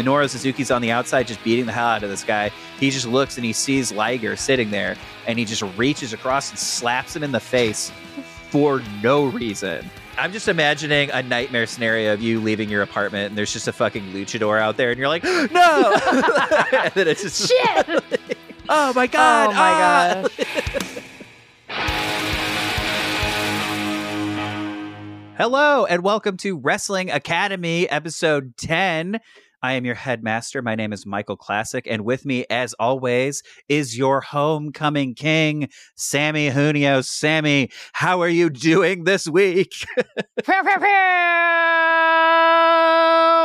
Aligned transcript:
Minoru 0.00 0.28
Suzuki's 0.30 0.70
on 0.70 0.80
the 0.80 0.90
outside 0.90 1.26
just 1.26 1.44
beating 1.44 1.66
the 1.66 1.72
hell 1.72 1.88
out 1.88 2.02
of 2.02 2.08
this 2.08 2.24
guy. 2.24 2.50
He 2.78 2.90
just 2.90 3.06
looks 3.06 3.36
and 3.36 3.44
he 3.44 3.52
sees 3.52 3.92
Liger 3.92 4.34
sitting 4.34 4.70
there 4.70 4.96
and 5.26 5.38
he 5.38 5.44
just 5.44 5.62
reaches 5.76 6.14
across 6.14 6.48
and 6.48 6.58
slaps 6.58 7.14
him 7.14 7.22
in 7.22 7.32
the 7.32 7.40
face 7.40 7.92
for 8.48 8.82
no 9.02 9.26
reason. 9.26 9.88
I'm 10.16 10.32
just 10.32 10.48
imagining 10.48 11.10
a 11.10 11.22
nightmare 11.22 11.66
scenario 11.66 12.14
of 12.14 12.22
you 12.22 12.40
leaving 12.40 12.70
your 12.70 12.80
apartment 12.80 13.28
and 13.28 13.36
there's 13.38 13.52
just 13.52 13.68
a 13.68 13.72
fucking 13.72 14.12
luchador 14.12 14.58
out 14.58 14.78
there 14.78 14.90
and 14.90 14.98
you're 14.98 15.08
like, 15.08 15.22
no! 15.24 15.38
and 16.72 16.92
then 16.94 17.06
it's 17.06 17.22
just, 17.22 17.50
Shit! 17.50 18.38
oh 18.70 18.94
my 18.94 19.06
god! 19.06 19.50
oh 19.50 19.52
my 19.52 19.70
ah! 19.70 20.22
gosh. 20.22 21.04
Hello 25.36 25.84
and 25.86 26.02
welcome 26.02 26.36
to 26.38 26.56
Wrestling 26.56 27.10
Academy 27.10 27.88
episode 27.88 28.56
10. 28.56 29.20
I 29.62 29.74
am 29.74 29.84
your 29.84 29.94
headmaster. 29.94 30.62
My 30.62 30.74
name 30.74 30.92
is 30.92 31.04
Michael 31.04 31.36
Classic, 31.36 31.86
and 31.86 32.04
with 32.04 32.24
me, 32.24 32.46
as 32.48 32.72
always, 32.74 33.42
is 33.68 33.98
your 33.98 34.22
homecoming 34.22 35.14
king, 35.14 35.68
Samee 35.98 36.50
Junio. 36.50 37.00
Samee, 37.00 37.70
how 37.92 38.22
are 38.22 38.28
you 38.28 38.48
doing 38.48 39.04
this 39.04 39.28
week? 39.28 39.86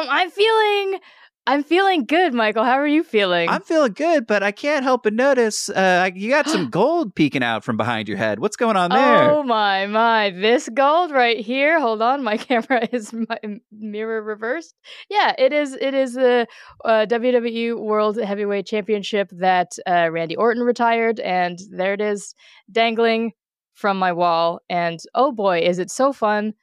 I'm 0.07 0.29
feeling 0.31 0.99
I'm 1.47 1.63
feeling 1.63 2.05
good, 2.05 2.33
Michael. 2.33 2.63
How 2.63 2.73
are 2.79 2.87
you 2.87 3.03
feeling? 3.03 3.49
I'm 3.49 3.61
feeling 3.61 3.93
good, 3.93 4.25
but 4.25 4.41
I 4.41 4.51
can't 4.51 4.83
help 4.83 5.03
but 5.03 5.13
notice 5.13 5.69
uh, 5.69 6.09
you 6.15 6.29
got 6.29 6.49
some 6.49 6.69
gold 6.71 7.13
peeking 7.13 7.43
out 7.43 7.63
from 7.63 7.77
behind 7.77 8.07
your 8.07 8.17
head. 8.17 8.39
What's 8.39 8.55
going 8.55 8.75
on 8.75 8.89
there? 8.89 9.29
Oh 9.29 9.43
my 9.43 9.85
my! 9.85 10.31
This 10.31 10.67
gold 10.69 11.11
right 11.11 11.39
here. 11.39 11.79
Hold 11.79 12.01
on, 12.01 12.23
my 12.23 12.37
camera 12.49 12.87
is 12.91 13.13
my 13.13 13.37
mirror 13.71 14.23
reversed. 14.23 14.73
Yeah, 15.09 15.33
it 15.37 15.53
is. 15.53 15.73
It 15.73 15.93
is 15.93 16.13
the 16.13 16.47
uh, 16.83 17.05
WWE 17.07 17.79
World 17.79 18.17
Heavyweight 18.17 18.65
Championship 18.65 19.29
that 19.33 19.73
uh, 19.87 20.09
Randy 20.11 20.35
Orton 20.35 20.63
retired, 20.63 21.19
and 21.19 21.59
there 21.69 21.93
it 21.93 22.01
is, 22.01 22.33
dangling 22.71 23.33
from 23.75 23.99
my 23.99 24.13
wall. 24.13 24.61
And 24.67 24.99
oh 25.13 25.31
boy, 25.31 25.59
is 25.59 25.77
it 25.77 25.91
so 25.91 26.11
fun 26.11 26.53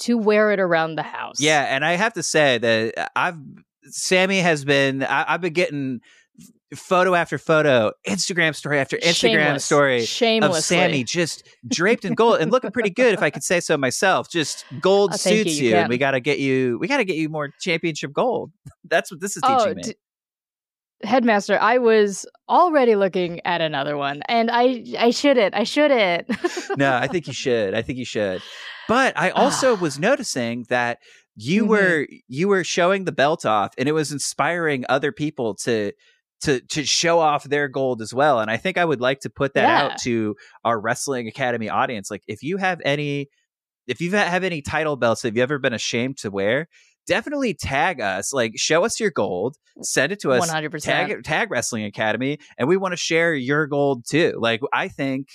to 0.00 0.16
wear 0.16 0.50
it 0.50 0.58
around 0.58 0.96
the 0.96 1.02
house. 1.02 1.40
Yeah, 1.40 1.62
and 1.62 1.84
I 1.84 1.92
have 1.92 2.14
to 2.14 2.22
say 2.22 2.56
that 2.56 3.10
I've 3.14 3.36
Samee 3.90 4.42
has 4.42 4.64
been 4.64 5.02
I, 5.02 5.24
I've 5.34 5.40
been 5.40 5.52
getting 5.52 6.00
photo 6.74 7.14
after 7.14 7.36
photo, 7.36 7.92
Instagram 8.06 8.54
story 8.54 8.78
after 8.78 8.96
Instagram 8.98 9.60
Shameless. 9.60 9.64
story 9.64 9.98
of 10.00 10.52
Samee 10.52 11.04
just 11.04 11.46
draped 11.68 12.04
in 12.04 12.14
gold 12.14 12.40
and 12.40 12.52
looking 12.52 12.70
pretty 12.70 12.90
good, 12.90 13.12
if 13.12 13.22
I 13.22 13.30
could 13.30 13.42
say 13.42 13.60
so 13.60 13.76
myself. 13.76 14.30
Just 14.30 14.64
gold 14.80 15.10
Oh, 15.10 15.14
you, 15.14 15.18
suits 15.18 15.58
you 15.60 15.70
you, 15.70 15.76
and 15.76 15.88
we 15.88 15.98
got 15.98 16.12
to 16.12 16.20
get 16.20 16.38
you. 16.38 16.78
We 16.80 16.86
got 16.88 16.98
to 16.98 17.04
get 17.04 17.16
you 17.16 17.28
more 17.28 17.50
championship 17.60 18.12
gold. 18.12 18.52
That's 18.84 19.10
what 19.10 19.20
this 19.20 19.36
is 19.36 19.42
Oh, 19.44 19.58
teaching 19.58 19.76
me. 19.76 19.82
d- 19.82 19.94
Headmaster, 21.02 21.58
I 21.58 21.78
was 21.78 22.26
already 22.46 22.94
looking 22.94 23.40
at 23.46 23.62
another 23.62 23.96
one, 23.96 24.22
and 24.28 24.50
I 24.52 24.84
I 24.98 25.10
shouldn't. 25.10 25.54
I 25.54 25.64
shouldn't. 25.64 26.28
no, 26.76 26.94
I 26.94 27.06
think 27.06 27.26
you 27.26 27.32
should. 27.44 27.72
I 27.74 27.80
think 27.80 27.98
you 27.98 28.04
should. 28.04 28.42
But 28.86 29.16
I 29.16 29.30
ah. 29.30 29.44
also 29.44 29.74
was 29.76 29.98
noticing 29.98 30.66
that 30.68 30.98
you 31.36 31.64
Mhm. 31.64 31.68
were 31.68 32.06
you 32.28 32.48
were 32.48 32.64
showing 32.64 33.04
the 33.04 33.12
belt 33.12 33.44
off, 33.46 33.72
and 33.78 33.88
it 33.88 33.92
was 33.92 34.12
inspiring 34.12 34.84
other 34.88 35.12
people 35.12 35.54
to 35.64 35.92
to 36.42 36.60
to 36.68 36.84
show 36.84 37.18
off 37.18 37.44
their 37.44 37.68
gold 37.68 38.00
as 38.02 38.14
well. 38.14 38.40
And 38.40 38.50
I 38.50 38.56
think 38.56 38.78
I 38.78 38.84
would 38.84 39.00
like 39.00 39.20
to 39.20 39.30
put 39.30 39.54
that 39.54 39.62
Yeah. 39.62 39.84
out 39.92 39.98
to 40.02 40.36
our 40.64 40.80
Wrestling 40.80 41.28
Academy 41.28 41.68
audience. 41.68 42.10
Like, 42.10 42.22
if 42.26 42.42
you 42.42 42.56
have 42.56 42.80
any, 42.84 43.28
if 43.86 44.00
you 44.00 44.10
have 44.12 44.42
any 44.44 44.62
title 44.62 44.96
belts 44.96 45.22
that 45.22 45.28
you've 45.28 45.38
ever 45.42 45.58
been 45.58 45.74
ashamed 45.74 46.18
to 46.18 46.30
wear. 46.30 46.66
Definitely 47.06 47.54
tag 47.54 48.00
us, 48.00 48.32
like 48.32 48.52
show 48.56 48.84
us 48.84 49.00
your 49.00 49.10
gold, 49.10 49.56
send 49.82 50.12
it 50.12 50.20
to 50.20 50.30
us, 50.32 50.40
One 50.40 50.48
hundred 50.50 50.70
tag 50.82 51.08
percent. 51.08 51.24
tag 51.24 51.50
Wrestling 51.50 51.84
Academy, 51.84 52.38
and 52.58 52.68
we 52.68 52.76
want 52.76 52.92
to 52.92 52.96
share 52.96 53.34
your 53.34 53.66
gold 53.66 54.04
too. 54.08 54.34
Like 54.38 54.60
I 54.72 54.86
think 54.88 55.26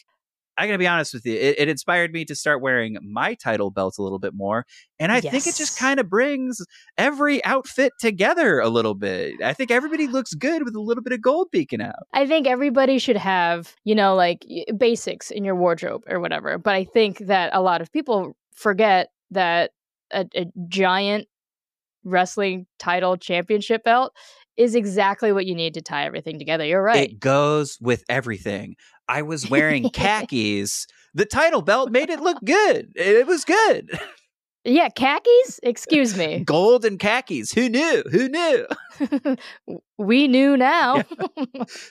I 0.57 0.67
gotta 0.67 0.77
be 0.77 0.87
honest 0.87 1.13
with 1.13 1.25
you, 1.25 1.33
it, 1.33 1.55
it 1.59 1.69
inspired 1.69 2.13
me 2.13 2.25
to 2.25 2.35
start 2.35 2.61
wearing 2.61 2.97
my 3.01 3.33
title 3.33 3.71
belt 3.71 3.97
a 3.97 4.01
little 4.01 4.19
bit 4.19 4.33
more, 4.33 4.65
and 4.99 5.11
I 5.11 5.21
think 5.21 5.47
it 5.47 5.55
just 5.55 5.77
kind 5.77 5.99
of 5.99 6.09
brings 6.09 6.61
every 6.97 7.43
outfit 7.43 7.93
together 7.99 8.59
a 8.59 8.69
little 8.69 8.95
bit. 8.95 9.41
I 9.43 9.53
think 9.53 9.71
everybody 9.71 10.07
looks 10.07 10.33
good 10.33 10.63
with 10.63 10.75
a 10.75 10.81
little 10.81 11.03
bit 11.03 11.13
of 11.13 11.21
gold 11.21 11.51
peeking 11.51 11.81
out. 11.81 12.07
I 12.13 12.25
think 12.25 12.47
everybody 12.47 12.99
should 12.99 13.17
have, 13.17 13.75
you 13.83 13.95
know, 13.95 14.15
like 14.15 14.45
basics 14.77 15.31
in 15.31 15.43
your 15.43 15.55
wardrobe 15.55 16.03
or 16.07 16.19
whatever. 16.19 16.57
But 16.57 16.75
I 16.75 16.83
think 16.85 17.19
that 17.19 17.49
a 17.53 17.61
lot 17.61 17.81
of 17.81 17.91
people 17.91 18.35
forget 18.53 19.09
that 19.31 19.71
a, 20.11 20.25
a 20.35 20.45
giant 20.67 21.27
wrestling 22.03 22.67
title 22.79 23.17
championship 23.17 23.83
belt 23.83 24.13
is 24.57 24.75
exactly 24.75 25.33
what 25.33 25.45
you 25.45 25.53
need 25.53 25.73
to 25.73 25.81
tie 25.81 26.05
everything 26.05 26.39
together. 26.39 26.63
You're 26.65 26.81
right. 26.81 27.09
It 27.09 27.19
goes 27.19 27.77
with 27.81 28.03
everything. 28.07 28.75
I 29.07 29.21
was 29.21 29.49
wearing 29.49 29.89
khakis. 29.93 30.87
The 31.13 31.25
title 31.25 31.61
belt 31.61 31.91
made 31.91 32.09
it 32.09 32.19
look 32.19 32.39
good. 32.43 32.91
It 32.95 33.27
was 33.27 33.45
good. 33.45 33.99
yeah, 34.65 34.89
khakis? 34.89 35.59
Excuse 35.63 36.17
me. 36.17 36.39
Gold 36.45 36.85
and 36.85 36.99
khakis. 36.99 37.51
Who 37.53 37.69
knew? 37.69 38.03
Who 38.11 38.27
knew? 38.27 38.65
we 39.97 40.27
knew 40.27 40.57
now. 40.57 41.03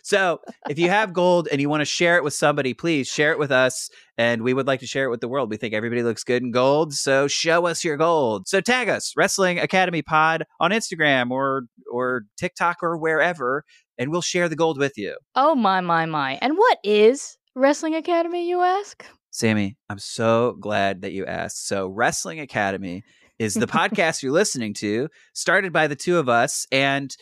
So 0.02 0.40
if 0.68 0.78
you 0.78 0.90
have 0.90 1.12
gold 1.12 1.48
and 1.50 1.60
you 1.60 1.68
want 1.68 1.80
to 1.82 1.86
share 1.86 2.16
it 2.16 2.24
with 2.24 2.34
somebody, 2.34 2.74
please 2.74 3.08
share 3.08 3.32
it 3.32 3.38
with 3.38 3.50
us. 3.50 3.90
And 4.18 4.42
we 4.42 4.54
would 4.54 4.66
like 4.66 4.80
to 4.80 4.86
share 4.86 5.04
it 5.04 5.10
with 5.10 5.20
the 5.20 5.28
world. 5.28 5.50
We 5.50 5.56
think 5.56 5.74
everybody 5.74 6.02
looks 6.02 6.24
good 6.24 6.42
in 6.42 6.50
gold. 6.50 6.94
So 6.94 7.28
show 7.28 7.66
us 7.66 7.84
your 7.84 7.96
gold. 7.96 8.48
So 8.48 8.60
tag 8.60 8.88
us, 8.88 9.12
Wrestling 9.16 9.58
Academy 9.58 10.02
Pod 10.02 10.44
on 10.60 10.70
Instagram 10.70 11.30
or 11.30 11.62
or 11.92 12.22
TikTok 12.36 12.78
or 12.82 12.96
wherever, 12.96 13.64
and 13.98 14.10
we'll 14.10 14.22
share 14.22 14.48
the 14.48 14.56
gold 14.56 14.78
with 14.78 14.96
you. 14.96 15.16
oh 15.34 15.54
my 15.54 15.80
my 15.80 16.06
my. 16.06 16.38
And 16.42 16.56
what 16.56 16.78
is 16.84 17.36
Wrestling 17.54 17.94
Academy, 17.94 18.48
you 18.48 18.60
ask? 18.60 19.04
Samee, 19.34 19.74
I'm 19.90 19.98
so 19.98 20.56
glad 20.60 21.02
that 21.02 21.12
you 21.12 21.26
asked. 21.26 21.66
So 21.66 21.88
Wrestling 21.88 22.38
Academy 22.38 23.02
is 23.38 23.54
the 23.54 23.66
podcast 23.66 24.22
you're 24.22 24.30
listening 24.32 24.74
to, 24.74 25.08
started 25.32 25.72
by 25.72 25.88
the 25.88 25.96
two 25.96 26.18
of 26.18 26.28
us. 26.28 26.66
And 26.70 27.14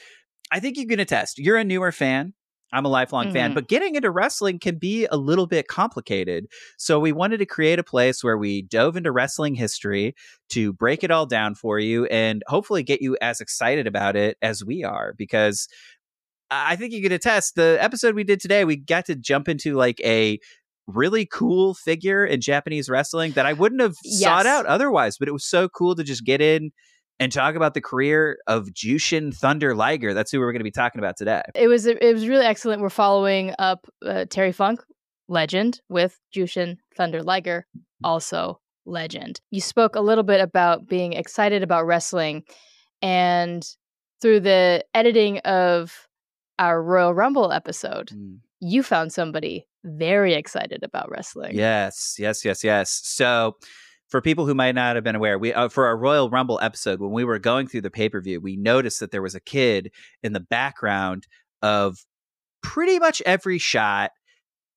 I 0.51 0.61
think 0.61 0.77
you 0.77 0.87
can 0.87 1.01
attest, 1.01 1.39
you're 1.39 1.57
a 1.57 1.65
newer 1.65 1.91
fan. 1.91 2.35
I'm 2.75 2.87
a 2.87 2.89
lifelong 2.89 3.33
fan, 3.35 3.51
Mhm. 3.51 3.55
but 3.55 3.69
getting 3.69 3.97
into 3.97 4.11
wrestling 4.11 4.59
can 4.59 4.77
be 4.79 5.07
a 5.07 5.17
little 5.17 5.47
bit 5.47 5.69
complicated. 5.69 6.47
So 6.79 6.99
we 6.99 7.13
wanted 7.13 7.39
to 7.39 7.47
create 7.47 7.79
a 7.79 7.83
place 7.85 8.23
where 8.25 8.39
we 8.39 8.63
dove 8.63 8.97
into 8.97 9.13
wrestling 9.13 9.55
history 9.55 10.15
to 10.51 10.73
break 10.73 11.05
it 11.05 11.11
all 11.11 11.27
down 11.27 11.55
for 11.55 11.79
you 11.79 12.07
and 12.07 12.43
hopefully 12.47 12.83
get 12.83 13.03
you 13.03 13.17
as 13.21 13.41
excited 13.43 13.87
about 13.87 14.17
it 14.17 14.39
as 14.41 14.65
we 14.65 14.85
are 14.85 15.15
because 15.17 15.69
I 16.51 16.73
I 16.73 16.77
think 16.77 16.93
you 16.93 17.03
can 17.03 17.13
attest 17.13 17.55
the 17.55 17.79
episode 17.81 18.15
we 18.15 18.25
did 18.25 18.41
today, 18.41 18.65
we 18.67 18.77
got 18.77 19.07
to 19.07 19.17
jump 19.17 19.49
into 19.49 19.75
like 19.75 20.01
a 20.05 20.39
really 20.87 21.27
cool 21.27 21.75
figure 21.75 22.25
in 22.25 22.41
Japanese 22.41 22.89
wrestling 22.89 23.33
that 23.33 23.47
I 23.47 23.53
wouldn't 23.53 23.81
have 23.81 23.95
sought 24.05 24.47
out 24.47 24.67
otherwise, 24.67 25.17
but 25.19 25.29
it 25.29 25.33
was 25.33 25.45
so 25.45 25.69
cool 25.69 25.95
to 25.95 26.05
just 26.05 26.25
get 26.25 26.41
in 26.41 26.73
and 27.21 27.31
talk 27.31 27.55
about 27.55 27.75
the 27.75 27.81
career 27.81 28.39
of 28.47 28.69
Jushin 28.69 29.35
Thunder 29.35 29.75
Liger. 29.75 30.13
That's 30.15 30.33
who 30.33 30.41
we're 30.41 30.53
going 30.53 30.61
to 30.61 30.65
be 30.65 30.71
talking 30.71 30.99
about 30.99 31.17
today. 31.17 31.43
It 31.55 31.69
was 31.69 31.87
it 31.87 32.13
was 32.13 32.27
really 32.27 32.45
excellent. 32.45 32.83
We're 32.83 32.91
following 32.91 33.55
up 33.59 33.87
uh, 34.05 34.25
Terry 34.29 34.53
Funk, 34.53 34.83
legend, 35.29 35.81
with 35.89 36.19
Jushin 36.35 36.79
Thunder 36.97 37.23
Liger, 37.23 37.67
also 38.03 38.61
legend. 38.87 39.41
You 39.51 39.61
spoke 39.61 39.95
a 39.95 40.01
little 40.01 40.25
bit 40.25 40.41
about 40.41 40.89
being 40.89 41.13
excited 41.13 41.63
about 41.63 41.87
wrestling, 41.87 42.43
and 43.01 43.65
through 44.21 44.41
the 44.41 44.85
editing 44.95 45.39
of 45.39 46.09
our 46.59 46.83
Royal 46.83 47.15
Rumble 47.15 47.53
episode, 47.53 48.11
you 48.61 48.83
found 48.83 49.13
somebody 49.13 49.67
very 49.85 50.35
excited 50.35 50.83
about 50.83 51.11
wrestling. 51.11 51.57
Yes, 51.57 52.17
yes, 52.19 52.45
yes, 52.45 52.63
yes. 52.65 53.01
So, 53.05 53.57
for 54.09 54.21
people 54.21 54.47
who 54.47 54.55
might 54.55 54.75
not 54.75 54.95
have 54.97 55.05
been 55.05 55.17
aware, 55.17 55.39
we 55.39 55.53
uh, 55.53 55.69
for 55.69 55.87
our 55.87 55.97
Royal 55.97 56.29
Rumble 56.31 56.59
episode 56.63 57.01
when 57.01 57.13
we 57.13 57.25
were 57.25 57.39
going 57.39 57.67
through 57.67 57.81
the 57.83 57.91
pay 57.91 58.09
per 58.09 58.21
view, 58.21 58.41
we 58.41 58.57
noticed 58.57 59.01
that 59.01 59.11
there 59.11 59.23
was 59.23 59.35
a 59.35 59.41
kid 59.41 59.91
in 60.23 60.33
the 60.33 60.41
background 60.41 61.27
of 61.63 61.99
pretty 62.63 62.99
much 62.99 63.23
every 63.25 63.59
shot 63.59 64.11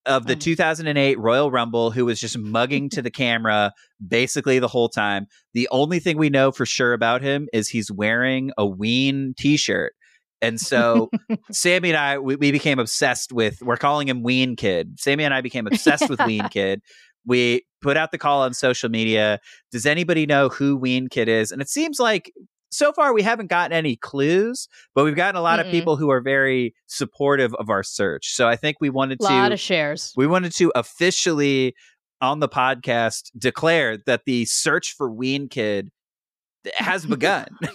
of 0.06 0.26
the 0.26 0.36
Mm. 0.36 0.40
2008 0.40 1.18
Royal 1.18 1.50
Rumble 1.50 1.90
who 1.90 2.04
was 2.04 2.20
just 2.20 2.38
mugging 2.38 2.88
to 2.90 3.02
the 3.02 3.10
camera 3.22 3.72
basically 4.06 4.60
the 4.60 4.68
whole 4.68 4.88
time. 4.88 5.26
The 5.52 5.68
only 5.72 5.98
thing 5.98 6.16
we 6.16 6.30
know 6.30 6.52
for 6.52 6.64
sure 6.64 6.92
about 6.92 7.22
him 7.22 7.48
is 7.52 7.68
he's 7.68 7.90
wearing 7.90 8.52
a 8.56 8.64
Ween 8.64 9.34
t-shirt. 9.36 9.94
And 10.42 10.60
so 10.60 11.10
Samee 11.52 11.88
and 11.88 11.96
I, 11.96 12.18
we, 12.18 12.36
we 12.36 12.52
became 12.52 12.78
obsessed 12.78 13.32
with, 13.32 13.62
we're 13.62 13.76
calling 13.76 14.08
him 14.08 14.22
Ween 14.22 14.56
Kid. 14.56 14.96
Samee 14.98 15.22
and 15.22 15.32
I 15.34 15.40
became 15.40 15.66
obsessed 15.66 16.08
with 16.10 16.20
Ween 16.20 16.48
Kid. 16.50 16.82
We 17.24 17.64
put 17.82 17.96
out 17.96 18.12
the 18.12 18.18
call 18.18 18.42
on 18.42 18.54
social 18.54 18.88
media. 18.88 19.40
Does 19.72 19.86
anybody 19.86 20.26
know 20.26 20.48
who 20.48 20.76
Ween 20.76 21.08
Kid 21.08 21.28
is? 21.28 21.50
And 21.52 21.60
it 21.62 21.68
seems 21.68 21.98
like 21.98 22.32
so 22.70 22.92
far 22.92 23.14
we 23.14 23.22
haven't 23.22 23.48
gotten 23.48 23.72
any 23.72 23.96
clues, 23.96 24.68
but 24.94 25.04
we've 25.04 25.16
gotten 25.16 25.36
a 25.36 25.42
lot 25.42 25.58
of 25.58 25.66
Mm-mm. 25.66 25.70
people 25.72 25.96
who 25.96 26.10
are 26.10 26.20
very 26.20 26.74
supportive 26.86 27.54
of 27.54 27.70
our 27.70 27.82
search. 27.82 28.28
So 28.34 28.46
I 28.48 28.56
think 28.56 28.76
we 28.80 28.90
wanted 28.90 29.18
A 29.20 29.24
lot 29.24 29.48
to 29.48 29.54
of 29.54 29.60
shares. 29.60 30.12
we 30.16 30.26
wanted 30.26 30.54
to 30.56 30.70
officially 30.74 31.74
on 32.20 32.40
the 32.40 32.48
podcast 32.48 33.30
declare 33.38 33.98
that 34.06 34.22
the 34.26 34.44
search 34.44 34.94
for 34.96 35.10
Ween 35.10 35.48
Kid 35.48 35.90
has 36.74 37.06
begun. 37.06 37.46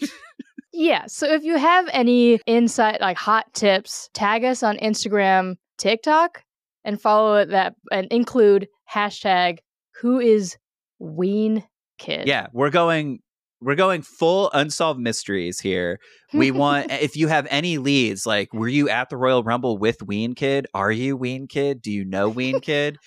Yeah. 0.82 1.06
So 1.06 1.32
if 1.32 1.44
you 1.44 1.58
have 1.58 1.88
any 1.94 2.40
insight, 2.48 3.02
like 3.02 3.16
hot 3.16 3.54
tips, 3.54 4.10
tag 4.16 4.44
us 4.44 4.64
on 4.64 4.78
Instagram, 4.78 5.58
TikTok, 5.78 6.44
and 6.84 7.00
follow 7.00 7.46
that 7.46 7.76
and 7.92 8.08
include 8.10 8.68
hashtag 8.92 9.60
who 10.02 10.20
is 10.20 10.58
ween 10.98 11.64
kid. 12.00 12.28
Yeah, 12.28 12.48
we're 12.52 12.72
going 12.72 13.20
we're 13.62 13.76
going 13.76 14.02
full 14.02 14.50
unsolved 14.56 15.00
mysteries 15.00 15.60
here. 15.60 16.00
We 16.34 16.50
want 16.50 16.92
if 16.92 17.16
you 17.16 17.28
have 17.28 17.46
any 17.52 17.78
leads, 17.78 18.26
like 18.26 18.52
were 18.52 18.68
you 18.68 18.90
at 18.90 19.10
the 19.10 19.18
Royal 19.18 19.44
Rumble 19.44 19.78
with 19.78 20.02
Ween 20.02 20.34
Kid? 20.34 20.66
Are 20.74 20.92
you 20.92 21.16
Ween 21.16 21.46
Kid? 21.46 21.84
Do 21.84 21.92
you 21.92 22.06
know 22.06 22.28
Ween 22.28 22.60
Kid? 22.60 22.98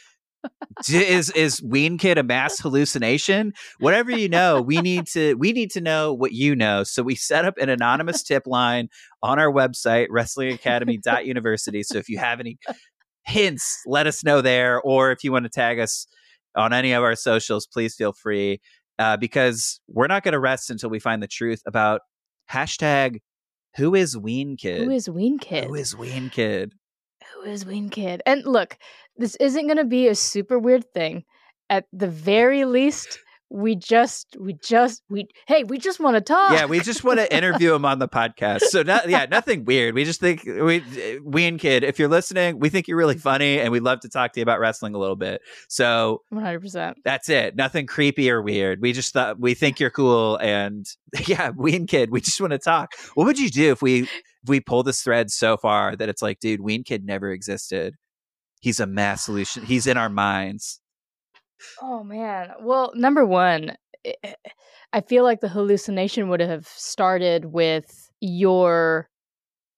Is 0.88 1.30
is 1.30 1.62
Ween 1.62 1.98
Kid 1.98 2.18
a 2.18 2.22
mass 2.22 2.58
hallucination? 2.58 3.52
Whatever 3.78 4.10
you 4.10 4.28
know, 4.28 4.60
we 4.60 4.78
need 4.78 5.06
to 5.08 5.34
we 5.34 5.52
need 5.52 5.70
to 5.72 5.80
know 5.80 6.12
what 6.12 6.32
you 6.32 6.56
know. 6.56 6.82
So 6.82 7.02
we 7.02 7.14
set 7.14 7.44
up 7.44 7.56
an 7.58 7.68
anonymous 7.68 8.22
tip 8.22 8.42
line 8.46 8.88
on 9.22 9.38
our 9.38 9.50
website, 9.52 10.08
wrestlingacademy.university. 10.08 11.84
So 11.84 11.98
if 11.98 12.08
you 12.08 12.18
have 12.18 12.40
any 12.40 12.58
hints, 13.24 13.80
let 13.86 14.06
us 14.06 14.24
know 14.24 14.40
there. 14.40 14.80
Or 14.80 15.12
if 15.12 15.22
you 15.24 15.32
want 15.32 15.44
to 15.44 15.50
tag 15.50 15.78
us 15.78 16.06
on 16.56 16.72
any 16.72 16.92
of 16.92 17.02
our 17.02 17.14
socials, 17.14 17.66
please 17.66 17.94
feel 17.94 18.12
free. 18.12 18.60
Uh, 18.98 19.16
because 19.16 19.80
we're 19.88 20.06
not 20.06 20.22
going 20.22 20.32
to 20.32 20.40
rest 20.40 20.70
until 20.70 20.90
we 20.90 20.98
find 20.98 21.22
the 21.22 21.28
truth 21.28 21.62
about 21.66 22.00
hashtag 22.50 23.20
who 23.76 23.94
is 23.94 24.16
Ween 24.16 24.56
Kid? 24.56 24.84
Who 24.84 24.90
is 24.90 25.10
ween 25.10 25.38
kid? 25.38 25.64
Who 25.64 25.74
is 25.74 25.96
Ween 25.96 26.30
Kid? 26.30 26.74
Who 27.34 27.50
is 27.50 27.66
ween 27.66 27.90
kid? 27.90 28.22
And 28.26 28.44
look, 28.44 28.78
this 29.16 29.36
isn't 29.36 29.66
going 29.66 29.78
to 29.78 29.84
be 29.84 30.08
a 30.08 30.14
super 30.14 30.58
weird 30.58 30.92
thing. 30.92 31.24
At 31.70 31.86
the 31.92 32.08
very 32.08 32.64
least, 32.64 33.18
we 33.50 33.76
just, 33.76 34.36
we 34.38 34.54
just, 34.54 35.02
we, 35.08 35.28
hey, 35.46 35.62
we 35.64 35.78
just 35.78 36.00
want 36.00 36.16
to 36.16 36.20
talk. 36.20 36.52
Yeah, 36.52 36.66
we 36.66 36.80
just 36.80 37.04
want 37.04 37.20
to 37.20 37.34
interview 37.34 37.72
him 37.72 37.84
on 37.84 38.00
the 38.00 38.08
podcast. 38.08 38.62
So, 38.62 38.82
not, 38.82 39.08
yeah, 39.08 39.26
nothing 39.30 39.64
weird. 39.64 39.94
We 39.94 40.04
just 40.04 40.20
think 40.20 40.44
we, 40.44 40.82
Ween 41.22 41.58
Kid, 41.58 41.84
if 41.84 41.98
you're 41.98 42.08
listening, 42.08 42.58
we 42.58 42.68
think 42.68 42.88
you're 42.88 42.96
really 42.96 43.16
funny, 43.16 43.60
and 43.60 43.70
we'd 43.70 43.82
love 43.82 44.00
to 44.00 44.08
talk 44.08 44.32
to 44.32 44.40
you 44.40 44.42
about 44.42 44.58
wrestling 44.58 44.94
a 44.94 44.98
little 44.98 45.16
bit. 45.16 45.40
So 45.68 46.22
100%. 46.32 46.94
that's 47.04 47.28
it. 47.28 47.54
Nothing 47.54 47.86
creepy 47.86 48.30
or 48.30 48.42
weird. 48.42 48.80
We 48.82 48.92
just 48.92 49.12
thought 49.12 49.38
we 49.38 49.54
think 49.54 49.78
you're 49.78 49.90
cool, 49.90 50.36
and 50.38 50.84
yeah, 51.26 51.50
Ween 51.54 51.86
Kid, 51.86 52.10
we 52.10 52.20
just 52.20 52.40
want 52.40 52.52
to 52.52 52.58
talk. 52.58 52.94
What 53.14 53.24
would 53.24 53.38
you 53.38 53.50
do 53.50 53.70
if 53.70 53.80
we 53.80 54.02
if 54.02 54.48
we 54.48 54.60
pull 54.60 54.82
this 54.82 55.00
thread 55.00 55.30
so 55.30 55.56
far 55.56 55.96
that 55.96 56.08
it's 56.08 56.20
like, 56.20 56.40
dude, 56.40 56.60
Ween 56.60 56.84
Kid 56.84 57.04
never 57.04 57.30
existed. 57.30 57.94
He's 58.64 58.80
a 58.80 58.86
mass 58.86 59.22
solution. 59.26 59.62
He's 59.66 59.86
in 59.86 59.98
our 59.98 60.08
minds. 60.08 60.80
Oh 61.82 62.02
man. 62.02 62.50
Well, 62.62 62.92
number 62.94 63.26
one, 63.26 63.76
I- 64.06 64.34
I 64.94 65.00
feel 65.02 65.22
like 65.24 65.40
the 65.40 65.48
hallucination 65.48 66.28
would 66.30 66.40
have 66.40 66.66
started 66.68 67.46
with 67.46 68.10
your 68.20 69.10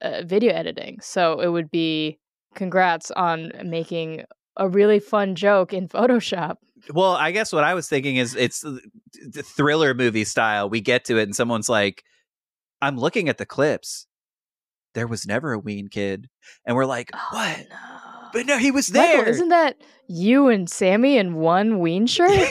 uh, 0.02 0.22
video 0.24 0.52
editing. 0.52 0.98
So 1.00 1.40
it 1.40 1.48
would 1.48 1.68
be 1.70 2.18
congrats 2.54 3.10
on 3.10 3.50
making 3.64 4.24
a 4.56 4.68
really 4.68 5.00
fun 5.00 5.34
joke 5.34 5.72
in 5.72 5.88
Photoshop. 5.98 6.56
Well, 6.94 7.12
I 7.12 7.32
guess 7.32 7.52
what 7.52 7.64
I 7.64 7.74
was 7.74 7.88
thinking 7.88 8.16
is 8.16 8.36
it's 8.36 8.60
the 8.60 8.80
the 9.32 9.42
thriller 9.42 9.94
movie 9.94 10.24
style. 10.24 10.70
We 10.70 10.80
get 10.80 11.04
to 11.06 11.18
it, 11.18 11.24
and 11.24 11.34
someone's 11.34 11.68
like, 11.68 12.04
"I'm 12.80 12.96
looking 12.98 13.28
at 13.28 13.38
the 13.38 13.46
clips. 13.46 14.06
There 14.94 15.08
was 15.08 15.26
never 15.26 15.54
a 15.54 15.58
Ween 15.58 15.88
Kid," 15.88 16.28
and 16.64 16.76
we're 16.76 16.84
like, 16.86 17.10
Oh, 17.14 17.28
"What?" 17.32 17.66
no. 17.70 18.05
But 18.36 18.44
no, 18.44 18.58
he 18.58 18.70
was 18.70 18.92
Michael, 18.92 19.24
there. 19.24 19.28
isn't 19.30 19.48
that 19.48 19.80
you 20.08 20.48
and 20.48 20.68
Samee 20.68 21.16
in 21.16 21.36
one 21.36 21.78
ween 21.78 22.06
shirt? 22.06 22.28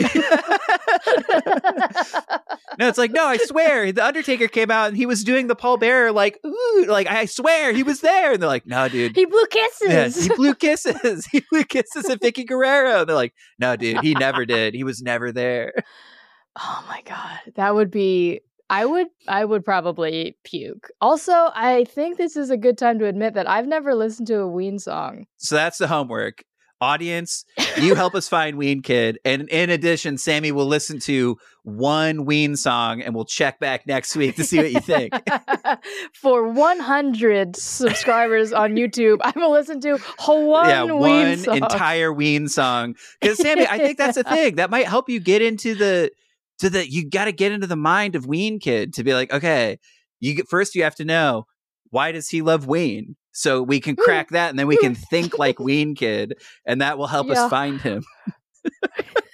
no, 2.76 2.88
it's 2.88 2.98
like, 2.98 3.12
no, 3.12 3.24
I 3.24 3.36
swear, 3.36 3.92
the 3.92 4.04
Undertaker 4.04 4.48
came 4.48 4.68
out 4.68 4.88
and 4.88 4.96
he 4.96 5.06
was 5.06 5.22
doing 5.22 5.46
the 5.46 5.54
Paul 5.54 5.76
Bearer, 5.76 6.10
like, 6.10 6.40
ooh, 6.44 6.86
like 6.88 7.06
I 7.06 7.26
swear 7.26 7.72
he 7.72 7.84
was 7.84 8.00
there. 8.00 8.32
And 8.32 8.42
they're 8.42 8.48
like, 8.48 8.66
no, 8.66 8.88
dude. 8.88 9.14
he 9.14 9.26
blew 9.26 9.46
kisses. 9.46 10.16
Yeah, 10.16 10.22
he 10.24 10.28
blew 10.34 10.56
kisses. 10.56 11.26
he 11.30 11.44
blew 11.52 11.62
kisses 11.62 12.10
at 12.10 12.20
Vickie 12.20 12.48
Guerrero. 12.48 13.04
They're 13.04 13.14
like, 13.14 13.34
no, 13.60 13.76
dude, 13.76 14.00
he 14.00 14.14
never 14.14 14.44
did. 14.44 14.74
He 14.74 14.82
was 14.82 15.02
never 15.02 15.30
there. 15.30 15.72
Oh 16.58 16.84
my 16.88 17.00
god, 17.02 17.38
that 17.54 17.76
would 17.76 17.92
be. 17.92 18.40
I 18.68 18.84
would. 18.84 19.08
I 19.28 19.44
would 19.44 19.64
probably 19.64 20.36
puke. 20.44 20.90
Also, 21.00 21.32
I 21.32 21.84
think 21.84 22.18
this 22.18 22.36
is 22.36 22.50
a 22.50 22.56
good 22.56 22.76
time 22.76 22.98
to 22.98 23.06
admit 23.06 23.34
that 23.34 23.48
I've 23.48 23.66
never 23.66 23.94
listened 23.94 24.26
to 24.28 24.40
a 24.40 24.48
Ween 24.48 24.78
song. 24.78 25.26
So 25.36 25.54
that's 25.54 25.78
the 25.78 25.86
homework. 25.86 26.44
Audience, 26.78 27.46
you 27.78 27.94
help 27.94 28.14
us 28.16 28.28
find 28.28 28.58
Ween 28.58 28.82
Kid. 28.82 29.18
And 29.24 29.48
in 29.48 29.70
addition, 29.70 30.16
Samee 30.16 30.52
will 30.52 30.66
listen 30.66 30.98
to 31.00 31.38
one 31.62 32.26
Ween 32.26 32.54
song 32.54 33.00
and 33.00 33.14
we'll 33.14 33.24
check 33.24 33.58
back 33.58 33.86
next 33.86 34.14
week 34.14 34.36
to 34.36 34.44
see 34.44 34.58
what 34.58 34.70
you 34.70 34.80
think. 34.80 35.14
For 36.12 36.46
100 36.46 37.56
subscribers 37.56 38.52
on 38.52 38.74
YouTube, 38.74 39.18
I 39.22 39.32
will 39.36 39.52
listen 39.52 39.80
to 39.80 39.96
one 40.26 40.68
yeah, 40.68 40.82
Ween 40.84 40.98
one 40.98 41.36
song. 41.38 41.56
entire 41.56 42.12
Ween 42.12 42.46
song. 42.46 42.94
Because 43.22 43.38
Samee, 43.38 43.66
I 43.66 43.78
think 43.78 43.96
that's 43.96 44.18
the 44.18 44.24
thing 44.24 44.56
that 44.56 44.68
might 44.68 44.86
help 44.86 45.08
you 45.08 45.18
get 45.18 45.40
into 45.40 45.74
the 45.74 46.10
to 46.60 46.70
that 46.70 46.88
You 46.88 47.08
got 47.08 47.26
to 47.26 47.32
get 47.32 47.52
into 47.52 47.66
the 47.66 47.76
mind 47.76 48.16
of 48.16 48.26
Ween 48.26 48.58
Kid 48.58 48.94
to 48.94 49.04
be 49.04 49.14
like, 49.14 49.32
okay, 49.32 49.78
you 50.20 50.34
get, 50.34 50.48
first 50.48 50.74
you 50.74 50.82
have 50.82 50.94
to 50.96 51.04
know 51.04 51.46
why 51.90 52.12
does 52.12 52.28
he 52.28 52.42
love 52.42 52.66
Ween, 52.66 53.16
so 53.32 53.62
we 53.62 53.80
can 53.80 53.96
mm. 53.96 54.02
crack 54.02 54.30
that, 54.30 54.50
and 54.50 54.58
then 54.58 54.66
we 54.66 54.76
can 54.76 54.94
think 54.94 55.38
like 55.38 55.58
Ween 55.60 55.94
Kid, 55.94 56.34
and 56.64 56.80
that 56.80 56.98
will 56.98 57.06
help 57.06 57.28
Yeah. 57.28 57.44
us 57.44 57.50
find 57.50 57.80
him. 57.80 58.04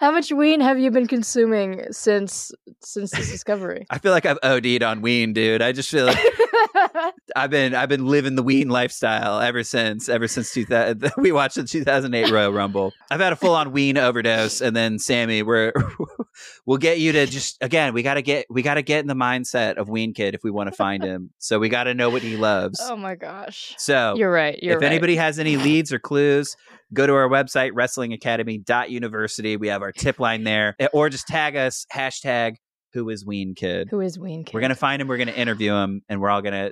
How 0.00 0.10
much 0.10 0.32
Ween 0.32 0.62
have 0.62 0.78
you 0.78 0.90
been 0.90 1.06
consuming 1.06 1.84
since 1.90 2.52
since 2.80 3.10
this 3.10 3.30
discovery? 3.30 3.86
I 3.90 3.98
feel 3.98 4.12
like 4.12 4.24
I've 4.24 4.38
OD'd 4.42 4.82
on 4.82 5.02
Ween, 5.02 5.34
dude. 5.34 5.60
I 5.60 5.72
just 5.72 5.90
feel 5.90 6.06
like 6.06 6.18
I've 7.36 7.50
been 7.50 7.74
I've 7.74 7.90
been 7.90 8.06
living 8.06 8.34
the 8.34 8.42
Ween 8.42 8.70
lifestyle 8.70 9.40
ever 9.40 9.62
since 9.62 10.08
ever 10.08 10.26
since 10.26 10.54
2000, 10.54 11.12
we 11.18 11.32
watched 11.32 11.56
the 11.56 11.64
2008 11.64 12.30
Royal 12.30 12.50
Rumble. 12.50 12.94
I've 13.10 13.20
had 13.20 13.34
a 13.34 13.36
full 13.36 13.54
on 13.54 13.72
Ween 13.72 13.98
overdose, 13.98 14.62
and 14.62 14.74
then 14.74 14.96
Samee, 14.96 15.44
we're 15.44 15.74
we'll 16.64 16.78
get 16.78 16.98
you 16.98 17.12
to 17.12 17.26
just 17.26 17.62
again 17.62 17.92
we 17.92 18.02
got 18.02 18.14
to 18.14 18.22
get 18.22 18.46
we 18.48 18.62
got 18.62 18.74
to 18.74 18.82
get 18.82 19.00
in 19.00 19.06
the 19.06 19.12
mindset 19.12 19.74
of 19.74 19.90
Ween 19.90 20.14
Kid 20.14 20.34
if 20.34 20.42
we 20.42 20.50
want 20.50 20.70
to 20.70 20.74
find 20.74 21.04
him. 21.04 21.28
So 21.36 21.58
we 21.58 21.68
got 21.68 21.84
to 21.84 21.92
know 21.92 22.08
what 22.08 22.22
he 22.22 22.38
loves. 22.38 22.80
oh 22.82 22.96
my 22.96 23.16
gosh. 23.16 23.74
So 23.76 24.14
You're 24.16 24.32
right. 24.32 24.58
You're 24.62 24.76
if 24.76 24.80
right. 24.80 24.90
anybody 24.90 25.16
has 25.16 25.38
any 25.38 25.58
leads 25.58 25.92
or 25.92 25.98
clues, 25.98 26.56
go 26.92 27.06
to 27.06 27.14
our 27.14 27.28
website, 27.28 27.72
wrestlingacademy.university. 27.72 29.56
We 29.56 29.68
have 29.68 29.82
our 29.82 29.92
tip 29.92 30.18
line 30.20 30.44
there. 30.44 30.74
Eh, 30.78 30.88
Or 30.92 31.08
just 31.08 31.26
tag 31.26 31.56
us, 31.56 31.86
hashtag 31.92 32.54
who 32.92 33.08
is 33.08 33.24
Ween 33.24 33.54
Kid. 33.54 33.88
Who 33.90 34.00
is 34.00 34.18
Ween 34.18 34.44
Kid? 34.44 34.54
We're 34.54 34.60
gonna 34.60 34.74
find 34.74 35.00
him. 35.00 35.08
We're 35.08 35.18
gonna 35.18 35.32
interview 35.32 35.72
him, 35.74 36.02
and 36.08 36.20
we're 36.20 36.30
all 36.30 36.42
gonna 36.42 36.70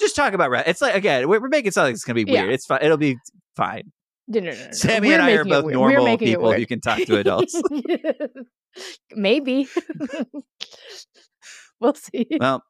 just 0.00 0.16
talk 0.16 0.32
about. 0.32 0.52
It's 0.66 0.80
like 0.82 0.94
again, 0.94 1.28
we're, 1.28 1.40
we're 1.40 1.48
making 1.48 1.70
something 1.70 1.92
that's 1.94 2.04
gonna 2.04 2.24
be 2.24 2.30
Yeah. 2.30 2.42
weird. 2.42 2.54
It's 2.54 2.66
fine. 2.66 2.80
It'll 2.82 2.96
be 2.96 3.16
fine. 3.56 3.92
No, 4.28 4.40
no, 4.40 4.50
no. 4.50 4.56
Samee 4.72 5.02
We're 5.02 5.12
and 5.14 5.22
I 5.22 5.30
are 5.32 5.44
both 5.44 5.66
normal 5.72 6.18
people 6.18 6.52
who 6.52 6.66
can 6.66 6.80
talk 6.80 6.98
to 6.98 7.16
adults. 7.18 7.54
Maybe. 9.12 9.68
we'll 11.80 11.94
see. 11.94 12.26
well, 12.40 12.62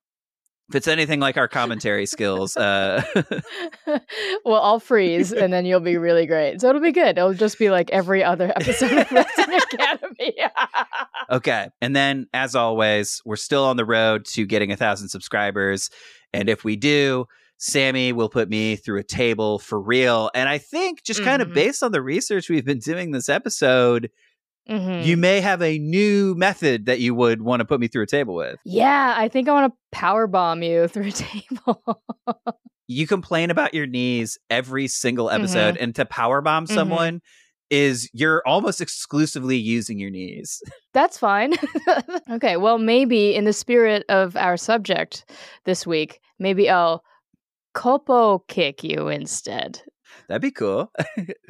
if 0.69 0.75
it's 0.75 0.89
anything 0.89 1.21
like 1.21 1.37
our 1.37 1.47
commentary 1.49 2.07
skills, 2.07 2.57
uh, 2.57 3.03
well, 4.45 4.61
I'll 4.63 4.81
freeze 4.81 5.33
and 5.33 5.53
then 5.53 5.65
you'll 5.65 5.81
be 5.81 5.97
really 5.97 6.27
great. 6.27 6.61
So 6.61 6.69
it'll 6.69 6.81
be 6.81 6.93
good. 6.93 7.19
It'll 7.19 7.35
just 7.35 7.59
be 7.59 7.71
like 7.71 7.91
every 7.91 8.25
other 8.25 8.53
episode 8.57 8.93
of 8.93 9.11
Wrestling 9.13 9.59
Academy. 9.73 10.35
okay. 11.31 11.69
And 11.81 11.95
then, 11.95 12.27
as 12.35 12.55
always, 12.55 13.23
we're 13.25 13.37
still 13.37 13.65
on 13.65 13.77
the 13.77 13.85
road 13.85 14.25
to 14.33 14.45
getting 14.47 14.73
a 14.73 14.77
thousand 14.77 15.09
subscribers, 15.09 15.91
and 16.33 16.49
if 16.49 16.65
we 16.65 16.77
do. 16.77 17.27
Samee 17.59 18.13
will 18.13 18.29
put 18.29 18.51
me 18.51 18.77
through 18.77 18.99
a 18.99 19.03
table 19.03 19.59
for 19.59 19.81
real. 19.81 20.31
And 20.35 20.47
I 20.47 20.59
think, 20.59 21.03
just 21.05 21.25
kind 21.25 21.41
of 21.41 21.49
Mhm. 21.49 21.55
based 21.55 21.83
on 21.83 21.91
the 21.91 22.03
research 22.03 22.51
we've 22.51 22.67
been 22.67 22.81
doing 22.81 23.13
this 23.13 23.31
episode, 23.31 24.11
Mhm. 24.69 25.05
you 25.05 25.17
may 25.17 25.41
have 25.41 25.63
a 25.63 25.79
new 25.79 26.35
method 26.35 26.87
that 26.87 26.99
you 27.01 27.15
would 27.15 27.41
want 27.43 27.61
to 27.61 27.65
put 27.65 27.79
me 27.81 27.87
through 27.89 28.03
a 28.03 28.07
table 28.07 28.35
with. 28.35 28.59
yeah, 28.65 29.15
I 29.17 29.29
think 29.29 29.49
I 29.49 29.53
want 29.53 29.73
to 29.73 29.79
power 29.93 30.27
bomb 30.27 30.63
you 30.63 30.89
through 30.93 31.09
a 31.09 31.13
table. 31.13 32.03
You 32.89 33.07
complain 33.07 33.51
about 33.51 33.75
your 33.75 33.87
knees 33.87 34.39
every 34.51 34.87
single 34.89 35.27
Mm-hmm. 35.27 35.37
episode, 35.43 35.77
and 35.77 35.95
to 35.97 36.05
power 36.05 36.41
bomb 36.41 36.67
someone 36.67 37.21
is 37.69 38.09
you're 38.13 38.43
almost 38.47 38.81
exclusively 38.81 39.57
using 39.57 39.99
your 39.99 40.11
knees. 40.11 40.61
That's 40.95 41.19
fine. 41.19 41.55
okay, 42.31 42.57
well, 42.57 42.79
maybe 42.79 43.35
in 43.35 43.45
the 43.45 43.53
spirit 43.53 44.05
of 44.09 44.37
our 44.37 44.57
subject 44.57 45.29
this 45.65 45.85
week, 45.87 46.21
maybe 46.39 46.71
I'll 46.71 47.03
Koppo 47.75 48.41
kick 48.49 48.83
you 48.85 49.09
instead. 49.09 49.83
That'd 50.29 50.43
be 50.43 50.51
cool. 50.53 50.91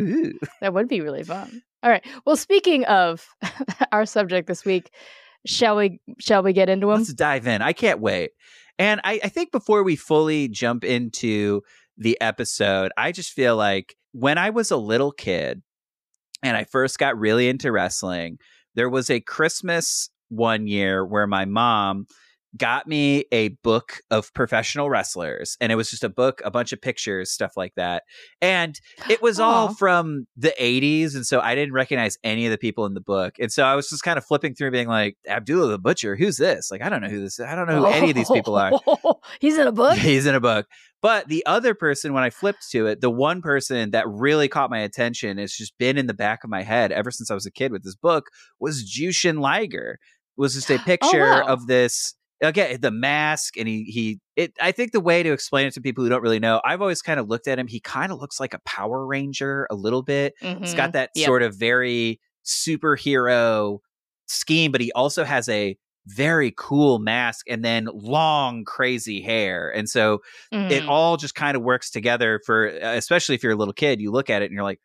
Ooh. 0.01 0.33
That 0.61 0.73
would 0.75 0.89
be 0.89 1.01
really 1.01 1.23
fun. 1.23 1.63
All 1.83 1.91
right. 1.91 2.05
Well, 2.25 2.37
speaking 2.37 2.85
of 2.85 3.27
our 3.93 4.07
subject 4.07 4.49
this 4.49 4.65
week, 4.65 4.91
shall 5.45 5.77
we 5.77 6.01
shall 6.19 6.43
we 6.43 6.53
get 6.53 6.69
into 6.69 6.89
them? 6.89 6.99
Let's 6.99 7.15
dive 7.15 7.47
in. 7.47 7.63
I 7.63 7.73
can't 7.73 8.01
wait. 8.01 8.31
And 8.79 9.01
I, 9.05 9.21
I 9.25 9.29
think 9.29 9.53
before 9.53 9.83
we 9.83 9.97
fully 9.97 10.49
jump 10.49 10.85
into 10.85 11.63
the 11.97 12.21
episode, 12.21 12.93
I 12.97 13.13
just 13.13 13.33
feel 13.33 13.57
like 13.57 13.97
when 14.13 14.39
I 14.39 14.51
was 14.51 14.71
a 14.71 14.77
little 14.77 15.13
kid 15.13 15.63
and 16.43 16.57
I 16.57 16.65
first 16.65 16.99
got 16.99 17.19
really 17.19 17.49
into 17.49 17.73
wrestling, 17.73 18.39
there 18.75 18.91
was 18.91 19.09
a 19.09 19.21
Christmas 19.21 20.11
one 20.29 20.67
year 20.67 21.05
where 21.05 21.27
my 21.27 21.45
mom 21.45 22.07
got 22.57 22.87
me 22.87 23.25
a 23.33 23.49
book 23.63 24.01
of 24.11 24.33
professional 24.35 24.89
wrestlers 24.89 25.57
and 25.61 25.73
it 25.73 25.75
was 25.75 25.91
just 25.91 26.05
a 26.05 26.09
book 26.09 26.41
a 26.45 26.51
bunch 26.51 26.73
of 26.73 26.81
pictures 26.81 27.31
stuff 27.31 27.53
like 27.57 27.75
that 27.75 28.03
and 28.41 28.81
it 29.11 29.21
was 29.23 29.39
all 29.41 29.75
from 29.75 30.27
the 30.37 30.55
80s 30.61 31.15
and 31.15 31.27
so 31.27 31.41
i 31.41 31.55
didn't 31.55 31.75
recognize 31.75 32.19
any 32.25 32.47
of 32.47 32.51
the 32.51 32.59
people 32.59 32.87
in 32.87 32.95
the 32.95 33.01
book 33.01 33.35
and 33.39 33.53
so 33.53 33.65
i 33.65 33.75
was 33.75 33.89
just 33.89 34.03
kind 34.03 34.19
of 34.19 34.25
flipping 34.25 34.55
through 34.55 34.71
being 34.71 34.89
like 34.89 35.17
abdullah 35.29 35.69
the 35.69 35.79
butcher 35.79 36.17
who's 36.17 36.37
this? 36.37 36.71
Like 36.71 36.83
i 36.83 36.89
don't 36.89 37.03
know 37.03 37.09
who 37.09 37.21
this 37.21 37.39
is 37.39 37.47
i 37.47 37.55
don't 37.55 37.67
know 37.67 37.79
who 37.79 37.87
any 37.87 38.11
of 38.11 38.17
these 38.17 38.31
people 38.31 38.57
are. 38.57 38.73
He's 39.41 39.59
in 39.59 39.67
a 39.67 39.73
book? 39.73 39.99
He's 39.99 40.27
in 40.27 40.35
a 40.35 40.41
book. 40.41 40.67
But 41.03 41.29
the 41.29 41.45
other 41.47 41.75
person 41.75 42.13
when 42.13 42.25
i 42.25 42.31
flipped 42.31 42.69
to 42.71 42.87
it 42.87 43.01
the 43.01 43.11
one 43.11 43.43
person 43.43 43.91
that 43.91 44.09
really 44.09 44.49
caught 44.49 44.71
my 44.71 44.81
attention 44.81 45.39
has 45.39 45.53
just 45.53 45.77
been 45.79 45.99
in 45.99 46.07
the 46.07 46.15
back 46.15 46.45
of 46.45 46.51
my 46.51 46.63
head 46.63 46.93
ever 46.93 47.11
since 47.11 47.31
i 47.31 47.35
was 47.35 47.47
a 47.47 47.51
kid 47.51 47.73
with 47.73 47.85
this 47.85 47.95
book 47.97 48.27
was 48.59 48.85
jushin 48.85 49.41
liger. 49.41 49.99
Was 50.37 50.55
just 50.55 50.71
a 50.71 50.75
Oh, 50.81 50.85
picture 50.85 51.21
wow. 51.21 51.47
of 51.47 51.67
this 51.67 52.15
again 52.43 52.81
the 52.81 52.91
mask 52.91 53.57
and 53.57 53.67
he 53.69 53.85
he 53.85 54.21
it 54.37 54.53
i 54.61 54.71
think 54.71 54.93
the 54.93 55.01
way 55.01 55.23
to 55.23 55.33
explain 55.33 55.67
it 55.67 55.73
to 55.73 55.81
people 55.81 56.05
who 56.05 56.11
don't 56.11 56.23
really 56.23 56.39
know 56.39 56.61
i've 56.65 56.83
always 56.83 57.01
kind 57.03 57.19
of 57.19 57.29
looked 57.29 57.49
at 57.49 57.59
him 57.59 57.67
he 57.67 57.81
kind 57.81 58.13
of 58.13 58.21
looks 58.21 58.39
like 58.39 58.53
a 58.55 58.61
power 58.67 59.07
ranger 59.07 59.67
a 59.71 59.75
little 59.75 60.03
bit 60.03 60.35
he's 60.63 60.75
Mhm. 60.75 60.75
got 60.75 60.93
that 60.93 61.11
Yep. 61.15 61.35
sort 61.35 61.43
of 61.43 61.57
very 61.57 62.21
superhero 62.45 63.79
scheme 64.27 64.71
but 64.73 64.81
he 64.81 64.93
also 64.93 65.25
has 65.25 65.49
a 65.49 65.77
very 66.07 66.53
cool 66.57 66.99
mask 66.99 67.47
and 67.49 67.65
then 67.65 67.89
long 67.93 68.65
crazy 68.65 69.21
hair 69.21 69.71
and 69.75 69.89
so 69.89 70.21
it 70.69 70.83
Mhm. 70.83 70.89
all 70.89 71.17
just 71.17 71.35
kind 71.35 71.57
of 71.57 71.63
works 71.63 71.91
together 71.91 72.41
for 72.45 72.67
especially 72.67 73.35
if 73.35 73.43
you're 73.43 73.53
a 73.53 73.57
little 73.57 73.75
kid 73.75 74.01
you 74.01 74.11
look 74.11 74.29
at 74.31 74.43
it 74.43 74.47
and 74.47 74.55
you're 74.55 74.63
like 74.65 74.81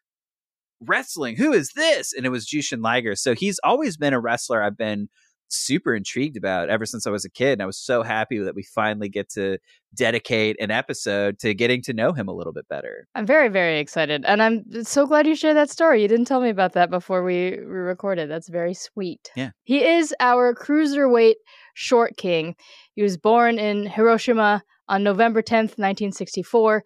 wrestling 0.82 1.36
who 1.36 1.54
is 1.54 1.72
this 1.76 2.12
and 2.12 2.26
it 2.26 2.30
was 2.30 2.48
jushin 2.48 2.82
liger 2.82 3.16
so 3.16 3.36
he's 3.36 3.60
always 3.64 3.98
been 3.98 4.14
a 4.14 4.20
wrestler 4.20 4.64
i've 4.64 4.78
been 4.78 5.08
super 5.54 5.94
intrigued 5.94 6.38
about 6.38 6.70
ever 6.70 6.86
since 6.86 7.06
i 7.06 7.10
was 7.10 7.26
a 7.26 7.30
kid 7.30 7.54
and 7.54 7.62
i 7.62 7.66
was 7.66 7.78
so 7.78 8.04
happy 8.04 8.38
that 8.40 8.56
we 8.56 8.64
finally 8.64 9.10
get 9.10 9.30
to 9.30 9.58
dedicate 9.94 10.56
an 10.60 10.72
episode 10.72 11.38
to 11.40 11.54
getting 11.54 11.82
to 11.82 11.94
know 11.94 12.14
him 12.14 12.28
a 12.28 12.34
little 12.34 12.54
bit 12.54 12.68
better 12.68 13.08
I'm 13.16 13.26
very, 13.26 13.50
very 13.50 13.80
excited. 13.80 14.24
And 14.26 14.42
I'm 14.42 14.84
so 14.84 15.06
glad 15.06 15.28
you 15.28 15.36
shared 15.36 15.58
that 15.58 15.70
story. 15.70 16.02
You 16.02 16.08
didn't 16.08 16.26
tell 16.26 16.42
me 16.42 16.50
about 16.50 16.74
that 16.74 16.90
before 16.90 17.24
we, 17.24 17.52
we 17.52 17.66
recorded. 17.66 18.30
That's 18.30 18.50
very 18.50 18.74
sweet. 18.74 19.30
Yeah. 19.36 19.52
He 19.64 19.84
is 19.84 20.14
our 20.20 20.56
cruiserweight 20.56 21.36
short 21.74 22.18
king. 22.18 22.56
He 22.96 23.04
was 23.04 23.18
born 23.18 23.60
in 23.60 23.86
Hiroshima 23.86 24.64
on 24.88 25.04
November 25.04 25.42
10th, 25.42 25.78
1964. 25.78 26.84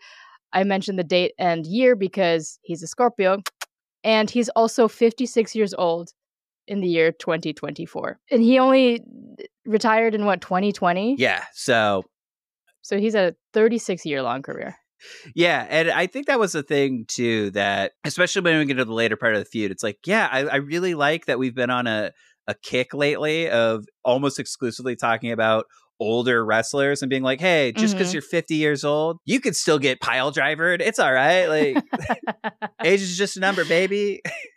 I 0.54 0.64
mentioned 0.64 0.98
the 0.98 1.04
date 1.04 1.34
and 1.38 1.66
year 1.66 1.96
because 1.96 2.60
he's 2.64 2.82
a 2.82 2.88
Scorpio. 2.88 3.40
And 4.04 4.30
he's 4.30 4.50
also 4.50 4.88
56 4.88 5.56
years 5.56 5.74
old 5.74 6.12
in 6.68 6.82
the 6.82 6.88
year 6.88 7.12
2024. 7.12 8.20
And 8.32 8.42
he 8.42 8.60
only 8.60 9.02
retired 9.66 10.16
in 10.16 10.26
what, 10.26 10.42
2020? 10.42 11.16
yeah 11.18 11.44
so 11.54 12.04
So 12.82 12.98
he's 13.00 13.16
a 13.16 13.36
36 13.54 14.06
year 14.06 14.22
long 14.22 14.42
career. 14.42 14.76
Yeah, 15.36 15.68
and 15.70 15.92
I 15.92 16.08
think 16.08 16.26
that 16.28 16.40
was 16.40 16.54
the 16.54 16.64
thing 16.64 17.06
too 17.08 17.52
that 17.52 17.92
especially 18.06 18.42
when 18.42 18.58
we 18.60 18.66
get 18.66 18.76
to 18.78 18.86
the 18.86 18.94
later 18.94 19.16
part 19.18 19.34
of 19.36 19.40
the 19.40 19.46
feud, 19.46 19.70
it's 19.72 19.84
like, 19.84 20.00
yeah, 20.06 20.28
I, 20.32 20.40
I 20.46 20.56
really 20.56 20.96
like 20.96 21.26
that 21.26 21.38
we've 21.38 21.54
been 21.56 21.70
on 21.70 21.86
a 21.88 22.12
a 22.48 22.56
kick 22.64 22.94
lately 22.94 23.50
of 23.50 23.86
almost 24.04 24.40
exclusively 24.40 24.96
talking 24.96 25.32
about 25.32 25.66
older 26.00 26.44
wrestlers 26.46 27.02
and 27.02 27.10
being 27.10 27.24
like, 27.24 27.40
hey, 27.40 27.72
just 27.72 27.96
because 27.96 28.10
Mhm. 28.10 28.14
you're 28.14 28.22
50 28.22 28.56
years 28.56 28.84
old, 28.84 29.18
you 29.26 29.40
could 29.40 29.56
still 29.56 29.80
get 29.80 30.00
pile 30.00 30.32
drivered. 30.32 30.82
It's 30.82 31.00
all 31.00 31.12
right. 31.14 31.48
Like 31.48 31.84
age 32.84 33.02
is 33.02 33.18
just 33.18 33.38
a 33.38 33.40
number, 33.40 33.66
baby. 33.66 34.22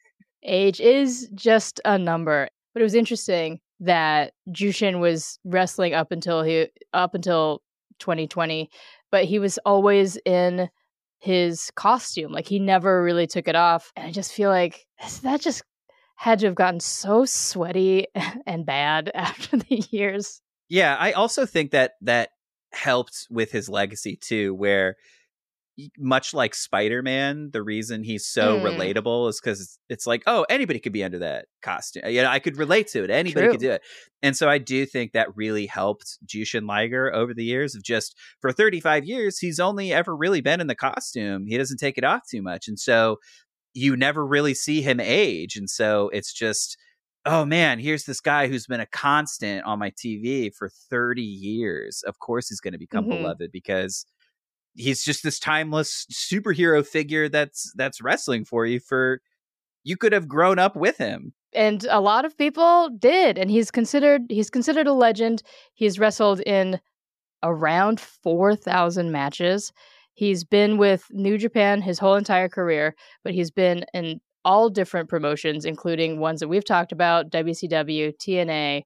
Age 0.49 0.81
is 0.81 1.29
just 1.35 1.81
a 1.85 1.99
number. 1.99 2.49
But 2.75 2.81
it 2.81 2.85
was 2.85 2.95
interesting 2.95 3.61
that 3.81 4.33
Jushin 4.51 5.01
was 5.01 5.39
wrestling 5.45 5.95
up 5.95 6.11
until 6.11 6.43
he 6.43 6.69
up 6.93 7.15
until 7.15 7.63
2020, 7.99 8.71
but 9.11 9.25
he 9.25 9.39
was 9.39 9.59
always 9.65 10.19
in 10.25 10.69
his 11.19 11.71
costume. 11.75 12.33
Like 12.33 12.47
he 12.47 12.59
never 12.59 13.03
really 13.03 13.27
took 13.27 13.49
it 13.49 13.57
off. 13.57 13.93
And 13.97 14.07
I 14.07 14.13
just 14.13 14.33
feel 14.33 14.51
like 14.51 14.87
that 15.23 15.41
just 15.41 15.63
had 16.17 16.41
to 16.41 16.47
have 16.47 16.55
gotten 16.55 16.81
so 16.81 17.25
sweaty 17.25 18.07
and 18.47 18.67
bad 18.67 19.11
after 19.15 19.57
the 19.57 19.85
years. 19.91 20.41
Yeah, 20.69 20.97
I 20.99 21.13
also 21.13 21.47
think 21.47 21.71
that 21.71 21.93
that 22.03 22.31
helped 22.73 23.27
with 23.31 23.51
his 23.51 23.69
legacy 23.69 24.17
too, 24.17 24.55
where 24.55 24.97
much 25.97 26.35
like 26.35 26.55
Spider-Man, 26.55 27.51
the 27.53 27.63
reason 27.63 28.03
he's 28.03 28.27
so 28.27 28.59
Mm. 28.59 28.63
relatable 28.63 29.29
is 29.29 29.41
because 29.41 29.61
it's, 29.61 29.79
it's 29.89 30.07
like, 30.07 30.23
oh, 30.27 30.45
anybody 30.51 30.81
could 30.81 30.93
be 30.93 31.05
under 31.05 31.19
that 31.21 31.47
costume. 31.63 32.03
You 32.07 32.23
know, 32.23 32.29
I 32.31 32.39
could 32.41 32.57
relate 32.57 32.89
to 32.89 33.05
it. 33.05 33.11
Anybody 33.11 33.47
could 33.53 33.61
do 33.61 33.71
it. 33.71 33.83
And 34.23 34.37
so 34.37 34.49
I 34.49 34.59
do 34.59 34.85
think 34.87 35.13
that 35.13 35.37
really 35.37 35.67
helped 35.67 36.19
Jushin 36.27 36.67
Liger 36.67 37.15
over 37.15 37.33
the 37.33 37.45
years 37.45 37.75
of 37.77 37.83
just 37.85 38.17
for 38.41 38.51
35 38.53 39.05
years, 39.05 39.39
he's 39.39 39.61
only 39.61 39.93
ever 39.93 40.17
really 40.17 40.41
been 40.41 40.61
in 40.61 40.67
the 40.67 40.75
costume. 40.75 41.47
He 41.47 41.57
doesn't 41.57 41.79
take 41.79 41.97
it 41.97 42.05
off 42.05 42.23
too 42.29 42.43
much. 42.43 42.67
And 42.67 42.79
so 42.79 43.19
you 43.75 43.97
never 43.97 44.27
really 44.27 44.55
see 44.55 44.83
him 44.83 44.99
age. 44.99 45.55
And 45.57 45.71
so 45.71 46.09
it's 46.13 46.33
just, 46.33 46.77
oh 47.25 47.45
man, 47.45 47.79
here's 47.79 48.05
this 48.05 48.21
guy 48.21 48.49
who's 48.49 48.67
been 48.67 48.81
a 48.81 48.87
constant 48.87 49.65
on 49.65 49.79
my 49.79 49.91
TV 49.91 50.51
for 50.53 50.69
30 50.91 51.23
years. 51.23 52.03
Of 52.07 52.19
course 52.19 52.49
he's 52.49 52.61
going 52.61 52.73
to 52.73 52.79
become 52.79 53.05
Mhm. 53.05 53.11
beloved 53.11 53.51
because 53.53 54.05
he's 54.79 55.03
just 55.03 55.23
this 55.23 55.39
timeless 55.39 56.07
superhero 56.13 56.87
figure 56.87 57.29
that's 57.29 57.73
that's 57.77 58.01
wrestling 58.01 58.45
for 58.45 58.65
you 58.65 58.81
for 58.81 59.21
you 59.85 59.97
could 59.97 60.13
have 60.13 60.29
grown 60.29 60.59
up 60.59 60.77
with 60.77 60.97
him. 60.99 61.33
and 61.55 61.85
a 61.91 62.01
lot 62.01 62.25
of 62.25 62.37
people 62.37 62.91
did 62.99 63.39
and 63.39 63.51
he's 63.51 63.71
considered 63.71 64.23
he's 64.29 64.51
considered 64.51 64.87
a 64.87 64.93
legend 64.93 65.43
he's 65.75 65.99
wrestled 65.99 66.41
in 66.41 66.81
around 67.43 68.01
4000 68.01 69.11
matches 69.13 69.73
he's 70.15 70.45
been 70.45 70.79
with 70.79 71.05
new 71.11 71.39
japan 71.39 71.81
his 71.81 71.99
whole 71.99 72.15
entire 72.17 72.49
career 72.49 72.95
but 73.25 73.33
he's 73.35 73.51
been 73.51 73.85
in 73.95 74.21
all 74.45 74.69
different 74.71 75.09
promotions 75.09 75.65
including 75.65 76.21
ones 76.21 76.41
that 76.41 76.49
we've 76.49 76.65
talked 76.65 76.93
about 76.93 77.31
wcw 77.31 78.13
tna 78.19 78.83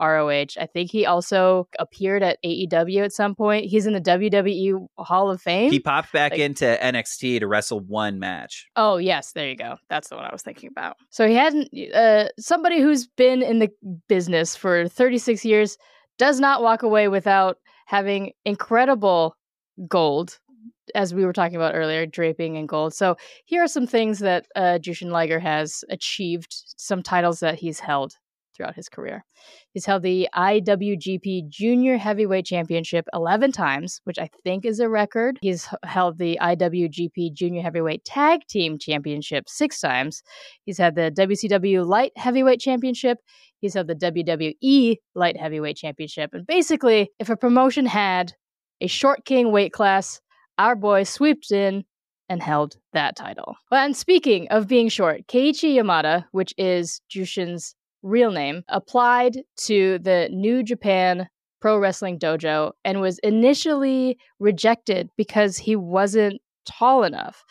roh 0.00 0.28
i 0.28 0.46
think 0.72 0.90
he 0.90 1.06
also 1.06 1.68
appeared 1.78 2.22
at 2.22 2.38
aew 2.44 3.04
at 3.04 3.12
some 3.12 3.34
point 3.34 3.66
he's 3.66 3.86
in 3.86 3.92
the 3.92 4.00
wwe 4.00 4.86
hall 4.98 5.30
of 5.30 5.40
fame 5.40 5.70
He 5.70 5.80
popped 5.80 6.12
back 6.12 6.32
Like- 6.32 6.40
into 6.40 6.64
NXT 6.64 7.40
to 7.40 7.46
wrestle 7.46 7.80
one 7.80 8.18
match. 8.18 8.66
Oh 8.76 8.96
yes, 8.98 9.32
there 9.32 9.48
you 9.48 9.56
go. 9.56 9.76
That's 9.88 10.08
the 10.08 10.16
one 10.16 10.24
I 10.24 10.32
was 10.32 10.42
thinking 10.42 10.68
about. 10.70 10.96
So 11.10 11.26
he 11.26 11.34
hadn't. 11.34 11.68
Uh, 11.94 12.28
somebody 12.38 12.80
who's 12.80 13.06
been 13.06 13.42
in 13.42 13.58
the 13.58 13.70
business 14.08 14.54
for 14.56 14.88
36 14.88 15.44
years 15.44 15.76
does 16.18 16.40
not 16.40 16.62
walk 16.62 16.82
away 16.82 17.08
without 17.08 17.58
having 17.86 18.32
incredible 18.44 19.36
gold, 19.88 20.38
as 20.94 21.14
we 21.14 21.24
were 21.24 21.32
talking 21.32 21.56
about 21.56 21.74
earlier, 21.74 22.06
draping 22.06 22.56
in 22.56 22.66
gold. 22.66 22.94
So 22.94 23.16
here 23.44 23.62
are 23.62 23.68
some 23.68 23.86
things 23.86 24.18
that 24.20 24.46
uh, 24.56 24.78
Jushin 24.80 25.10
Liger 25.10 25.38
has 25.38 25.84
achieved. 25.90 26.54
Some 26.76 27.02
titles 27.02 27.40
that 27.40 27.56
he's 27.56 27.80
held 27.80 28.14
throughout 28.56 28.74
his 28.74 28.88
career. 28.88 29.24
He's 29.72 29.84
held 29.84 30.02
the 30.02 30.28
IWGP 30.34 31.48
Junior 31.48 31.98
Heavyweight 31.98 32.46
Championship 32.46 33.06
11 33.12 33.52
times, 33.52 34.00
which 34.04 34.18
I 34.18 34.30
think 34.44 34.64
is 34.64 34.80
a 34.80 34.88
record. 34.88 35.38
He's 35.42 35.68
held 35.84 36.18
the 36.18 36.38
IWGP 36.40 37.34
Junior 37.34 37.62
Heavyweight 37.62 38.04
Tag 38.04 38.40
Team 38.48 38.78
Championship 38.78 39.48
six 39.48 39.80
times. 39.80 40.22
He's 40.64 40.78
had 40.78 40.94
the 40.94 41.12
WCW 41.16 41.86
Light 41.86 42.12
Heavyweight 42.16 42.60
Championship. 42.60 43.18
He's 43.60 43.74
held 43.74 43.88
the 43.88 43.94
WWE 43.94 44.96
Light 45.14 45.36
Heavyweight 45.36 45.76
Championship. 45.76 46.30
And 46.32 46.46
basically, 46.46 47.10
if 47.18 47.28
a 47.28 47.36
promotion 47.36 47.86
had 47.86 48.32
a 48.80 48.86
short 48.86 49.24
king 49.24 49.52
weight 49.52 49.72
class, 49.72 50.20
our 50.58 50.76
boy 50.76 51.04
swept 51.04 51.50
in 51.50 51.84
and 52.28 52.42
held 52.42 52.76
that 52.92 53.16
title. 53.16 53.56
Well, 53.70 53.84
and 53.84 53.96
speaking 53.96 54.48
of 54.48 54.68
being 54.68 54.88
short, 54.88 55.26
Keiichi 55.28 55.76
Yamada, 55.76 56.24
which 56.32 56.54
is 56.58 57.00
Jushin's 57.10 57.74
real 58.06 58.30
name, 58.30 58.62
applied 58.68 59.42
to 59.64 59.98
the 59.98 60.28
New 60.32 60.62
Japan 60.62 61.28
Pro 61.60 61.78
Wrestling 61.78 62.18
Dojo 62.18 62.72
and 62.84 63.00
was 63.00 63.18
initially 63.20 64.18
rejected 64.38 65.10
because 65.16 65.56
he 65.56 65.74
wasn't 65.74 66.40
tall 66.64 67.02
enough. 67.02 67.44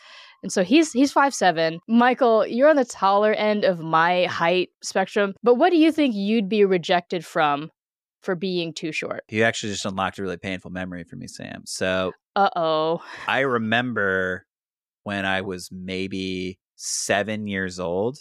And 0.43 0.51
so 0.51 0.63
he's 0.63 0.91
he's 0.91 1.11
five 1.11 1.33
seven. 1.33 1.79
Michael, 1.87 2.45
you're 2.45 2.69
on 2.69 2.75
the 2.75 2.85
taller 2.85 3.33
end 3.33 3.63
of 3.63 3.79
my 3.79 4.25
height 4.25 4.69
spectrum, 4.83 5.33
but 5.41 5.55
what 5.55 5.71
do 5.71 5.77
you 5.77 5.91
think 5.91 6.13
you'd 6.15 6.47
be 6.49 6.63
rejected 6.65 7.25
from 7.25 7.71
for 8.21 8.35
being 8.35 8.73
too 8.73 8.91
short? 8.91 9.23
You 9.29 9.43
actually 9.43 9.73
just 9.73 9.85
unlocked 9.85 10.19
a 10.19 10.21
really 10.21 10.37
painful 10.37 10.71
memory 10.71 11.03
for 11.03 11.15
me, 11.15 11.27
Sam. 11.27 11.63
So 11.65 12.11
Uh 12.35 12.49
oh. 12.55 13.01
I 13.27 13.39
remember 13.39 14.45
when 15.03 15.25
I 15.25 15.41
was 15.41 15.69
maybe 15.71 16.59
seven 16.75 17.47
years 17.47 17.79
old. 17.79 18.17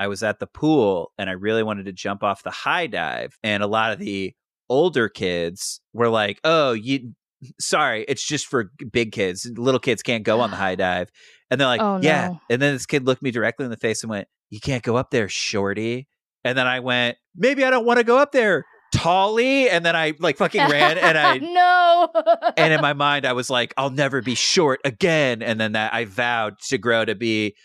I 0.00 0.08
was 0.08 0.22
at 0.22 0.38
the 0.38 0.46
pool 0.46 1.12
and 1.18 1.30
I 1.30 1.34
really 1.34 1.62
wanted 1.62 1.86
to 1.86 1.92
jump 1.92 2.22
off 2.22 2.42
the 2.42 2.50
high 2.50 2.86
dive. 2.86 3.38
And 3.42 3.62
a 3.62 3.66
lot 3.66 3.92
of 3.92 3.98
the 3.98 4.34
older 4.68 5.08
kids 5.08 5.80
were 5.92 6.08
like, 6.08 6.40
oh, 6.44 6.72
you, 6.72 7.14
sorry, 7.60 8.04
it's 8.08 8.26
just 8.26 8.46
for 8.46 8.70
big 8.90 9.12
kids. 9.12 9.50
Little 9.56 9.80
kids 9.80 10.02
can't 10.02 10.24
go 10.24 10.40
on 10.40 10.50
the 10.50 10.56
high 10.56 10.74
dive. 10.76 11.10
And 11.50 11.60
they're 11.60 11.68
like, 11.68 11.80
Oh, 11.80 12.00
yeah. 12.02 12.28
no. 12.28 12.40
And 12.50 12.60
then 12.60 12.74
this 12.74 12.86
kid 12.86 13.06
looked 13.06 13.22
me 13.22 13.30
directly 13.30 13.64
in 13.64 13.70
the 13.70 13.76
face 13.76 14.02
and 14.02 14.10
went, 14.10 14.28
you 14.50 14.60
can't 14.60 14.82
go 14.82 14.96
up 14.96 15.10
there, 15.10 15.28
shorty. 15.28 16.08
And 16.44 16.58
then 16.58 16.66
I 16.66 16.80
went, 16.80 17.16
maybe 17.36 17.64
I 17.64 17.70
don't 17.70 17.86
want 17.86 17.98
to 17.98 18.04
go 18.04 18.18
up 18.18 18.32
there, 18.32 18.64
Tolly, 18.92 19.68
and 19.68 19.84
then 19.84 19.96
I 19.96 20.14
like 20.20 20.36
fucking 20.36 20.70
ran, 20.70 20.98
and 20.98 21.18
I 21.18 21.38
no. 21.42 22.08
and 22.56 22.72
in 22.72 22.80
my 22.80 22.92
mind 22.92 23.26
I 23.26 23.32
was 23.32 23.50
like, 23.50 23.74
I'll 23.76 23.90
never 23.90 24.22
be 24.22 24.36
short 24.36 24.80
again, 24.84 25.42
and 25.42 25.60
then 25.60 25.72
that 25.72 25.92
I 25.92 26.04
vowed 26.04 26.60
to 26.68 26.78
grow 26.78 27.04
to 27.04 27.14
be 27.16 27.56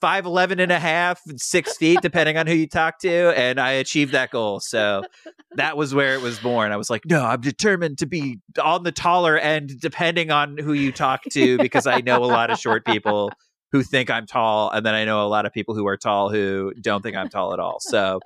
five 0.00 0.26
eleven 0.26 0.60
and 0.60 0.72
a 0.72 0.78
half, 0.78 1.20
six 1.36 1.76
feet, 1.76 2.00
depending 2.02 2.36
on 2.36 2.46
who 2.46 2.54
you 2.54 2.68
talk 2.68 2.98
to, 3.00 3.32
and 3.36 3.60
I 3.60 3.72
achieved 3.72 4.12
that 4.12 4.30
goal. 4.30 4.60
So 4.60 5.02
that 5.56 5.76
was 5.76 5.94
where 5.94 6.14
it 6.14 6.20
was 6.20 6.38
born. 6.38 6.72
I 6.72 6.76
was 6.76 6.90
like, 6.90 7.04
no, 7.06 7.24
I'm 7.24 7.40
determined 7.40 7.98
to 7.98 8.06
be 8.06 8.40
on 8.62 8.82
the 8.82 8.92
taller 8.92 9.36
end, 9.38 9.80
depending 9.80 10.30
on 10.30 10.58
who 10.58 10.72
you 10.72 10.92
talk 10.92 11.22
to, 11.32 11.58
because 11.58 11.86
I 11.86 12.00
know 12.00 12.24
a 12.24 12.26
lot 12.26 12.50
of 12.50 12.58
short 12.58 12.84
people 12.84 13.30
who 13.72 13.82
think 13.82 14.10
I'm 14.10 14.26
tall, 14.26 14.70
and 14.70 14.84
then 14.84 14.94
I 14.94 15.04
know 15.04 15.26
a 15.26 15.28
lot 15.28 15.46
of 15.46 15.52
people 15.52 15.74
who 15.74 15.86
are 15.86 15.96
tall 15.96 16.30
who 16.30 16.72
don't 16.80 17.02
think 17.02 17.16
I'm 17.16 17.28
tall 17.28 17.52
at 17.52 17.60
all. 17.60 17.78
So, 17.80 18.20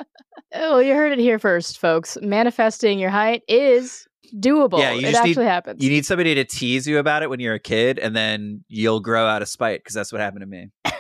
oh, 0.54 0.78
you 0.78 0.94
heard 0.94 1.12
it 1.12 1.18
here 1.18 1.38
first, 1.38 1.78
folks. 1.78 2.16
Manifesting 2.22 2.98
your 2.98 3.10
height 3.10 3.42
is 3.48 4.06
doable. 4.36 4.78
Yeah, 4.78 4.92
it 4.92 5.14
actually 5.14 5.34
need, 5.34 5.48
happens. 5.48 5.82
You 5.82 5.90
need 5.90 6.06
somebody 6.06 6.34
to 6.36 6.44
tease 6.44 6.86
you 6.86 6.98
about 6.98 7.22
it 7.22 7.30
when 7.30 7.40
you're 7.40 7.54
a 7.54 7.60
kid, 7.60 7.98
and 7.98 8.14
then 8.14 8.64
you'll 8.68 9.00
grow 9.00 9.26
out 9.26 9.42
of 9.42 9.48
spite 9.48 9.80
because 9.80 9.94
that's 9.94 10.12
what 10.12 10.20
happened 10.20 10.42
to 10.42 10.46
me. 10.46 10.70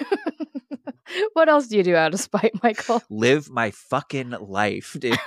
what 1.32 1.48
else 1.48 1.68
do 1.68 1.76
you 1.76 1.82
do 1.82 1.94
out 1.94 2.14
of 2.14 2.20
spite, 2.20 2.52
Michael? 2.62 3.02
Live 3.10 3.50
my 3.50 3.70
fucking 3.70 4.30
life, 4.30 4.96
dude. 4.98 5.18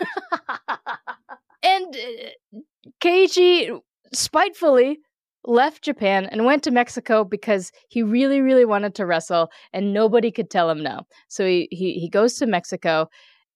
and 1.64 1.96
uh, 1.96 2.60
Keiichi 3.02 3.80
spitefully 4.14 5.00
left 5.46 5.84
Japan 5.84 6.26
and 6.26 6.46
went 6.46 6.64
to 6.64 6.72
Mexico 6.72 7.24
because 7.24 7.72
he 7.90 8.02
really, 8.02 8.42
really 8.42 8.66
wanted 8.66 8.96
to 8.96 9.06
wrestle 9.06 9.50
and 9.74 9.94
nobody 9.94 10.32
could 10.32 10.50
tell 10.50 10.70
him 10.70 10.82
no. 10.82 11.02
So 11.28 11.46
he, 11.46 11.68
he, 11.72 12.00
he 12.00 12.10
goes 12.10 12.36
to 12.36 12.48
Mexico 12.48 13.08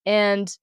and 0.06 0.56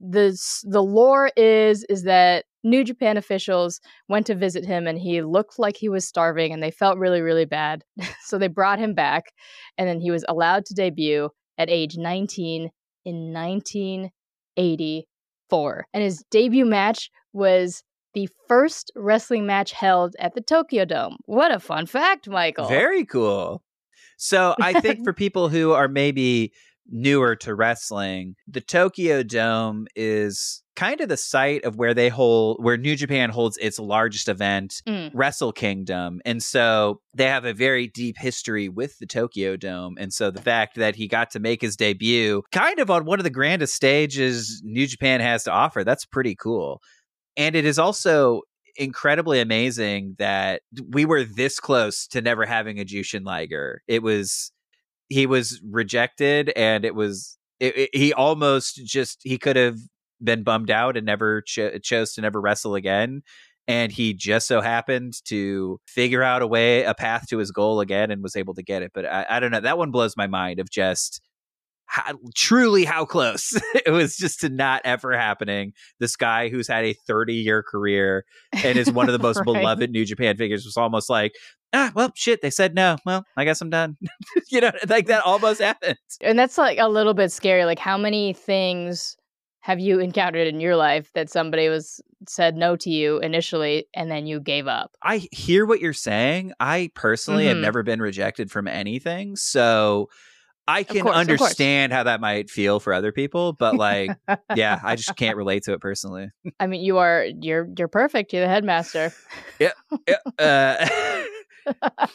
the 0.00 0.36
the 0.64 0.82
lore 0.82 1.30
is 1.36 1.84
is 1.90 2.04
that 2.04 2.46
New 2.62 2.84
Japan 2.84 3.16
officials 3.16 3.80
went 4.08 4.26
to 4.26 4.34
visit 4.34 4.64
him 4.64 4.86
and 4.86 4.98
he 4.98 5.22
looked 5.22 5.58
like 5.58 5.76
he 5.76 5.88
was 5.88 6.06
starving 6.06 6.52
and 6.52 6.62
they 6.62 6.70
felt 6.70 6.98
really 6.98 7.22
really 7.22 7.44
bad. 7.44 7.84
so 8.24 8.38
they 8.38 8.48
brought 8.48 8.78
him 8.78 8.94
back 8.94 9.32
and 9.78 9.88
then 9.88 10.00
he 10.00 10.10
was 10.10 10.24
allowed 10.28 10.66
to 10.66 10.74
debut 10.74 11.30
at 11.58 11.70
age 11.70 11.96
19 11.96 12.70
in 13.04 13.32
1984. 13.32 15.86
And 15.92 16.02
his 16.02 16.24
debut 16.30 16.64
match 16.64 17.10
was 17.32 17.82
the 18.14 18.28
first 18.48 18.90
wrestling 18.96 19.46
match 19.46 19.72
held 19.72 20.16
at 20.18 20.34
the 20.34 20.40
Tokyo 20.40 20.84
Dome. 20.84 21.16
What 21.26 21.52
a 21.52 21.60
fun 21.60 21.86
fact, 21.86 22.28
Michael. 22.28 22.66
Very 22.66 23.04
cool. 23.04 23.62
So 24.16 24.54
I 24.60 24.80
think 24.80 25.00
for 25.04 25.12
people 25.12 25.48
who 25.48 25.72
are 25.72 25.88
maybe 25.88 26.52
newer 26.90 27.36
to 27.36 27.54
wrestling, 27.54 28.36
the 28.46 28.60
Tokyo 28.60 29.22
Dome 29.22 29.86
is 29.94 30.62
kind 30.76 31.00
of 31.00 31.08
the 31.08 31.16
site 31.16 31.64
of 31.64 31.76
where 31.76 31.92
they 31.92 32.08
hold 32.08 32.56
where 32.62 32.76
New 32.76 32.96
Japan 32.96 33.30
holds 33.30 33.58
its 33.58 33.78
largest 33.78 34.28
event, 34.28 34.82
mm. 34.86 35.10
Wrestle 35.12 35.52
Kingdom. 35.52 36.20
And 36.24 36.42
so 36.42 37.00
they 37.14 37.26
have 37.26 37.44
a 37.44 37.52
very 37.52 37.86
deep 37.86 38.16
history 38.16 38.68
with 38.68 38.98
the 38.98 39.06
Tokyo 39.06 39.56
Dome. 39.56 39.96
And 39.98 40.12
so 40.12 40.30
the 40.30 40.40
fact 40.40 40.76
that 40.76 40.96
he 40.96 41.06
got 41.06 41.30
to 41.32 41.40
make 41.40 41.60
his 41.60 41.76
debut 41.76 42.42
kind 42.50 42.78
of 42.78 42.90
on 42.90 43.04
one 43.04 43.20
of 43.20 43.24
the 43.24 43.30
grandest 43.30 43.74
stages 43.74 44.62
New 44.64 44.86
Japan 44.86 45.20
has 45.20 45.44
to 45.44 45.52
offer, 45.52 45.84
that's 45.84 46.06
pretty 46.06 46.34
cool. 46.34 46.80
And 47.36 47.54
it 47.54 47.64
is 47.64 47.78
also 47.78 48.42
incredibly 48.76 49.40
amazing 49.40 50.16
that 50.18 50.62
we 50.88 51.04
were 51.04 51.24
this 51.24 51.60
close 51.60 52.06
to 52.08 52.22
never 52.22 52.46
having 52.46 52.80
a 52.80 52.84
Jushin 52.84 53.24
Liger. 53.24 53.82
It 53.86 54.02
was 54.02 54.52
he 55.10 55.26
was 55.26 55.60
rejected, 55.68 56.50
and 56.56 56.84
it 56.86 56.94
was 56.94 57.36
it, 57.58 57.76
it, 57.76 57.90
he 57.92 58.14
almost 58.14 58.76
just 58.86 59.20
he 59.22 59.36
could 59.36 59.56
have 59.56 59.76
been 60.22 60.42
bummed 60.42 60.70
out 60.70 60.96
and 60.96 61.04
never 61.04 61.42
cho- 61.42 61.78
chose 61.78 62.14
to 62.14 62.22
never 62.22 62.40
wrestle 62.40 62.74
again. 62.74 63.22
And 63.68 63.92
he 63.92 64.14
just 64.14 64.48
so 64.48 64.60
happened 64.60 65.14
to 65.26 65.78
figure 65.86 66.22
out 66.22 66.42
a 66.42 66.46
way, 66.46 66.82
a 66.84 66.94
path 66.94 67.26
to 67.28 67.38
his 67.38 67.52
goal 67.52 67.80
again, 67.80 68.10
and 68.10 68.22
was 68.22 68.34
able 68.36 68.54
to 68.54 68.62
get 68.62 68.82
it. 68.82 68.92
But 68.94 69.04
I, 69.06 69.26
I 69.28 69.40
don't 69.40 69.50
know. 69.50 69.60
That 69.60 69.78
one 69.78 69.90
blows 69.90 70.16
my 70.16 70.26
mind 70.26 70.58
of 70.58 70.70
just 70.70 71.20
how, 71.90 72.12
truly 72.36 72.84
how 72.84 73.04
close 73.04 73.52
it 73.84 73.90
was 73.90 74.16
just 74.16 74.40
to 74.40 74.48
not 74.48 74.80
ever 74.84 75.12
happening. 75.18 75.72
This 75.98 76.14
guy 76.14 76.48
who's 76.48 76.68
had 76.68 76.84
a 76.84 76.94
30 76.94 77.34
year 77.34 77.64
career 77.64 78.24
and 78.52 78.78
is 78.78 78.92
one 78.92 79.08
of 79.08 79.12
the 79.12 79.18
most 79.22 79.38
right. 79.38 79.44
beloved 79.44 79.90
New 79.90 80.04
Japan 80.04 80.36
figures 80.36 80.64
was 80.64 80.76
almost 80.76 81.10
like, 81.10 81.32
ah, 81.72 81.90
well, 81.96 82.12
shit, 82.14 82.42
they 82.42 82.50
said 82.50 82.76
no. 82.76 82.96
Well, 83.04 83.24
I 83.36 83.44
guess 83.44 83.60
I'm 83.60 83.70
done. 83.70 83.96
you 84.50 84.60
know, 84.60 84.70
like 84.86 85.06
that 85.06 85.24
almost 85.24 85.60
happened. 85.60 85.96
And 86.20 86.38
that's 86.38 86.58
like 86.58 86.78
a 86.78 86.88
little 86.88 87.12
bit 87.12 87.32
scary. 87.32 87.64
Like, 87.64 87.80
how 87.80 87.98
many 87.98 88.34
things 88.34 89.16
have 89.62 89.80
you 89.80 89.98
encountered 89.98 90.46
in 90.46 90.60
your 90.60 90.76
life 90.76 91.10
that 91.14 91.28
somebody 91.28 91.68
was 91.68 92.00
said 92.28 92.56
no 92.56 92.76
to 92.76 92.88
you 92.88 93.18
initially 93.18 93.86
and 93.96 94.08
then 94.08 94.26
you 94.26 94.38
gave 94.38 94.68
up? 94.68 94.92
I 95.02 95.26
hear 95.32 95.66
what 95.66 95.80
you're 95.80 95.92
saying. 95.92 96.52
I 96.60 96.92
personally 96.94 97.46
mm-hmm. 97.46 97.56
have 97.56 97.62
never 97.62 97.82
been 97.82 98.00
rejected 98.00 98.48
from 98.48 98.68
anything. 98.68 99.34
So, 99.34 100.08
I 100.70 100.84
can 100.84 101.02
course, 101.02 101.16
understand 101.16 101.92
how 101.92 102.04
that 102.04 102.20
might 102.20 102.48
feel 102.48 102.80
for 102.80 102.92
other 102.92 103.12
people, 103.12 103.52
but 103.52 103.74
like, 103.74 104.10
yeah, 104.54 104.80
I 104.82 104.96
just 104.96 105.16
can't 105.16 105.36
relate 105.36 105.64
to 105.64 105.72
it 105.72 105.80
personally. 105.80 106.30
I 106.60 106.66
mean, 106.66 106.80
you 106.80 106.98
are 106.98 107.24
you're 107.40 107.68
you're 107.76 107.88
perfect. 107.88 108.32
You're 108.32 108.42
the 108.42 108.48
headmaster. 108.48 109.12
yeah. 109.58 109.72
yeah 110.06 110.16
uh... 110.38 110.88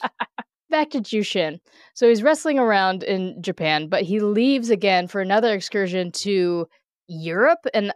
Back 0.70 0.90
to 0.92 1.00
Jushin. 1.00 1.60
So 1.94 2.08
he's 2.10 2.24
wrestling 2.24 2.60
around 2.60 3.04
in 3.04 3.42
Japan, 3.42 3.88
but 3.88 4.04
he 4.04 4.20
leaves 4.20 4.70
again 4.70 5.08
for 5.08 5.22
another 5.22 5.54
excursion 5.54 6.12
to 6.14 6.68
Europe, 7.08 7.60
and 7.74 7.94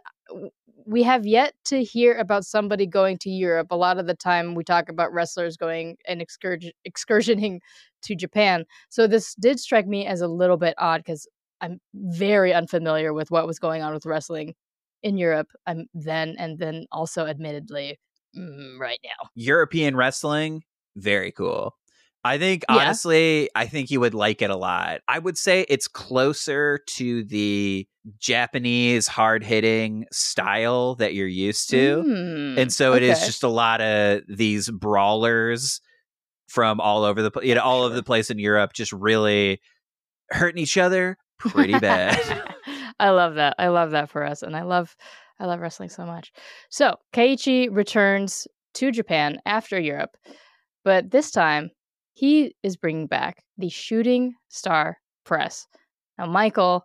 we 0.86 1.02
have 1.02 1.26
yet 1.26 1.54
to 1.66 1.82
hear 1.82 2.16
about 2.16 2.44
somebody 2.44 2.86
going 2.86 3.18
to 3.18 3.30
Europe. 3.30 3.68
A 3.70 3.76
lot 3.76 3.98
of 3.98 4.06
the 4.06 4.14
time, 4.14 4.54
we 4.54 4.64
talk 4.64 4.88
about 4.88 5.12
wrestlers 5.12 5.56
going 5.56 5.96
and 6.06 6.20
excursion 6.20 6.72
excursioning 6.84 7.60
to 8.02 8.14
Japan. 8.14 8.64
So 8.88 9.06
this 9.06 9.34
did 9.34 9.60
strike 9.60 9.86
me 9.86 10.06
as 10.06 10.20
a 10.20 10.28
little 10.28 10.56
bit 10.56 10.74
odd 10.78 11.02
because 11.04 11.26
I'm 11.60 11.80
very 11.94 12.54
unfamiliar 12.54 13.12
with 13.12 13.30
what 13.30 13.46
was 13.46 13.58
going 13.58 13.82
on 13.82 13.92
with 13.92 14.06
wrestling 14.06 14.54
in 15.02 15.16
Europe 15.16 15.48
um, 15.66 15.86
then, 15.94 16.36
and 16.38 16.58
then 16.58 16.86
also, 16.92 17.26
admittedly, 17.26 17.98
mm, 18.36 18.78
right 18.78 18.98
now. 19.04 19.28
European 19.34 19.96
wrestling, 19.96 20.62
very 20.96 21.32
cool. 21.32 21.74
I 22.22 22.38
think 22.38 22.64
yeah. 22.68 22.76
honestly, 22.76 23.48
I 23.54 23.66
think 23.66 23.90
you 23.90 24.00
would 24.00 24.12
like 24.12 24.42
it 24.42 24.50
a 24.50 24.56
lot. 24.56 25.00
I 25.08 25.18
would 25.18 25.38
say 25.38 25.64
it's 25.68 25.88
closer 25.88 26.80
to 26.86 27.24
the 27.24 27.86
Japanese 28.18 29.08
hard 29.08 29.42
hitting 29.42 30.04
style 30.12 30.96
that 30.96 31.14
you're 31.14 31.26
used 31.26 31.70
to. 31.70 32.02
Mm, 32.06 32.58
and 32.58 32.72
so 32.72 32.92
it 32.92 32.98
okay. 32.98 33.10
is 33.10 33.24
just 33.24 33.42
a 33.42 33.48
lot 33.48 33.80
of 33.80 34.22
these 34.28 34.70
brawlers 34.70 35.80
from 36.50 36.80
all 36.80 37.04
over 37.04 37.22
the 37.22 37.30
you 37.42 37.54
know 37.54 37.62
all 37.62 37.82
over 37.82 37.94
the 37.94 38.02
place 38.02 38.28
in 38.28 38.38
Europe 38.38 38.72
just 38.72 38.92
really 38.92 39.60
hurting 40.30 40.60
each 40.60 40.76
other 40.76 41.16
pretty 41.38 41.78
bad. 41.78 42.18
I 43.00 43.10
love 43.10 43.36
that. 43.36 43.54
I 43.58 43.68
love 43.68 43.92
that 43.92 44.10
for 44.10 44.24
us 44.24 44.42
and 44.42 44.56
I 44.56 44.62
love 44.62 44.96
I 45.38 45.46
love 45.46 45.60
wrestling 45.60 45.88
so 45.88 46.04
much. 46.04 46.32
So, 46.68 46.96
Keiichi 47.14 47.68
returns 47.70 48.46
to 48.74 48.90
Japan 48.90 49.38
after 49.46 49.80
Europe, 49.80 50.16
but 50.84 51.10
this 51.10 51.30
time 51.30 51.70
he 52.12 52.54
is 52.62 52.76
bringing 52.76 53.06
back 53.06 53.42
the 53.56 53.70
Shooting 53.70 54.34
Star 54.48 54.98
Press. 55.24 55.66
Now, 56.18 56.26
Michael, 56.26 56.84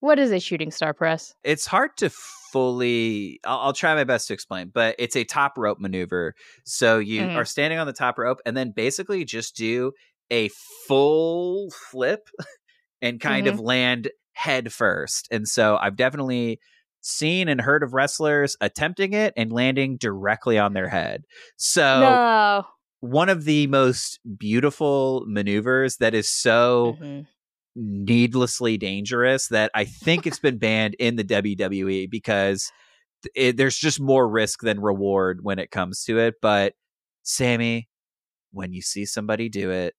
what 0.00 0.18
is 0.18 0.30
a 0.30 0.38
shooting 0.38 0.70
star 0.70 0.92
press? 0.94 1.34
It's 1.42 1.66
hard 1.66 1.96
to 1.98 2.10
fully. 2.10 3.40
I'll, 3.44 3.58
I'll, 3.58 3.72
try 3.72 3.94
my 3.94 4.04
best 4.04 4.28
to 4.28 4.34
explain, 4.34 4.70
but 4.72 4.94
it's 4.98 5.16
a 5.16 5.24
top 5.24 5.58
rope 5.58 5.78
maneuver. 5.80 6.34
So 6.64 6.98
you 6.98 7.22
mm. 7.22 7.34
are 7.34 7.44
standing 7.44 7.78
on 7.78 7.86
the 7.86 7.92
top 7.92 8.18
rope 8.18 8.40
and 8.46 8.56
then 8.56 8.72
basically 8.74 9.24
just 9.24 9.56
do 9.56 9.92
a 10.30 10.48
full 10.86 11.70
flip 11.90 12.28
and 13.02 13.20
kind 13.20 13.46
mm-hmm. 13.46 13.54
of 13.54 13.60
land 13.60 14.10
head 14.32 14.72
first. 14.72 15.28
And 15.30 15.48
so 15.48 15.76
I've 15.80 15.96
definitely 15.96 16.60
seen 17.00 17.48
and 17.48 17.60
heard 17.60 17.82
of 17.82 17.94
wrestlers 17.94 18.56
attempting 18.60 19.12
it 19.12 19.32
and 19.36 19.52
landing 19.52 19.96
directly 19.96 20.58
on 20.58 20.74
their 20.74 20.88
head. 20.88 21.24
So 21.56 22.00
no. 22.00 22.66
one 23.00 23.28
of 23.28 23.44
the 23.44 23.66
most 23.66 24.20
beautiful 24.36 25.24
maneuvers 25.26 25.96
that 25.96 26.14
is 26.14 26.28
so 26.28 26.96
mm-hmm 27.00 27.20
needlessly 27.78 28.76
dangerous 28.76 29.48
that 29.48 29.70
I 29.74 29.84
think 29.84 30.26
it's 30.26 30.40
been 30.40 30.58
banned 30.58 30.94
in 30.98 31.16
the 31.16 31.24
WWE 31.24 32.10
because 32.10 32.70
it, 33.34 33.56
there's 33.56 33.76
just 33.76 34.00
more 34.00 34.28
risk 34.28 34.60
than 34.60 34.80
reward 34.80 35.40
when 35.42 35.58
it 35.58 35.70
comes 35.70 36.04
to 36.04 36.18
it. 36.18 36.34
But 36.42 36.74
Samee, 37.24 37.86
when 38.52 38.72
you 38.72 38.82
see 38.82 39.04
somebody 39.04 39.48
do 39.48 39.70
it, 39.70 39.94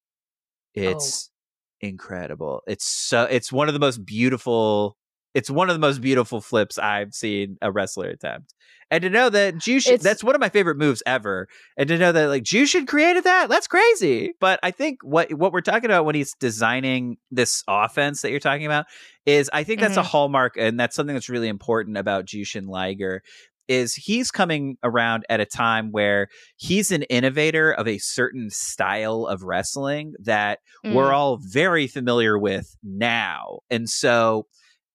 oh. 0.78 0.82
it's 0.82 1.30
oh. 1.32 1.88
incredible. 1.88 2.62
It's 2.68 2.86
so 2.86 3.24
it's 3.24 3.52
one 3.52 3.68
of 3.68 3.74
the 3.74 3.80
most 3.80 4.06
beautiful 4.06 4.98
it's 5.34 5.50
one 5.50 5.70
of 5.70 5.76
the 5.76 5.80
most 5.80 6.02
beautiful 6.02 6.42
flips 6.42 6.78
I've 6.78 7.14
seen 7.14 7.58
a 7.62 7.72
wrestler 7.72 8.10
attempt. 8.10 8.54
And 8.92 9.04
to 9.04 9.10
know 9.10 9.30
that 9.30 9.56
Jushin, 9.56 10.02
that's 10.02 10.24
one 10.24 10.34
of 10.34 10.42
my 10.42 10.50
favorite 10.50 10.78
moves 10.78 11.04
ever. 11.06 11.48
And 11.78 11.88
to 11.90 11.98
know 11.98 12.12
that 12.12 12.28
like 12.28 12.44
Jushin 12.44 12.88
created 12.88 13.24
that, 13.24 13.48
that's 13.48 13.68
crazy. 13.68 14.34
But 14.40 14.60
I 14.64 14.72
think 14.72 15.00
what 15.04 15.32
what 15.34 15.54
we're 15.54 15.62
talking 15.62 15.86
about 15.86 16.06
when 16.06 16.16
he's 16.16 16.34
designing 16.40 17.18
this 17.30 17.64
offense 17.68 18.22
that 18.22 18.32
you're 18.32 18.40
talking 18.40 18.66
about 18.66 18.88
is 19.28 19.50
I 19.54 19.64
think 19.64 19.80
that's 19.80 19.92
mm-hmm. 19.92 20.00
a 20.00 20.04
hallmark 20.04 20.56
and 20.58 20.80
that's 20.80 20.96
something 20.96 21.14
that's 21.14 21.30
really 21.30 21.50
important 21.50 21.98
about 21.98 22.26
Jushin 22.26 22.68
Liger 22.68 23.22
is 23.68 23.94
he's 23.94 24.32
coming 24.32 24.78
around 24.84 25.24
at 25.30 25.40
a 25.40 25.46
time 25.46 25.92
where 25.92 26.28
he's 26.58 26.92
an 26.92 27.04
innovator 27.04 27.72
of 27.72 27.88
a 27.88 28.00
certain 28.00 28.50
style 28.50 29.28
of 29.28 29.44
wrestling 29.44 30.16
that 30.24 30.58
mm. 30.84 30.96
we're 30.96 31.14
all 31.14 31.38
very 31.40 31.86
familiar 31.86 32.38
with 32.40 32.76
now. 32.82 33.60
And 33.70 33.88
so 33.88 34.48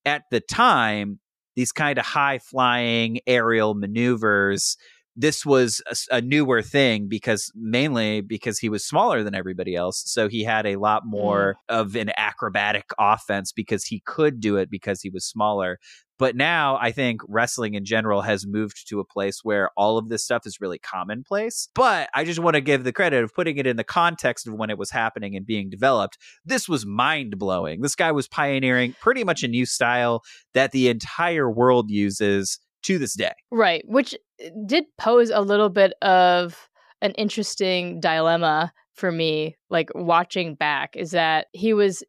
at 0.05 0.23
the 0.31 0.39
time, 0.39 1.19
these 1.55 1.71
kind 1.71 1.97
of 1.97 2.05
high 2.05 2.39
flying 2.39 3.19
aerial 3.27 3.75
maneuvers 3.75 4.77
this 5.15 5.45
was 5.45 5.81
a, 5.89 6.17
a, 6.17 6.21
newer 6.21 6.61
thing 6.61 7.07
because 7.07 7.51
mainly 7.55 8.21
because 8.21 8.59
he 8.59 8.69
was 8.69 8.85
smaller 8.85 9.23
than 9.23 9.35
everybody 9.35 9.75
else 9.75 10.03
so 10.05 10.27
he 10.27 10.43
had 10.43 10.65
a 10.65 10.75
lot 10.75 11.03
more 11.05 11.55
mm. 11.69 11.75
of 11.75 11.95
an 11.95 12.11
acrobatic 12.17 12.89
offense 12.99 13.51
because 13.51 13.85
he 13.85 14.01
could 14.05 14.39
do 14.39 14.57
it 14.57 14.69
because 14.69 15.01
he 15.01 15.09
was 15.09 15.25
smaller 15.25 15.79
but 16.17 16.35
now 16.35 16.77
I 16.79 16.91
think 16.91 17.21
wrestling 17.27 17.73
in 17.73 17.85
general 17.85 18.21
has 18.21 18.47
moved 18.47 18.87
to 18.89 18.99
a 18.99 19.05
place 19.05 19.41
where 19.43 19.69
all 19.75 19.97
of 19.97 20.09
this 20.09 20.23
stuff 20.23 20.45
is 20.45 20.61
really 20.61 20.79
commonplace. 20.79 21.69
But 21.75 22.09
I 22.13 22.23
just 22.23 22.39
want 22.39 22.55
to 22.55 22.61
give 22.61 22.83
the 22.83 22.93
credit 22.93 23.23
of 23.23 23.33
putting 23.33 23.57
it 23.57 23.67
in 23.67 23.75
the 23.75 23.83
context 23.83 24.47
of 24.47 24.53
when 24.53 24.69
it 24.69 24.77
was 24.77 24.91
happening 24.91 25.35
and 25.35 25.45
being 25.45 25.69
developed. 25.69 26.17
This 26.45 26.69
was 26.69 26.85
mind 26.85 27.37
blowing. 27.37 27.81
This 27.81 27.95
guy 27.95 28.11
was 28.11 28.27
pioneering 28.27 28.95
pretty 29.01 29.23
much 29.23 29.43
a 29.43 29.47
new 29.47 29.65
style 29.65 30.23
that 30.53 30.71
the 30.71 30.87
entire 30.87 31.49
world 31.49 31.89
uses 31.89 32.59
to 32.83 32.97
this 32.97 33.13
day. 33.13 33.33
Right. 33.51 33.83
Which 33.87 34.15
did 34.65 34.85
pose 34.97 35.29
a 35.29 35.41
little 35.41 35.69
bit 35.69 35.93
of 36.01 36.69
an 37.01 37.11
interesting 37.11 37.99
dilemma 37.99 38.71
for 38.93 39.11
me, 39.11 39.55
like 39.69 39.89
watching 39.93 40.55
back, 40.55 40.95
is 40.95 41.11
that 41.11 41.47
he 41.53 41.73
was 41.73 42.03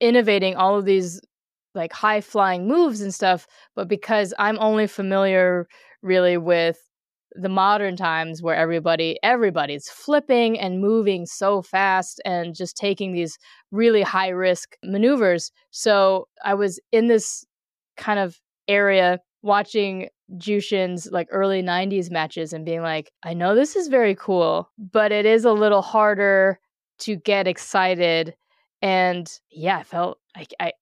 innovating 0.00 0.56
all 0.56 0.78
of 0.78 0.84
these 0.84 1.20
like 1.74 1.92
high 1.92 2.20
flying 2.20 2.66
moves 2.66 3.00
and 3.00 3.14
stuff, 3.14 3.46
but 3.74 3.88
because 3.88 4.32
I'm 4.38 4.58
only 4.58 4.86
familiar 4.86 5.66
really 6.02 6.36
with 6.36 6.78
the 7.32 7.48
modern 7.48 7.94
times 7.94 8.42
where 8.42 8.56
everybody 8.56 9.18
everybody's 9.22 9.88
flipping 9.88 10.58
and 10.58 10.80
moving 10.80 11.26
so 11.26 11.62
fast 11.62 12.20
and 12.24 12.54
just 12.54 12.76
taking 12.76 13.12
these 13.12 13.38
really 13.70 14.02
high 14.02 14.30
risk 14.30 14.76
maneuvers. 14.82 15.52
So 15.70 16.26
I 16.44 16.54
was 16.54 16.80
in 16.90 17.08
this 17.08 17.44
kind 17.96 18.18
of 18.18 18.40
area 18.66 19.18
watching 19.42 20.08
Jushin's 20.36 21.08
like 21.10 21.28
early 21.30 21.62
90s 21.62 22.10
matches 22.10 22.52
and 22.52 22.64
being 22.64 22.82
like, 22.82 23.12
I 23.22 23.34
know 23.34 23.54
this 23.54 23.76
is 23.76 23.88
very 23.88 24.14
cool, 24.14 24.70
but 24.78 25.12
it 25.12 25.26
is 25.26 25.44
a 25.44 25.52
little 25.52 25.82
harder 25.82 26.60
to 27.00 27.16
get 27.16 27.46
excited. 27.46 28.34
And 28.82 29.30
yeah, 29.50 29.78
I 29.78 29.82
felt 29.84 30.18
like 30.36 30.52
I, 30.60 30.72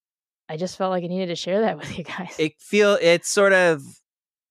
I 0.49 0.57
just 0.57 0.77
felt 0.77 0.91
like 0.91 1.03
I 1.03 1.07
needed 1.07 1.27
to 1.27 1.35
share 1.35 1.61
that 1.61 1.77
with 1.79 1.97
you 1.97 2.03
guys. 2.03 2.35
It 2.37 2.53
feel 2.59 2.97
it's 3.01 3.29
sort 3.29 3.53
of 3.53 3.81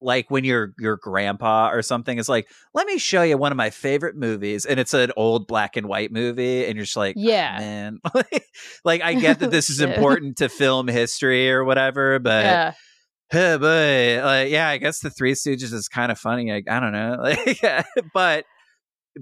like 0.00 0.30
when 0.30 0.44
your 0.44 0.74
your 0.78 0.96
grandpa 0.96 1.70
or 1.70 1.82
something 1.82 2.18
is 2.18 2.28
like, 2.28 2.48
"Let 2.74 2.86
me 2.86 2.98
show 2.98 3.22
you 3.22 3.38
one 3.38 3.50
of 3.52 3.56
my 3.56 3.70
favorite 3.70 4.16
movies," 4.16 4.66
and 4.66 4.78
it's 4.78 4.94
an 4.94 5.10
old 5.16 5.46
black 5.46 5.76
and 5.76 5.88
white 5.88 6.12
movie, 6.12 6.66
and 6.66 6.76
you're 6.76 6.84
just 6.84 6.96
like, 6.96 7.16
oh, 7.16 7.20
"Yeah, 7.20 7.56
oh, 7.56 7.60
man." 7.60 8.00
like 8.84 9.02
I 9.02 9.14
get 9.14 9.40
that 9.40 9.50
this 9.50 9.70
is 9.70 9.80
important 9.80 10.38
to 10.38 10.48
film 10.48 10.88
history 10.88 11.50
or 11.50 11.64
whatever, 11.64 12.18
but. 12.18 12.44
Yeah. 12.44 12.72
Hey, 13.30 13.56
but 13.60 14.24
like, 14.24 14.50
yeah, 14.50 14.68
I 14.68 14.78
guess 14.78 15.00
the 15.00 15.10
Three 15.10 15.32
Stooges 15.32 15.72
is 15.72 15.88
kind 15.88 16.12
of 16.12 16.18
funny. 16.18 16.50
Like, 16.50 16.68
I 16.68 16.80
don't 16.80 16.92
know, 16.92 17.16
like, 17.20 17.84
but 18.12 18.44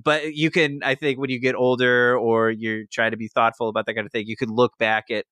but 0.03 0.35
you 0.35 0.51
can, 0.51 0.81
I 0.83 0.97
think, 0.97 1.19
when 1.19 1.31
you 1.31 1.39
get 1.39 1.55
older 1.55 2.19
or 2.19 2.51
you're 2.51 2.85
trying 2.91 3.13
to 3.13 3.17
be 3.17 3.29
thoughtful 3.29 3.69
about 3.69 3.87
that 3.87 3.95
kind 3.95 4.07
of 4.07 4.13
thing, 4.13 4.27
you 4.27 4.37
can 4.37 4.49
look 4.51 4.77
back 4.79 5.11
at 5.11 5.25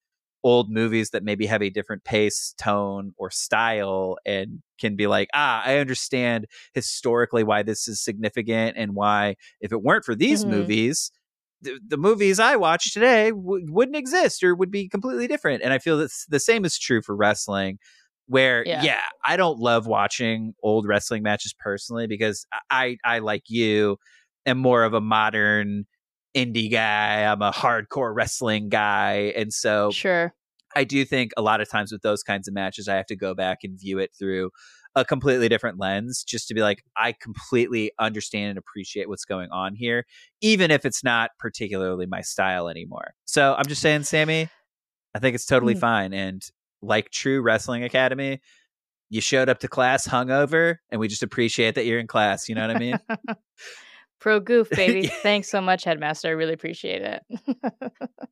old 0.45 0.71
movies 0.71 1.11
that 1.11 1.23
maybe 1.23 1.47
have 1.47 1.63
a 1.63 1.71
different 1.71 2.05
pace, 2.05 2.55
tone, 2.59 3.13
or 3.17 3.31
style 3.31 4.17
and 4.27 4.61
can 4.81 4.97
be 4.97 5.07
like, 5.07 5.29
ah, 5.35 5.63
I 5.65 5.79
understand 5.79 6.47
historically 6.75 7.45
why 7.45 7.63
this 7.63 7.87
is 7.89 8.03
significant 8.03 8.77
and 8.77 8.95
why, 8.95 9.37
if 9.61 9.73
it 9.73 9.83
weren't 9.83 10.05
for 10.05 10.15
these 10.15 10.43
mm-hmm. 10.43 10.59
movies, 10.59 11.13
the, 11.61 11.79
the, 11.87 11.97
movies 11.97 12.41
I 12.41 12.57
watch 12.57 12.93
today 12.93 13.31
w- 13.31 13.67
wouldn't 13.71 13.97
exist 13.97 14.43
or 14.43 14.55
would 14.55 14.73
be 14.73 14.89
completely 14.89 15.29
different. 15.29 15.63
And 15.63 15.73
I 15.73 15.79
feel 15.79 15.97
that 15.99 16.11
the 16.29 16.41
same 16.41 16.65
is 16.65 16.77
true 16.77 17.03
for 17.03 17.15
wrestling. 17.15 17.79
Where 18.33 18.67
yeah. 18.67 18.83
yeah, 18.83 19.01
I 19.27 19.37
don't 19.37 19.59
love 19.59 19.87
watching 19.87 20.55
old 20.63 20.87
wrestling 20.89 21.23
matches 21.23 21.55
personally 21.59 22.07
because 22.07 22.47
I 22.71 22.97
I 23.05 23.19
like 23.19 23.43
you 23.49 23.99
am 24.47 24.57
more 24.57 24.85
of 24.85 24.95
a 24.95 25.03
modern 25.03 25.85
indie 26.35 26.73
guy. 26.73 27.25
I'm 27.31 27.43
a 27.43 27.53
hardcore 27.53 28.15
wrestling 28.15 28.71
guy. 28.71 29.35
And 29.37 29.53
so 29.53 29.91
sure. 29.91 30.35
I 30.75 30.85
do 30.85 31.05
think 31.05 31.33
a 31.37 31.43
lot 31.43 31.61
of 31.61 31.69
times 31.69 31.93
with 31.93 32.01
those 32.01 32.23
kinds 32.23 32.49
of 32.49 32.55
matches, 32.55 32.89
I 32.89 32.97
have 32.97 33.05
to 33.09 33.17
go 33.17 33.35
back 33.35 33.59
and 33.65 33.79
view 33.79 33.99
it 33.99 34.13
through 34.19 34.51
a 34.95 35.05
completely 35.05 35.51
different 35.51 35.79
lens 35.79 36.25
just 36.25 36.49
to 36.49 36.55
be 36.55 36.63
like, 36.63 36.83
I 36.97 37.13
completely 37.13 37.93
understand 37.99 38.51
and 38.51 38.59
appreciate 38.59 39.11
what's 39.11 39.27
going 39.27 39.51
on 39.51 39.75
here, 39.75 40.07
even 40.41 40.71
if 40.71 40.87
it's 40.87 41.05
not 41.05 41.33
particularly 41.39 42.07
my 42.07 42.23
style 42.23 42.67
anymore. 42.67 43.13
So 43.27 43.55
I'm 43.59 43.67
just 43.67 43.83
saying, 43.83 44.03
Samee, 44.03 44.49
I 45.15 45.19
think 45.19 45.35
it's 45.35 45.45
totally 45.45 45.75
mm. 45.75 45.81
fine. 45.81 46.15
And 46.15 46.43
like 46.83 47.11
true 47.11 47.41
Wrestling 47.41 47.85
Academy, 47.85 48.41
you 49.09 49.21
showed 49.21 49.49
up 49.49 49.61
to 49.61 49.69
class 49.69 50.07
hungover, 50.09 50.77
and 50.91 51.01
we 51.01 51.09
just 51.09 51.23
appreciate 51.23 51.75
that 51.75 51.87
you're 51.87 51.99
in 51.99 52.07
class. 52.07 52.49
You 52.49 52.55
know 52.55 52.67
what 52.67 52.77
I 52.77 52.79
mean? 52.79 52.99
Pro 54.21 54.39
goof, 54.41 54.71
baby. 54.77 55.09
Thanks 55.09 55.51
so 55.51 55.61
much, 55.61 55.85
headmaster. 55.85 56.29
I 56.29 56.33
really 56.33 56.53
appreciate 56.53 57.03
it. 57.03 57.23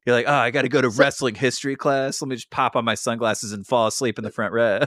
You're 0.06 0.14
like, 0.14 0.26
oh, 0.28 0.32
I 0.32 0.52
got 0.52 0.62
to 0.62 0.68
go 0.68 0.80
to 0.80 0.90
so- 0.90 1.02
wrestling 1.02 1.34
history 1.34 1.74
class. 1.74 2.22
Let 2.22 2.28
me 2.28 2.36
just 2.36 2.50
pop 2.50 2.76
on 2.76 2.84
my 2.84 2.94
sunglasses 2.94 3.52
and 3.52 3.66
fall 3.66 3.88
asleep 3.88 4.16
in 4.16 4.24
the 4.24 4.30
front 4.30 4.52
row. 4.52 4.80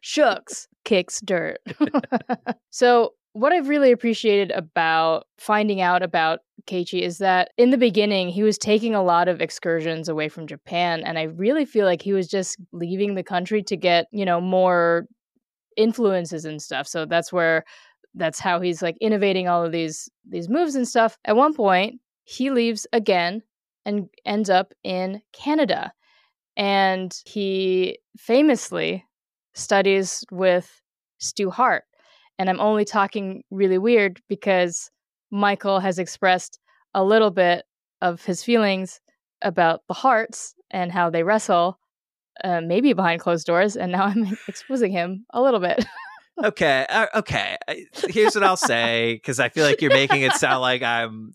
Shucks, 0.00 0.66
kicks 0.84 1.20
dirt. 1.20 1.58
so, 2.70 3.12
what 3.36 3.52
I've 3.52 3.68
really 3.68 3.92
appreciated 3.92 4.50
about 4.52 5.26
finding 5.36 5.82
out 5.82 6.02
about 6.02 6.38
Keiichi 6.66 7.02
is 7.02 7.18
that 7.18 7.50
in 7.58 7.68
the 7.68 7.76
beginning, 7.76 8.30
he 8.30 8.42
was 8.42 8.56
taking 8.56 8.94
a 8.94 9.02
lot 9.02 9.28
of 9.28 9.42
excursions 9.42 10.08
away 10.08 10.30
from 10.30 10.46
Japan. 10.46 11.02
And 11.04 11.18
I 11.18 11.24
really 11.24 11.66
feel 11.66 11.84
like 11.84 12.00
he 12.00 12.14
was 12.14 12.28
just 12.28 12.56
leaving 12.72 13.14
the 13.14 13.22
country 13.22 13.62
to 13.64 13.76
get, 13.76 14.06
you 14.10 14.24
know, 14.24 14.40
more 14.40 15.06
influences 15.76 16.46
and 16.46 16.62
stuff. 16.62 16.88
So 16.88 17.04
that's 17.04 17.30
where 17.30 17.64
that's 18.14 18.40
how 18.40 18.58
he's 18.58 18.80
like 18.80 18.96
innovating 19.02 19.48
all 19.48 19.62
of 19.62 19.70
these 19.70 20.08
these 20.26 20.48
moves 20.48 20.74
and 20.74 20.88
stuff. 20.88 21.18
At 21.26 21.36
one 21.36 21.52
point, 21.52 22.00
he 22.24 22.50
leaves 22.50 22.86
again 22.94 23.42
and 23.84 24.08
ends 24.24 24.48
up 24.48 24.72
in 24.82 25.20
Canada. 25.34 25.92
And 26.56 27.14
he 27.26 27.98
famously 28.16 29.04
studies 29.52 30.24
with 30.30 30.80
Stu 31.18 31.50
Hart. 31.50 31.84
And 32.38 32.50
I'm 32.50 32.60
only 32.60 32.84
talking 32.84 33.42
really 33.50 33.78
weird 33.78 34.20
because 34.28 34.90
Michael 35.30 35.80
has 35.80 35.98
expressed 35.98 36.58
a 36.94 37.02
little 37.02 37.30
bit 37.30 37.64
of 38.00 38.24
his 38.24 38.42
feelings 38.42 39.00
about 39.42 39.82
the 39.88 39.94
Harts 39.94 40.54
and 40.70 40.92
how 40.92 41.10
they 41.10 41.22
wrestle, 41.22 41.78
uh, 42.42 42.60
maybe 42.60 42.92
behind 42.92 43.20
closed 43.20 43.46
doors. 43.46 43.76
And 43.76 43.92
now 43.92 44.04
I'm 44.04 44.36
exposing 44.48 44.92
him 44.92 45.26
a 45.32 45.40
little 45.40 45.60
bit. 45.60 45.84
okay, 46.44 46.86
uh, 46.88 47.06
okay. 47.16 47.56
Here's 48.08 48.34
what 48.34 48.44
I'll 48.44 48.56
say 48.56 49.14
because 49.14 49.40
I 49.40 49.48
feel 49.48 49.64
like 49.64 49.80
you're 49.80 49.90
making 49.90 50.22
it 50.22 50.32
sound 50.32 50.60
like 50.60 50.82
I'm 50.82 51.32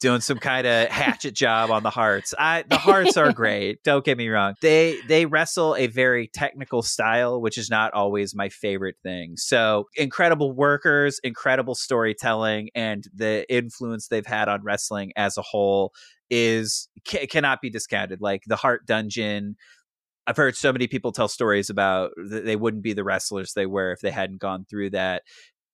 doing 0.00 0.20
some 0.20 0.38
kind 0.38 0.66
of 0.66 0.88
hatchet 0.88 1.34
job 1.34 1.70
on 1.70 1.82
the 1.82 1.90
Harts. 1.90 2.34
I 2.38 2.64
the 2.68 2.78
Harts 2.78 3.16
are 3.16 3.32
great. 3.32 3.82
Don't 3.84 4.04
get 4.04 4.16
me 4.18 4.28
wrong. 4.28 4.54
They 4.60 4.98
they 5.06 5.26
wrestle 5.26 5.76
a 5.76 5.86
very 5.86 6.26
technical 6.26 6.82
style, 6.82 7.40
which 7.40 7.58
is 7.58 7.70
not 7.70 7.92
always 7.92 8.34
my 8.34 8.48
favorite 8.48 8.96
thing. 9.02 9.36
So 9.36 9.88
incredible 9.96 10.52
workers, 10.52 11.20
incredible 11.22 11.74
storytelling, 11.74 12.70
and 12.74 13.04
the 13.14 13.44
influence 13.52 14.08
they've 14.08 14.26
had 14.26 14.48
on 14.48 14.62
wrestling 14.62 15.12
as 15.16 15.36
a 15.36 15.42
whole 15.42 15.92
is 16.30 16.88
cannot 17.04 17.60
be 17.60 17.70
discounted. 17.70 18.20
Like 18.20 18.42
the 18.46 18.56
Hart 18.56 18.86
Dungeon, 18.86 19.56
I've 20.26 20.36
heard 20.36 20.56
so 20.56 20.72
many 20.72 20.86
people 20.86 21.12
tell 21.12 21.28
stories 21.28 21.70
about 21.70 22.12
they 22.16 22.56
wouldn't 22.56 22.82
be 22.82 22.92
the 22.92 23.04
wrestlers 23.04 23.52
they 23.52 23.66
were 23.66 23.92
if 23.92 24.00
they 24.00 24.10
hadn't 24.10 24.40
gone 24.40 24.64
through 24.64 24.90
that. 24.90 25.22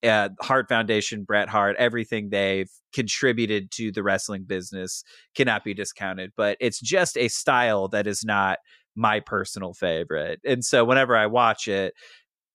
Uh, 0.07 0.31
Hart 0.41 0.69
Foundation, 0.69 1.25
Bret 1.25 1.49
Hart, 1.49 1.77
everything 1.79 2.29
they've 2.31 2.71
contributed 2.95 3.71
to 3.73 3.93
the 3.93 4.03
wrestling 4.03 4.45
business 4.45 5.03
cannot 5.35 5.65
be 5.65 5.75
discounted. 5.75 6.33
But 6.37 6.57
it's 6.61 6.81
just 6.81 7.17
a 7.17 7.29
style 7.29 7.89
that 7.89 8.07
is 8.07 8.25
not 8.25 8.59
my 8.95 9.21
personal 9.21 9.75
favorite. 9.75 10.41
And 10.45 10.65
so 10.65 10.85
whenever 10.85 11.17
I 11.17 11.27
watch 11.27 11.69
it, 11.69 11.95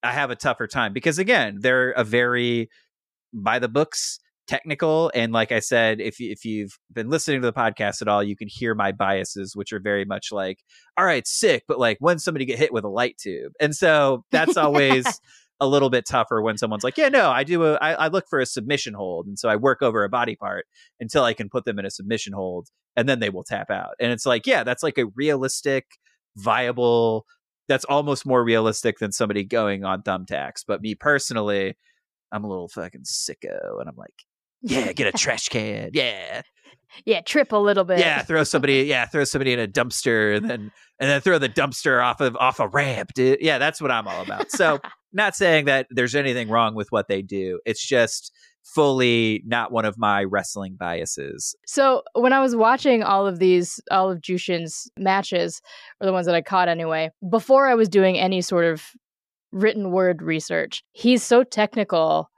I 0.03 0.11
have 0.11 0.31
a 0.31 0.35
tougher 0.35 0.67
time 0.67 0.93
because 0.93 1.19
again, 1.19 1.59
they're 1.61 1.91
a 1.91 2.03
very 2.03 2.69
by 3.33 3.59
the 3.59 3.69
books 3.69 4.19
technical. 4.47 5.11
And 5.13 5.31
like 5.31 5.51
I 5.51 5.59
said, 5.59 6.01
if 6.01 6.15
if 6.19 6.43
you've 6.43 6.77
been 6.91 7.09
listening 7.09 7.41
to 7.41 7.47
the 7.47 7.53
podcast 7.53 8.01
at 8.01 8.07
all, 8.07 8.23
you 8.23 8.35
can 8.35 8.47
hear 8.49 8.75
my 8.75 8.91
biases, 8.91 9.55
which 9.55 9.71
are 9.71 9.79
very 9.79 10.05
much 10.05 10.31
like, 10.31 10.59
all 10.97 11.05
right, 11.05 11.25
sick, 11.27 11.63
but 11.67 11.79
like 11.79 11.97
when 11.99 12.19
somebody 12.19 12.45
get 12.45 12.59
hit 12.59 12.73
with 12.73 12.83
a 12.83 12.89
light 12.89 13.17
tube, 13.17 13.53
and 13.59 13.75
so 13.75 14.25
that's 14.31 14.57
always. 14.57 15.05
A 15.61 15.67
little 15.67 15.91
bit 15.91 16.05
tougher 16.07 16.41
when 16.41 16.57
someone's 16.57 16.83
like, 16.83 16.97
yeah, 16.97 17.07
no, 17.07 17.29
I 17.29 17.43
do 17.43 17.63
a, 17.63 17.75
I, 17.75 17.93
I 17.93 18.07
look 18.07 18.27
for 18.27 18.39
a 18.39 18.47
submission 18.47 18.95
hold. 18.95 19.27
And 19.27 19.37
so 19.37 19.47
I 19.47 19.55
work 19.55 19.83
over 19.83 20.03
a 20.03 20.09
body 20.09 20.35
part 20.35 20.65
until 20.99 21.23
I 21.23 21.35
can 21.35 21.49
put 21.49 21.65
them 21.65 21.77
in 21.77 21.85
a 21.85 21.91
submission 21.91 22.33
hold 22.33 22.67
and 22.97 23.07
then 23.07 23.19
they 23.19 23.29
will 23.29 23.43
tap 23.43 23.69
out. 23.69 23.93
And 23.99 24.11
it's 24.11 24.25
like, 24.25 24.47
yeah, 24.47 24.63
that's 24.63 24.81
like 24.81 24.97
a 24.97 25.05
realistic, 25.15 25.85
viable, 26.35 27.27
that's 27.67 27.85
almost 27.85 28.25
more 28.25 28.43
realistic 28.43 28.97
than 28.97 29.11
somebody 29.11 29.43
going 29.43 29.85
on 29.85 30.01
thumbtacks. 30.01 30.63
But 30.67 30.81
me 30.81 30.95
personally, 30.95 31.77
I'm 32.31 32.43
a 32.43 32.49
little 32.49 32.67
fucking 32.67 33.03
sicko 33.03 33.79
and 33.79 33.87
I'm 33.87 33.95
like, 33.95 34.15
yeah, 34.63 34.93
get 34.93 35.13
a 35.13 35.17
trash 35.17 35.47
can. 35.49 35.91
Yeah. 35.93 36.41
Yeah, 37.05 37.21
trip 37.21 37.51
a 37.51 37.57
little 37.57 37.83
bit. 37.83 37.99
Yeah, 37.99 38.21
throw 38.21 38.43
somebody. 38.43 38.83
Yeah, 38.83 39.05
throw 39.05 39.23
somebody 39.23 39.53
in 39.53 39.59
a 39.59 39.67
dumpster, 39.67 40.35
and 40.35 40.49
then 40.49 40.71
and 40.99 41.09
then 41.09 41.21
throw 41.21 41.37
the 41.37 41.49
dumpster 41.49 42.03
off 42.03 42.21
of 42.21 42.35
off 42.37 42.59
a 42.59 42.67
ramp. 42.67 43.13
Dude. 43.13 43.39
Yeah, 43.41 43.57
that's 43.57 43.81
what 43.81 43.91
I'm 43.91 44.07
all 44.07 44.21
about. 44.21 44.51
So, 44.51 44.79
not 45.13 45.35
saying 45.35 45.65
that 45.65 45.87
there's 45.89 46.15
anything 46.15 46.49
wrong 46.49 46.75
with 46.75 46.91
what 46.91 47.07
they 47.07 47.21
do. 47.21 47.59
It's 47.65 47.85
just 47.85 48.31
fully 48.63 49.41
not 49.45 49.71
one 49.71 49.85
of 49.85 49.97
my 49.97 50.23
wrestling 50.23 50.75
biases. 50.79 51.55
So 51.65 52.03
when 52.13 52.33
I 52.33 52.39
was 52.39 52.55
watching 52.55 53.03
all 53.03 53.27
of 53.27 53.39
these, 53.39 53.79
all 53.89 54.11
of 54.11 54.21
Jushin's 54.21 54.89
matches, 54.97 55.61
or 55.99 56.05
the 56.05 56.13
ones 56.13 56.25
that 56.27 56.35
I 56.35 56.41
caught 56.41 56.67
anyway, 56.67 57.09
before 57.29 57.67
I 57.67 57.75
was 57.75 57.89
doing 57.89 58.17
any 58.17 58.41
sort 58.41 58.65
of 58.65 58.83
written 59.51 59.91
word 59.91 60.21
research, 60.21 60.83
he's 60.91 61.23
so 61.23 61.43
technical 61.43 62.29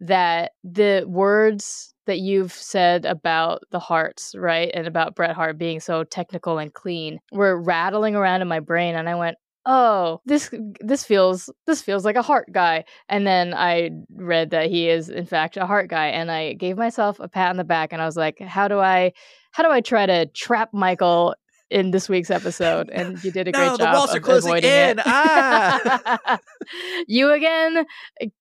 that 0.00 0.52
the 0.64 1.04
words 1.06 1.91
that 2.06 2.18
you've 2.18 2.52
said 2.52 3.04
about 3.04 3.62
the 3.70 3.78
Harts, 3.78 4.34
right? 4.36 4.70
And 4.74 4.86
about 4.86 5.14
Bret 5.14 5.34
Hart 5.34 5.58
being 5.58 5.80
so 5.80 6.04
technical 6.04 6.58
and 6.58 6.72
clean 6.72 7.20
were 7.32 7.60
rattling 7.60 8.16
around 8.16 8.42
in 8.42 8.48
my 8.48 8.60
brain 8.60 8.94
and 8.94 9.08
I 9.08 9.14
went, 9.14 9.36
"Oh, 9.66 10.20
this 10.26 10.52
this 10.80 11.04
feels 11.04 11.50
this 11.66 11.82
feels 11.82 12.04
like 12.04 12.16
a 12.16 12.22
Hart 12.22 12.48
guy." 12.52 12.84
And 13.08 13.26
then 13.26 13.54
I 13.54 13.90
read 14.14 14.50
that 14.50 14.70
he 14.70 14.88
is 14.88 15.08
in 15.08 15.26
fact 15.26 15.56
a 15.56 15.66
Hart 15.66 15.88
guy 15.88 16.08
and 16.08 16.30
I 16.30 16.54
gave 16.54 16.76
myself 16.76 17.20
a 17.20 17.28
pat 17.28 17.50
on 17.50 17.56
the 17.56 17.64
back 17.64 17.92
and 17.92 18.02
I 18.02 18.06
was 18.06 18.16
like, 18.16 18.40
"How 18.40 18.68
do 18.68 18.78
I 18.80 19.12
how 19.52 19.62
do 19.62 19.70
I 19.70 19.80
try 19.80 20.06
to 20.06 20.26
trap 20.26 20.70
Michael 20.72 21.34
in 21.72 21.90
this 21.90 22.08
week's 22.08 22.30
episode, 22.30 22.90
and 22.90 23.22
you 23.24 23.32
did 23.32 23.48
a 23.48 23.52
great 23.52 23.66
no, 23.66 23.76
job. 23.76 23.78
The 23.78 23.98
walls 23.98 24.18
closing 24.20 24.56
in. 24.58 24.98
It. 24.98 25.02
Ah. 25.06 26.38
you 27.06 27.32
again 27.32 27.86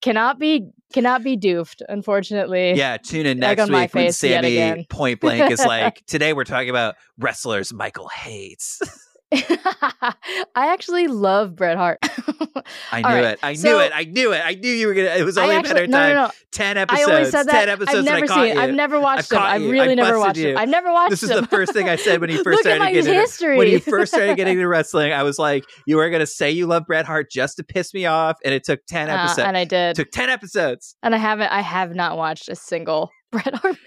cannot 0.01 0.37
be 0.37 0.67
cannot 0.93 1.23
be 1.23 1.37
doofed, 1.37 1.81
unfortunately. 1.87 2.73
Yeah, 2.73 2.97
tune 2.97 3.25
in 3.25 3.39
next 3.39 3.69
week 3.69 3.93
when 3.93 4.07
Samee 4.09 4.87
point 4.89 5.21
blank 5.21 5.51
is 5.51 5.59
like, 5.65 6.05
today 6.05 6.33
we're 6.33 6.43
talking 6.43 6.69
about 6.69 6.95
wrestlers 7.17 7.73
Michael 7.73 8.09
hates. 8.09 8.81
I 9.33 10.15
actually 10.55 11.07
love 11.07 11.55
Bret 11.55 11.77
Hart. 11.77 11.99
I 12.91 13.01
knew 13.01 13.07
right, 13.07 13.23
it. 13.23 13.39
I 13.41 13.53
so, 13.53 13.69
knew 13.69 13.79
it. 13.79 13.91
I 13.95 14.03
knew 14.03 14.33
it. 14.33 14.41
I 14.43 14.55
knew 14.55 14.69
you 14.69 14.87
were 14.87 14.93
gonna. 14.93 15.15
It 15.15 15.23
was 15.23 15.37
only 15.37 15.55
actually, 15.55 15.71
a 15.71 15.73
matter 15.73 15.85
of 15.85 15.91
time. 15.91 16.09
No, 16.09 16.15
no, 16.15 16.25
no. 16.25 16.31
Ten 16.51 16.77
episodes. 16.77 17.07
I 17.07 17.11
always 17.11 17.29
said 17.31 17.43
that. 17.43 17.51
Ten 17.51 17.69
episodes. 17.69 17.97
I've 17.97 18.03
never 18.03 18.27
seen 18.27 18.45
it. 18.45 18.57
I've 18.57 18.73
never 18.73 18.99
watched 18.99 19.31
it. 19.31 19.37
I've 19.37 19.61
really 19.61 19.95
never 19.95 20.19
watched 20.19 20.39
it. 20.39 20.57
I've 20.57 20.67
never 20.67 20.91
watched 20.91 21.13
it. 21.13 21.21
This 21.21 21.23
is 21.23 21.29
the 21.29 21.47
first 21.47 21.71
thing 21.71 21.87
I 21.87 21.95
said 21.95 22.19
when 22.19 22.29
you 22.29 22.37
first 22.43 22.57
Look 22.57 22.61
started 22.61 22.81
at 22.81 22.85
my 22.85 22.91
getting 22.91 23.13
history. 23.13 23.51
Into, 23.51 23.57
when 23.59 23.67
you 23.69 23.79
first 23.79 24.11
started 24.11 24.35
getting 24.35 24.55
into 24.55 24.67
wrestling. 24.67 25.13
I 25.13 25.23
was 25.23 25.39
like, 25.39 25.63
you 25.85 25.95
were 25.95 26.09
gonna 26.09 26.25
say 26.25 26.51
you 26.51 26.67
love 26.67 26.85
Bret 26.85 27.05
Hart 27.05 27.31
just 27.31 27.55
to 27.57 27.63
piss 27.63 27.93
me 27.93 28.05
off, 28.05 28.37
and 28.43 28.53
it 28.53 28.65
took 28.65 28.85
ten 28.85 29.09
uh, 29.09 29.13
episodes. 29.13 29.47
And 29.47 29.55
I 29.55 29.63
did. 29.63 29.91
It 29.91 29.95
took 29.95 30.11
ten 30.11 30.29
episodes. 30.29 30.97
And 31.03 31.15
I 31.15 31.19
haven't. 31.19 31.51
I 31.51 31.61
have 31.61 31.95
not 31.95 32.17
watched 32.17 32.49
a 32.49 32.55
single 32.55 33.11
Bret 33.31 33.55
Hart. 33.55 33.77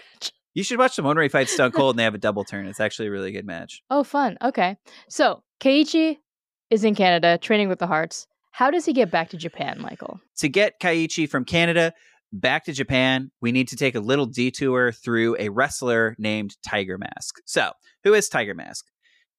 You 0.55 0.62
should 0.62 0.79
watch 0.79 0.97
the 0.97 1.03
one 1.03 1.17
where 1.17 1.25
he 1.25 1.29
fights 1.29 1.53
Stone 1.53 1.73
Cold 1.73 1.95
and 1.95 1.99
they 1.99 2.05
have 2.05 2.14
a 2.14 2.19
double 2.19 2.45
turn. 2.45 2.67
It's 2.67 2.81
actually 2.81 3.09
a 3.09 3.11
really 3.11 3.33
good 3.33 3.45
match. 3.45 3.83
Oh, 3.90 4.05
fun. 4.05 4.38
Okay. 4.40 4.77
So 5.09 5.43
Keiichi 5.61 6.19
is 6.71 6.85
in 6.85 6.95
Canada 6.95 7.38
training 7.38 7.69
with 7.69 7.81
the 7.81 7.88
Harts. 7.88 8.27
How 8.53 8.71
does 8.71 8.85
he 8.85 8.93
get 8.93 9.11
back 9.11 9.31
to 9.31 9.37
Japan, 9.37 9.81
Michael? 9.81 10.21
To 10.38 10.49
get 10.49 10.81
Keiichi 10.81 11.29
from 11.29 11.45
Canada 11.45 11.93
back 12.33 12.64
to 12.64 12.73
Japan, 12.73 13.33
we 13.40 13.51
need 13.51 13.69
to 13.69 13.77
take 13.77 13.97
a 13.97 14.01
little 14.01 14.27
detour 14.27 14.93
through 14.93 15.37
a 15.40 15.49
wrestler 15.49 16.14
named 16.19 16.57
Tiger 16.64 16.99
Mask. 16.99 17.37
So, 17.47 17.73
who 18.05 18.14
is 18.14 18.29
Tiger 18.29 18.55
Mask? 18.55 18.87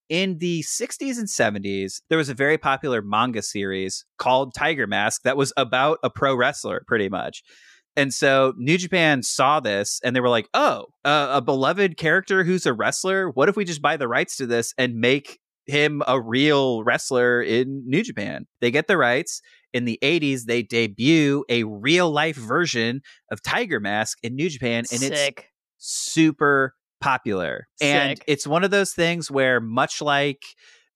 In 0.10 0.38
the 0.38 0.64
60s 0.64 1.18
and 1.18 1.28
70s, 1.28 2.02
there 2.10 2.18
was 2.18 2.30
a 2.30 2.34
very 2.34 2.58
popular 2.58 3.02
manga 3.02 3.42
series 3.42 4.06
called 4.18 4.54
Tiger 4.54 4.86
Mask 4.86 5.22
that 5.24 5.38
was 5.38 5.52
about 5.58 5.98
a 6.04 6.10
pro 6.10 6.36
wrestler, 6.36 6.84
pretty 6.86 7.10
much. 7.10 7.42
And 7.98 8.14
so 8.14 8.54
New 8.58 8.78
Japan 8.78 9.24
saw 9.24 9.60
this 9.60 10.02
and 10.04 10.16
they 10.16 10.20
were 10.20 10.30
like, 10.30 10.50
oh, 10.54 10.88
uh, 11.04 11.28
a 11.32 11.42
beloved 11.42 11.98
character 11.98 12.44
who's 12.44 12.66
a 12.66 12.74
wrestler. 12.74 13.30
What 13.30 13.50
if 13.50 13.56
we 13.56 13.66
just 13.66 13.82
buy 13.82 13.98
the 13.98 14.08
rights 14.08 14.38
to 14.38 14.46
this 14.46 14.74
and 14.78 14.96
make 14.96 15.40
him 15.66 16.04
a 16.08 16.20
real 16.20 16.84
wrestler 16.84 17.42
in 17.42 17.84
New 17.86 18.04
Japan. 18.04 18.46
They 18.62 18.72
get 18.72 18.88
the 18.88 18.98
rights. 18.98 19.42
In 19.74 19.86
the 19.86 20.00
80s, 20.02 20.44
they 20.46 20.62
debut 20.62 21.44
a 21.50 21.64
real 21.64 22.10
life 22.10 22.38
version 22.38 23.02
of 23.32 23.42
Tiger 23.42 23.80
Mask 23.80 24.18
in 24.24 24.36
New 24.36 24.50
Japan, 24.50 24.86
and 24.92 25.02
Sick. 25.02 25.12
it's 25.38 25.48
super 25.78 26.76
popular. 27.02 27.68
Sick. 27.76 27.88
And 27.88 28.22
it's 28.26 28.48
one 28.48 28.64
of 28.64 28.72
those 28.72 28.94
things 28.94 29.30
where, 29.30 29.60
much 29.60 30.02
like 30.02 30.44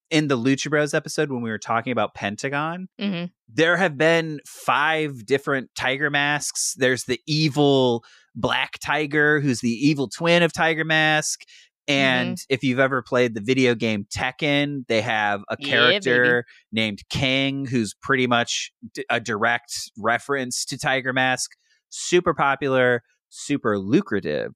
in 0.09 0.27
the 0.27 0.37
Lucha 0.37 0.69
Bros 0.69 0.93
episode 0.93 1.31
when 1.31 1.41
we 1.41 1.49
were 1.49 1.59
talking 1.59 1.91
about 1.91 2.13
Pentagon, 2.13 2.87
mm-hmm. 2.99 3.25
there 3.51 3.77
have 3.77 3.97
been 3.97 4.39
five 4.45 5.25
different 5.25 5.69
Tiger 5.75 6.09
Masks. 6.09 6.75
There's 6.77 7.03
the 7.05 7.19
evil 7.27 8.03
Black 8.35 8.79
Tiger, 8.79 9.39
who's 9.39 9.61
the 9.61 9.69
evil 9.69 10.07
twin 10.07 10.43
of 10.43 10.53
Tiger 10.53 10.85
Mask. 10.85 11.41
And 11.87 12.37
mm-hmm. 12.37 12.53
if 12.53 12.63
you've 12.63 12.79
ever 12.79 13.01
played 13.01 13.33
the 13.33 13.41
video 13.41 13.73
game 13.73 14.05
Tekken, 14.15 14.85
they 14.87 15.01
have 15.01 15.41
a 15.49 15.57
character 15.57 16.45
yeah, 16.71 16.81
named 16.83 17.01
King 17.09 17.65
who's 17.65 17.95
pretty 18.01 18.27
much 18.27 18.71
a 19.09 19.19
direct 19.19 19.73
reference 19.97 20.65
to 20.65 20.77
Tiger 20.77 21.13
Mask. 21.13 21.51
Super 21.89 22.35
popular, 22.35 23.01
super 23.29 23.79
lucrative. 23.79 24.53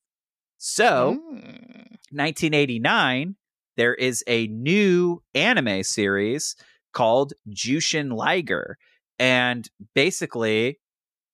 So, 0.60 1.18
mm. 1.20 1.98
1989, 2.12 3.36
there 3.77 3.93
is 3.93 4.23
a 4.27 4.47
new 4.47 5.21
anime 5.33 5.83
series 5.83 6.55
called 6.93 7.33
Jushin 7.49 8.13
Liger. 8.15 8.77
And 9.19 9.69
basically, 9.95 10.79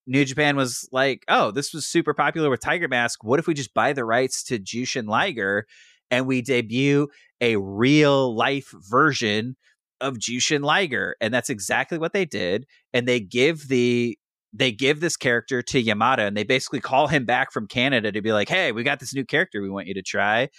New 0.08 0.26
Japan 0.26 0.56
was 0.56 0.88
like, 0.92 1.24
oh, 1.28 1.52
this 1.52 1.74
was 1.74 1.86
super 1.86 2.14
popular 2.14 2.50
with 2.50 2.62
Tiger 2.62 2.88
Mask. 2.88 3.24
What 3.24 3.40
if 3.40 3.48
we 3.48 3.54
just 3.54 3.74
buy 3.74 3.94
the 3.94 4.06
rights 4.06 4.44
to 4.46 4.60
Jushin 4.60 5.08
Liger 5.08 5.66
and 6.12 6.26
we 6.26 6.42
debut 6.42 7.08
a 7.42 7.58
real 7.58 8.36
life 8.36 8.74
version 8.90 9.56
of 10.02 10.16
Jushin 10.16 10.64
Liger. 10.64 11.16
And 11.22 11.34
that's 11.34 11.50
exactly 11.50 11.98
what 11.98 12.14
they 12.14 12.26
did. 12.26 12.66
And 12.94 13.08
they 13.08 13.20
give 13.20 13.68
the 13.68 14.18
they 14.52 14.72
give 14.72 15.00
this 15.00 15.16
character 15.16 15.62
to 15.62 15.84
Yamada 15.84 16.28
and 16.28 16.36
they 16.36 16.44
basically 16.44 16.80
call 16.80 17.08
him 17.08 17.24
back 17.24 17.52
from 17.52 17.68
Canada 17.68 18.12
to 18.12 18.22
be 18.22 18.34
like, 18.34 18.50
hey, 18.50 18.72
we 18.72 18.82
got 18.82 19.00
this 19.00 19.14
new 19.14 19.24
character 19.24 19.62
we 19.62 19.70
want 19.70 19.86
you 19.86 19.94
to 19.94 20.02
try. 20.02 20.50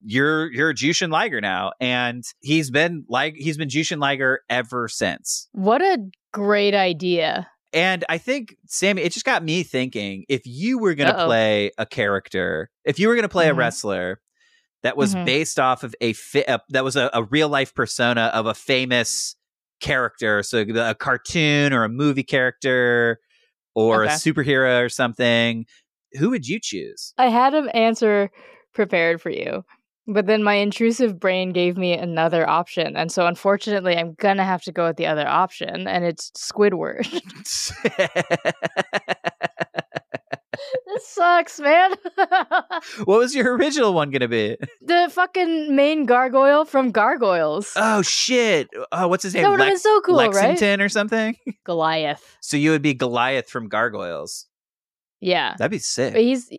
You're 0.00 0.52
you're 0.52 0.72
Jushin 0.74 1.10
Liger 1.10 1.40
now. 1.40 1.72
And 1.80 2.24
he's 2.40 2.70
been 2.70 3.04
like 3.08 3.34
he's 3.34 3.56
been 3.56 3.68
Jushin 3.68 4.00
Liger 4.00 4.40
ever 4.48 4.88
since. 4.88 5.48
What 5.52 5.82
a 5.82 5.98
great 6.32 6.74
idea. 6.74 7.48
And 7.72 8.04
I 8.08 8.18
think, 8.18 8.56
Samee, 8.66 9.04
it 9.04 9.12
just 9.12 9.26
got 9.26 9.44
me 9.44 9.62
thinking 9.62 10.24
if 10.28 10.42
you 10.46 10.78
were 10.78 10.94
going 10.94 11.12
to 11.12 11.24
play 11.26 11.70
a 11.76 11.84
character, 11.84 12.70
if 12.84 12.98
you 12.98 13.08
were 13.08 13.14
going 13.14 13.24
to 13.24 13.28
play 13.28 13.44
mm-hmm. 13.44 13.56
a 13.56 13.58
wrestler 13.58 14.20
that 14.82 14.96
was 14.96 15.14
mm-hmm. 15.14 15.24
based 15.24 15.58
off 15.58 15.82
of 15.82 15.94
a 16.00 16.14
fi- 16.14 16.44
uh, 16.44 16.58
that 16.70 16.84
was 16.84 16.96
a, 16.96 17.10
a, 17.12 17.24
real 17.24 17.48
life 17.48 17.74
persona 17.74 18.30
of 18.32 18.46
a 18.46 18.54
famous 18.54 19.36
character, 19.80 20.42
so 20.42 20.60
a 20.60 20.94
cartoon 20.94 21.72
or 21.72 21.84
a 21.84 21.88
movie 21.88 22.22
character 22.22 23.20
or 23.74 24.04
okay. 24.04 24.14
a 24.14 24.16
superhero 24.16 24.82
or 24.84 24.88
something. 24.88 25.66
Who 26.18 26.30
would 26.30 26.46
you 26.46 26.58
choose? 26.62 27.12
I 27.18 27.28
had 27.28 27.54
an 27.54 27.68
answer 27.70 28.30
prepared 28.72 29.20
for 29.20 29.30
you, 29.30 29.64
but 30.08 30.26
then 30.26 30.42
my 30.42 30.54
intrusive 30.54 31.20
brain 31.20 31.52
gave 31.52 31.76
me 31.76 31.92
another 31.92 32.48
option, 32.48 32.96
and 32.96 33.12
so 33.12 33.26
unfortunately, 33.26 33.96
I'm 33.96 34.14
gonna 34.14 34.44
have 34.44 34.62
to 34.62 34.72
go 34.72 34.86
with 34.86 34.96
the 34.96 35.06
other 35.06 35.28
option, 35.28 35.86
and 35.86 36.04
it's 36.04 36.30
Squidward. 36.30 37.06
this 40.86 41.06
sucks, 41.08 41.60
man. 41.60 41.94
what 43.04 43.18
was 43.18 43.34
your 43.34 43.54
original 43.54 43.92
one 43.92 44.10
gonna 44.10 44.28
be? 44.28 44.56
The 44.80 45.10
fucking 45.12 45.76
main 45.76 46.06
gargoyle 46.06 46.64
from 46.64 46.90
Gargoyles. 46.90 47.72
Oh 47.76 48.00
shit! 48.00 48.68
Oh, 48.90 49.08
what's 49.08 49.24
his 49.24 49.34
name? 49.34 49.42
That 49.42 49.50
would 49.50 49.60
have 49.60 49.68
been 49.68 49.78
so 49.78 50.00
cool, 50.00 50.16
Lexington 50.16 50.80
right? 50.80 50.84
or 50.84 50.88
something. 50.88 51.36
Goliath. 51.64 52.36
So 52.40 52.56
you 52.56 52.70
would 52.70 52.82
be 52.82 52.94
Goliath 52.94 53.50
from 53.50 53.68
Gargoyles. 53.68 54.46
Yeah, 55.20 55.54
that'd 55.58 55.70
be 55.70 55.78
sick. 55.78 56.14
But 56.14 56.22
he's 56.22 56.50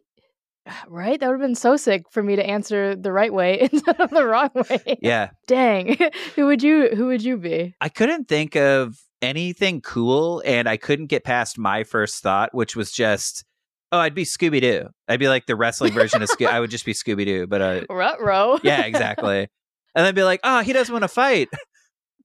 right. 0.87 1.19
That 1.19 1.27
would 1.27 1.33
have 1.35 1.41
been 1.41 1.55
so 1.55 1.77
sick 1.77 2.03
for 2.11 2.23
me 2.23 2.35
to 2.35 2.45
answer 2.45 2.95
the 2.95 3.11
right 3.11 3.33
way 3.33 3.61
instead 3.71 3.99
of 3.99 4.09
the 4.09 4.25
wrong 4.25 4.49
way. 4.53 4.97
Yeah. 5.01 5.29
Dang. 5.47 5.97
who 6.35 6.45
would 6.47 6.63
you? 6.63 6.89
Who 6.95 7.07
would 7.07 7.23
you 7.23 7.37
be? 7.37 7.75
I 7.81 7.89
couldn't 7.89 8.27
think 8.27 8.55
of 8.55 8.97
anything 9.21 9.81
cool, 9.81 10.41
and 10.45 10.67
I 10.69 10.77
couldn't 10.77 11.07
get 11.07 11.23
past 11.23 11.57
my 11.57 11.83
first 11.83 12.21
thought, 12.23 12.53
which 12.53 12.75
was 12.75 12.91
just 12.91 13.43
Oh, 13.91 13.97
I'd 13.97 14.13
be 14.13 14.23
Scooby 14.23 14.61
Doo. 14.61 14.87
I'd 15.07 15.19
be 15.19 15.27
like 15.27 15.47
the 15.47 15.55
wrestling 15.55 15.93
version 15.93 16.21
of 16.21 16.29
Scooby. 16.29 16.45
I 16.47 16.59
would 16.59 16.69
just 16.69 16.85
be 16.85 16.93
Scooby 16.93 17.25
Doo, 17.25 17.47
but 17.47 17.61
uh, 17.61 17.81
Rut-row. 17.89 18.59
yeah, 18.61 18.83
exactly. 18.83 19.47
and 19.95 20.05
then 20.05 20.13
be 20.13 20.21
like, 20.21 20.41
oh, 20.43 20.61
he 20.61 20.73
doesn't 20.73 20.93
want 20.93 21.01
to 21.03 21.07
fight. 21.07 21.49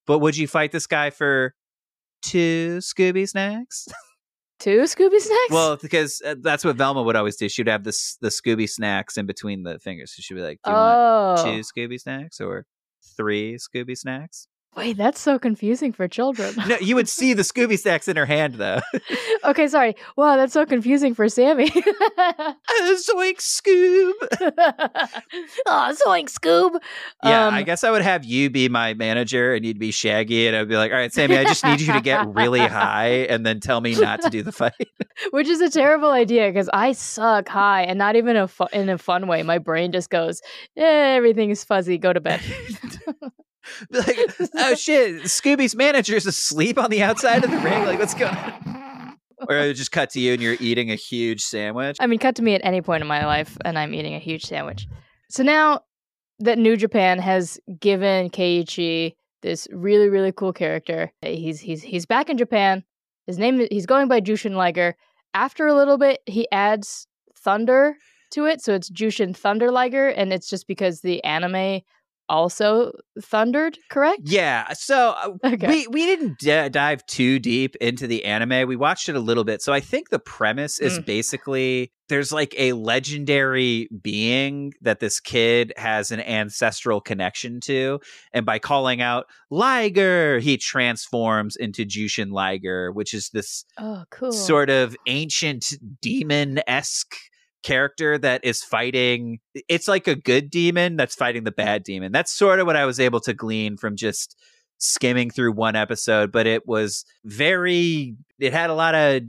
But 0.07 0.19
would 0.19 0.37
you 0.37 0.47
fight 0.47 0.73
this 0.73 0.87
guy 0.87 1.09
for 1.09 1.55
two 2.21 2.79
Scooby 2.83 3.27
snacks? 3.27 3.89
Two 4.61 4.83
Scooby 4.83 5.19
snacks? 5.19 5.51
well, 5.51 5.77
because 5.77 6.23
uh, 6.25 6.37
that's 6.41 6.65
what 6.65 6.77
Velma 6.77 7.03
would 7.03 7.17
always 7.17 7.37
do. 7.37 7.49
She'd 7.49 7.69
have 7.69 7.85
this 7.85 8.17
the 8.21 8.29
Scooby 8.29 8.69
snacks 8.69 9.17
in 9.17 9.27
between 9.27 9.63
the 9.63 9.79
fingers. 9.79 10.15
So 10.15 10.21
she'd 10.21 10.35
be 10.35 10.43
like, 10.43 10.61
do 10.65 10.71
you 10.71 10.77
want 10.77 11.41
oh. 11.41 11.45
two 11.45 11.61
Scooby 11.61 12.01
snacks 12.01 12.41
or 12.41 12.67
three 13.17 13.57
Scooby 13.57 13.97
snacks? 13.97 14.47
Wait, 14.77 14.97
that's 14.97 15.21
so 15.21 15.39
confusing 15.39 15.93
for 15.93 16.09
children. 16.09 16.55
No, 16.67 16.77
you 16.79 16.95
would 16.97 17.09
see 17.09 17.33
the 17.35 17.43
Scooby 17.43 17.79
snacks 17.79 18.09
in 18.09 18.17
her 18.17 18.27
hand 18.27 18.55
though. 18.55 18.81
okay, 19.45 19.69
sorry. 19.69 19.95
Wow, 20.17 20.37
that's 20.37 20.53
so 20.53 20.65
confusing 20.67 21.15
for 21.15 21.27
Samee. 21.27 21.71
Uh, 22.77 22.95
Zoink 22.97 23.39
Scoob. 23.39 24.13
oh, 25.67 25.95
zoink, 26.07 26.31
Scoob. 26.31 26.79
Yeah, 27.23 27.47
Um, 27.49 27.55
I 27.55 27.63
guess 27.63 27.85
I 27.85 27.91
would 27.91 28.03
have 28.03 28.25
you 28.25 28.51
be 28.51 28.69
my 28.69 28.95
manager 28.95 29.55
and 29.55 29.65
you'd 29.65 29.79
be 29.79 29.91
Shaggy, 29.91 30.47
and 30.47 30.57
I'd 30.57 30.69
be 30.69 30.77
like, 30.77 30.91
all 30.91 30.99
right, 30.99 31.11
Samee, 31.13 31.39
I 31.39 31.45
just 31.45 31.65
need 31.65 31.81
you 31.81 31.93
to 31.93 32.01
get 32.01 32.27
really 32.35 32.61
high 32.61 33.27
and 33.29 33.45
then 33.45 33.61
tell 33.61 33.81
me 33.81 33.95
not 33.95 34.23
to 34.23 34.31
do 34.31 34.43
the 34.43 34.53
fight. 34.53 34.73
Which 35.31 35.49
is 35.49 35.61
a 35.61 35.71
terrible 35.71 36.11
idea 36.11 36.49
because 36.49 36.69
I 36.73 36.93
suck 36.93 37.49
high 37.49 37.83
and 37.83 37.99
not 37.99 38.17
even 38.17 38.37
a 38.37 38.49
fu- 38.49 38.67
in 38.73 38.89
a 38.89 38.99
fun 38.99 39.27
way. 39.27 39.43
My 39.43 39.59
brain 39.59 39.93
just 39.93 40.11
goes, 40.11 40.41
eh, 40.77 41.15
everything 41.17 41.51
is 41.51 41.65
fuzzy. 41.65 41.99
Go 41.99 42.13
to 42.13 42.21
bed. 42.21 42.41
Like, 43.91 44.19
oh 44.57 44.75
shit, 44.75 45.23
Scooby's 45.23 45.75
manager's 45.75 46.27
asleep 46.27 46.79
on 46.79 46.91
the 46.91 47.03
outside 47.03 47.45
of 47.45 47.51
the 47.51 47.59
ring. 47.59 47.85
Like, 47.85 47.99
what's 47.99 48.15
going 48.15 48.35
on? 48.67 49.19
Or 49.49 49.57
it 49.57 49.75
just 49.75 49.93
cut 49.93 50.11
to 50.11 50.21
you 50.21 50.33
and 50.35 50.43
you're 50.43 50.57
eating 50.61 50.91
a 50.91 50.95
huge 50.95 51.43
sandwich. 51.43 51.97
I 52.01 52.07
mean, 52.07 52.19
cut 52.19 52.37
to 52.37 52.43
me 52.43 52.55
at 52.55 52.61
any 52.65 52.81
point 52.81 53.03
in 53.03 53.09
my 53.09 53.27
life 53.27 53.57
and 53.65 53.79
I'm 53.79 53.95
eating 53.95 54.15
a 54.15 54.19
huge 54.19 54.45
sandwich. 54.45 54.87
So 55.29 55.43
now 55.43 55.81
that 56.39 56.59
New 56.59 56.77
Japan 56.77 57.19
has 57.19 57.59
given 57.79 58.31
Keiichi 58.31 59.15
this 59.43 59.69
really, 59.71 60.09
really 60.09 60.33
cool 60.33 60.53
character, 60.53 61.13
he's 61.23 61.61
he's 61.61 61.83
he's 61.83 62.07
back 62.07 62.31
in 62.31 62.39
Japan. 62.39 62.85
His 63.27 63.39
name 63.39 63.67
he's 63.71 63.87
going 63.87 64.09
by 64.09 64.21
Jushin 64.21 64.55
Liger. 64.55 64.97
After 65.35 65.67
a 65.67 65.75
little 65.75 65.99
bit, 65.99 66.21
he 66.27 66.49
adds 66.53 67.07
Thunder 67.37 67.97
to 68.31 68.47
it, 68.47 68.63
so 68.63 68.75
it's 68.75 68.91
Jushin 68.91 69.37
Thunder 69.37 69.71
Liger, 69.71 70.09
and 70.09 70.33
it's 70.33 70.49
just 70.49 70.67
because 70.67 71.01
the 71.01 71.23
anime 71.25 71.81
also 72.29 72.93
thundered, 73.21 73.79
correct? 73.91 74.23
Yeah, 74.25 74.73
so 74.73 75.15
uh, 75.17 75.31
Okay. 75.55 75.67
we 75.67 75.87
we 75.89 76.07
didn't 76.07 76.39
d- 76.39 76.69
dive 76.71 77.05
too 77.07 77.39
deep 77.39 77.77
into 77.77 78.07
the 78.07 78.25
anime. 78.25 78.67
We 78.69 78.77
watched 78.77 79.09
it 79.09 79.17
a 79.17 79.21
little 79.21 79.45
bit. 79.45 79.63
So 79.63 79.73
I 79.73 79.81
think 79.81 80.11
the 80.11 80.19
premise 80.19 80.79
is 80.79 80.99
Mm. 80.99 81.07
basically 81.07 81.93
there's 82.09 82.33
like 82.33 82.55
a 82.59 82.73
legendary 82.75 83.89
being 84.03 84.73
that 84.83 85.01
this 85.01 85.21
kid 85.21 85.73
has 85.77 86.11
an 86.11 86.21
ancestral 86.21 87.01
connection 87.01 87.61
to, 87.61 87.99
and 88.33 88.45
by 88.45 88.59
calling 88.59 89.01
out 89.01 89.27
Liger, 89.51 90.39
he 90.39 90.57
transforms 90.57 91.57
into 91.57 91.85
Jushin 91.87 92.31
Liger, 92.33 92.93
which 92.93 93.15
is 93.15 93.31
this 93.31 93.65
Oh, 93.79 94.05
cool. 94.11 94.33
sort 94.33 94.69
of 94.71 94.97
ancient 95.07 95.73
demon 96.03 96.61
esque 96.67 97.17
character 97.65 98.17
that 98.19 98.45
is 98.45 98.63
fighting. 98.63 99.41
It's 99.69 99.89
like 99.89 100.07
a 100.07 100.15
good 100.15 100.51
demon 100.51 100.97
that's 100.97 101.17
fighting 101.17 101.43
the 101.43 101.51
bad 101.51 101.83
demon. 101.83 102.13
That's 102.13 102.31
sort 102.33 102.61
of 102.61 102.67
what 102.67 102.77
I 102.77 102.85
was 102.85 103.01
able 103.01 103.21
to 103.23 103.35
glean 103.35 103.77
from 103.77 103.97
just 103.97 104.37
skimming 104.79 105.31
through 105.31 105.53
one 105.53 105.75
episode, 105.75 106.31
but 106.31 106.47
it 106.47 106.69
was 106.69 107.05
very. 107.25 108.15
It 108.39 108.53
had 108.53 108.69
a 108.69 108.75
lot 108.75 108.95
of 108.95 109.23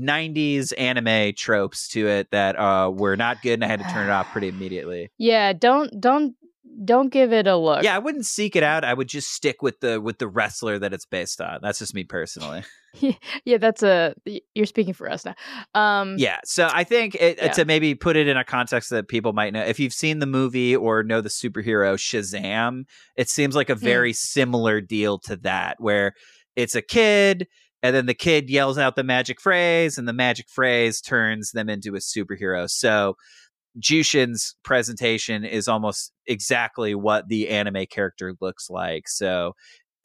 90s 0.00 0.72
anime 0.78 1.34
tropes 1.36 1.88
to 1.88 2.06
it 2.08 2.30
that 2.30 2.58
uh, 2.58 2.90
were 2.92 3.16
not 3.16 3.42
good, 3.42 3.54
and 3.54 3.64
I 3.64 3.68
had 3.68 3.80
to 3.80 3.86
turn 3.86 4.08
it 4.08 4.10
off 4.10 4.28
pretty 4.32 4.48
immediately. 4.54 5.10
yeah, 5.18 5.52
don't 5.52 6.00
don't 6.00 6.34
don't 6.84 7.10
give 7.10 7.32
it 7.32 7.46
a 7.46 7.56
look. 7.56 7.82
Yeah, 7.82 7.96
I 7.96 7.98
wouldn't 7.98 8.26
seek 8.26 8.56
it 8.56 8.62
out. 8.62 8.84
I 8.84 8.94
would 8.94 9.08
just 9.08 9.30
stick 9.30 9.62
with 9.62 9.80
the 9.80 10.00
with 10.00 10.18
the 10.18 10.28
wrestler 10.28 10.78
that 10.78 10.92
it's 10.92 11.06
based 11.06 11.40
on. 11.40 11.60
That's 11.62 11.78
just 11.78 11.94
me 11.94 12.04
personally. 12.04 12.64
yeah, 13.44 13.58
that's 13.58 13.82
a 13.82 14.14
you're 14.54 14.66
speaking 14.66 14.94
for 14.94 15.10
us 15.10 15.24
now. 15.24 15.34
Um 15.74 16.16
Yeah, 16.18 16.40
so 16.44 16.68
I 16.72 16.84
think 16.84 17.14
it, 17.14 17.38
Yeah. 17.40 17.52
to 17.52 17.64
maybe 17.64 17.94
put 17.94 18.16
it 18.16 18.28
in 18.28 18.36
a 18.36 18.44
context 18.44 18.90
that 18.90 19.08
people 19.08 19.32
might 19.32 19.52
know, 19.52 19.62
if 19.62 19.78
you've 19.78 19.92
seen 19.92 20.18
the 20.18 20.26
movie 20.26 20.74
or 20.74 21.02
know 21.02 21.20
the 21.20 21.28
superhero 21.28 21.94
Shazam, 21.96 22.84
it 23.16 23.28
seems 23.28 23.54
like 23.54 23.70
a 23.70 23.74
very 23.74 24.12
similar 24.12 24.80
deal 24.80 25.18
to 25.20 25.36
that, 25.36 25.76
where 25.78 26.12
it's 26.56 26.74
a 26.74 26.82
kid, 26.82 27.46
and 27.82 27.94
then 27.94 28.06
the 28.06 28.14
kid 28.14 28.48
yells 28.48 28.78
out 28.78 28.96
the 28.96 29.04
magic 29.04 29.40
phrase, 29.40 29.98
and 29.98 30.08
the 30.08 30.12
magic 30.14 30.48
phrase 30.48 31.00
turns 31.02 31.50
them 31.52 31.68
into 31.68 31.94
a 31.94 31.98
superhero. 31.98 32.68
So 32.68 33.16
Jushin's 33.80 34.56
presentation 34.62 35.44
is 35.44 35.68
almost 35.68 36.12
exactly 36.26 36.94
what 36.94 37.28
the 37.28 37.48
anime 37.48 37.86
character 37.90 38.34
looks 38.40 38.70
like. 38.70 39.08
So 39.08 39.52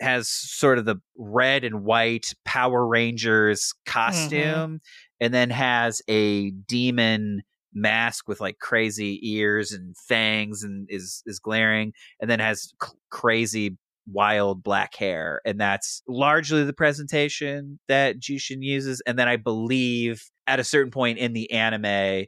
has 0.02 0.28
sort 0.28 0.78
of 0.78 0.86
the 0.86 0.98
red 1.18 1.64
and 1.64 1.84
white 1.84 2.34
Power 2.44 2.86
Rangers 2.86 3.74
mm-hmm. 3.88 3.92
costume 3.92 4.80
and 5.20 5.34
then 5.34 5.50
has 5.52 6.02
a 6.10 6.52
demon 6.52 7.44
mask 7.74 8.28
with 8.28 8.42
like 8.42 8.60
crazy 8.60 9.20
ears 9.22 9.72
and 9.72 9.96
fangs 9.98 10.64
and 10.64 10.88
is 10.90 11.24
is 11.26 11.40
glaring 11.40 11.94
and 12.20 12.30
then 12.30 12.40
has 12.40 12.74
c- 12.84 12.92
crazy 13.10 13.78
wild 14.12 14.62
black 14.62 14.94
hair 14.96 15.40
and 15.46 15.62
that's 15.62 16.04
largely 16.06 16.66
the 16.66 16.74
presentation 16.74 17.80
that 17.88 18.20
Jushin 18.20 18.62
uses 18.62 19.02
and 19.08 19.18
then 19.18 19.30
I 19.30 19.38
believe 19.38 20.24
at 20.48 20.60
a 20.60 20.66
certain 20.66 20.92
point 20.92 21.18
in 21.18 21.32
the 21.32 21.50
anime 21.52 22.26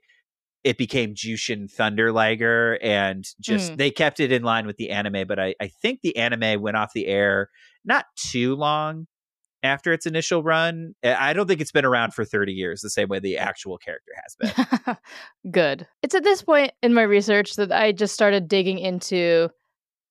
it 0.64 0.78
became 0.78 1.14
Jushin 1.14 1.70
Thunder 1.70 2.12
Liger 2.12 2.80
and 2.82 3.26
just 3.40 3.74
Mm. 3.74 3.78
they 3.78 3.92
kept 3.92 4.20
it 4.20 4.32
in 4.32 4.44
line 4.44 4.66
with 4.66 4.78
the 4.78 4.90
anime 4.92 5.28
but 5.28 5.40
I 5.40 5.56
I 5.62 5.68
think 5.68 6.02
the 6.02 6.16
anime 6.18 6.62
went 6.62 6.78
off 6.78 6.94
the 6.94 7.08
air 7.08 7.50
not 7.86 8.06
too 8.16 8.56
long 8.56 9.08
after 9.62 9.94
its 9.94 10.06
initial 10.06 10.44
run. 10.44 10.94
I 11.04 11.30
I 11.30 11.34
don't 11.34 11.48
think 11.48 11.62
it's 11.62 11.72
been 11.72 11.86
around 11.86 12.14
for 12.14 12.26
30 12.26 12.52
years 12.54 12.82
the 12.82 12.90
same 12.90 13.08
way 13.08 13.20
the 13.20 13.38
actual 13.38 13.78
character 13.78 14.12
has 14.22 14.36
been. 14.86 14.98
Good. 15.52 15.88
It's 16.02 16.16
at 16.16 16.24
this 16.24 16.42
point 16.42 16.72
in 16.82 16.94
my 16.94 17.04
research 17.04 17.56
that 17.56 17.72
I 17.72 17.92
just 17.94 18.14
started 18.14 18.48
digging 18.48 18.78
into 18.80 19.50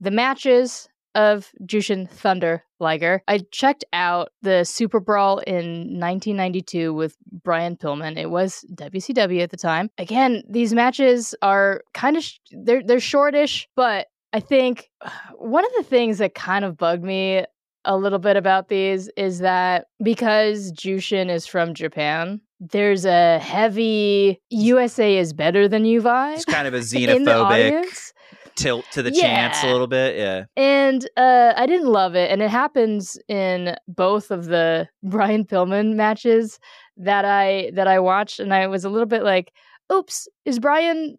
the 0.01 0.11
matches 0.11 0.89
of 1.15 1.51
Jushin 1.65 2.09
Thunder 2.09 2.65
Liger. 2.81 3.23
I 3.29 3.39
checked 3.51 3.85
out 3.93 4.31
the 4.43 4.65
Super 4.65 5.01
Brawl 5.01 5.39
in 5.39 5.99
1992 6.01 6.93
with 6.93 7.17
Brian 7.45 7.77
Pillman. 7.77 8.19
It 8.19 8.31
was 8.31 8.65
WCW 8.75 9.43
at 9.43 9.51
the 9.51 9.57
time. 9.57 9.91
Again, 9.99 10.43
these 10.49 10.73
matches 10.73 11.35
are 11.43 11.83
kind 11.95 12.17
of 12.17 12.25
sh- 12.25 12.39
they're 12.51 12.83
they're 12.83 13.01
shortish, 13.01 13.69
but 13.77 14.09
I 14.33 14.41
think 14.41 14.91
one 15.37 15.65
of 15.65 15.73
the 15.77 15.85
things 15.85 16.19
that 16.19 16.35
kind 16.35 16.65
of 16.65 16.77
bugged 16.77 17.05
me 17.05 17.45
a 17.85 17.97
little 17.97 18.19
bit 18.19 18.37
about 18.37 18.69
these 18.69 19.09
is 19.17 19.41
that 19.41 19.87
because 20.03 20.73
Jushin 20.73 21.29
is 21.29 21.47
from 21.47 21.75
Japan, 21.75 22.41
there's 22.61 23.05
a 23.05 23.39
heavy 23.41 24.41
USA 24.51 25.19
is 25.19 25.33
better 25.33 25.67
than 25.67 25.85
you 25.85 26.01
vibe 26.01 26.37
It's 26.37 26.45
kind 26.45 26.69
of 26.69 26.75
a 26.75 26.79
xenophobic. 26.79 28.13
Tilt 28.57 28.85
to 28.93 29.03
the 29.03 29.11
chance 29.11 29.63
a 29.63 29.67
little 29.67 29.87
bit. 29.87 30.17
Yeah. 30.17 30.45
And 30.57 31.09
uh, 31.17 31.53
I 31.57 31.67
didn't 31.67 31.89
love 31.89 32.15
it. 32.15 32.31
And 32.31 32.43
it 32.43 32.51
happens 32.51 33.19
in 33.29 33.77
both 33.89 34.31
of 34.31 34.47
the 34.47 34.89
Brian 35.03 35.45
Pillman 35.45 35.95
matches 35.95 36.59
that 36.97 37.25
I 37.25 37.71
that 37.75 37.89
I 37.89 37.99
watched. 37.99 38.41
And 38.41 38.53
I 38.53 38.67
was 38.67 38.85
a 38.85 38.91
little 38.91 39.07
bit 39.07 39.23
like, 39.23 39.53
oops, 39.93 40.29
is 40.45 40.59
Brian 40.59 41.19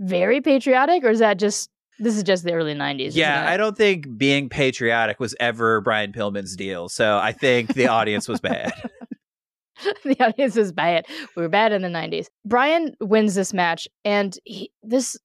very 0.00 0.40
patriotic 0.40 1.04
or 1.04 1.10
is 1.10 1.20
that 1.20 1.38
just 1.38 1.70
this 1.98 2.16
is 2.16 2.22
just 2.22 2.44
the 2.44 2.52
early 2.52 2.74
90s? 2.74 3.14
Yeah, 3.14 3.48
I 3.48 3.56
don't 3.56 3.76
think 3.76 4.16
being 4.16 4.48
patriotic 4.48 5.20
was 5.20 5.34
ever 5.38 5.80
Brian 5.80 6.12
Pillman's 6.12 6.56
deal. 6.56 6.88
So 6.88 7.18
I 7.18 7.32
think 7.32 7.74
the 7.74 7.88
audience 7.88 8.28
was 8.28 8.40
bad. 8.40 8.72
the 10.04 10.16
audience 10.20 10.56
is 10.56 10.72
bad. 10.72 11.06
We 11.36 11.42
were 11.42 11.48
bad 11.48 11.72
in 11.72 11.82
the 11.82 11.88
90s. 11.88 12.26
Brian 12.44 12.94
wins 13.00 13.34
this 13.34 13.52
match 13.52 13.88
and 14.04 14.36
he, 14.44 14.70
this 14.82 15.16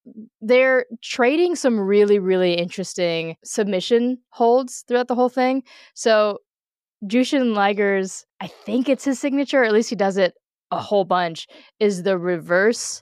they're 0.41 0.86
trading 1.04 1.56
some 1.56 1.80
really 1.80 2.20
really 2.20 2.54
interesting 2.54 3.36
submission 3.43 4.20
holds 4.30 4.84
throughout 4.88 5.08
the 5.08 5.15
whole 5.15 5.30
thing. 5.30 5.63
So 5.93 6.39
Jushin 7.06 7.54
Liger's 7.56 8.26
I 8.39 8.48
think 8.48 8.89
it's 8.89 9.06
his 9.06 9.20
signature, 9.20 9.62
or 9.62 9.65
at 9.65 9.74
least 9.74 9.89
he 9.89 9.96
does 9.96 10.17
it 10.17 10.34
a 10.72 10.80
whole 10.80 11.06
bunch 11.06 11.48
is 11.80 12.04
the 12.04 12.17
reverse 12.17 13.02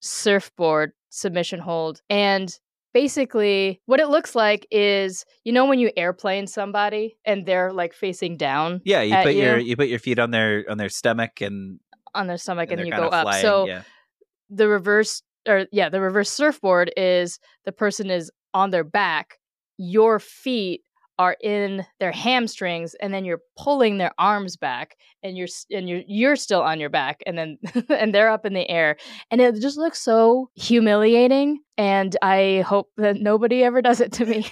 surfboard 0.00 0.92
submission 1.10 1.60
hold 1.60 2.00
and 2.08 2.58
basically 2.92 3.80
what 3.86 4.00
it 4.00 4.08
looks 4.08 4.34
like 4.34 4.66
is 4.70 5.24
you 5.44 5.52
know 5.52 5.66
when 5.66 5.78
you 5.78 5.90
airplane 5.96 6.46
somebody 6.46 7.16
and 7.24 7.46
they're 7.46 7.72
like 7.72 7.94
facing 7.94 8.36
down 8.36 8.80
Yeah, 8.84 9.02
you 9.02 9.16
put 9.22 9.34
your 9.34 9.58
you. 9.58 9.68
you 9.68 9.76
put 9.76 9.88
your 9.88 9.98
feet 9.98 10.18
on 10.18 10.30
their 10.30 10.64
on 10.68 10.78
their 10.78 10.88
stomach 10.88 11.40
and, 11.40 11.80
on 12.14 12.26
their 12.26 12.38
stomach 12.38 12.70
and 12.70 12.80
and, 12.80 12.88
you 12.88 12.94
go 12.94 13.08
up. 13.08 13.22
flying, 13.22 13.42
so 13.42 13.66
yeah. 13.66 13.82
the 14.48 14.68
reverse 14.68 15.22
or 15.48 15.66
yeah, 15.72 15.88
the 15.88 16.00
reverse 16.00 16.30
surfboard 16.30 16.92
is 16.96 17.38
the 17.64 17.72
person 17.72 18.10
is 18.10 18.30
on 18.52 18.70
their 18.70 18.84
back, 18.84 19.38
your 19.78 20.18
feet 20.18 20.82
are 21.20 21.36
in 21.42 21.84
their 21.98 22.12
hamstrings 22.12 22.94
and 22.94 23.12
then 23.12 23.26
you're 23.26 23.42
pulling 23.54 23.98
their 23.98 24.12
arms 24.18 24.56
back 24.56 24.96
and 25.22 25.36
you're 25.36 25.48
and 25.70 25.86
you're 25.86 26.00
you're 26.06 26.34
still 26.34 26.62
on 26.62 26.80
your 26.80 26.88
back 26.88 27.20
and 27.26 27.36
then 27.36 27.58
and 27.90 28.14
they're 28.14 28.30
up 28.30 28.46
in 28.46 28.54
the 28.54 28.66
air 28.70 28.96
and 29.30 29.38
it 29.38 29.60
just 29.60 29.76
looks 29.76 30.00
so 30.00 30.48
humiliating 30.54 31.60
and 31.76 32.16
I 32.22 32.64
hope 32.66 32.88
that 32.96 33.20
nobody 33.20 33.62
ever 33.62 33.82
does 33.82 34.00
it 34.00 34.12
to 34.12 34.24
me. 34.24 34.46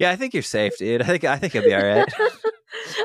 Yeah, 0.00 0.10
I 0.10 0.16
think 0.16 0.34
you're 0.34 0.42
safe, 0.42 0.76
dude. 0.76 1.02
I 1.02 1.04
think 1.04 1.22
I 1.22 1.36
think 1.36 1.54
it'll 1.54 1.68
be 1.68 1.72
all 1.72 1.80
right. 1.80 2.12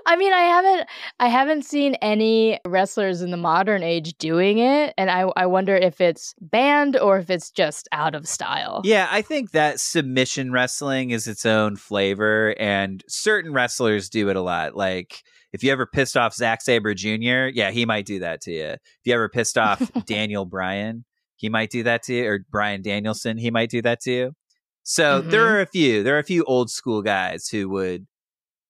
I 0.06 0.16
mean, 0.16 0.34
I 0.34 0.42
haven't 0.42 0.88
I 1.20 1.28
haven't 1.28 1.64
seen 1.66 1.96
any 1.96 2.60
wrestlers 2.66 3.22
in 3.22 3.32
the 3.32 3.38
modern 3.38 3.84
age 3.84 4.18
doing 4.18 4.60
it, 4.60 4.94
and 4.98 5.10
I 5.10 5.22
I 5.36 5.46
wonder 5.46 5.76
if 5.76 6.02
it's 6.02 6.34
banned 6.42 6.98
or 6.98 7.18
if 7.20 7.30
it's 7.30 7.52
just 7.52 7.88
out 7.92 8.16
of 8.16 8.28
style. 8.28 8.82
Yeah, 8.84 9.08
I 9.12 9.22
think 9.22 9.52
that 9.52 9.80
submission 9.80 10.52
wrestling 10.52 11.12
is 11.12 11.28
its 11.28 11.46
own 11.46 11.76
flavor, 11.76 12.56
and 12.60 13.04
certain 13.08 13.54
wrestlers 13.54 14.10
do 14.10 14.30
it 14.30 14.36
a 14.36 14.42
lot. 14.42 14.76
Like 14.76 15.22
if 15.54 15.64
you 15.64 15.72
ever 15.72 15.86
pissed 15.86 16.16
off 16.18 16.34
Zack 16.34 16.62
Sabre 16.62 16.94
Jr., 16.94 17.48
yeah, 17.54 17.72
he 17.72 17.86
might 17.86 18.06
do 18.06 18.20
that 18.20 18.42
to 18.42 18.52
you. 18.52 18.66
If 18.66 18.80
you 19.06 19.14
ever 19.14 19.30
pissed 19.30 19.58
off 19.58 19.92
Daniel 20.06 20.46
Bryan, 20.46 21.06
he 21.38 21.50
might 21.50 21.70
do 21.70 21.84
that 21.84 22.04
to 22.04 22.14
you, 22.14 22.26
or 22.28 22.40
Bryan 22.50 22.82
Danielson, 22.82 23.38
he 23.38 23.52
might 23.52 23.70
do 23.70 23.82
that 23.82 24.00
to 24.02 24.12
you. 24.12 24.32
So 24.84 25.22
Mhm. 25.22 25.32
there 25.32 25.46
are 25.48 25.62
a 25.62 25.66
few. 25.66 26.04
There 26.04 26.16
are 26.16 26.20
a 26.20 26.24
few 26.24 26.44
old 26.46 26.70
school 26.72 27.02
guys 27.02 27.48
who 27.48 27.70
would 27.70 28.08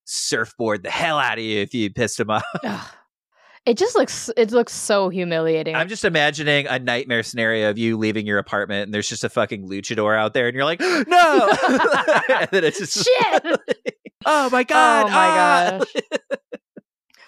surfboard 0.09 0.83
the 0.83 0.89
hell 0.89 1.19
out 1.19 1.37
of 1.37 1.43
you 1.43 1.59
if 1.59 1.73
you 1.73 1.91
pissed 1.91 2.19
him 2.19 2.29
off. 2.31 2.43
It 3.65 3.77
just 3.77 3.93
looks 3.93 4.31
it 4.37 4.51
looks 4.51 4.73
so 4.73 5.09
humiliating. 5.09 5.75
I'm 5.75 5.89
just 5.89 6.05
imagining 6.05 6.65
a 6.67 6.79
nightmare 6.79 7.21
scenario 7.21 7.69
of 7.69 7.77
you 7.77 7.97
leaving 7.97 8.25
your 8.25 8.39
apartment 8.39 8.85
and 8.85 8.93
there's 8.93 9.09
just 9.09 9.23
a 9.25 9.29
fucking 9.29 9.67
luchador 9.67 10.17
out 10.17 10.33
there 10.33 10.47
and 10.47 10.55
you're 10.55 10.65
like, 10.65 10.79
no. 10.79 10.95
and 12.29 12.49
then 12.51 12.63
it's 12.63 12.79
just 12.79 13.05
Shit. 13.05 13.59
oh 14.25 14.49
my 14.49 14.63
god. 14.63 15.05
oh 15.05 15.09
my 15.09 15.27
ah!" 15.27 15.77
gosh. 15.77 16.39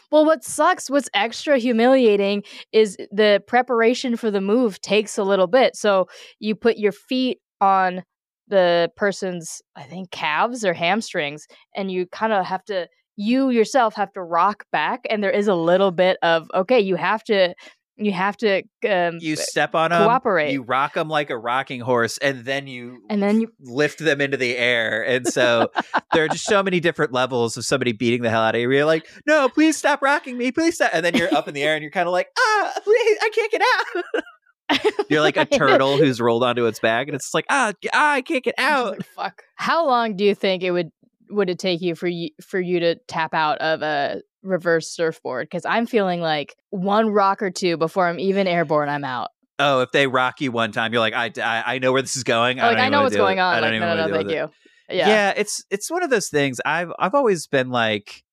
well, 0.10 0.26
what 0.26 0.44
sucks, 0.44 0.90
what's 0.90 1.10
extra 1.14 1.60
humiliating 1.60 2.44
is 2.72 2.98
the 3.12 3.44
preparation 3.46 4.16
for 4.16 4.32
the 4.32 4.42
move 4.42 4.82
takes 4.82 5.18
a 5.18 5.24
little 5.24 5.48
bit. 5.48 5.76
So 5.76 6.08
you 6.40 6.56
put 6.56 6.78
your 6.78 6.94
feet 6.94 7.40
on 7.60 8.04
the 8.52 8.92
person's, 8.96 9.64
I 9.76 9.82
think, 9.84 10.12
calves 10.12 10.64
or 10.64 10.74
hamstrings, 10.76 11.48
and 11.76 11.92
you 11.92 12.06
kind 12.06 12.32
of 12.34 12.46
have 12.46 12.64
to, 12.66 12.88
you 13.16 13.50
yourself 13.50 13.96
have 13.96 14.14
to 14.14 14.22
rock 14.22 14.66
back. 14.72 15.02
And 15.10 15.24
there 15.24 15.32
is 15.32 15.48
a 15.48 15.56
little 15.56 15.90
bit 15.92 16.18
of, 16.22 16.48
okay, 16.54 16.80
you 16.80 16.96
have 16.98 17.24
to, 17.26 17.56
you 17.98 18.12
have 18.12 18.38
to, 18.38 18.64
um, 18.90 19.18
You 19.20 19.36
step 19.36 19.74
on 19.76 19.92
them, 19.92 20.04
Cooperate. 20.04 20.52
you 20.52 20.64
rock 20.64 20.94
them 20.96 21.08
like 21.08 21.30
a 21.30 21.38
rocking 21.38 21.82
horse, 21.82 22.18
and 22.20 22.46
then 22.46 22.68
you 22.68 23.00
and 23.10 23.22
then 23.22 23.42
you, 23.42 23.52
lift 23.60 24.00
them 24.00 24.22
into 24.22 24.38
the 24.38 24.56
air. 24.58 25.04
And 25.06 25.28
so 25.28 25.72
there 26.14 26.24
are 26.24 26.28
just 26.28 26.46
so 26.46 26.62
many 26.64 26.80
different 26.80 27.12
levels 27.12 27.58
of 27.58 27.66
somebody 27.66 27.92
beating 27.92 28.22
the 28.22 28.30
hell 28.30 28.42
out 28.42 28.56
of 28.56 28.62
you. 28.62 28.72
You're 28.72 28.86
like, 28.86 29.08
no, 29.26 29.50
please 29.50 29.78
stop 29.78 30.02
rocking 30.02 30.38
me, 30.38 30.52
please 30.52 30.76
stop. 30.76 30.92
And 30.94 31.06
then 31.06 31.16
you're 31.16 31.34
up 31.34 31.48
in 31.48 31.54
the 31.54 31.64
air 31.64 31.76
and 31.76 31.82
you're 31.84 31.92
kind 31.92 32.08
of 32.08 32.14
like, 32.14 32.28
ah, 32.38 32.72
please, 32.84 33.18
I 33.22 33.30
can't 33.34 33.52
get 33.52 33.62
out. 33.62 34.04
You're 35.10 35.22
like 35.22 35.38
a 35.38 35.46
turtle 35.46 35.98
who's 35.98 36.22
rolled 36.22 36.44
onto 36.44 36.66
its 36.66 36.80
back, 36.80 37.08
and 37.08 37.16
it's 37.16 37.34
like, 37.34 37.46
ah, 37.50 37.74
ah 37.94 38.14
I 38.14 38.22
can't 38.22 38.44
get 38.44 38.56
out. 38.58 38.98
Like, 38.98 39.06
fuck. 39.16 39.44
How 39.56 39.86
long 39.88 40.16
do 40.16 40.24
you 40.24 40.36
think 40.36 40.64
it 40.64 40.72
would 40.72 40.92
would 41.30 41.50
it 41.50 41.60
take 41.60 41.82
you 41.82 41.96
for 41.96 42.08
you 42.08 42.30
for 42.46 42.60
you 42.60 42.80
to 42.82 42.96
tap 43.08 43.34
out 43.34 43.58
of 43.60 43.82
a 43.82 44.22
reverse 44.44 44.90
surfboard? 44.90 45.48
Because 45.50 45.66
I'm 45.66 45.86
feeling 45.86 46.22
like 46.22 46.56
one 46.70 47.10
rock 47.10 47.42
or 47.42 47.52
two 47.52 47.78
before 47.78 48.08
I'm 48.08 48.20
even 48.20 48.48
airborne, 48.48 48.90
I'm 48.90 49.04
out. 49.04 49.30
Oh, 49.60 49.82
if 49.82 49.92
they 49.92 50.08
rock 50.08 50.42
you 50.42 50.52
one 50.52 50.72
time, 50.72 50.92
you're 50.92 51.02
like, 51.02 51.14
I, 51.14 51.32
I, 51.38 51.76
I 51.76 51.80
know 51.80 51.92
where 51.92 52.02
this 52.02 52.16
is 52.16 52.24
going. 52.24 52.60
I 52.60 52.70
like 52.70 52.78
I 52.80 52.90
know 52.90 53.04
what's 53.04 53.16
going 53.16 53.40
on. 53.40 53.54
I 53.54 53.58
on. 53.58 53.62
don't 53.62 53.72
Like 53.72 53.76
even 53.76 53.88
no, 53.90 53.96
no, 53.96 54.08
no, 54.08 54.16
thank 54.16 54.30
it. 54.30 54.36
you. 54.36 54.50
Yeah. 54.98 55.34
it's 55.38 55.64
it's 55.70 55.90
one 55.92 56.04
of 56.04 56.10
those 56.10 56.30
things. 56.30 56.60
I've 56.66 56.92
I've 56.98 57.14
always 57.14 57.48
been 57.48 57.70
like, 57.70 58.24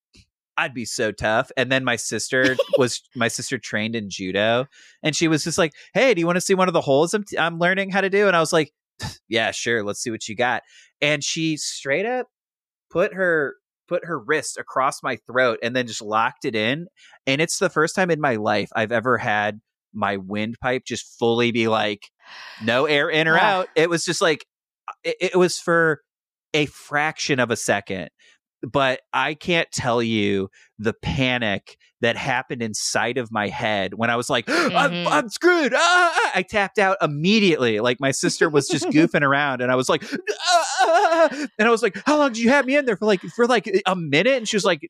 I'd 0.59 0.73
be 0.73 0.85
so 0.85 1.11
tough. 1.11 1.51
And 1.57 1.71
then 1.71 1.83
my 1.83 1.95
sister 1.95 2.55
was 2.77 3.01
my 3.15 3.27
sister 3.27 3.57
trained 3.57 3.95
in 3.95 4.09
judo, 4.09 4.65
and 5.03 5.15
she 5.15 5.27
was 5.27 5.43
just 5.43 5.57
like, 5.57 5.73
Hey, 5.93 6.13
do 6.13 6.19
you 6.19 6.25
want 6.25 6.37
to 6.37 6.41
see 6.41 6.53
one 6.53 6.67
of 6.67 6.73
the 6.73 6.81
holes 6.81 7.13
I'm 7.13 7.23
I'm 7.37 7.59
learning 7.59 7.91
how 7.91 8.01
to 8.01 8.09
do? 8.09 8.27
And 8.27 8.35
I 8.35 8.39
was 8.39 8.53
like, 8.53 8.71
Yeah, 9.27 9.51
sure. 9.51 9.83
Let's 9.83 10.01
see 10.01 10.11
what 10.11 10.27
you 10.27 10.35
got. 10.35 10.63
And 11.01 11.23
she 11.23 11.57
straight 11.57 12.05
up 12.05 12.27
put 12.91 13.13
her 13.13 13.55
put 13.87 14.05
her 14.05 14.19
wrist 14.19 14.57
across 14.57 15.01
my 15.01 15.17
throat 15.27 15.57
and 15.63 15.75
then 15.75 15.87
just 15.87 16.01
locked 16.01 16.45
it 16.45 16.55
in. 16.55 16.87
And 17.25 17.41
it's 17.41 17.57
the 17.57 17.69
first 17.69 17.95
time 17.95 18.11
in 18.11 18.21
my 18.21 18.35
life 18.35 18.69
I've 18.75 18.91
ever 18.91 19.17
had 19.17 19.61
my 19.93 20.17
windpipe 20.17 20.83
just 20.85 21.17
fully 21.17 21.51
be 21.51 21.67
like, 21.67 22.03
no 22.63 22.85
air 22.85 23.09
in 23.09 23.27
or 23.27 23.35
Ah. 23.37 23.41
out. 23.41 23.69
It 23.75 23.89
was 23.89 24.05
just 24.05 24.21
like, 24.21 24.45
it, 25.03 25.15
it 25.19 25.35
was 25.35 25.57
for 25.59 26.01
a 26.53 26.67
fraction 26.67 27.39
of 27.39 27.49
a 27.49 27.55
second. 27.55 28.09
But 28.61 29.01
I 29.13 29.33
can't 29.35 29.71
tell 29.71 30.01
you 30.03 30.49
the 30.77 30.93
panic 30.93 31.77
that 32.01 32.15
happened 32.15 32.61
inside 32.61 33.17
of 33.17 33.29
my 33.29 33.49
head 33.49 33.93
when 33.93 34.09
I 34.09 34.15
was 34.15 34.29
like, 34.29 34.45
I'm, 34.49 34.69
Mhm. 34.71 35.07
I'm 35.07 35.29
screwed. 35.29 35.73
Ah. 35.75 36.31
I 36.33 36.43
tapped 36.43 36.79
out 36.79 36.95
immediately. 37.01 37.79
Like 37.81 37.99
my 37.99 38.11
sister 38.11 38.49
was 38.49 38.69
just 38.69 38.85
goofing 38.89 39.21
around 39.21 39.61
and 39.61 39.69
I 39.69 39.75
was 39.75 39.89
like, 39.89 40.03
"Ah, 40.13 40.65
ah," 40.81 41.47
and 41.59 41.67
I 41.67 41.71
was 41.71 41.81
like, 41.83 42.01
how 42.05 42.17
long 42.17 42.29
did 42.31 42.37
you 42.41 42.49
have 42.49 42.65
me 42.65 42.77
in 42.77 42.85
there 42.85 42.95
for 42.95 43.05
like, 43.05 43.21
for 43.35 43.47
like 43.47 43.69
a 43.85 43.95
minute? 43.97 44.33
And 44.37 44.47
she 44.47 44.55
was 44.55 44.63
like, 44.63 44.89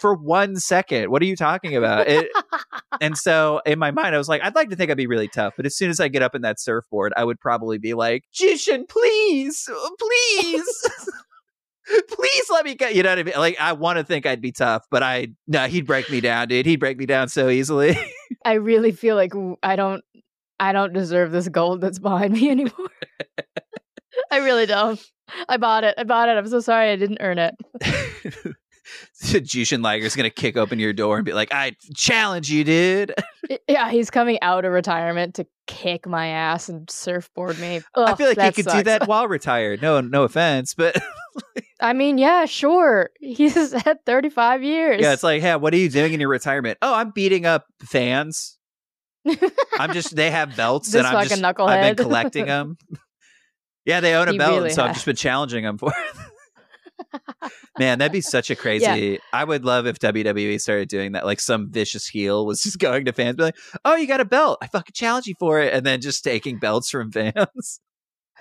for 0.00 0.14
one 0.14 0.54
second. 0.56 1.10
What 1.10 1.22
are 1.22 1.26
you 1.26 1.34
talking 1.34 1.74
about? 1.76 2.06
It, 2.06 2.28
and 3.00 3.18
so 3.18 3.60
in 3.66 3.80
my 3.80 3.90
mind, 3.90 4.14
I 4.14 4.18
was 4.18 4.28
like, 4.28 4.42
I'd 4.42 4.54
like 4.54 4.70
to 4.70 4.76
think 4.76 4.92
I'd 4.92 4.96
be 4.96 5.08
really 5.08 5.28
tough, 5.28 5.54
but 5.56 5.66
as 5.66 5.76
soon 5.76 5.90
as 5.90 5.98
I 5.98 6.06
get 6.06 6.22
up 6.22 6.36
in 6.36 6.42
that 6.42 6.60
surfboard, 6.60 7.12
I 7.16 7.24
would 7.24 7.40
probably 7.40 7.78
be 7.78 7.94
like, 7.94 8.22
Jushin, 8.32 8.88
please, 8.88 9.68
please. 9.98 10.88
Please 11.86 12.44
let 12.50 12.64
me 12.64 12.74
go. 12.74 12.88
You 12.88 13.02
know 13.02 13.10
what 13.10 13.18
I 13.18 13.22
mean? 13.22 13.34
Like, 13.36 13.60
I 13.60 13.72
want 13.72 13.98
to 13.98 14.04
think 14.04 14.26
I'd 14.26 14.40
be 14.40 14.52
tough, 14.52 14.86
but 14.90 15.02
I, 15.02 15.28
no, 15.46 15.66
he'd 15.66 15.86
break 15.86 16.10
me 16.10 16.20
down, 16.20 16.48
dude. 16.48 16.66
He'd 16.66 16.80
break 16.80 16.98
me 16.98 17.06
down 17.06 17.28
so 17.28 17.48
easily. 17.48 17.96
I 18.44 18.54
really 18.54 18.92
feel 18.92 19.16
like 19.16 19.32
I 19.62 19.76
don't 19.76 20.02
I 20.60 20.72
don't 20.72 20.92
deserve 20.92 21.32
this 21.32 21.48
gold 21.48 21.80
that's 21.80 21.98
behind 21.98 22.32
me 22.32 22.50
anymore. 22.50 22.90
I 24.30 24.38
really 24.38 24.66
don't. 24.66 25.00
I 25.48 25.56
bought 25.56 25.84
it. 25.84 25.94
I 25.98 26.04
bought 26.04 26.28
it. 26.28 26.36
I'm 26.36 26.48
so 26.48 26.60
sorry 26.60 26.90
I 26.90 26.96
didn't 26.96 27.18
earn 27.20 27.38
it. 27.38 27.54
Jushin 29.22 29.82
Liger's 29.82 30.14
going 30.14 30.28
to 30.28 30.34
kick 30.34 30.56
open 30.56 30.78
your 30.78 30.92
door 30.92 31.16
and 31.16 31.24
be 31.24 31.32
like, 31.32 31.52
I 31.52 31.76
challenge 31.94 32.50
you, 32.50 32.62
dude. 32.62 33.14
Yeah, 33.68 33.90
he's 33.90 34.10
coming 34.10 34.38
out 34.42 34.64
of 34.64 34.72
retirement 34.72 35.34
to 35.36 35.46
kick 35.66 36.06
my 36.06 36.28
ass 36.28 36.68
and 36.68 36.88
surfboard 36.90 37.58
me. 37.58 37.80
I 37.96 38.14
feel 38.14 38.28
like 38.28 38.54
he 38.54 38.62
could 38.62 38.70
do 38.70 38.82
that 38.84 39.08
while 39.08 39.26
retired. 39.26 39.82
No, 39.82 40.00
no 40.00 40.24
offense, 40.24 40.74
but 40.74 40.96
I 41.84 41.92
mean, 41.92 42.16
yeah, 42.16 42.46
sure. 42.46 43.10
He's 43.20 43.74
at 43.74 44.04
35 44.06 44.62
years. 44.64 45.02
yeah, 45.02 45.12
it's 45.12 45.22
like, 45.22 45.42
hey, 45.42 45.54
what 45.56 45.74
are 45.74 45.76
you 45.76 45.90
doing 45.90 46.14
in 46.14 46.20
your 46.20 46.30
retirement? 46.30 46.78
Oh, 46.80 46.94
I'm 46.94 47.10
beating 47.10 47.44
up 47.44 47.66
fans. 47.82 48.58
I'm 49.78 49.92
just 49.92 50.16
they 50.16 50.30
have 50.30 50.56
belts 50.56 50.90
This 50.90 50.96
and 50.96 51.06
I'm 51.06 51.26
just 51.26 51.42
I've 51.42 51.96
been 51.96 52.04
collecting 52.04 52.46
them. 52.46 52.76
yeah, 53.84 54.00
they 54.00 54.14
own 54.14 54.28
a 54.28 54.32
He 54.32 54.38
belt, 54.38 54.56
really 54.56 54.70
so 54.70 54.82
I've 54.82 54.94
just 54.94 55.06
been 55.06 55.16
challenging 55.16 55.64
them 55.64 55.78
for. 55.78 55.92
it. 55.92 57.52
Man, 57.78 57.98
that'd 57.98 58.12
be 58.12 58.20
such 58.20 58.50
a 58.50 58.56
crazy. 58.56 59.18
I 59.32 59.44
would 59.44 59.64
love 59.64 59.86
if 59.86 59.98
WWE 59.98 60.60
started 60.60 60.88
doing 60.88 61.12
that. 61.12 61.24
Like 61.24 61.40
some 61.40 61.70
vicious 61.70 62.06
heel 62.06 62.46
was 62.46 62.62
just 62.62 62.78
going 62.78 63.04
to 63.06 63.12
fans, 63.12 63.36
be 63.36 63.44
like, 63.44 63.56
"Oh, 63.84 63.96
you 63.96 64.06
got 64.06 64.20
a 64.20 64.24
belt? 64.24 64.58
I 64.62 64.68
fucking 64.68 64.92
challenge 64.94 65.26
you 65.26 65.34
for 65.38 65.60
it," 65.60 65.72
and 65.72 65.84
then 65.84 66.00
just 66.00 66.22
taking 66.22 66.58
belts 66.58 66.90
from 66.90 67.10
fans. 67.10 67.80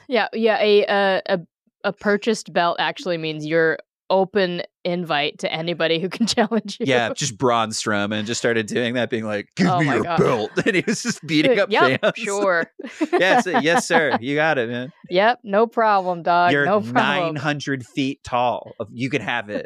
yeah, 0.08 0.28
yeah. 0.34 0.58
A, 0.62 0.86
uh, 0.86 1.22
a 1.26 1.40
a 1.84 1.94
purchased 1.94 2.52
belt 2.54 2.78
actually 2.80 3.18
means 3.18 3.46
you're 3.46 3.78
open 4.10 4.62
invite 4.86 5.40
to 5.40 5.52
anybody 5.52 6.00
who 6.00 6.10
can 6.10 6.26
challenge 6.28 6.78
you. 6.80 6.86
yeah, 6.88 7.12
just 7.14 7.38
Braun 7.38 7.72
and 7.88 8.28
just 8.28 8.40
started 8.40 8.68
doing 8.68 8.94
that, 8.96 9.10
being 9.10 9.24
like, 9.26 9.50
"Give 9.56 9.68
Oh 9.68 9.80
me 9.80 9.86
your 9.88 10.04
God. 10.04 10.20
belt," 10.20 10.52
and 10.66 10.76
he 10.76 10.84
was 10.86 11.02
just 11.02 11.26
beating 11.26 11.60
up 11.60 11.72
yep, 11.72 12.02
fans. 12.02 12.14
sure. 12.18 12.66
yes, 13.14 13.46
yes, 13.48 13.88
sir. 13.88 14.18
You 14.22 14.36
got 14.36 14.58
it, 14.58 14.70
man. 14.70 14.92
Yep, 15.10 15.40
no 15.44 15.68
problem, 15.68 16.22
dog. 16.24 16.52
You're 16.52 16.66
no 16.66 16.82
problem. 16.82 17.36
900 17.36 17.86
feet 17.86 18.24
tall. 18.24 18.74
You 18.92 19.10
can 19.10 19.22
have 19.22 19.50
it. 19.50 19.66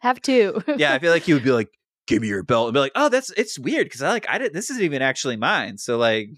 Have 0.00 0.22
two. 0.22 0.62
yeah, 0.76 0.94
I 0.94 0.98
feel 0.98 1.12
like 1.12 1.22
he 1.24 1.34
would 1.34 1.44
be 1.44 1.52
like, 1.52 1.68
"Give 2.06 2.22
me 2.22 2.28
your 2.28 2.42
belt," 2.42 2.68
and 2.68 2.74
be 2.74 2.80
like, 2.80 2.92
"Oh, 2.94 3.10
that's 3.10 3.30
it's 3.36 3.58
weird 3.58 3.84
because 3.86 4.00
I 4.02 4.08
like 4.08 4.26
I 4.28 4.38
didn't. 4.38 4.54
this 4.54 4.70
isn't 4.70 4.82
even 4.82 5.02
actually 5.02 5.36
mine, 5.36 5.76
so 5.76 5.98
like 5.98 6.30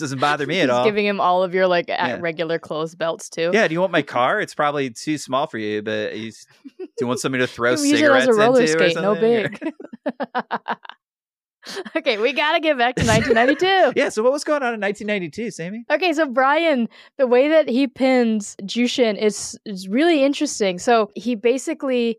doesn't 0.00 0.18
bother 0.18 0.46
me 0.46 0.60
at 0.60 0.70
all." 0.70 0.84
Giving 0.84 1.06
him 1.06 1.20
all 1.20 1.42
of 1.42 1.54
your 1.54 1.66
like 1.66 1.88
Yeah. 1.88 2.18
regular 2.20 2.58
clothes 2.58 2.94
belts 2.94 3.28
too. 3.28 3.50
yeah, 3.54 3.68
do 3.68 3.74
you 3.74 3.80
want 3.80 3.92
my 3.92 4.02
car? 4.02 4.40
It's 4.40 4.54
probably 4.54 4.90
too 4.90 5.16
small 5.18 5.46
for 5.46 5.58
you, 5.58 5.82
but 5.82 6.16
you, 6.16 6.32
do 6.78 6.86
you 7.00 7.06
want 7.06 7.20
something 7.20 7.40
to 7.40 7.46
throw 7.56 7.76
cigarettes 7.76 8.26
as 8.28 8.36
a 8.36 8.40
roller 8.40 8.60
into 8.60 8.72
skate, 8.72 8.96
no 8.96 9.14
big. 9.14 9.58
okay, 11.96 12.18
we 12.18 12.32
gotta 12.32 12.60
get 12.60 12.78
back 12.78 12.96
to 12.96 13.02
1992. 13.06 13.92
yeah. 13.98 14.08
So 14.08 14.22
what 14.22 14.32
was 14.32 14.44
going 14.44 14.62
on 14.62 14.74
in 14.74 14.80
1992, 14.80 15.48
Samee? 15.48 15.82
Okay, 15.94 16.12
so 16.12 16.26
Brian, 16.26 16.88
the 17.18 17.26
way 17.26 17.48
that 17.48 17.68
he 17.68 17.86
pins 17.86 18.56
Jushin 18.62 19.16
is 19.20 19.58
is 19.66 19.88
really 19.88 20.24
interesting. 20.24 20.78
So 20.78 21.10
he 21.14 21.34
basically 21.34 22.18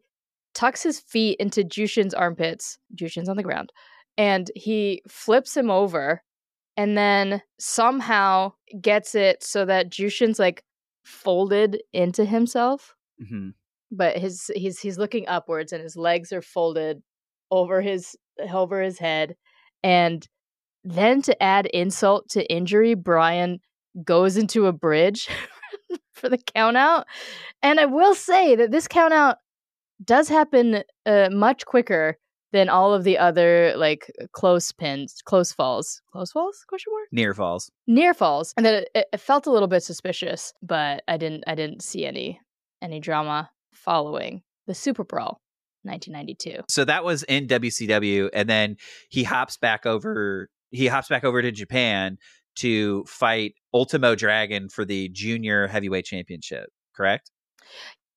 tucks 0.54 0.84
his 0.84 1.00
feet 1.00 1.38
into 1.40 1.64
Jushin's 1.64 2.14
armpits. 2.14 2.78
Jushin's 2.96 3.30
on 3.30 3.38
the 3.38 3.44
ground, 3.44 3.72
and 4.18 4.52
he 4.56 5.02
flips 5.08 5.56
him 5.58 5.72
over, 5.72 6.22
and 6.78 6.98
then 6.98 7.42
somehow 7.60 8.54
gets 8.82 9.16
it 9.16 9.44
so 9.44 9.66
that 9.66 9.90
Jushin's 9.90 10.40
like 10.40 10.64
folded 11.04 11.82
into 11.94 12.26
himself. 12.26 12.96
hmm 13.20 13.50
but 13.92 14.18
his 14.18 14.50
he's 14.56 14.80
he's 14.80 14.98
looking 14.98 15.28
upwards 15.28 15.74
and 15.74 15.84
his 15.84 15.98
legs 15.98 16.32
are 16.32 16.42
folded 16.42 17.04
over 17.52 17.82
his 17.82 18.16
over 18.54 18.82
his 18.82 18.98
head 18.98 19.36
and 19.84 20.28
then 20.84 21.22
to 21.22 21.44
add 21.44 21.66
insult 21.68 22.30
to 22.30 22.50
injury 22.52 22.94
Brian 22.94 23.60
goes 24.06 24.38
into 24.38 24.66
a 24.66 24.72
bridge 24.72 25.28
for 26.14 26.30
the 26.30 26.38
count 26.38 26.78
out 26.78 27.06
and 27.62 27.80
I 27.80 27.86
will 27.86 28.16
say 28.16 28.56
that 28.56 28.72
this 28.72 28.88
count 28.88 29.14
out 29.14 29.38
does 30.04 30.30
happen 30.30 30.84
uh, 31.06 31.30
much 31.32 31.66
quicker 31.66 32.18
than 32.52 32.70
all 32.70 32.94
of 32.94 33.04
the 33.04 33.18
other 33.18 33.74
like 33.78 34.12
close 34.32 34.72
pins, 34.72 35.22
close 35.26 35.52
falls, 35.52 36.02
close 36.12 36.32
falls? 36.32 36.64
Question 36.68 36.94
mark. 36.94 37.08
Near 37.12 37.34
falls. 37.34 37.72
Near 37.88 38.14
falls, 38.14 38.54
and 38.58 38.66
that 38.66 38.90
it, 38.94 39.08
it 39.14 39.20
felt 39.20 39.48
a 39.48 39.52
little 39.52 39.68
bit 39.68 39.84
suspicious, 39.84 40.54
but 40.62 41.04
I 41.08 41.18
didn't. 41.18 41.44
I 41.48 41.56
didn't 41.56 41.82
see 41.82 42.06
any 42.06 42.40
any 42.82 43.00
drama 43.00 43.50
following 43.74 44.42
the 44.68 44.74
Super 44.74 45.04
Brawl. 45.04 45.40
1992. 45.84 46.64
So 46.70 46.86
that 46.86 47.04
was 47.04 47.24
in 47.24 47.48
WCW, 47.48 48.30
and 48.34 48.48
then 48.48 48.78
he 49.10 49.24
hops 49.24 49.58
back 49.58 49.88
over. 49.88 50.48
He 50.70 50.86
hops 50.86 51.08
back 51.08 51.24
over 51.24 51.42
to 51.42 51.52
Japan 51.52 52.18
to 52.58 53.04
fight 53.06 53.56
Ultimo 53.74 54.16
Dragon 54.16 54.70
for 54.70 54.86
the 54.86 55.10
Junior 55.10 55.68
Heavyweight 55.68 56.06
Championship. 56.06 56.70
Correct? 56.96 57.32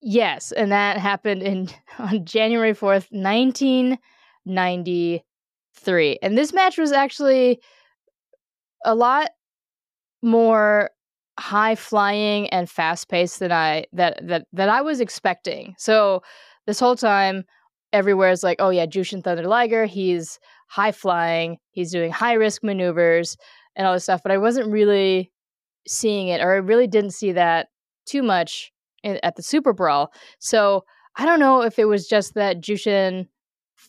Yes, 0.01 0.53
and 0.53 0.73
that 0.73 0.99
happened 0.99 1.43
in 1.43 1.69
on 1.99 2.25
January 2.25 2.75
4th, 2.75 3.11
1993. 4.45 6.19
And 6.23 6.39
this 6.39 6.53
match 6.53 6.79
was 6.79 6.93
actually 6.93 7.61
a 8.85 8.95
lot 8.95 9.31
more 10.23 10.91
high 11.39 11.75
flying 11.75 12.49
and 12.51 12.71
fast 12.71 13.09
paced 13.09 13.41
than 13.41 13.53
I 13.53 13.87
that 13.93 14.27
that 14.27 14.47
that 14.53 14.69
I 14.69 14.83
was 14.83 15.01
expecting. 15.01 15.75
So 15.79 16.23
this 16.67 16.81
whole 16.81 16.97
time 16.97 17.45
everywhere 17.93 18.31
is 18.31 18.43
like, 18.43 18.57
oh 18.61 18.71
yeah, 18.71 18.87
Jushin 18.87 19.23
Thunder 19.23 19.47
Liger, 19.47 19.87
he's 19.87 20.39
high 20.69 20.93
flying, 20.93 21.59
he's 21.71 21.93
doing 21.93 22.11
high 22.11 22.33
risk 22.35 22.63
maneuvers 22.63 23.37
and 23.77 23.87
all 23.87 23.95
this 23.95 24.05
stuff, 24.05 24.23
but 24.23 24.33
I 24.33 24.39
wasn't 24.39 24.71
really 24.71 25.31
seeing 25.87 26.29
it 26.29 26.41
or 26.41 26.53
I 26.53 26.57
really 26.57 26.87
didn't 26.87 27.13
see 27.13 27.33
that 27.33 27.69
too 28.07 28.23
much 28.23 28.73
at 29.05 29.37
the 29.37 29.43
Super 29.43 29.73
Brawl. 29.73 30.13
So 30.39 30.85
I 31.17 31.27
don't 31.27 31.41
know 31.41 31.63
if 31.63 31.79
it 31.79 31.85
was 31.85 32.09
just 32.09 32.35
that 32.35 32.61
Jushin 32.61 33.29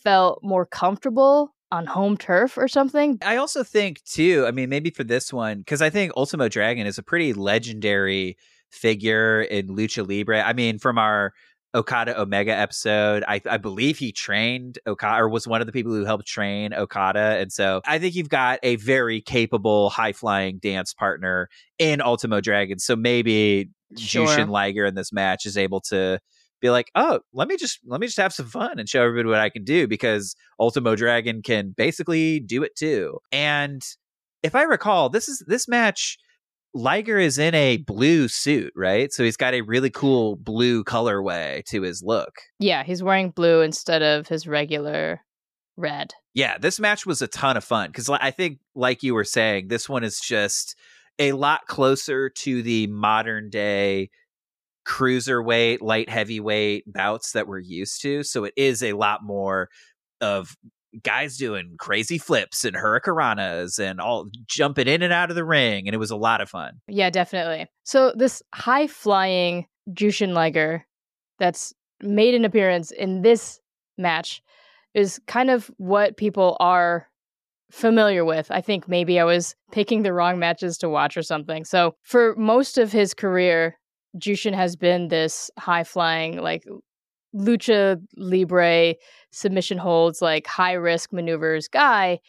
felt 0.05 0.39
more 0.41 0.65
comfortable 0.65 1.53
on 1.71 1.85
home 1.85 2.15
turf 2.15 2.57
or 2.57 2.69
something. 2.69 3.17
I 3.21 3.35
also 3.35 3.63
think 3.63 4.01
too, 4.03 4.45
I 4.47 4.51
mean, 4.51 4.69
maybe 4.69 4.91
for 4.91 5.03
this 5.03 5.33
one, 5.33 5.57
because 5.57 5.81
I 5.81 5.89
think 5.89 6.13
Ultimo 6.15 6.47
Dragon 6.47 6.87
is 6.87 6.97
a 6.97 7.03
pretty 7.03 7.33
legendary 7.33 8.37
figure 8.71 9.41
in 9.41 9.67
Lucha 9.67 10.07
Libre. 10.07 10.41
I 10.41 10.53
mean, 10.53 10.79
from 10.79 10.97
our 10.97 11.33
Okada 11.75 12.19
Omega 12.19 12.55
episode. 12.55 13.25
I, 13.27 13.41
I, 13.49 13.57
believe 13.57 13.97
he 13.97 14.13
trained 14.13 14.79
Okada 14.87 15.23
or 15.23 15.27
was 15.27 15.45
one 15.45 15.59
of 15.59 15.67
the 15.67 15.73
people 15.73 15.91
who 15.91 16.05
helped 16.05 16.25
train 16.25 16.73
Okada. 16.73 17.37
And 17.37 17.51
so 17.51 17.81
I 17.85 17.99
think 17.99 18.15
you've 18.15 18.29
got 18.29 18.59
a 18.63 18.77
very 18.77 19.19
capable, 19.19 19.89
high 19.89 20.13
flying 20.13 20.57
dance 20.59 20.93
partner 20.93 21.49
in 21.77 22.01
Ultimo 22.01 22.39
Dragon. 22.39 22.79
So 22.79 22.95
maybe 22.95 23.71
sure. 23.97 24.25
Jushin 24.25 24.47
Liger 24.47 24.85
in 24.85 24.95
this 24.95 25.11
match 25.11 25.45
is 25.45 25.57
able 25.57 25.81
to 25.81 26.19
be 26.61 26.69
like, 26.69 26.91
oh, 26.95 27.19
let 27.33 27.47
me 27.47 27.57
just 27.57 27.79
let 27.85 27.99
me 27.99 28.07
just 28.07 28.17
have 28.17 28.33
some 28.33 28.47
fun 28.47 28.79
and 28.79 28.89
show 28.89 29.03
everybody 29.03 29.29
what 29.29 29.39
I 29.39 29.49
can 29.49 29.63
do 29.63 29.87
because 29.87 30.35
Ultimo 30.59 30.95
Dragon 30.95 31.41
can 31.41 31.73
basically 31.75 32.39
do 32.39 32.63
it 32.63 32.75
too. 32.75 33.19
And 33.31 33.83
if 34.43 34.55
I 34.55 34.63
recall, 34.63 35.09
this 35.09 35.27
is 35.27 35.43
this 35.47 35.67
match. 35.67 36.17
Liger 36.73 37.17
is 37.17 37.37
in 37.37 37.55
a 37.55 37.77
blue 37.77 38.27
suit, 38.27 38.73
right? 38.75 39.13
So 39.13 39.23
he's 39.23 39.37
got 39.37 39.53
a 39.53 39.61
really 39.61 39.89
cool 39.89 40.35
blue 40.35 40.83
colorway 40.83 41.63
to 41.67 41.83
his 41.83 42.03
look. 42.03 42.33
Yeah, 42.59 42.83
he's 42.83 43.01
wearing 43.01 43.29
blue 43.29 43.61
instead 43.61 44.01
of 44.01 44.27
his 44.27 44.45
regular 44.45 45.21
red. 45.77 46.13
Yeah, 46.33 46.57
this 46.57 46.77
match 46.77 47.05
was 47.05 47.21
a 47.21 47.27
ton 47.27 47.55
of 47.55 47.63
fun 47.63 47.91
because 47.91 48.09
I 48.09 48.31
think, 48.31 48.59
like 48.75 49.03
you 49.03 49.13
were 49.13 49.23
saying, 49.23 49.69
this 49.69 49.87
one 49.87 50.03
is 50.03 50.19
just 50.19 50.75
a 51.17 51.31
lot 51.31 51.61
closer 51.67 52.29
to 52.29 52.61
the 52.61 52.87
modern 52.87 53.49
day 53.49 54.09
cruiserweight, 54.87 55.81
light 55.81 56.09
heavyweight 56.09 56.91
bouts 56.91 57.31
that 57.31 57.47
we're 57.47 57.59
used 57.59 58.01
to. 58.03 58.23
So 58.23 58.43
it 58.43 58.53
is 58.55 58.83
a 58.83 58.93
lot 58.93 59.23
more 59.23 59.69
of 60.21 60.55
guys 61.03 61.37
doing 61.37 61.75
crazy 61.77 62.17
flips 62.17 62.63
and 62.63 62.75
hurricanranas 62.75 63.79
and 63.79 63.99
all 63.99 64.29
jumping 64.47 64.87
in 64.87 65.01
and 65.01 65.11
out 65.11 65.29
of 65.29 65.35
the 65.35 65.43
ring. 65.43 65.87
And 65.87 65.93
it 65.93 65.97
was 65.97 66.11
a 66.11 66.15
lot 66.15 66.41
of 66.41 66.49
fun. 66.49 66.79
Yeah, 66.87 67.09
definitely. 67.09 67.67
So 67.83 68.13
this 68.15 68.41
high 68.53 68.87
flying 68.87 69.67
Jushin 69.91 70.33
Liger 70.33 70.85
that's 71.39 71.73
made 72.01 72.33
an 72.33 72.45
appearance 72.45 72.91
in 72.91 73.21
this 73.21 73.59
match 73.97 74.41
is 74.93 75.19
kind 75.27 75.49
of 75.49 75.69
what 75.77 76.17
people 76.17 76.55
are 76.59 77.07
familiar 77.71 78.23
with. 78.23 78.49
I 78.51 78.61
think 78.61 78.87
maybe 78.87 79.19
I 79.19 79.25
was 79.25 79.55
picking 79.71 80.03
the 80.03 80.13
wrong 80.13 80.39
matches 80.39 80.77
to 80.77 80.89
watch 80.89 81.17
or 81.17 81.23
something. 81.23 81.65
So 81.65 81.95
for 82.03 82.35
most 82.37 82.77
of 82.77 82.91
his 82.91 83.13
career, 83.13 83.77
Jushin 84.17 84.53
has 84.53 84.75
been 84.75 85.07
this 85.07 85.51
high 85.57 85.83
flying, 85.83 86.37
like 86.41 86.65
lucha 87.35 88.01
libre 88.15 88.95
submission 89.31 89.77
holds, 89.77 90.21
like 90.21 90.47
high 90.47 90.73
risk 90.73 91.11
maneuvers 91.11 91.67
guy. 91.67 92.19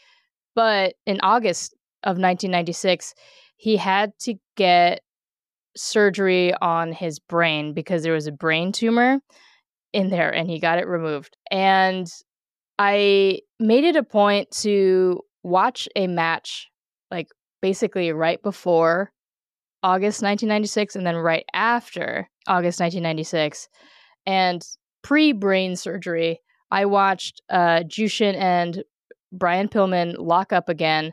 But 0.55 0.95
in 1.07 1.21
August 1.23 1.75
of 2.03 2.19
1996, 2.19 3.15
he 3.57 3.77
had 3.77 4.13
to 4.21 4.35
get 4.57 5.01
surgery 5.77 6.53
on 6.55 6.93
his 6.93 7.19
brain 7.19 7.75
because 7.75 8.03
there 8.03 8.15
was 8.15 8.27
a 8.27 8.33
brain 8.33 8.73
tumor 8.73 9.21
in 9.93 10.09
there 10.11 10.31
and 10.31 10.49
he 10.49 10.59
got 10.59 10.79
it 10.79 10.87
removed. 10.87 11.37
And 11.51 12.07
I 12.79 13.41
made 13.61 13.85
it 13.85 13.97
a 13.97 14.03
point 14.03 14.51
to 14.63 15.21
watch 15.43 15.89
a 15.95 16.07
match 16.07 16.69
like 17.11 17.29
basically 17.63 18.13
right 18.13 18.43
before 18.43 19.13
August 19.83 20.23
1996 20.23 20.97
and 20.97 21.07
then 21.07 21.17
right 21.17 21.45
after 21.53 22.29
August 22.47 22.81
1996. 22.81 23.69
And 24.27 24.63
pre 25.03 25.33
brain 25.33 25.77
surgery, 25.77 26.41
I 26.71 26.87
watched 26.87 27.43
uh, 27.49 27.81
Jushin 27.87 28.35
and 28.37 28.83
Brian 29.33 29.69
Pillman 29.69 30.17
lock 30.19 30.53
up 30.53 30.69
again 30.69 31.13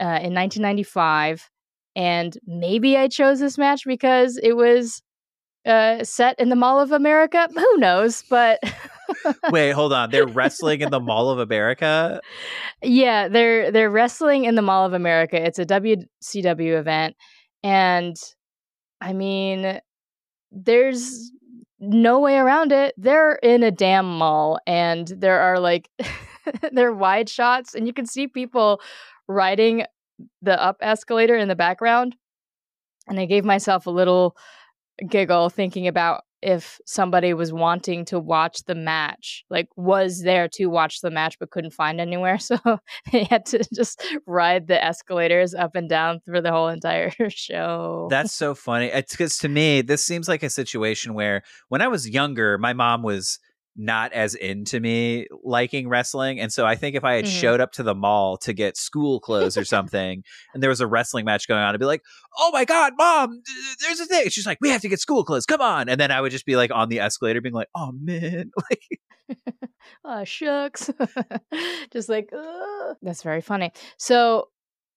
uh, 0.00 0.20
in 0.20 0.34
1995. 0.34 1.50
And 1.94 2.36
maybe 2.46 2.96
I 2.96 3.08
chose 3.08 3.40
this 3.40 3.58
match 3.58 3.84
because 3.86 4.38
it 4.38 4.56
was 4.56 5.02
uh, 5.66 6.02
set 6.04 6.38
in 6.38 6.48
the 6.48 6.56
Mall 6.56 6.80
of 6.80 6.92
America. 6.92 7.48
Who 7.54 7.76
knows? 7.78 8.24
But 8.28 8.60
wait, 9.50 9.72
hold 9.72 9.92
on. 9.92 10.10
They're 10.10 10.26
wrestling 10.26 10.80
in 10.80 10.90
the 10.90 11.00
Mall 11.00 11.30
of 11.30 11.38
America. 11.38 12.20
Yeah, 12.82 13.28
they're 13.28 13.70
they're 13.70 13.90
wrestling 13.90 14.44
in 14.44 14.54
the 14.54 14.62
Mall 14.62 14.86
of 14.86 14.92
America. 14.92 15.40
It's 15.40 15.58
a 15.58 15.66
WCW 15.66 16.78
event, 16.78 17.16
and 17.62 18.16
I 19.00 19.12
mean, 19.12 19.80
there's 20.50 21.32
no 21.80 22.20
way 22.20 22.36
around 22.36 22.72
it. 22.72 22.94
They're 22.96 23.34
in 23.34 23.62
a 23.62 23.70
damn 23.70 24.06
mall, 24.18 24.58
and 24.66 25.08
there 25.08 25.40
are 25.40 25.58
like 25.58 25.90
they're 26.72 26.92
wide 26.92 27.28
shots, 27.28 27.74
and 27.74 27.86
you 27.86 27.92
can 27.92 28.06
see 28.06 28.28
people 28.28 28.80
riding 29.28 29.84
the 30.40 30.60
up 30.62 30.76
escalator 30.80 31.36
in 31.36 31.48
the 31.48 31.56
background. 31.56 32.16
And 33.08 33.18
I 33.18 33.26
gave 33.26 33.44
myself 33.44 33.86
a 33.86 33.90
little 33.90 34.36
giggle 35.08 35.50
thinking 35.50 35.88
about 35.88 36.22
if 36.42 36.80
somebody 36.86 37.34
was 37.34 37.52
wanting 37.52 38.04
to 38.06 38.18
watch 38.18 38.64
the 38.64 38.74
match, 38.74 39.44
like 39.48 39.68
was 39.76 40.22
there 40.22 40.48
to 40.48 40.66
watch 40.66 41.00
the 41.00 41.10
match 41.10 41.38
but 41.38 41.50
couldn't 41.50 41.72
find 41.72 42.00
anywhere. 42.00 42.38
So 42.52 42.58
they 43.10 43.24
had 43.24 43.46
to 43.46 43.64
just 43.72 44.04
ride 44.26 44.66
the 44.66 44.82
escalators 44.82 45.54
up 45.54 45.74
and 45.74 45.88
down 45.88 46.20
through 46.20 46.42
the 46.42 46.50
whole 46.50 46.68
entire 46.68 47.12
show. 47.28 48.08
That's 48.10 48.32
so 48.32 48.54
funny. 48.54 48.86
It's 48.86 49.12
because 49.12 49.38
to 49.38 49.48
me, 49.48 49.80
this 49.80 50.04
seems 50.04 50.28
like 50.28 50.42
a 50.42 50.50
situation 50.50 51.14
where 51.14 51.42
when 51.68 51.80
I 51.80 51.88
was 51.88 52.08
younger, 52.08 52.58
my 52.58 52.72
mom 52.72 53.02
was 53.02 53.38
not 53.76 54.12
as 54.12 54.34
into 54.34 54.80
me 54.80 55.26
liking 55.42 55.88
wrestling. 55.88 56.40
And 56.40 56.52
so 56.52 56.66
I 56.66 56.74
think 56.74 56.96
if 56.96 57.04
I 57.04 57.14
had 57.14 57.24
mm-hmm. 57.24 57.40
showed 57.40 57.60
up 57.60 57.72
to 57.72 57.82
the 57.82 57.94
mall 57.94 58.36
to 58.38 58.52
get 58.52 58.76
school 58.76 59.20
clothes 59.20 59.56
or 59.56 59.64
something 59.66 60.22
and 60.52 60.62
there 60.62 60.70
was 60.70 60.80
a 60.80 60.86
wrestling 60.86 61.24
match 61.24 61.48
going 61.48 61.60
on, 61.60 61.74
I'd 61.74 61.80
be 61.80 61.86
like, 61.86 62.02
oh 62.38 62.50
my 62.52 62.64
God, 62.64 62.92
mom, 62.96 63.42
there's 63.80 64.00
a 64.00 64.06
thing. 64.06 64.28
She's 64.28 64.46
like, 64.46 64.58
we 64.60 64.70
have 64.70 64.82
to 64.82 64.88
get 64.88 65.00
school 65.00 65.24
clothes. 65.24 65.46
Come 65.46 65.60
on. 65.60 65.88
And 65.88 66.00
then 66.00 66.10
I 66.10 66.20
would 66.20 66.32
just 66.32 66.46
be 66.46 66.56
like 66.56 66.70
on 66.72 66.88
the 66.88 67.00
escalator 67.00 67.40
being 67.40 67.54
like, 67.54 67.68
oh 67.74 67.92
man. 67.92 68.50
Like, 68.70 69.00
oh, 70.04 70.24
shucks. 70.24 70.90
just 71.92 72.08
like, 72.08 72.30
Ugh. 72.36 72.96
that's 73.02 73.22
very 73.22 73.40
funny. 73.40 73.72
So 73.96 74.48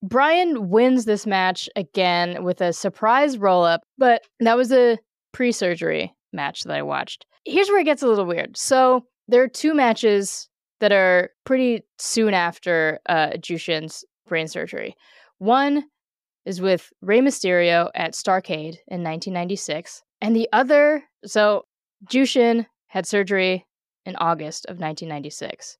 Brian 0.03 0.69
wins 0.69 1.05
this 1.05 1.25
match 1.25 1.69
again 1.75 2.43
with 2.43 2.61
a 2.61 2.73
surprise 2.73 3.37
roll 3.37 3.63
up, 3.63 3.81
but 3.97 4.23
that 4.39 4.57
was 4.57 4.71
a 4.71 4.99
pre 5.31 5.51
surgery 5.51 6.13
match 6.35 6.63
that 6.63 6.75
I 6.75 6.81
watched 6.81 7.25
here's 7.45 7.69
where 7.69 7.79
it 7.79 7.85
gets 7.85 8.03
a 8.03 8.07
little 8.07 8.25
weird. 8.25 8.57
So 8.57 9.05
there 9.27 9.43
are 9.43 9.47
two 9.47 9.73
matches 9.73 10.49
that 10.81 10.91
are 10.91 11.29
pretty 11.45 11.83
soon 11.97 12.33
after 12.33 12.99
uh, 13.07 13.29
Jushin's 13.37 14.03
brain 14.27 14.47
surgery. 14.47 14.95
One 15.37 15.85
is 16.45 16.59
with 16.59 16.91
Rey 17.01 17.21
Mysterio 17.21 17.89
at 17.95 18.13
Starcade 18.13 18.77
in 18.87 19.03
1996, 19.03 20.03
and 20.21 20.35
the 20.35 20.49
other, 20.51 21.03
so 21.25 21.65
Jushin 22.05 22.65
had 22.87 23.07
surgery 23.07 23.65
in 24.05 24.15
August 24.17 24.65
of 24.65 24.77
1996. 24.79 25.77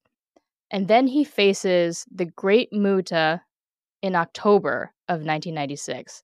And 0.71 0.87
then 0.87 1.07
he 1.07 1.23
faces 1.23 2.05
the 2.11 2.25
Great 2.25 2.73
Muta 2.73 3.41
in 4.01 4.15
October 4.15 4.93
of 5.07 5.19
1996. 5.19 6.23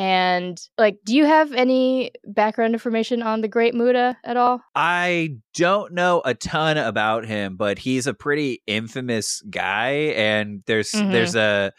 And 0.00 0.58
like, 0.78 0.96
do 1.04 1.14
you 1.14 1.26
have 1.26 1.52
any 1.52 2.12
background 2.24 2.72
information 2.72 3.22
on 3.22 3.42
the 3.42 3.48
Great 3.48 3.74
Muta 3.74 4.16
at 4.24 4.38
all? 4.38 4.62
I 4.74 5.36
don't 5.52 5.92
know 5.92 6.22
a 6.24 6.32
ton 6.32 6.78
about 6.78 7.26
him, 7.26 7.58
but 7.58 7.78
he's 7.78 8.06
a 8.06 8.14
pretty 8.14 8.62
infamous 8.66 9.42
guy, 9.50 10.14
and 10.16 10.62
there's 10.66 10.92
mm-hmm. 10.92 11.12
there's 11.12 11.36
a 11.36 11.72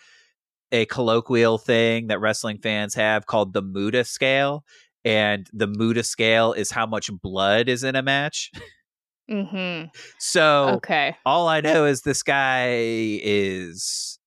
a 0.72 0.86
colloquial 0.86 1.58
thing 1.58 2.08
that 2.08 2.20
wrestling 2.20 2.60
fans 2.60 2.94
have 2.94 3.26
called 3.26 3.54
the 3.54 3.64
Muta 3.64 4.04
scale, 4.04 4.66
and 5.04 5.50
the 5.52 5.66
Muta 5.66 6.04
scale 6.04 6.54
is 6.54 6.70
how 6.70 6.86
much 6.86 7.10
blood 7.24 7.68
is 7.70 7.84
in 7.84 7.96
a 7.96 8.04
match. 8.04 8.52
Mm-hmm. 9.32 9.88
So 10.20 10.76
okay, 10.76 11.18
all 11.26 11.48
I 11.48 11.62
know 11.62 11.86
is 11.86 12.02
this 12.02 12.22
guy 12.22 12.68
is 13.24 14.20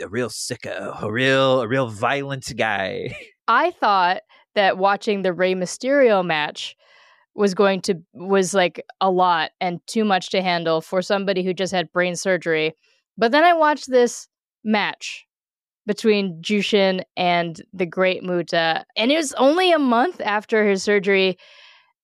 a 0.00 0.08
real 0.08 0.28
sicko, 0.28 0.96
uh, 1.02 1.06
a 1.06 1.12
real 1.12 1.60
a 1.60 1.68
real 1.68 1.88
violent 1.88 2.52
guy. 2.56 3.16
I 3.48 3.70
thought 3.70 4.22
that 4.54 4.78
watching 4.78 5.22
the 5.22 5.32
Rey 5.32 5.54
Mysterio 5.54 6.24
match 6.24 6.76
was 7.34 7.54
going 7.54 7.80
to 7.82 7.94
was 8.12 8.54
like 8.54 8.84
a 9.00 9.10
lot 9.10 9.52
and 9.60 9.80
too 9.86 10.04
much 10.04 10.30
to 10.30 10.42
handle 10.42 10.80
for 10.80 11.00
somebody 11.00 11.44
who 11.44 11.54
just 11.54 11.72
had 11.72 11.92
brain 11.92 12.16
surgery. 12.16 12.74
But 13.16 13.32
then 13.32 13.44
I 13.44 13.52
watched 13.52 13.88
this 13.88 14.28
match 14.64 15.24
between 15.86 16.42
Jushin 16.42 17.02
and 17.16 17.62
the 17.72 17.86
Great 17.86 18.22
Muta, 18.22 18.84
and 18.96 19.10
it 19.10 19.16
was 19.16 19.32
only 19.34 19.72
a 19.72 19.78
month 19.78 20.20
after 20.20 20.68
his 20.68 20.82
surgery. 20.82 21.38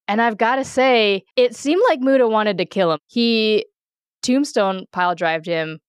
And 0.07 0.21
I've 0.21 0.39
got 0.39 0.57
to 0.57 0.65
say, 0.65 1.25
it 1.37 1.55
seemed 1.57 1.83
like 1.89 2.01
Muta 2.01 2.29
wanted 2.29 2.59
to 2.59 2.67
kill 2.67 2.93
him. 2.93 2.99
He 3.07 3.67
tombstone 4.23 4.87
pile 4.93 5.15
drived 5.15 5.47
him 5.47 5.81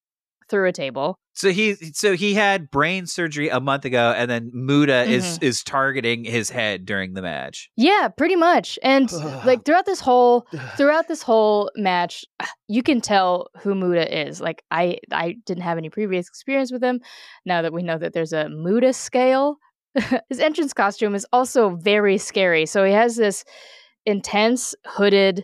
through 0.49 0.67
a 0.67 0.71
table. 0.71 1.17
So 1.36 1.51
he 1.51 1.75
so 1.75 2.15
he 2.15 2.33
had 2.33 2.71
brain 2.71 3.07
surgery 3.07 3.49
a 3.49 3.59
month 3.59 3.83
ago, 3.83 4.13
and 4.15 4.31
then 4.31 4.51
Muta 4.53 4.93
mm-hmm. 4.93 5.11
is 5.11 5.38
is 5.39 5.63
targeting 5.63 6.23
his 6.23 6.49
head 6.49 6.86
during 6.86 7.13
the 7.13 7.21
match. 7.21 7.69
Yeah, 7.75 8.07
pretty 8.07 8.38
much. 8.38 8.79
And 8.81 9.11
like 9.45 9.65
throughout 9.65 9.86
this 9.86 9.99
whole 9.99 10.47
throughout 10.77 11.09
this 11.09 11.21
whole 11.21 11.69
match, 11.75 12.23
you 12.69 12.81
can 12.81 13.01
tell 13.01 13.49
who 13.61 13.75
Muta 13.75 14.27
is. 14.27 14.39
Like 14.39 14.63
I 14.71 14.99
I 15.11 15.36
didn't 15.45 15.63
have 15.63 15.77
any 15.77 15.89
previous 15.89 16.27
experience 16.29 16.71
with 16.71 16.81
him. 16.81 17.01
Now 17.45 17.61
that 17.61 17.73
we 17.73 17.83
know 17.83 17.97
that 17.97 18.13
there's 18.13 18.33
a 18.33 18.47
Muta 18.47 18.93
scale, 18.93 19.57
his 20.29 20.39
entrance 20.39 20.71
costume 20.71 21.15
is 21.15 21.27
also 21.33 21.75
very 21.75 22.17
scary. 22.17 22.65
So 22.65 22.86
he 22.86 22.93
has 22.93 23.17
this 23.17 23.43
intense 24.05 24.73
hooded 24.86 25.43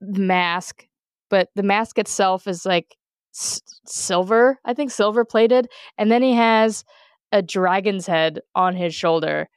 mask, 0.00 0.84
but 1.30 1.48
the 1.54 1.62
mask 1.62 1.98
itself 2.00 2.48
is 2.48 2.66
like 2.66 2.96
s- 3.34 3.62
silver, 3.86 4.58
I 4.64 4.74
think 4.74 4.90
silver 4.90 5.24
plated, 5.24 5.68
and 5.98 6.10
then 6.10 6.22
he 6.22 6.34
has 6.34 6.84
a 7.32 7.42
dragon's 7.42 8.06
head 8.06 8.40
on 8.54 8.76
his 8.76 8.94
shoulder 8.94 9.48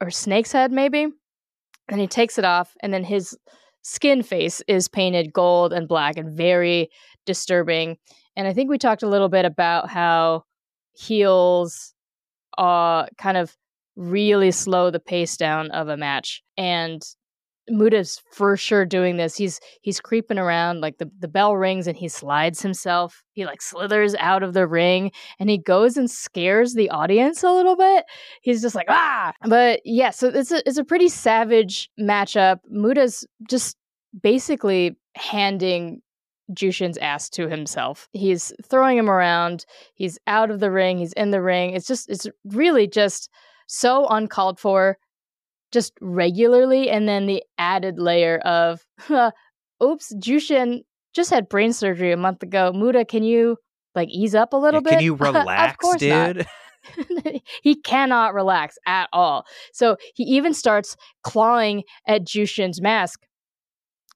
or 0.00 0.10
snake's 0.10 0.52
head 0.52 0.72
maybe. 0.72 1.06
And 1.88 2.00
he 2.00 2.06
takes 2.06 2.38
it 2.38 2.44
off 2.44 2.74
and 2.80 2.92
then 2.94 3.04
his 3.04 3.36
skin 3.82 4.22
face 4.22 4.62
is 4.66 4.88
painted 4.88 5.32
gold 5.32 5.72
and 5.72 5.86
black 5.88 6.16
and 6.16 6.34
very 6.34 6.88
disturbing. 7.26 7.98
And 8.36 8.48
I 8.48 8.52
think 8.54 8.70
we 8.70 8.78
talked 8.78 9.02
a 9.02 9.08
little 9.08 9.28
bit 9.28 9.44
about 9.44 9.90
how 9.90 10.44
heels 10.94 11.92
uh 12.58 13.06
kind 13.18 13.36
of 13.36 13.56
really 13.96 14.50
slow 14.50 14.90
the 14.90 15.00
pace 15.00 15.36
down 15.36 15.70
of 15.72 15.88
a 15.88 15.96
match. 15.96 16.42
And 16.56 17.02
Muta's 17.70 18.20
for 18.32 18.56
sure 18.56 18.84
doing 18.84 19.16
this. 19.16 19.36
He's 19.36 19.60
he's 19.80 20.00
creeping 20.00 20.38
around 20.38 20.80
like 20.80 20.98
the, 20.98 21.10
the 21.18 21.28
bell 21.28 21.56
rings 21.56 21.86
and 21.86 21.96
he 21.96 22.08
slides 22.08 22.60
himself. 22.60 23.22
He 23.32 23.46
like 23.46 23.62
slithers 23.62 24.14
out 24.16 24.42
of 24.42 24.52
the 24.52 24.66
ring 24.66 25.12
and 25.38 25.48
he 25.48 25.58
goes 25.58 25.96
and 25.96 26.10
scares 26.10 26.74
the 26.74 26.90
audience 26.90 27.42
a 27.42 27.50
little 27.50 27.76
bit. 27.76 28.04
He's 28.42 28.60
just 28.60 28.74
like 28.74 28.86
ah. 28.88 29.32
But 29.46 29.80
yeah, 29.84 30.10
so 30.10 30.28
it's 30.28 30.52
a 30.52 30.66
it's 30.68 30.78
a 30.78 30.84
pretty 30.84 31.08
savage 31.08 31.90
matchup. 31.98 32.58
Muta's 32.70 33.26
just 33.48 33.76
basically 34.22 34.96
handing 35.16 36.02
Jushin's 36.52 36.98
ass 36.98 37.30
to 37.30 37.48
himself. 37.48 38.08
He's 38.12 38.52
throwing 38.68 38.98
him 38.98 39.08
around. 39.08 39.64
He's 39.94 40.18
out 40.26 40.50
of 40.50 40.60
the 40.60 40.70
ring. 40.70 40.98
He's 40.98 41.14
in 41.14 41.30
the 41.30 41.40
ring. 41.40 41.74
It's 41.74 41.86
just 41.86 42.10
it's 42.10 42.26
really 42.44 42.86
just 42.86 43.30
so 43.66 44.06
uncalled 44.08 44.60
for 44.60 44.98
just 45.74 45.92
regularly 46.00 46.88
and 46.88 47.06
then 47.06 47.26
the 47.26 47.42
added 47.58 47.98
layer 47.98 48.38
of 48.38 48.80
oops 49.82 50.14
jushin 50.14 50.80
just 51.14 51.30
had 51.30 51.48
brain 51.48 51.72
surgery 51.72 52.12
a 52.12 52.16
month 52.16 52.42
ago. 52.42 52.72
Muta 52.72 53.04
can 53.04 53.22
you 53.22 53.56
like 53.94 54.08
ease 54.08 54.34
up 54.34 54.52
a 54.52 54.56
little 54.56 54.80
yeah, 54.80 54.90
bit? 54.90 54.92
can 54.94 55.04
you 55.04 55.14
relax 55.16 55.86
dude? 55.98 56.46
He 57.62 57.76
cannot 57.76 58.34
relax 58.34 58.76
at 58.86 59.08
all. 59.12 59.46
So 59.72 59.96
he 60.14 60.22
even 60.24 60.54
starts 60.54 60.96
clawing 61.22 61.82
at 62.06 62.24
jushin's 62.24 62.80
mask 62.80 63.20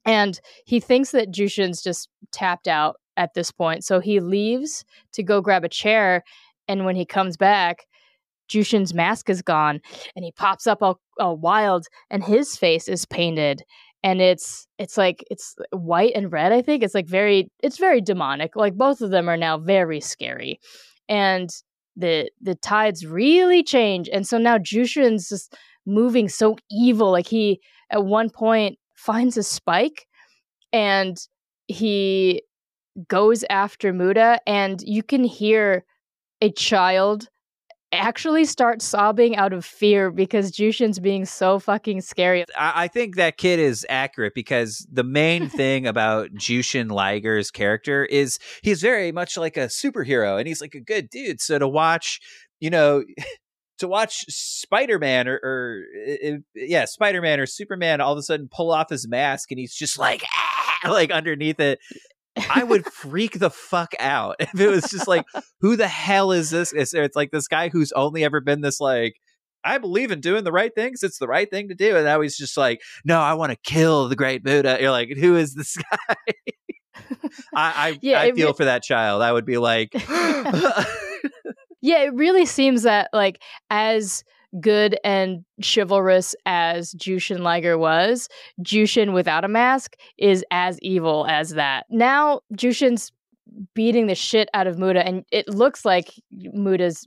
and 0.05 0.39
he 0.65 0.79
thinks 0.79 1.11
that 1.11 1.33
jushin's 1.33 1.83
just 1.83 2.09
tapped 2.31 2.69
out 2.69 2.97
at 3.17 3.35
this 3.35 3.51
point. 3.51 3.85
So 3.85 4.01
he 4.01 4.21
leaves 4.21 4.85
to 5.15 5.23
go 5.23 5.41
grab 5.41 5.65
a 5.65 5.69
chair 5.69 6.23
and 6.69 6.85
when 6.85 6.95
he 6.95 7.07
comes 7.07 7.37
back 7.37 7.87
Jushin's 8.49 8.95
mask 8.95 9.31
is 9.31 9.43
gone 9.43 9.81
and 10.17 10.25
he 10.25 10.33
pops 10.33 10.67
up 10.67 10.83
all, 10.83 11.01
all 11.19 11.37
wild 11.37 11.87
and 12.11 12.25
his 12.25 12.57
face 12.57 12.89
is 12.89 13.05
painted 13.05 13.63
and 14.03 14.21
it's 14.21 14.67
it's 14.79 14.97
like 14.97 15.25
it's 15.31 15.57
white 15.73 16.13
and 16.15 16.33
red 16.33 16.53
i 16.53 16.63
think. 16.63 16.83
It's 16.83 16.95
like 16.95 17.09
very 17.09 17.51
it's 17.63 17.79
very 17.79 18.01
demonic. 18.01 18.57
Like 18.57 18.75
both 18.75 19.01
of 19.01 19.11
them 19.11 19.29
are 19.29 19.37
now 19.37 19.59
very 19.59 20.01
scary 20.01 20.61
and 21.09 21.51
the 21.97 22.31
the 22.41 22.55
tides 22.55 23.07
really 23.07 23.63
change 23.63 24.09
and 24.13 24.27
so 24.27 24.39
now 24.39 24.57
jushin's 24.59 25.29
just 25.29 25.57
moving 25.87 26.29
so 26.29 26.57
evil. 26.71 27.11
Like 27.11 27.27
he 27.27 27.61
at 27.91 28.05
one 28.05 28.31
point 28.31 28.79
finds 28.95 29.37
a 29.37 29.43
spike 29.43 30.07
and 30.73 31.17
he 31.67 32.43
goes 33.09 33.45
after 33.51 33.93
Muta 33.93 34.41
and 34.47 34.81
you 34.83 35.03
can 35.03 35.25
hear 35.25 35.85
a 36.41 36.51
child 36.51 37.29
actually 37.93 38.45
start 38.45 38.83
sobbing 38.83 39.37
out 39.37 39.53
of 39.53 39.65
fear 39.65 40.11
because 40.11 40.53
Jushin's 40.53 40.99
being 40.99 41.25
so 41.25 41.59
fucking 41.59 42.01
scary. 42.03 42.45
I, 42.57 42.85
I 42.85 42.89
think 42.89 43.17
that 43.17 43.39
kid 43.39 43.59
is 43.59 43.87
accurate 43.89 44.35
because 44.35 44.87
the 44.91 45.05
main 45.05 45.49
thing 45.49 45.87
about 45.87 46.33
Jushin 46.33 46.91
Liger's 46.91 47.51
character 47.51 48.05
is 48.05 48.39
he's 48.63 48.83
very 48.83 49.13
much 49.13 49.37
like 49.37 49.57
a 49.57 49.67
superhero 49.67 50.39
and 50.39 50.47
he's 50.47 50.61
like 50.61 50.75
a 50.75 50.81
good 50.81 51.09
dude. 51.11 51.41
So 51.41 51.59
to 51.59 51.69
watch, 51.69 52.21
you 52.61 52.71
know, 52.71 53.05
to 53.79 53.89
watch 53.89 54.25
Spider-Man 54.29 55.29
or, 55.29 55.41
or 55.43 55.83
yeah, 56.55 56.85
Spider-Man 56.85 57.41
or 57.41 57.47
Superman 57.47 58.01
all 58.01 58.13
of 58.13 58.19
a 58.19 58.23
sudden 58.23 58.49
pull 58.51 58.73
off 58.73 58.91
his 58.91 59.09
mask 59.09 59.51
and 59.51 59.59
he's 59.59 59.75
just 59.75 59.99
like 59.99 60.25
ah, 60.85 60.91
like 60.91 61.11
underneath 61.11 61.61
it 61.61 61.79
I 62.51 62.65
would 62.65 62.87
freak 62.93 63.39
the 63.39 63.51
fuck 63.51 63.95
out 63.99 64.37
if 64.41 64.59
it 64.59 64.69
was 64.69 64.85
just 64.85 65.09
like, 65.09 65.25
who 65.61 65.77
the 65.77 65.89
hell 65.89 66.33
is 66.33 66.51
this? 66.51 66.73
It's, 66.73 66.95
it's 66.95 67.17
like 67.17 67.31
this 67.31 67.49
guy 67.49 67.69
who's 67.69 67.93
only 67.93 68.25
ever 68.25 68.41
been 68.41 68.61
this 68.61 68.81
like, 68.81 69.17
I 69.65 69.79
believe 69.79 70.11
in 70.13 70.21
doing 70.21 70.45
the 70.45 70.53
right 70.53 70.73
things. 70.75 71.03
It's 71.03 71.19
the 71.19 71.27
right 71.27 71.51
thing 71.51 71.69
to 71.69 71.75
do. 71.75 71.97
And 71.97 72.05
now 72.05 72.21
he's 72.21 72.37
just 72.37 72.57
like, 72.57 72.81
no, 73.05 73.21
I 73.21 73.35
want 73.35 73.51
to 73.53 73.59
kill 73.65 74.09
the 74.09 74.17
great 74.17 74.45
Muta. 74.45 74.79
You're 74.81 74.91
like, 74.91 75.11
who 75.19 75.37
is 75.37 75.55
this 75.55 75.77
guy? 76.09 76.15
I 77.55 77.89
I, 77.89 77.99
yeah, 78.03 78.21
I 78.21 78.33
feel 78.33 78.53
for 78.53 78.65
that 78.65 78.83
child. 78.83 79.23
I 79.23 79.33
would 79.33 79.45
be 79.45 79.59
like, 79.59 79.91
yeah, 81.81 82.03
it 82.03 82.15
really 82.15 82.47
seems 82.47 82.83
that 82.83 83.11
like 83.13 83.43
as 83.71 84.25
good 84.61 84.99
and 85.05 85.45
chivalrous 85.63 86.35
as 86.47 86.95
Jushin 86.95 87.41
Liger 87.41 87.79
was, 87.79 88.29
Jushin 88.63 89.13
without 89.13 89.45
a 89.45 89.49
mask 89.49 89.97
is 90.17 90.45
as 90.51 90.79
evil 90.81 91.27
as 91.29 91.51
that. 91.51 91.87
Now 91.91 92.41
Jushin's 92.55 93.13
beating 93.75 94.07
the 94.07 94.15
shit 94.15 94.49
out 94.55 94.67
of 94.67 94.79
Muta, 94.79 95.07
and 95.07 95.25
it 95.33 95.49
looks 95.49 95.85
like 95.85 96.13
Muta's 96.31 97.07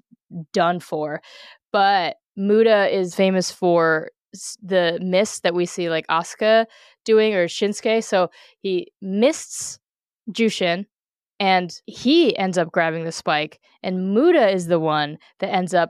done 0.53 0.79
for. 0.79 1.21
But 1.71 2.17
Muta 2.35 2.93
is 2.95 3.15
famous 3.15 3.51
for 3.51 4.09
the 4.61 4.97
mist 5.01 5.43
that 5.43 5.53
we 5.53 5.65
see 5.65 5.89
like 5.89 6.07
Asuka 6.07 6.65
doing 7.05 7.33
or 7.33 7.47
Shinsuke. 7.47 8.03
So 8.03 8.29
he 8.61 8.91
mists 9.01 9.79
Jushin 10.31 10.85
and 11.39 11.73
he 11.85 12.37
ends 12.37 12.57
up 12.57 12.71
grabbing 12.71 13.03
the 13.03 13.11
spike 13.11 13.59
and 13.83 14.13
Muta 14.13 14.49
is 14.49 14.67
the 14.67 14.79
one 14.79 15.17
that 15.39 15.53
ends 15.53 15.73
up 15.73 15.89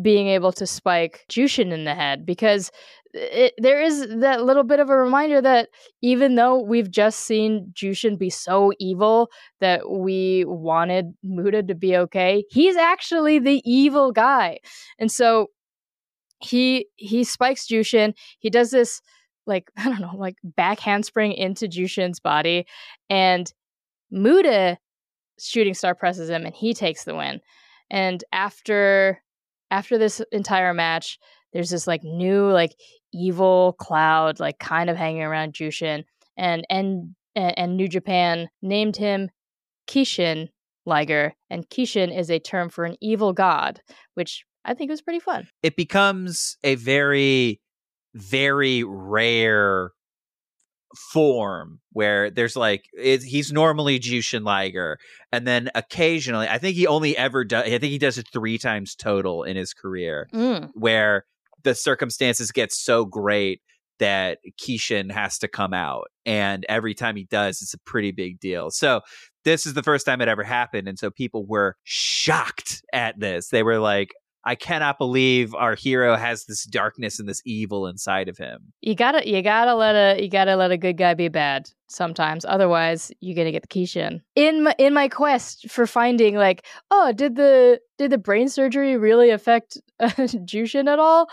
being 0.00 0.28
able 0.28 0.52
to 0.52 0.66
spike 0.66 1.26
Jushin 1.28 1.72
in 1.72 1.84
the 1.84 1.94
head 1.94 2.24
because 2.24 2.70
it, 3.14 3.52
there 3.58 3.80
is 3.82 4.06
that 4.20 4.44
little 4.44 4.64
bit 4.64 4.80
of 4.80 4.88
a 4.88 4.96
reminder 4.96 5.40
that 5.42 5.68
even 6.00 6.34
though 6.34 6.62
we've 6.62 6.90
just 6.90 7.20
seen 7.20 7.72
Jushin 7.74 8.18
be 8.18 8.30
so 8.30 8.72
evil 8.78 9.30
that 9.60 9.90
we 9.90 10.44
wanted 10.46 11.12
Muta 11.22 11.62
to 11.64 11.74
be 11.74 11.96
okay, 11.96 12.44
he's 12.50 12.76
actually 12.76 13.38
the 13.38 13.60
evil 13.70 14.12
guy. 14.12 14.60
And 14.98 15.12
so 15.12 15.48
he 16.40 16.86
he 16.96 17.24
spikes 17.24 17.66
Jushin. 17.66 18.14
He 18.38 18.50
does 18.50 18.70
this 18.70 19.02
like 19.46 19.70
I 19.76 19.84
don't 19.84 20.00
know, 20.00 20.16
like 20.16 20.36
back 20.42 20.80
handspring 20.80 21.32
into 21.32 21.66
Jushin's 21.66 22.20
body, 22.20 22.66
and 23.10 23.52
Muta 24.10 24.78
shooting 25.38 25.74
star 25.74 25.94
presses 25.94 26.30
him, 26.30 26.46
and 26.46 26.54
he 26.54 26.72
takes 26.72 27.04
the 27.04 27.14
win. 27.14 27.40
And 27.90 28.24
after 28.32 29.22
after 29.72 29.98
this 29.98 30.20
entire 30.30 30.74
match, 30.74 31.18
there's 31.52 31.70
this 31.70 31.86
like 31.86 32.04
new 32.04 32.48
like 32.50 32.76
evil 33.12 33.74
cloud 33.80 34.38
like 34.38 34.58
kind 34.58 34.88
of 34.88 34.96
hanging 34.96 35.22
around 35.22 35.54
Jushin, 35.54 36.04
and 36.36 36.64
and 36.70 37.14
and 37.34 37.76
New 37.76 37.88
Japan 37.88 38.48
named 38.60 38.96
him 38.96 39.30
Kishin 39.88 40.48
Liger, 40.86 41.34
and 41.50 41.68
Kishin 41.68 42.16
is 42.16 42.30
a 42.30 42.38
term 42.38 42.68
for 42.68 42.84
an 42.84 42.96
evil 43.00 43.32
god, 43.32 43.80
which 44.14 44.44
I 44.64 44.74
think 44.74 44.90
was 44.90 45.02
pretty 45.02 45.20
fun. 45.20 45.48
It 45.62 45.74
becomes 45.74 46.56
a 46.62 46.74
very, 46.76 47.60
very 48.14 48.84
rare 48.84 49.92
form 50.96 51.80
where 51.92 52.30
there's 52.30 52.56
like 52.56 52.84
it, 52.92 53.22
he's 53.22 53.52
normally 53.52 53.98
Jushin 53.98 54.44
Liger, 54.44 54.98
and 55.32 55.46
then 55.46 55.70
occasionally 55.74 56.48
I 56.48 56.58
think 56.58 56.76
he 56.76 56.86
only 56.86 57.16
ever 57.16 57.44
does. 57.44 57.64
I 57.64 57.70
think 57.70 57.84
he 57.84 57.98
does 57.98 58.18
it 58.18 58.28
three 58.32 58.58
times 58.58 58.94
total 58.94 59.42
in 59.42 59.56
his 59.56 59.74
career, 59.74 60.28
mm. 60.32 60.70
where 60.74 61.24
the 61.62 61.74
circumstances 61.74 62.50
get 62.52 62.72
so 62.72 63.04
great 63.04 63.60
that 63.98 64.38
Kishin 64.60 65.12
has 65.12 65.38
to 65.38 65.48
come 65.48 65.72
out. 65.72 66.08
And 66.26 66.66
every 66.68 66.94
time 66.94 67.14
he 67.14 67.24
does, 67.24 67.62
it's 67.62 67.74
a 67.74 67.78
pretty 67.78 68.10
big 68.10 68.40
deal. 68.40 68.70
So 68.70 69.02
this 69.44 69.64
is 69.64 69.74
the 69.74 69.82
first 69.82 70.06
time 70.06 70.20
it 70.20 70.28
ever 70.28 70.42
happened. 70.42 70.88
And 70.88 70.98
so 70.98 71.10
people 71.10 71.46
were 71.46 71.76
shocked 71.84 72.82
at 72.92 73.18
this. 73.20 73.48
They 73.48 73.62
were 73.62 73.78
like, 73.78 74.12
I 74.44 74.54
cannot 74.54 74.98
believe 74.98 75.54
our 75.54 75.74
hero 75.74 76.16
has 76.16 76.44
this 76.46 76.64
darkness 76.64 77.20
and 77.20 77.28
this 77.28 77.42
evil 77.44 77.86
inside 77.86 78.28
of 78.28 78.38
him. 78.38 78.72
You 78.80 78.94
gotta, 78.94 79.28
you 79.28 79.40
gotta 79.42 79.74
let 79.74 79.94
a, 79.94 80.22
you 80.22 80.28
gotta 80.28 80.56
let 80.56 80.72
a 80.72 80.76
good 80.76 80.96
guy 80.96 81.14
be 81.14 81.28
bad 81.28 81.70
sometimes. 81.88 82.44
Otherwise, 82.44 83.12
you're 83.20 83.36
gonna 83.36 83.52
get 83.52 83.62
the 83.62 83.68
Kishin. 83.68 84.20
In 84.34 84.64
my, 84.64 84.74
in 84.78 84.94
my 84.94 85.08
quest 85.08 85.70
for 85.70 85.86
finding, 85.86 86.34
like, 86.34 86.66
oh, 86.90 87.12
did 87.12 87.36
the, 87.36 87.80
did 87.98 88.10
the 88.10 88.18
brain 88.18 88.48
surgery 88.48 88.96
really 88.96 89.30
affect 89.30 89.78
uh, 90.00 90.08
Jushin 90.44 90.88
at 90.88 90.98
all? 90.98 91.28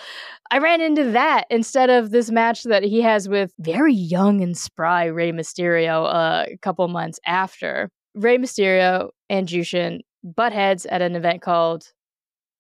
I 0.52 0.60
ran 0.60 0.82
into 0.82 1.12
that 1.12 1.46
instead 1.50 1.90
of 1.90 2.12
this 2.12 2.30
match 2.30 2.64
that 2.64 2.84
he 2.84 3.02
has 3.02 3.28
with 3.28 3.54
very 3.60 3.94
young 3.94 4.42
and 4.42 4.56
spry 4.56 5.06
Rey 5.06 5.32
Mysterio 5.32 6.06
uh, 6.06 6.46
a 6.52 6.58
couple 6.58 6.88
months 6.88 7.20
after. 7.26 7.90
Rey 8.14 8.38
Mysterio 8.38 9.10
and 9.30 9.48
Jushin 9.48 10.02
butt 10.24 10.54
heads 10.54 10.86
at 10.86 11.02
an 11.02 11.16
event 11.16 11.42
called 11.42 11.92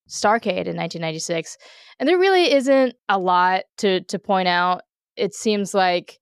Starcade 0.09 0.67
in 0.67 0.75
1996. 0.75 1.57
And 1.99 2.09
there 2.09 2.17
really 2.17 2.51
isn't 2.51 2.95
a 3.07 3.19
lot 3.19 3.63
to 3.77 4.01
to 4.01 4.19
point 4.19 4.47
out. 4.47 4.81
It 5.15 5.33
seems 5.33 5.73
like 5.73 6.19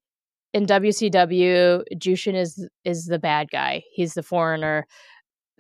in 0.54 0.66
WCW, 0.66 1.84
Jushin 1.96 2.36
is 2.36 2.68
is 2.84 3.06
the 3.06 3.20
bad 3.20 3.50
guy. 3.52 3.84
He's 3.92 4.14
the 4.14 4.24
foreigner, 4.24 4.86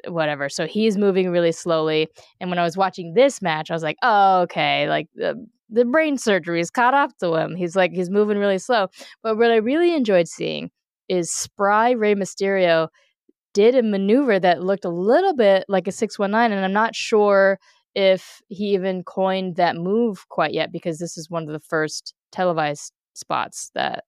whatever. 0.07 0.49
So 0.49 0.67
he's 0.67 0.97
moving 0.97 1.29
really 1.29 1.51
slowly. 1.51 2.07
And 2.39 2.49
when 2.49 2.59
I 2.59 2.63
was 2.63 2.77
watching 2.77 3.13
this 3.13 3.41
match, 3.41 3.71
I 3.71 3.73
was 3.73 3.83
like, 3.83 3.97
oh, 4.01 4.41
okay, 4.41 4.89
like 4.89 5.07
the 5.15 5.35
the 5.69 5.85
brain 5.85 6.17
surgery 6.17 6.61
is 6.61 6.71
caught 6.71 6.93
up 6.93 7.11
to 7.19 7.35
him. 7.35 7.55
He's 7.55 7.75
like 7.75 7.91
he's 7.91 8.09
moving 8.09 8.37
really 8.37 8.59
slow. 8.59 8.87
But 9.23 9.37
what 9.37 9.51
I 9.51 9.57
really 9.57 9.95
enjoyed 9.95 10.27
seeing 10.27 10.69
is 11.09 11.31
spry 11.31 11.91
Rey 11.91 12.15
Mysterio 12.15 12.89
did 13.53 13.75
a 13.75 13.83
maneuver 13.83 14.39
that 14.39 14.61
looked 14.61 14.85
a 14.85 14.89
little 14.89 15.35
bit 15.35 15.65
like 15.67 15.87
a 15.87 15.91
619 15.91 16.55
and 16.55 16.63
I'm 16.63 16.73
not 16.73 16.95
sure 16.95 17.57
if 17.97 18.43
he 18.47 18.75
even 18.75 19.03
coined 19.03 19.55
that 19.55 19.75
move 19.75 20.29
quite 20.29 20.53
yet 20.53 20.71
because 20.71 20.99
this 20.99 21.17
is 21.17 21.31
one 21.31 21.47
of 21.47 21.49
the 21.49 21.59
first 21.59 22.13
televised 22.31 22.93
spots 23.15 23.71
that 23.73 24.03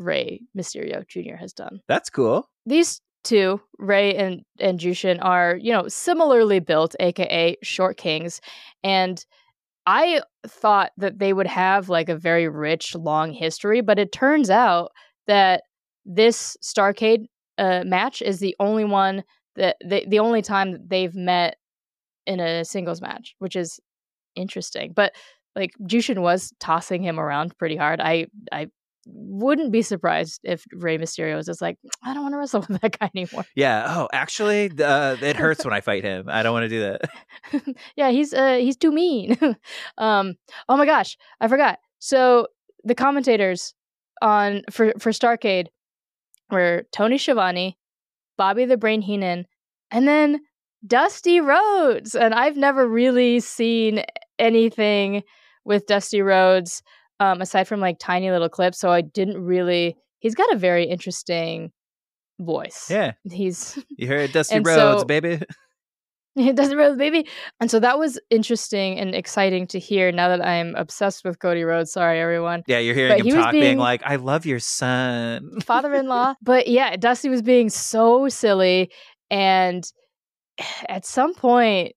Rey 0.00 0.40
Mysterio 0.56 1.06
Jr. 1.06 1.36
has 1.36 1.52
done. 1.52 1.80
That's 1.86 2.10
cool. 2.10 2.48
These 2.66 3.00
two, 3.22 3.60
Rey 3.78 4.16
and, 4.16 4.42
and 4.58 4.80
Jushin, 4.80 5.22
are, 5.22 5.56
you 5.56 5.72
know, 5.72 5.86
similarly 5.86 6.58
built, 6.58 6.96
aka 6.98 7.56
short 7.62 7.96
kings. 7.96 8.40
And 8.82 9.24
I 9.86 10.20
thought 10.44 10.90
that 10.96 11.20
they 11.20 11.32
would 11.32 11.46
have 11.46 11.88
like 11.88 12.08
a 12.08 12.16
very 12.16 12.48
rich, 12.48 12.96
long 12.96 13.32
history, 13.32 13.82
but 13.82 14.00
it 14.00 14.10
turns 14.10 14.50
out 14.50 14.90
that 15.28 15.62
this 16.04 16.56
Starcade 16.60 17.26
uh, 17.56 17.84
match 17.86 18.20
is 18.20 18.40
the 18.40 18.56
only 18.58 18.84
one 18.84 19.22
that 19.54 19.76
they, 19.84 20.04
the 20.08 20.18
only 20.18 20.42
time 20.42 20.72
that 20.72 20.88
they've 20.88 21.14
met 21.14 21.56
in 22.28 22.38
a 22.38 22.64
singles 22.64 23.00
match, 23.00 23.34
which 23.38 23.56
is 23.56 23.80
interesting. 24.36 24.92
But 24.94 25.14
like 25.56 25.72
Jushin 25.82 26.18
was 26.18 26.52
tossing 26.60 27.02
him 27.02 27.18
around 27.18 27.56
pretty 27.58 27.76
hard. 27.76 28.00
I 28.00 28.26
I 28.52 28.68
wouldn't 29.06 29.72
be 29.72 29.80
surprised 29.80 30.40
if 30.44 30.66
Rey 30.70 30.98
Mysterio 30.98 31.36
was 31.36 31.46
just 31.46 31.62
like, 31.62 31.78
I 32.04 32.12
don't 32.12 32.24
want 32.24 32.34
to 32.34 32.38
wrestle 32.38 32.60
with 32.68 32.80
that 32.82 32.98
guy 32.98 33.10
anymore. 33.14 33.46
Yeah. 33.56 33.84
Oh, 33.88 34.08
actually, 34.12 34.70
uh, 34.78 35.16
it 35.20 35.36
hurts 35.36 35.64
when 35.64 35.72
I 35.72 35.80
fight 35.80 36.04
him. 36.04 36.26
I 36.28 36.42
don't 36.42 36.52
want 36.52 36.64
to 36.64 36.68
do 36.68 36.80
that. 36.80 37.76
yeah, 37.96 38.10
he's 38.10 38.34
uh, 38.34 38.56
he's 38.56 38.76
too 38.76 38.92
mean. 38.92 39.36
um. 39.98 40.34
Oh 40.68 40.76
my 40.76 40.86
gosh, 40.86 41.16
I 41.40 41.48
forgot. 41.48 41.78
So 41.98 42.48
the 42.84 42.94
commentators 42.94 43.74
on 44.20 44.62
for 44.70 44.92
for 44.98 45.10
Starcade 45.10 45.68
were 46.50 46.84
Tony 46.92 47.18
Schiavone, 47.18 47.78
Bobby 48.36 48.66
the 48.66 48.76
Brain 48.76 49.02
Heenan, 49.02 49.46
and 49.90 50.06
then 50.06 50.40
Dusty 50.86 51.40
Rhodes. 51.40 52.14
And 52.14 52.34
I've 52.34 52.56
never 52.56 52.86
really 52.88 53.40
seen 53.40 54.04
anything 54.38 55.22
with 55.64 55.86
Dusty 55.86 56.22
Rhodes 56.22 56.82
um, 57.20 57.40
aside 57.40 57.68
from 57.68 57.80
like 57.80 57.98
tiny 57.98 58.30
little 58.30 58.48
clips. 58.48 58.78
So 58.78 58.90
I 58.90 59.00
didn't 59.00 59.42
really. 59.42 59.96
He's 60.20 60.34
got 60.34 60.52
a 60.52 60.56
very 60.56 60.84
interesting 60.84 61.70
voice. 62.40 62.88
Yeah. 62.90 63.12
He's. 63.30 63.78
You 63.96 64.08
heard 64.08 64.32
Dusty 64.32 64.58
Rhodes, 64.60 65.02
so, 65.02 65.04
baby. 65.04 65.40
Dusty 66.54 66.76
Rhodes, 66.76 66.96
baby. 66.96 67.26
And 67.60 67.70
so 67.70 67.80
that 67.80 67.98
was 67.98 68.18
interesting 68.30 68.98
and 68.98 69.14
exciting 69.14 69.66
to 69.68 69.78
hear 69.78 70.12
now 70.12 70.28
that 70.28 70.44
I'm 70.44 70.74
obsessed 70.76 71.24
with 71.24 71.38
Cody 71.40 71.64
Rhodes. 71.64 71.92
Sorry, 71.92 72.20
everyone. 72.20 72.62
Yeah, 72.66 72.78
you're 72.78 72.94
hearing 72.94 73.18
but 73.18 73.26
him 73.26 73.34
talk 73.34 73.52
being, 73.52 73.62
being 73.62 73.78
like, 73.78 74.02
I 74.04 74.16
love 74.16 74.46
your 74.46 74.60
son. 74.60 75.60
Father 75.60 75.94
in 75.94 76.06
law. 76.06 76.34
but 76.42 76.68
yeah, 76.68 76.96
Dusty 76.96 77.28
was 77.28 77.42
being 77.42 77.68
so 77.70 78.28
silly. 78.28 78.90
And 79.30 79.84
at 80.88 81.06
some 81.06 81.34
point, 81.34 81.92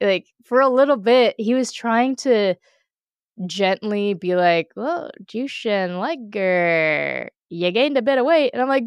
like 0.00 0.26
for 0.44 0.60
a 0.60 0.68
little 0.68 0.96
bit, 0.96 1.34
he 1.38 1.54
was 1.54 1.72
trying 1.72 2.16
to 2.16 2.54
gently 3.46 4.14
be 4.14 4.34
like, 4.36 4.68
"Oh, 4.76 5.10
Jushin 5.26 5.98
Liger, 6.00 7.30
you 7.50 7.70
gained 7.72 7.96
a 7.98 8.02
bit 8.02 8.18
of 8.18 8.26
weight," 8.26 8.50
and 8.52 8.62
I'm 8.62 8.68
like, 8.68 8.84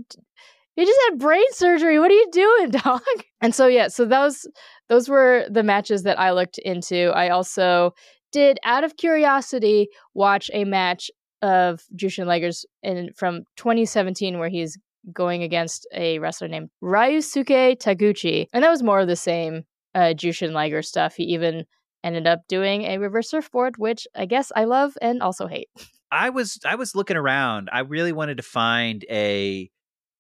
"You 0.78 0.86
just 0.86 1.00
had 1.10 1.20
brain 1.20 1.46
surgery. 1.52 2.00
What 2.00 2.12
are 2.12 2.16
you 2.16 2.30
doing, 2.32 2.72
dog?" 2.84 3.02
And 3.42 3.54
so 3.56 3.68
yeah, 3.68 3.88
so 3.90 4.06
those 4.06 4.48
those 4.90 5.10
were 5.10 5.46
the 5.50 5.64
matches 5.64 6.04
that 6.04 6.20
I 6.20 6.32
looked 6.32 6.58
into. 6.60 7.12
I 7.16 7.30
also 7.30 7.94
did, 8.32 8.60
out 8.66 8.84
of 8.84 8.98
curiosity, 8.98 9.90
watch 10.16 10.50
a 10.54 10.66
match 10.66 11.12
of 11.42 11.82
Jushin 11.96 12.26
Liger's 12.26 12.66
in 12.84 13.12
from 13.16 13.44
2017 13.58 14.40
where 14.40 14.50
he's 14.50 14.78
going 15.12 15.44
against 15.44 15.88
a 15.94 16.20
wrestler 16.20 16.48
named 16.48 16.70
Ryusuke 16.82 17.78
Taguchi. 17.78 18.48
And 18.54 18.64
that 18.64 18.70
was 18.70 18.84
more 18.84 19.00
of 19.00 19.08
the 19.08 19.16
same 19.16 19.64
uh, 19.96 20.14
Jushin 20.16 20.54
Liger 20.54 20.82
stuff. 20.82 21.16
He 21.16 21.24
even 21.24 21.66
ended 22.04 22.28
up 22.28 22.42
doing 22.48 22.84
a 22.84 22.98
reverse 22.98 23.30
surfboard, 23.30 23.78
which 23.78 24.08
I 24.16 24.26
guess 24.26 24.52
I 24.56 24.66
love 24.66 24.98
and 25.02 25.22
also 25.22 25.48
hate. 25.48 25.70
I 26.12 26.30
was 26.30 26.60
I 26.64 26.76
was 26.76 26.96
looking 26.96 27.18
around. 27.18 27.70
I 27.74 27.80
really 27.80 28.12
wanted 28.12 28.38
to 28.38 28.44
find 28.44 29.04
a 29.10 29.72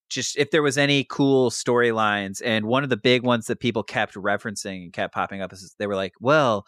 just 0.09 0.37
if 0.37 0.49
there 0.49 0.63
was 0.63 0.77
any 0.77 1.03
cool 1.03 1.51
storylines 1.51 2.41
and 2.43 2.65
one 2.65 2.83
of 2.83 2.89
the 2.89 2.97
big 2.97 3.23
ones 3.23 3.47
that 3.47 3.59
people 3.59 3.83
kept 3.83 4.15
referencing 4.15 4.83
and 4.83 4.93
kept 4.93 5.13
popping 5.13 5.41
up 5.41 5.53
is 5.53 5.75
they 5.77 5.87
were 5.87 5.95
like, 5.95 6.13
well, 6.19 6.65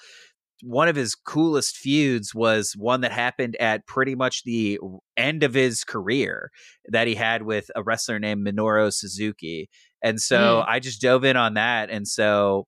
one 0.61 0.87
of 0.87 0.95
his 0.95 1.15
coolest 1.15 1.75
feuds 1.77 2.33
was 2.33 2.73
one 2.77 3.01
that 3.01 3.11
happened 3.11 3.55
at 3.59 3.85
pretty 3.87 4.15
much 4.15 4.43
the 4.43 4.79
end 5.17 5.43
of 5.43 5.53
his 5.53 5.83
career 5.83 6.51
that 6.89 7.07
he 7.07 7.15
had 7.15 7.43
with 7.43 7.69
a 7.75 7.83
wrestler 7.83 8.19
named 8.19 8.45
Minoru 8.45 8.91
Suzuki. 8.93 9.69
And 10.01 10.19
so 10.19 10.63
mm. 10.63 10.65
I 10.67 10.79
just 10.79 11.01
dove 11.01 11.23
in 11.23 11.35
on 11.35 11.55
that. 11.55 11.89
And 11.89 12.07
so 12.07 12.67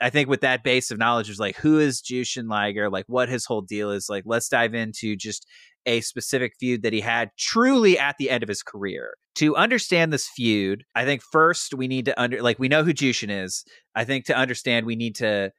I 0.00 0.10
think 0.10 0.28
with 0.28 0.40
that 0.40 0.64
base 0.64 0.90
of 0.90 0.98
knowledge 0.98 1.28
was 1.28 1.38
like, 1.38 1.56
who 1.56 1.78
is 1.78 2.02
Jushin 2.02 2.48
Liger? 2.48 2.90
Like 2.90 3.04
what 3.06 3.28
his 3.28 3.46
whole 3.46 3.62
deal 3.62 3.90
is. 3.92 4.08
Like, 4.08 4.24
let's 4.26 4.48
dive 4.48 4.74
into 4.74 5.16
just 5.16 5.46
a 5.86 6.00
specific 6.00 6.54
feud 6.58 6.82
that 6.82 6.92
he 6.92 7.00
had 7.00 7.30
truly 7.38 7.98
at 7.98 8.16
the 8.18 8.30
end 8.30 8.42
of 8.42 8.48
his 8.48 8.62
career. 8.62 9.14
To 9.36 9.56
understand 9.56 10.12
this 10.12 10.28
feud, 10.28 10.84
I 10.94 11.04
think 11.04 11.22
first 11.22 11.74
we 11.74 11.88
need 11.88 12.04
to 12.06 12.20
under 12.20 12.42
like 12.42 12.58
we 12.58 12.68
know 12.68 12.84
who 12.84 12.92
Jushin 12.92 13.30
is. 13.30 13.64
I 13.94 14.04
think 14.04 14.26
to 14.26 14.36
understand 14.36 14.86
we 14.86 14.96
need 14.96 15.16
to 15.16 15.52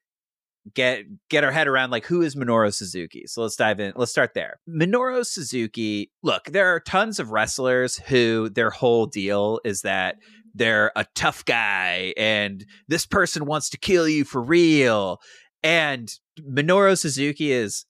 get 0.74 1.06
get 1.30 1.44
our 1.44 1.52
head 1.52 1.68
around 1.68 1.92
like 1.92 2.06
who 2.06 2.22
is 2.22 2.36
Minoru 2.36 2.74
Suzuki. 2.74 3.24
So 3.28 3.42
let's 3.42 3.56
dive 3.56 3.80
in. 3.80 3.94
Let's 3.96 4.12
start 4.12 4.34
there. 4.34 4.60
Minoru 4.68 5.26
Suzuki, 5.26 6.12
look, 6.22 6.46
there 6.46 6.74
are 6.74 6.80
tons 6.80 7.20
of 7.20 7.32
wrestlers 7.32 7.98
who 7.98 8.50
their 8.50 8.70
whole 8.70 9.06
deal 9.06 9.60
is 9.66 9.82
that 9.82 10.16
they're 10.56 10.92
a 10.96 11.06
tough 11.16 11.44
guy 11.46 12.14
and 12.16 12.66
this 12.88 13.06
person 13.06 13.46
wants 13.46 13.70
to 13.72 13.78
kill 13.78 14.08
you 14.08 14.24
for 14.24 14.42
real. 14.42 15.20
And 15.64 16.12
Minoru 16.40 16.98
Suzuki 16.98 17.52
is 17.52 17.86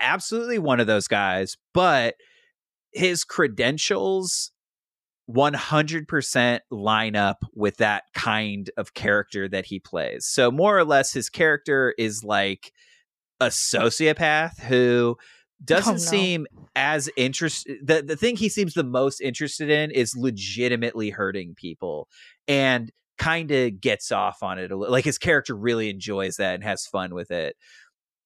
absolutely 0.00 0.58
one 0.58 0.80
of 0.80 0.86
those 0.86 1.08
guys, 1.08 1.56
but 1.74 2.14
his 2.92 3.24
credentials 3.24 4.52
100% 5.32 6.60
line 6.70 7.16
up 7.16 7.44
with 7.54 7.76
that 7.78 8.04
kind 8.14 8.70
of 8.76 8.94
character 8.94 9.48
that 9.48 9.66
he 9.66 9.78
plays. 9.78 10.26
So, 10.26 10.50
more 10.50 10.76
or 10.76 10.84
less, 10.84 11.12
his 11.12 11.28
character 11.28 11.94
is 11.98 12.24
like 12.24 12.72
a 13.40 13.46
sociopath 13.46 14.60
who 14.60 15.16
oh, 15.18 15.22
doesn't 15.64 15.90
Oh, 15.90 15.94
no. 15.94 15.98
seem 15.98 16.46
as 16.76 17.08
interested. 17.16 17.86
The, 17.86 18.02
the 18.02 18.16
thing 18.16 18.36
he 18.36 18.48
seems 18.48 18.74
the 18.74 18.84
most 18.84 19.20
interested 19.20 19.70
in 19.70 19.90
is 19.90 20.16
legitimately 20.16 21.10
hurting 21.10 21.54
people 21.54 22.08
and 22.48 22.90
kind 23.18 23.50
of 23.50 23.80
gets 23.80 24.10
off 24.12 24.42
on 24.42 24.58
it. 24.58 24.70
Like 24.70 25.04
his 25.04 25.18
character 25.18 25.54
really 25.54 25.90
enjoys 25.90 26.36
that 26.36 26.54
and 26.54 26.64
has 26.64 26.86
fun 26.86 27.14
with 27.14 27.30
it. 27.30 27.56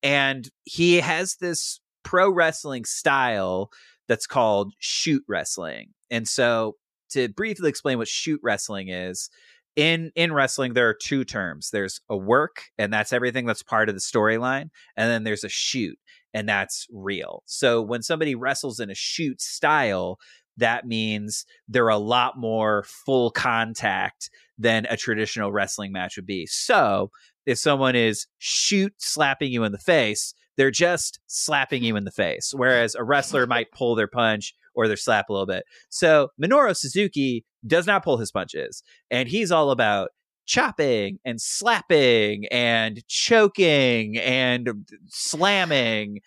And 0.03 0.49
he 0.65 1.01
has 1.01 1.37
this 1.37 1.81
pro 2.05 2.31
wrestling 2.31 2.85
style 2.85 3.71
that's 4.07 4.27
called 4.27 4.73
shoot 4.79 5.25
wrestling. 5.27 5.89
And 6.11 6.29
so 6.29 6.77
to 7.15 7.29
briefly 7.29 7.69
explain 7.69 7.99
what 7.99 8.09
shoot 8.09 8.41
wrestling 8.43 8.89
is, 8.89 9.31
in 9.77 10.13
in 10.15 10.33
wrestling 10.33 10.75
there 10.75 10.89
are 10.89 10.95
two 10.95 11.25
terms. 11.25 11.71
There's 11.71 12.01
a 12.09 12.17
work 12.17 12.65
and 12.79 12.93
that's 12.93 13.13
everything 13.13 13.47
that's 13.47 13.63
part 13.63 13.89
of 13.89 13.95
the 13.95 14.01
storyline, 14.01 14.71
and 14.97 15.11
then 15.11 15.25
there's 15.25 15.45
a 15.45 15.49
shoot 15.49 15.99
and 16.33 16.49
that's 16.49 16.87
real. 16.93 17.43
So 17.47 17.81
when 17.81 18.03
somebody 18.03 18.35
wrestles 18.35 18.81
in 18.81 18.91
a 18.91 18.95
shoot 18.95 19.41
style, 19.41 20.19
that 20.57 20.87
means 20.87 21.47
they're 21.69 21.89
a 21.89 21.99
lot 21.99 22.39
more 22.39 22.85
full 22.87 23.31
contact 23.31 24.31
than 24.59 24.87
a 24.89 24.97
traditional 24.97 25.53
wrestling 25.53 25.93
match 25.93 26.17
would 26.17 26.27
be. 26.27 26.47
So 26.47 27.11
if 27.47 27.59
someone 27.59 27.97
is 27.97 28.27
shoot 28.39 28.95
slapping 28.99 29.53
you 29.53 29.65
in 29.65 29.73
the 29.73 29.79
face, 29.79 30.35
they're 30.57 30.71
just 30.71 31.19
slapping 31.27 31.83
you 31.83 31.97
in 31.97 32.05
the 32.05 32.13
face. 32.13 32.53
Whereas 32.55 32.95
a 32.95 33.03
wrestler 33.03 33.47
might 33.47 33.73
pull 33.73 33.95
their 33.95 34.07
punch 34.07 34.55
or 34.75 34.89
their 34.89 34.97
slap 34.97 35.29
a 35.29 35.33
little 35.33 35.47
bit. 35.47 35.65
So 35.89 36.29
Minoru 36.43 36.77
Suzuki 36.77 37.45
does 37.67 37.87
not 37.87 38.05
pull 38.05 38.19
his 38.19 38.31
punches, 38.33 38.83
and 39.11 39.29
he's 39.29 39.51
all 39.53 39.71
about 39.71 40.11
chopping 40.47 41.19
and 41.25 41.41
slapping 41.41 42.47
and 42.51 43.03
choking 43.09 44.19
and 44.19 44.69
slamming. 45.09 46.21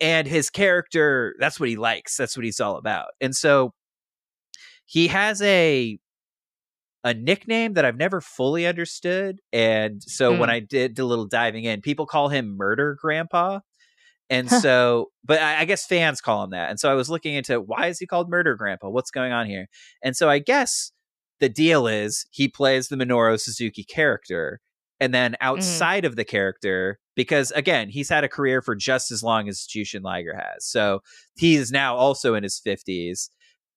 And 0.00 0.26
his 0.28 0.50
character, 0.50 1.34
that's 1.38 1.58
what 1.58 1.68
he 1.68 1.76
likes. 1.76 2.16
That's 2.16 2.36
what 2.36 2.44
he's 2.44 2.60
all 2.60 2.76
about. 2.76 3.08
And 3.20 3.34
so 3.34 3.72
he 4.86 5.08
has 5.08 5.40
a 5.42 5.98
a 7.06 7.12
nickname 7.12 7.74
that 7.74 7.84
I've 7.84 7.98
never 7.98 8.20
fully 8.22 8.66
understood. 8.66 9.40
And 9.52 10.02
so 10.02 10.30
when 10.38 10.48
Mm. 10.48 10.52
I 10.52 10.60
did 10.60 10.98
a 10.98 11.04
little 11.04 11.26
diving 11.26 11.64
in, 11.64 11.82
people 11.82 12.06
call 12.06 12.28
him 12.30 12.56
Murder 12.56 12.96
Grandpa. 13.00 13.60
And 14.30 14.50
so, 14.62 15.10
but 15.24 15.40
I, 15.40 15.60
I 15.60 15.64
guess 15.64 15.86
fans 15.86 16.20
call 16.20 16.44
him 16.44 16.50
that. 16.50 16.70
And 16.70 16.80
so 16.80 16.90
I 16.90 16.94
was 16.94 17.10
looking 17.10 17.34
into 17.34 17.60
why 17.60 17.88
is 17.88 17.98
he 17.98 18.06
called 18.06 18.30
Murder 18.30 18.56
Grandpa? 18.56 18.88
What's 18.88 19.10
going 19.10 19.32
on 19.32 19.46
here? 19.46 19.68
And 20.02 20.16
so 20.16 20.28
I 20.28 20.38
guess 20.38 20.92
the 21.40 21.48
deal 21.48 21.86
is 21.86 22.26
he 22.30 22.48
plays 22.48 22.88
the 22.88 22.96
Minoru 22.96 23.38
Suzuki 23.40 23.84
character. 23.84 24.60
And 25.00 25.12
then 25.12 25.32
mm-hmm. 25.32 25.46
outside 25.46 26.04
of 26.04 26.16
the 26.16 26.24
character, 26.24 26.98
because 27.14 27.50
again, 27.52 27.88
he's 27.88 28.08
had 28.08 28.24
a 28.24 28.28
career 28.28 28.62
for 28.62 28.74
just 28.74 29.10
as 29.10 29.22
long 29.22 29.48
as 29.48 29.66
Jushin 29.66 30.02
Liger 30.02 30.34
has. 30.34 30.64
So 30.64 31.00
he 31.36 31.56
is 31.56 31.70
now 31.70 31.96
also 31.96 32.34
in 32.34 32.42
his 32.42 32.60
50s. 32.64 33.28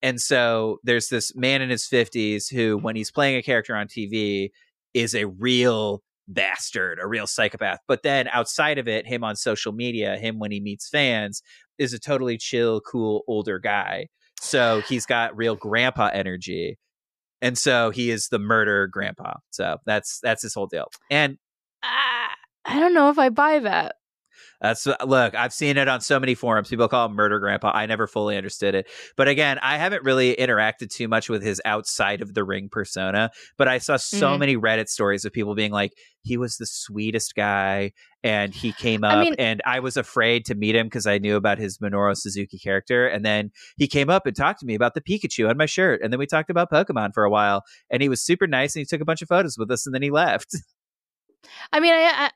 And 0.02 0.22
so 0.22 0.78
there's 0.84 1.10
this 1.10 1.36
man 1.36 1.62
in 1.62 1.70
his 1.70 1.88
50s 1.88 2.54
who, 2.54 2.78
when 2.78 2.96
he's 2.96 3.12
playing 3.12 3.38
a 3.38 3.42
character 3.42 3.76
on 3.76 3.88
TV, 3.88 4.52
is 4.94 5.16
a 5.16 5.26
real 5.26 6.04
bastard, 6.28 7.00
a 7.02 7.08
real 7.08 7.28
psychopath. 7.28 7.80
But 7.88 8.04
then 8.04 8.28
outside 8.30 8.78
of 8.78 8.88
it, 8.88 9.08
him 9.08 9.24
on 9.24 9.36
social 9.36 9.72
media, 9.72 10.18
him 10.18 10.40
when 10.40 10.52
he 10.52 10.60
meets 10.60 10.90
fans, 10.90 11.42
is 11.78 11.94
a 11.94 12.00
totally 12.00 12.38
chill, 12.38 12.82
cool, 12.82 13.24
older 13.28 13.60
guy. 13.60 14.08
So 14.40 14.82
he's 14.82 15.06
got 15.06 15.36
real 15.36 15.56
grandpa 15.56 16.10
energy. 16.14 16.78
And 17.42 17.58
so 17.58 17.92
he 17.92 18.10
is 18.10 18.30
the 18.30 18.40
murder 18.40 18.88
grandpa. 18.88 19.36
So 19.52 19.78
that's 19.86 20.20
that's 20.22 20.42
his 20.42 20.54
whole 20.54 20.68
deal. 20.68 20.88
And 21.10 21.38
Ah, 21.84 22.34
I 22.66 22.80
don't 22.80 22.94
know 22.94 23.10
if 23.10 23.20
I 23.20 23.30
buy 23.30 23.60
that. 23.60 23.96
That's 24.60 24.88
look, 25.06 25.36
I've 25.36 25.54
seen 25.54 25.78
it 25.78 25.88
on 25.88 26.02
so 26.02 26.20
many 26.20 26.34
forums. 26.34 26.70
People 26.70 26.88
call 26.88 27.06
him 27.06 27.14
murder 27.14 27.38
grandpa. 27.40 27.72
I 27.76 27.86
never 27.86 28.08
fully 28.08 28.36
understood 28.38 28.74
it. 28.74 28.88
But 29.16 29.28
again, 29.28 29.60
I 29.62 29.78
haven't 29.78 30.04
really 30.04 30.36
interacted 30.36 30.90
too 30.90 31.08
much 31.08 31.30
with 31.30 31.44
his 31.44 31.62
outside 31.64 32.22
of 32.22 32.34
the 32.34 32.44
ring 32.44 32.68
persona, 32.70 33.30
but 33.58 33.68
I 33.68 33.78
saw 33.78 33.98
so 33.98 34.32
Mhm. 34.36 34.40
many 34.40 34.58
Reddit 34.58 34.90
stories 34.90 35.26
of 35.26 35.32
people 35.32 35.54
being 35.54 35.72
like, 35.72 35.94
he 36.24 36.38
was 36.38 36.58
the 36.58 36.66
sweetest 36.66 37.36
guy 37.36 37.92
and 38.24 38.54
he 38.54 38.74
came 38.74 39.04
up 39.04 39.14
I 39.14 39.24
mean- 39.26 39.36
and 39.38 39.62
I 39.66 39.80
was 39.80 39.96
afraid 39.96 40.44
to 40.46 40.56
meet 40.56 40.76
him 40.76 40.88
because 40.88 41.06
I 41.06 41.20
knew 41.20 41.36
about 41.36 41.60
his 41.60 41.78
Minoru 41.78 42.18
Suzuki 42.18 42.58
character. 42.58 43.08
And 43.08 43.24
then 43.24 43.52
he 43.78 43.88
came 43.88 44.10
up 44.10 44.26
and 44.26 44.36
talked 44.36 44.60
to 44.62 44.66
me 44.66 44.74
about 44.74 44.96
the 44.96 45.02
Pikachu 45.02 45.48
on 45.50 45.56
my 45.58 45.68
shirt. 45.68 46.02
And 46.02 46.12
then 46.12 46.18
we 46.20 46.26
talked 46.26 46.50
about 46.50 46.72
Pokemon 46.72 47.14
for 47.14 47.24
a 47.24 47.30
while. 47.30 47.62
And 47.92 48.02
he 48.02 48.10
was 48.10 48.22
super 48.24 48.48
nice 48.48 48.76
and 48.76 48.82
he 48.82 48.86
took 48.86 49.02
a 49.02 49.06
bunch 49.06 49.22
of 49.22 49.28
photos 49.30 49.56
with 49.58 49.70
us 49.70 49.86
and 49.86 49.94
then 49.94 50.02
he 50.02 50.10
left. 50.10 50.56
I 51.72 51.80
mean, 51.80 51.94
I, 51.94 52.12
I, 52.14 52.32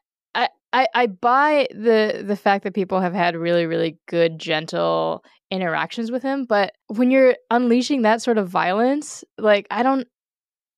I, 0.73 0.87
I 0.93 1.07
buy 1.07 1.67
the 1.71 2.23
the 2.25 2.35
fact 2.35 2.63
that 2.63 2.73
people 2.73 3.01
have 3.01 3.13
had 3.13 3.35
really, 3.35 3.65
really 3.65 3.97
good, 4.07 4.39
gentle 4.39 5.23
interactions 5.49 6.11
with 6.11 6.23
him. 6.23 6.45
But 6.45 6.73
when 6.87 7.11
you're 7.11 7.35
unleashing 7.49 8.03
that 8.03 8.21
sort 8.21 8.37
of 8.37 8.47
violence, 8.47 9.23
like 9.37 9.67
I 9.69 9.83
don't, 9.83 10.07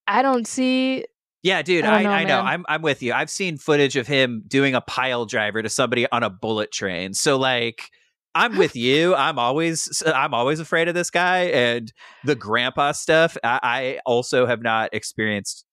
I 0.07 0.21
don't 0.21 0.47
see. 0.47 1.05
Yeah, 1.43 1.61
dude, 1.61 1.85
I 1.85 2.03
I, 2.03 2.21
I, 2.21 2.23
know, 2.23 2.41
know. 2.41 2.41
I'm 2.41 2.65
I'm 2.67 2.81
with 2.81 3.03
you. 3.03 3.13
I've 3.13 3.29
seen 3.29 3.57
footage 3.57 3.95
of 3.95 4.07
him 4.07 4.43
doing 4.47 4.73
a 4.73 4.81
pile 4.81 5.25
driver 5.25 5.61
to 5.61 5.69
somebody 5.69 6.07
on 6.11 6.23
a 6.23 6.29
bullet 6.29 6.71
train. 6.71 7.13
So 7.13 7.37
like 7.37 7.89
I'm 8.33 8.57
with 8.57 8.75
you. 8.75 9.13
I'm 9.15 9.37
always 9.37 10.01
I'm 10.07 10.33
always 10.33 10.59
afraid 10.59 10.87
of 10.87 10.95
this 10.95 11.11
guy 11.11 11.45
and 11.45 11.93
the 12.23 12.35
grandpa 12.35 12.93
stuff. 12.93 13.37
I, 13.43 13.59
I 13.61 13.99
also 14.05 14.47
have 14.47 14.63
not 14.63 14.89
experienced 14.93 15.65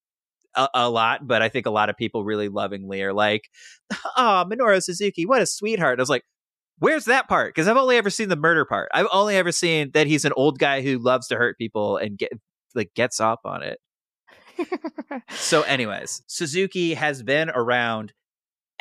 a, 0.55 0.67
a 0.73 0.89
lot, 0.89 1.27
but 1.27 1.41
I 1.41 1.49
think 1.49 1.65
a 1.65 1.71
lot 1.71 1.89
of 1.89 1.97
people 1.97 2.23
really 2.23 2.49
lovingly 2.49 3.01
are 3.01 3.13
like, 3.13 3.49
"Oh, 4.17 4.45
Minoru 4.49 4.81
Suzuki, 4.81 5.25
what 5.25 5.41
a 5.41 5.45
sweetheart." 5.45 5.99
I 5.99 6.01
was 6.01 6.09
like, 6.09 6.23
"Where's 6.79 7.05
that 7.05 7.27
part?" 7.27 7.53
Because 7.53 7.67
I've 7.67 7.77
only 7.77 7.97
ever 7.97 8.09
seen 8.09 8.29
the 8.29 8.35
murder 8.35 8.65
part. 8.65 8.89
I've 8.93 9.07
only 9.11 9.35
ever 9.35 9.51
seen 9.51 9.91
that 9.93 10.07
he's 10.07 10.25
an 10.25 10.33
old 10.35 10.59
guy 10.59 10.81
who 10.81 10.97
loves 10.97 11.27
to 11.27 11.35
hurt 11.35 11.57
people 11.57 11.97
and 11.97 12.17
get 12.17 12.31
like 12.75 12.93
gets 12.95 13.19
off 13.19 13.39
on 13.45 13.63
it. 13.63 13.79
So, 15.29 15.61
anyways, 15.67 16.23
Suzuki 16.27 16.93
has 16.93 17.23
been 17.23 17.49
around 17.49 18.13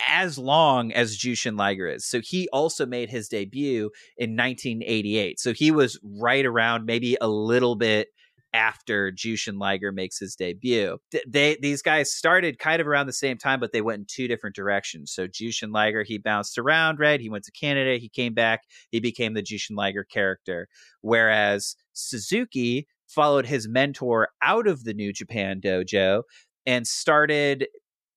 as 0.08 0.38
long 0.38 0.92
as 0.92 1.16
Jushin 1.16 1.58
Liger 1.58 1.86
is. 1.86 2.06
So 2.06 2.20
he 2.22 2.48
also 2.52 2.86
made 2.86 3.10
his 3.10 3.28
debut 3.28 3.90
in 4.16 4.36
1988. 4.36 5.38
So 5.38 5.52
he 5.52 5.70
was 5.70 5.98
right 6.02 6.44
around 6.44 6.86
maybe 6.86 7.16
a 7.20 7.28
little 7.28 7.76
bit 7.76 8.08
after 8.52 9.12
Jushin 9.12 9.58
Liger 9.58 9.92
makes 9.92 10.18
his 10.18 10.34
debut. 10.34 10.98
They 11.26 11.56
these 11.60 11.82
guys 11.82 12.12
started 12.12 12.58
kind 12.58 12.80
of 12.80 12.86
around 12.88 13.06
the 13.06 13.12
same 13.12 13.38
time, 13.38 13.60
but 13.60 13.72
they 13.72 13.80
went 13.80 14.00
in 14.00 14.06
two 14.08 14.28
different 14.28 14.56
directions. 14.56 15.12
So 15.12 15.26
Jushin 15.26 15.72
Liger, 15.72 16.02
he 16.02 16.18
bounced 16.18 16.58
around, 16.58 16.98
right? 16.98 17.20
He 17.20 17.30
went 17.30 17.44
to 17.44 17.52
Canada, 17.52 17.98
he 17.98 18.08
came 18.08 18.34
back, 18.34 18.62
he 18.90 19.00
became 19.00 19.34
the 19.34 19.42
Jushin 19.42 19.76
Liger 19.76 20.04
character. 20.04 20.68
Whereas 21.00 21.76
Suzuki 21.92 22.86
followed 23.06 23.46
his 23.46 23.68
mentor 23.68 24.28
out 24.42 24.66
of 24.66 24.84
the 24.84 24.94
New 24.94 25.12
Japan 25.12 25.60
dojo 25.60 26.22
and 26.66 26.86
started 26.86 27.66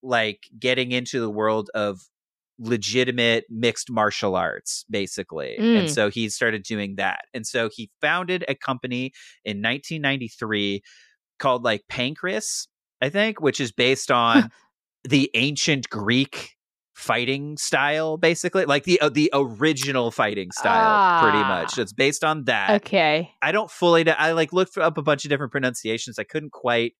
like 0.03 0.49
getting 0.59 0.91
into 0.91 1.19
the 1.19 1.29
world 1.29 1.69
of 1.73 2.01
legitimate 2.59 3.45
mixed 3.49 3.89
martial 3.89 4.35
arts 4.35 4.85
basically 4.89 5.55
and 5.57 5.87
Mm. 5.87 5.89
so 5.89 6.09
he 6.09 6.29
started 6.29 6.61
doing 6.63 6.95
that 6.97 7.21
and 7.33 7.47
so 7.47 7.67
he 7.73 7.89
founded 7.99 8.45
a 8.47 8.53
company 8.55 9.11
in 9.43 9.61
1993 9.61 10.81
called 11.39 11.63
like 11.63 11.81
pancreas 11.89 12.67
i 13.01 13.09
think 13.09 13.41
which 13.41 13.59
is 13.59 13.71
based 13.71 14.11
on 14.11 14.51
the 15.03 15.31
ancient 15.33 15.89
greek 15.89 16.51
fighting 16.93 17.57
style 17.57 18.17
basically 18.17 18.65
like 18.65 18.83
the 18.83 19.01
uh, 19.01 19.09
the 19.09 19.31
original 19.33 20.11
fighting 20.11 20.51
style 20.51 21.23
pretty 21.23 21.43
Ah. 21.43 21.47
much 21.61 21.77
it's 21.79 21.91
based 21.91 22.23
on 22.23 22.43
that 22.45 22.69
okay. 22.83 23.31
I 23.41 23.51
don't 23.51 23.69
fully. 23.71 24.07
I 24.09 24.33
like 24.33 24.53
looked 24.53 24.77
up 24.77 24.97
a 24.99 25.01
bunch 25.01 25.25
of 25.25 25.29
different 25.29 25.51
pronunciations. 25.51 26.19
I 26.19 26.23
couldn't 26.23 26.51
quite 26.51 26.93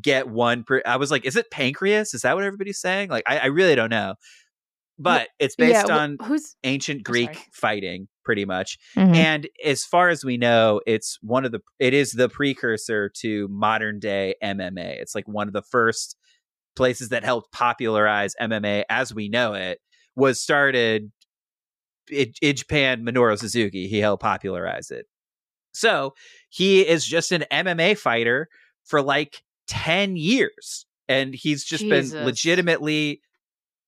get 0.00 0.28
one. 0.28 0.62
Per, 0.62 0.80
I 0.86 0.96
was 0.96 1.10
like, 1.10 1.24
"Is 1.26 1.34
it 1.36 1.50
pancreas? 1.50 2.14
Is 2.14 2.22
that 2.22 2.34
what 2.36 2.44
everybody's 2.44 2.78
saying?" 2.80 3.10
Like, 3.10 3.24
I, 3.26 3.38
I 3.38 3.46
really 3.46 3.74
don't 3.74 3.90
know. 3.90 4.14
But 4.98 5.28
it's 5.38 5.56
based 5.56 5.88
yeah, 5.88 5.96
on 5.96 6.16
who's 6.22 6.54
ancient 6.64 7.02
Greek 7.02 7.48
fighting, 7.52 8.08
pretty 8.24 8.44
much. 8.44 8.78
Mhm. 8.96 9.16
And 9.16 9.48
as 9.64 9.84
far 9.84 10.10
as 10.10 10.24
we 10.24 10.36
know, 10.36 10.80
it's 10.86 11.18
one 11.22 11.44
of 11.44 11.52
the. 11.52 11.60
It 11.78 11.94
is 11.94 12.12
the 12.12 12.28
precursor 12.28 13.10
to 13.20 13.48
modern 13.48 13.98
day 13.98 14.34
MMA. 14.42 15.00
It's 15.00 15.14
like 15.14 15.26
one 15.26 15.48
of 15.48 15.54
the 15.54 15.62
first 15.62 16.16
places 16.76 17.08
that 17.08 17.24
helped 17.24 17.52
popularize 17.52 18.34
MMA 18.40 18.84
as 18.88 19.14
we 19.14 19.28
know 19.28 19.54
it. 19.54 19.78
Was 20.14 20.40
started 20.40 21.10
in, 22.10 22.32
in 22.42 22.56
Japan. 22.56 23.04
Minoru 23.04 23.38
Suzuki. 23.38 23.88
He 23.88 23.98
helped 23.98 24.22
popularize 24.22 24.90
it. 24.90 25.06
So 25.72 26.14
he 26.50 26.86
is 26.86 27.06
just 27.06 27.32
an 27.32 27.44
MMA 27.50 27.96
fighter 27.96 28.48
for 28.84 29.02
like 29.02 29.42
10 29.68 30.16
years. 30.16 30.86
And 31.08 31.34
he's 31.34 31.64
just 31.64 31.82
Jesus. 31.82 32.12
been 32.12 32.24
legitimately, 32.24 33.20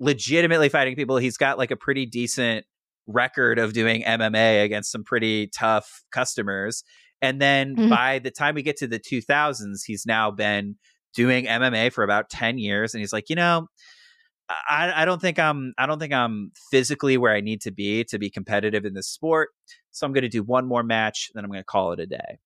legitimately 0.00 0.68
fighting 0.68 0.96
people. 0.96 1.16
He's 1.16 1.36
got 1.36 1.58
like 1.58 1.70
a 1.70 1.76
pretty 1.76 2.06
decent 2.06 2.66
record 3.06 3.58
of 3.58 3.72
doing 3.72 4.02
MMA 4.02 4.62
against 4.64 4.90
some 4.90 5.04
pretty 5.04 5.48
tough 5.48 6.02
customers. 6.10 6.82
And 7.22 7.40
then 7.40 7.76
Mhm. 7.76 7.88
by 7.90 8.18
the 8.18 8.30
time 8.30 8.54
we 8.54 8.62
get 8.62 8.76
to 8.78 8.86
the 8.86 8.98
2000s, 8.98 9.82
he's 9.84 10.04
now 10.06 10.30
been 10.30 10.76
doing 11.14 11.46
MMA 11.46 11.90
for 11.92 12.02
about 12.02 12.28
10 12.30 12.58
years. 12.58 12.92
And 12.94 13.00
he's 13.00 13.12
like, 13.12 13.28
you 13.30 13.36
know, 13.36 13.68
I, 14.48 14.92
I 15.02 15.04
don't 15.06 15.20
think 15.22 15.38
I'm 15.38 15.72
I 15.78 15.86
don't 15.86 15.98
think 15.98 16.12
I'm 16.12 16.50
physically 16.70 17.16
where 17.16 17.32
I 17.32 17.40
need 17.40 17.62
to 17.62 17.70
be 17.70 18.04
to 18.04 18.18
be 18.18 18.28
competitive 18.30 18.84
in 18.84 18.92
this 18.94 19.08
sport. 19.08 19.50
So 19.90 20.06
I'm 20.06 20.12
going 20.12 20.22
to 20.22 20.28
do 20.28 20.42
one 20.42 20.66
more 20.66 20.82
match, 20.82 21.30
then 21.34 21.44
I'm 21.44 21.50
going 21.50 21.60
to 21.60 21.64
call 21.64 21.92
it 21.92 22.00
a 22.00 22.06
day. 22.06 22.38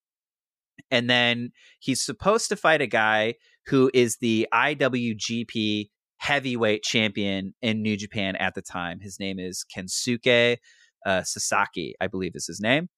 And 0.92 1.11
then 1.11 1.51
he's 1.80 2.01
supposed 2.01 2.49
to 2.51 2.57
fight 2.57 2.80
a 2.80 2.86
guy 2.86 3.34
who 3.66 3.90
is 3.94 4.18
the 4.20 4.46
IWGP 4.53 5.88
heavyweight 6.19 6.83
champion 6.83 7.55
in 7.62 7.83
New 7.83 7.97
Japan 7.97 8.37
at 8.37 8.55
the 8.55 8.62
time. 8.62 9.01
His 9.01 9.19
name 9.19 9.39
is 9.39 9.64
Kensuke 9.75 10.59
uh, 11.07 11.23
Sasaki, 11.23 11.95
I 12.01 12.07
believe 12.07 12.33
is 12.35 12.47
his 12.47 12.61
name. 12.61 12.89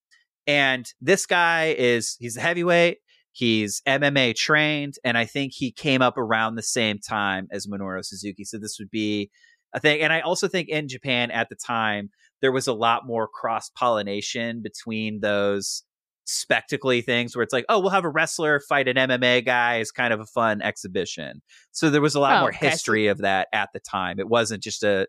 And 0.47 0.87
this 1.01 1.27
guy 1.27 1.75
is 1.79 2.17
he's 2.19 2.37
a 2.37 2.41
heavyweight. 2.41 2.99
He's 3.33 3.81
MMA 3.87 4.35
trained, 4.35 4.95
and 5.05 5.17
I 5.17 5.25
think 5.25 5.53
he 5.55 5.71
came 5.71 6.03
up 6.03 6.19
around 6.19 6.57
the 6.57 6.63
same 6.63 6.99
time 6.99 7.47
as 7.53 7.67
Minoru 7.67 8.05
Suzuki. 8.05 8.45
So 8.45 8.59
this 8.59 8.77
would 8.81 8.91
be 8.91 9.31
a 9.73 9.79
thing. 9.79 10.01
And 10.01 10.13
I 10.13 10.21
also 10.21 10.49
think 10.49 10.69
in 10.69 10.89
Japan 10.89 11.31
at 11.31 11.49
the 11.49 11.55
time 11.55 12.11
there 12.41 12.51
was 12.51 12.67
a 12.67 12.73
lot 12.73 13.07
more 13.07 13.29
cross 13.29 13.71
pollination 13.71 14.63
between 14.63 15.21
those 15.21 15.85
spectacly 16.31 17.03
things 17.03 17.35
where 17.35 17.43
it's 17.43 17.53
like, 17.53 17.65
oh, 17.69 17.81
we'll 17.81 17.91
have 17.91 18.05
a 18.05 18.09
wrestler 18.11 18.61
fight 18.61 18.89
an 18.89 18.97
MMA 18.97 19.45
guy 19.45 19.79
is 19.81 19.91
kind 19.91 20.13
of 20.13 20.21
a 20.21 20.27
fun 20.27 20.63
exhibition. 20.63 21.43
So 21.73 21.91
there 21.91 22.01
was 22.01 22.15
a 22.15 22.21
lot 22.21 22.37
Oh, 22.37 22.41
more 22.41 22.51
okay, 22.51 22.69
history 22.69 23.09
of 23.09 23.19
that 23.19 23.49
at 23.53 23.71
the 23.73 23.81
time. 23.81 24.19
It 24.21 24.29
wasn't 24.29 24.63
just 24.63 24.83
a 24.83 25.07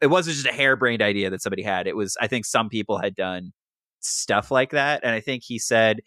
it 0.00 0.06
wasn't 0.06 0.36
just 0.36 0.46
a 0.46 0.52
harebrained 0.52 1.02
idea 1.02 1.28
that 1.30 1.42
somebody 1.42 1.62
had. 1.62 1.86
It 1.86 1.96
was 1.96 2.16
I 2.20 2.26
think 2.28 2.46
some 2.46 2.68
people 2.68 2.98
had 2.98 3.14
done 3.14 3.52
stuff 4.00 4.50
like 4.50 4.70
that. 4.70 5.00
And 5.04 5.12
I 5.14 5.20
think 5.20 5.42
he 5.44 5.58
said 5.58 6.00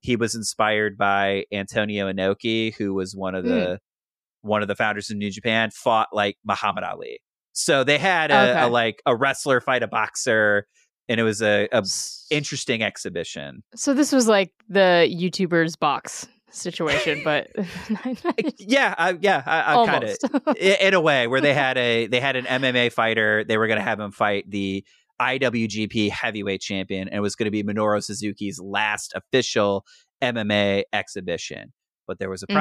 he 0.00 0.16
was 0.16 0.34
inspired 0.34 0.96
by 0.96 1.44
Antonio 1.52 2.10
Inoki, 2.12 2.74
who 2.76 2.94
was 2.94 3.14
one 3.16 3.34
of 3.34 3.44
the 3.44 3.80
hmm. 4.42 4.48
one 4.48 4.62
of 4.62 4.68
the 4.68 4.76
founders 4.76 5.10
of 5.10 5.16
New 5.16 5.30
Japan, 5.30 5.70
fought 5.70 6.08
like 6.12 6.36
Muhammad 6.44 6.84
Ali. 6.84 7.20
So 7.52 7.84
they 7.84 7.98
had 7.98 8.30
a, 8.30 8.50
Okay. 8.50 8.62
a 8.62 8.66
like 8.68 9.02
a 9.06 9.16
wrestler 9.16 9.60
fight 9.60 9.82
a 9.82 9.88
boxer, 9.88 10.66
and 11.08 11.20
it 11.20 11.22
was 11.22 11.42
a, 11.42 11.68
a 11.72 11.78
S- 11.78 12.26
interesting 12.30 12.82
exhibition. 12.82 13.62
So 13.74 13.94
this 13.94 14.12
was 14.12 14.28
like 14.28 14.52
the 14.68 15.08
YouTuber's 15.10 15.76
box 15.76 16.26
situation, 16.50 17.22
but 17.24 17.48
Yeah, 18.58 18.94
I, 18.96 19.18
yeah, 19.20 19.42
I, 19.44 19.74
I 19.82 19.86
kind 19.86 20.04
of 20.04 20.56
in 20.56 20.94
a 20.94 21.00
way 21.00 21.26
where 21.26 21.40
they 21.40 21.54
had 21.54 21.76
a 21.76 22.06
they 22.06 22.20
had 22.20 22.36
an 22.36 22.44
MMA 22.44 22.92
fighter. 22.92 23.44
They 23.44 23.58
were 23.58 23.66
going 23.66 23.78
to 23.78 23.84
have 23.84 24.00
him 24.00 24.12
fight 24.12 24.50
the 24.50 24.84
IWGP 25.20 26.10
Heavyweight 26.10 26.60
Champion, 26.60 27.08
and 27.08 27.18
it 27.18 27.20
was 27.20 27.36
going 27.36 27.46
to 27.46 27.50
be 27.50 27.62
Minoru 27.62 28.02
Suzuki's 28.02 28.58
last 28.60 29.14
official 29.14 29.84
MMA 30.22 30.84
exhibition. 30.92 31.72
But 32.06 32.18
there 32.18 32.30
was 32.30 32.42
a 32.42 32.46
Okay. 32.50 32.60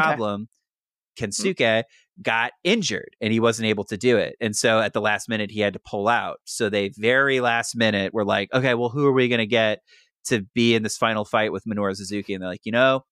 Problem. 1.16 1.32
Kensuke 1.32 1.84
got 2.22 2.52
injured 2.64 3.16
and 3.22 3.34
he 3.34 3.40
wasn't 3.40 3.68
able 3.68 3.84
to 3.86 3.98
do 3.98 4.18
it. 4.18 4.36
And 4.40 4.56
so 4.56 4.80
at 4.80 4.94
the 4.94 5.02
last 5.02 5.28
minute, 5.28 5.52
he 5.52 5.60
had 5.60 5.74
to 5.74 5.80
pull 5.80 6.08
out. 6.08 6.40
So 6.46 6.70
they 6.70 6.90
very 6.90 7.40
last 7.40 7.76
minute 7.76 8.14
were 8.14 8.26
like, 8.26 8.54
okay, 8.54 8.76
well, 8.76 8.90
who 8.90 9.06
are 9.08 9.14
we 9.14 9.28
going 9.28 9.40
to 9.40 9.48
get 9.48 9.80
to 10.26 10.42
be 10.54 10.76
in 10.76 10.84
this 10.84 10.98
final 10.98 11.26
fight 11.26 11.52
with 11.52 11.66
Minoru 11.66 11.96
Suzuki? 11.96 12.34
And 12.34 12.42
they're 12.42 12.50
like, 12.50 12.66
you 12.66 12.72
know, 12.72 13.04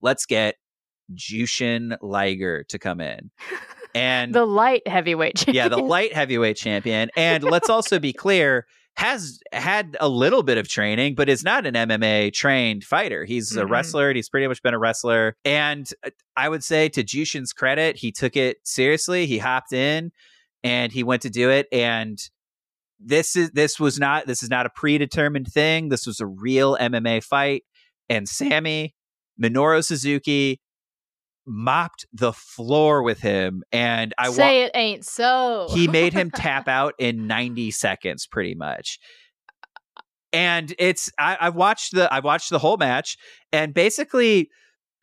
let's 0.00 0.26
get 0.26 0.56
Jushin 1.14 1.96
Liger 2.00 2.64
to 2.64 2.78
come 2.78 3.00
in. 3.00 3.30
And 3.94 4.34
the 4.34 4.44
light 4.44 4.86
heavyweight 4.86 5.36
champion. 5.36 5.56
yeah, 5.56 5.68
the 5.70 5.78
light 5.78 6.12
heavyweight 6.12 6.58
champion. 6.58 7.08
And 7.16 7.42
let's 7.42 7.70
also 7.70 7.98
be 7.98 8.12
clear, 8.12 8.66
has 8.96 9.40
had 9.52 9.96
a 10.00 10.08
little 10.08 10.42
bit 10.42 10.56
of 10.58 10.68
training, 10.68 11.14
but 11.14 11.28
is 11.28 11.44
not 11.44 11.66
an 11.66 11.74
MMA 11.74 12.32
trained 12.32 12.82
fighter. 12.82 13.24
He's 13.24 13.54
a 13.56 13.64
Mhm. 13.64 13.70
wrestler 13.70 14.08
and 14.08 14.16
he's 14.16 14.28
pretty 14.28 14.46
much 14.48 14.62
been 14.62 14.72
a 14.74 14.78
wrestler. 14.78 15.36
And 15.44 15.88
uh, 16.04 16.10
I 16.36 16.48
would 16.48 16.64
say 16.64 16.88
to 16.90 17.02
Jushin's 17.04 17.52
credit, 17.52 17.96
he 17.96 18.10
took 18.10 18.36
it 18.36 18.56
seriously. 18.64 19.26
He 19.26 19.38
hopped 19.38 19.72
in 19.72 20.12
and 20.64 20.92
he 20.92 21.02
went 21.02 21.22
to 21.22 21.30
do 21.30 21.50
it. 21.50 21.66
And 21.70 22.18
this 22.98 23.36
is 23.36 23.50
this 23.50 23.78
was 23.78 23.98
not 23.98 24.26
this 24.26 24.42
is 24.42 24.48
not 24.48 24.64
a 24.64 24.70
predetermined 24.70 25.48
thing. 25.48 25.90
This 25.90 26.06
was 26.06 26.18
a 26.20 26.26
real 26.26 26.76
MMA 26.80 27.20
fight. 27.22 27.64
And 28.08 28.26
Samee, 28.26 28.94
Minoru 29.38 29.84
Suzuki 29.84 30.60
mopped 31.46 32.06
the 32.12 32.32
floor 32.32 33.02
with 33.02 33.20
him. 33.20 33.62
And 33.72 34.12
I 34.18 34.28
wa- 34.30 34.34
Say 34.34 34.62
it 34.64 34.72
ain't 34.74 35.04
so. 35.04 35.68
he 35.70 35.86
made 35.88 36.12
him 36.12 36.30
tap 36.30 36.66
out 36.68 36.94
in 36.98 37.26
90 37.26 37.70
seconds 37.70 38.26
pretty 38.26 38.54
much 38.54 38.98
and 40.32 40.74
it's 40.78 41.10
I, 41.18 41.36
i've 41.40 41.54
watched 41.54 41.94
the 41.94 42.12
i've 42.12 42.24
watched 42.24 42.50
the 42.50 42.58
whole 42.58 42.76
match 42.76 43.16
and 43.52 43.72
basically 43.72 44.50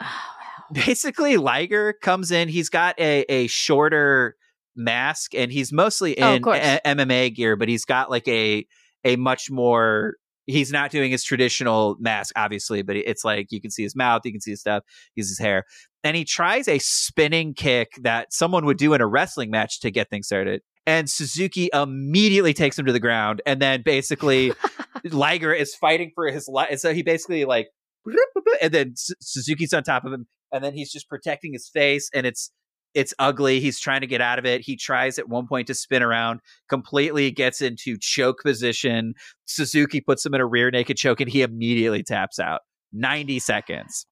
Oh, 0.02 0.06
wow. 0.06 0.66
basically 0.86 1.38
liger 1.38 1.94
comes 2.02 2.30
in 2.32 2.50
he's 2.50 2.70
got 2.70 3.00
a, 3.00 3.22
a 3.32 3.48
shorter 3.48 4.36
mask 4.76 5.34
and 5.34 5.52
he's 5.52 5.72
mostly 5.72 6.20
Oh, 6.20 6.34
in 6.34 6.41
course. 6.41 6.60
a- 6.62 6.82
mma 6.86 7.34
gear 7.34 7.56
but 7.56 7.70
he's 7.70 7.86
got 7.86 8.10
like 8.10 8.28
a 8.28 8.68
a 9.06 9.16
much 9.16 9.50
more 9.50 10.16
he's 10.46 10.72
not 10.72 10.91
doing 10.91 11.12
his 11.12 11.24
traditional 11.24 11.96
mask 12.00 12.34
obviously 12.36 12.82
but 12.82 12.96
it's 12.96 13.24
like 13.24 13.48
you 13.52 13.62
can 13.62 13.72
see 13.72 13.84
his 13.84 13.96
mouth 13.96 14.22
you 14.26 14.32
can 14.32 14.41
see 14.41 14.52
his 14.52 14.60
stuff 14.60 14.84
he's 15.16 15.30
his 15.30 15.39
hair 15.39 15.66
and 16.04 16.18
he 16.18 16.26
tries 16.26 16.68
a 16.68 16.80
spinning 16.80 17.54
kick 17.54 17.94
that 18.02 18.34
someone 18.34 18.66
would 18.66 18.78
do 18.78 18.94
in 18.94 19.02
a 19.02 19.08
wrestling 19.08 19.50
match 19.50 19.80
to 19.80 19.91
get 19.91 20.10
things 20.10 20.28
started 20.28 20.62
and 20.86 21.10
suzuki 21.10 21.70
immediately 21.74 22.54
takes 22.54 22.78
him 22.78 22.86
to 22.86 22.94
the 22.94 23.00
ground 23.00 23.41
and 23.46 23.62
then 23.62 23.82
basically 23.82 24.54
liger 25.12 25.54
is 25.54 25.76
fighting 25.76 26.12
for 26.14 26.28
his 26.28 26.48
life 26.48 26.68
and 26.70 26.80
so 26.80 26.94
he 26.94 27.02
basically 27.02 27.46
like 27.46 27.68
and 28.62 28.74
then 28.74 28.94
suzuki's 28.96 29.74
on 29.74 29.84
top 29.84 30.04
of 30.06 30.12
him 30.12 30.28
and 30.52 30.64
then 30.64 30.74
he's 30.74 30.91
just 30.91 31.10
protecting 31.10 31.54
his 31.54 31.68
face 31.68 32.10
and 32.14 32.26
it's 32.26 32.52
it's 32.94 33.14
ugly 33.20 33.60
he's 33.60 33.80
trying 33.80 34.02
to 34.02 34.08
get 34.08 34.22
out 34.22 34.39
of 34.39 34.46
it 34.46 34.62
he 34.62 34.76
tries 34.76 35.18
at 35.20 35.30
one 35.30 35.48
point 35.48 35.68
to 35.68 35.74
spin 35.74 36.04
around 36.04 36.39
completely 36.70 37.32
gets 37.32 37.62
into 37.62 37.98
choke 38.00 38.41
position 38.44 39.14
suzuki 39.46 40.02
puts 40.02 40.26
him 40.26 40.34
in 40.34 40.41
a 40.41 40.46
rear 40.46 40.70
naked 40.72 40.98
choke 40.98 41.20
and 41.22 41.30
he 41.32 41.41
immediately 41.41 42.04
taps 42.04 42.39
out 42.39 42.62
90 42.91 43.39
seconds 43.39 44.06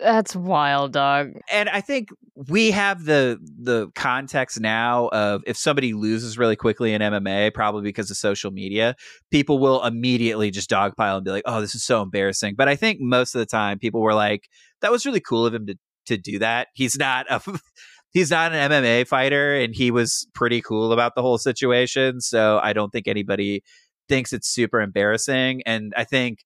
That's 0.00 0.34
wild, 0.34 0.92
dog. 0.92 1.32
and 1.48 1.68
I 1.68 1.80
think 1.80 2.08
we 2.34 2.72
have 2.72 3.04
the 3.04 3.38
the 3.62 3.88
context 3.94 4.58
now 4.60 5.06
of 5.08 5.42
if 5.46 5.56
somebody 5.56 5.92
loses 5.94 6.36
really 6.36 6.56
quickly 6.56 6.92
in 6.92 7.00
MMA, 7.00 7.54
probably 7.54 7.82
because 7.82 8.10
of 8.10 8.16
social 8.16 8.50
media, 8.50 8.96
people 9.30 9.60
will 9.60 9.84
immediately 9.84 10.50
just 10.50 10.68
dogpile 10.68 11.16
and 11.16 11.24
be 11.24 11.30
like, 11.30 11.44
"Oh, 11.46 11.60
this 11.60 11.76
is 11.76 11.84
so 11.84 12.02
embarrassing." 12.02 12.56
But 12.56 12.68
I 12.68 12.74
think 12.74 12.98
most 13.00 13.34
of 13.36 13.38
the 13.38 13.46
time, 13.46 13.78
people 13.78 14.00
were 14.02 14.12
like, 14.14 14.48
"That 14.80 14.90
was 14.90 15.06
really 15.06 15.20
cool 15.20 15.46
of 15.46 15.54
him 15.54 15.66
to 15.66 15.76
to 16.06 16.16
do 16.16 16.40
that." 16.40 16.66
He's 16.74 16.98
not 16.98 17.26
a 17.30 17.40
he's 18.16 18.30
not 18.30 18.50
an 18.54 18.70
MMA 18.70 19.06
fighter, 19.06 19.54
and 19.54 19.74
he 19.74 19.90
was 19.90 20.26
pretty 20.32 20.62
cool 20.62 20.90
about 20.90 21.14
the 21.14 21.20
whole 21.20 21.36
situation. 21.36 22.22
So 22.22 22.58
I 22.62 22.72
don't 22.72 22.88
think 22.90 23.06
anybody 23.08 23.62
thinks 24.08 24.32
it's 24.32 24.48
super 24.48 24.80
embarrassing. 24.80 25.60
And 25.66 25.92
I 25.98 26.04
think 26.04 26.38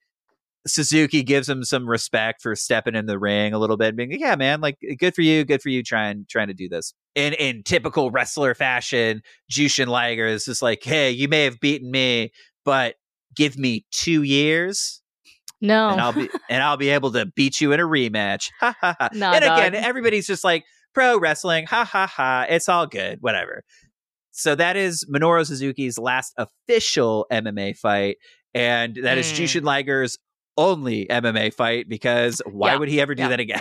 Suzuki 0.66 1.22
gives 1.22 1.48
him 1.48 1.62
some 1.62 1.88
respect 1.88 2.42
for 2.42 2.56
stepping 2.56 2.96
in 2.96 3.06
the 3.06 3.20
ring 3.20 3.52
a 3.52 3.58
little 3.60 3.76
bit, 3.76 3.94
being 3.94 4.10
like, 4.10 4.18
"Yeah, 4.18 4.34
man, 4.34 4.60
like 4.60 4.78
good 4.98 5.14
for 5.14 5.22
you, 5.22 5.44
good 5.44 5.62
for 5.62 5.68
you 5.68 5.84
trying 5.84 6.26
trying 6.28 6.48
to 6.48 6.54
do 6.54 6.68
this." 6.68 6.92
In 7.14 7.34
in 7.34 7.62
typical 7.62 8.10
wrestler 8.10 8.52
fashion, 8.56 9.22
Jushin 9.48 9.86
Liger 9.86 10.26
is 10.26 10.46
just 10.46 10.62
like, 10.62 10.82
"Hey, 10.82 11.12
you 11.12 11.28
may 11.28 11.44
have 11.44 11.60
beaten 11.60 11.88
me, 11.92 12.32
but 12.64 12.96
give 13.36 13.56
me 13.56 13.84
two 13.92 14.24
years, 14.24 15.02
No. 15.60 15.90
and 15.90 16.00
I'll 16.00 16.12
be 16.12 16.28
and 16.50 16.64
I'll 16.64 16.76
be 16.76 16.88
able 16.88 17.12
to 17.12 17.26
beat 17.26 17.60
you 17.60 17.70
in 17.70 17.78
a 17.78 17.84
rematch." 17.84 18.48
Nah, 19.14 19.34
and 19.34 19.44
again, 19.44 19.72
dog. 19.72 19.82
everybody's 19.84 20.26
just 20.26 20.42
like 20.42 20.64
pro 20.94 21.18
wrestling, 21.18 21.66
ha 21.66 21.84
ha 21.84 22.06
ha! 22.06 22.46
It's 22.48 22.68
all 22.68 22.86
good, 22.86 23.18
whatever. 23.20 23.62
So 24.30 24.54
that 24.54 24.76
is 24.76 25.04
Minoru 25.12 25.44
Suzuki's 25.46 25.98
last 25.98 26.34
official 26.38 27.26
MMA 27.32 27.76
fight, 27.76 28.16
and 28.54 28.96
that 29.02 29.18
is 29.18 29.32
Mm. 29.32 29.36
Jushin 29.36 29.62
Liger's 29.64 30.18
only 30.56 31.06
MMA 31.06 31.52
fight 31.54 31.88
because 31.88 32.40
why 32.46 32.72
Yeah, 32.72 32.76
would 32.78 32.88
he 32.88 33.00
ever 33.00 33.14
do 33.14 33.22
yeah. 33.22 33.28
that 33.28 33.40
again? 33.40 33.60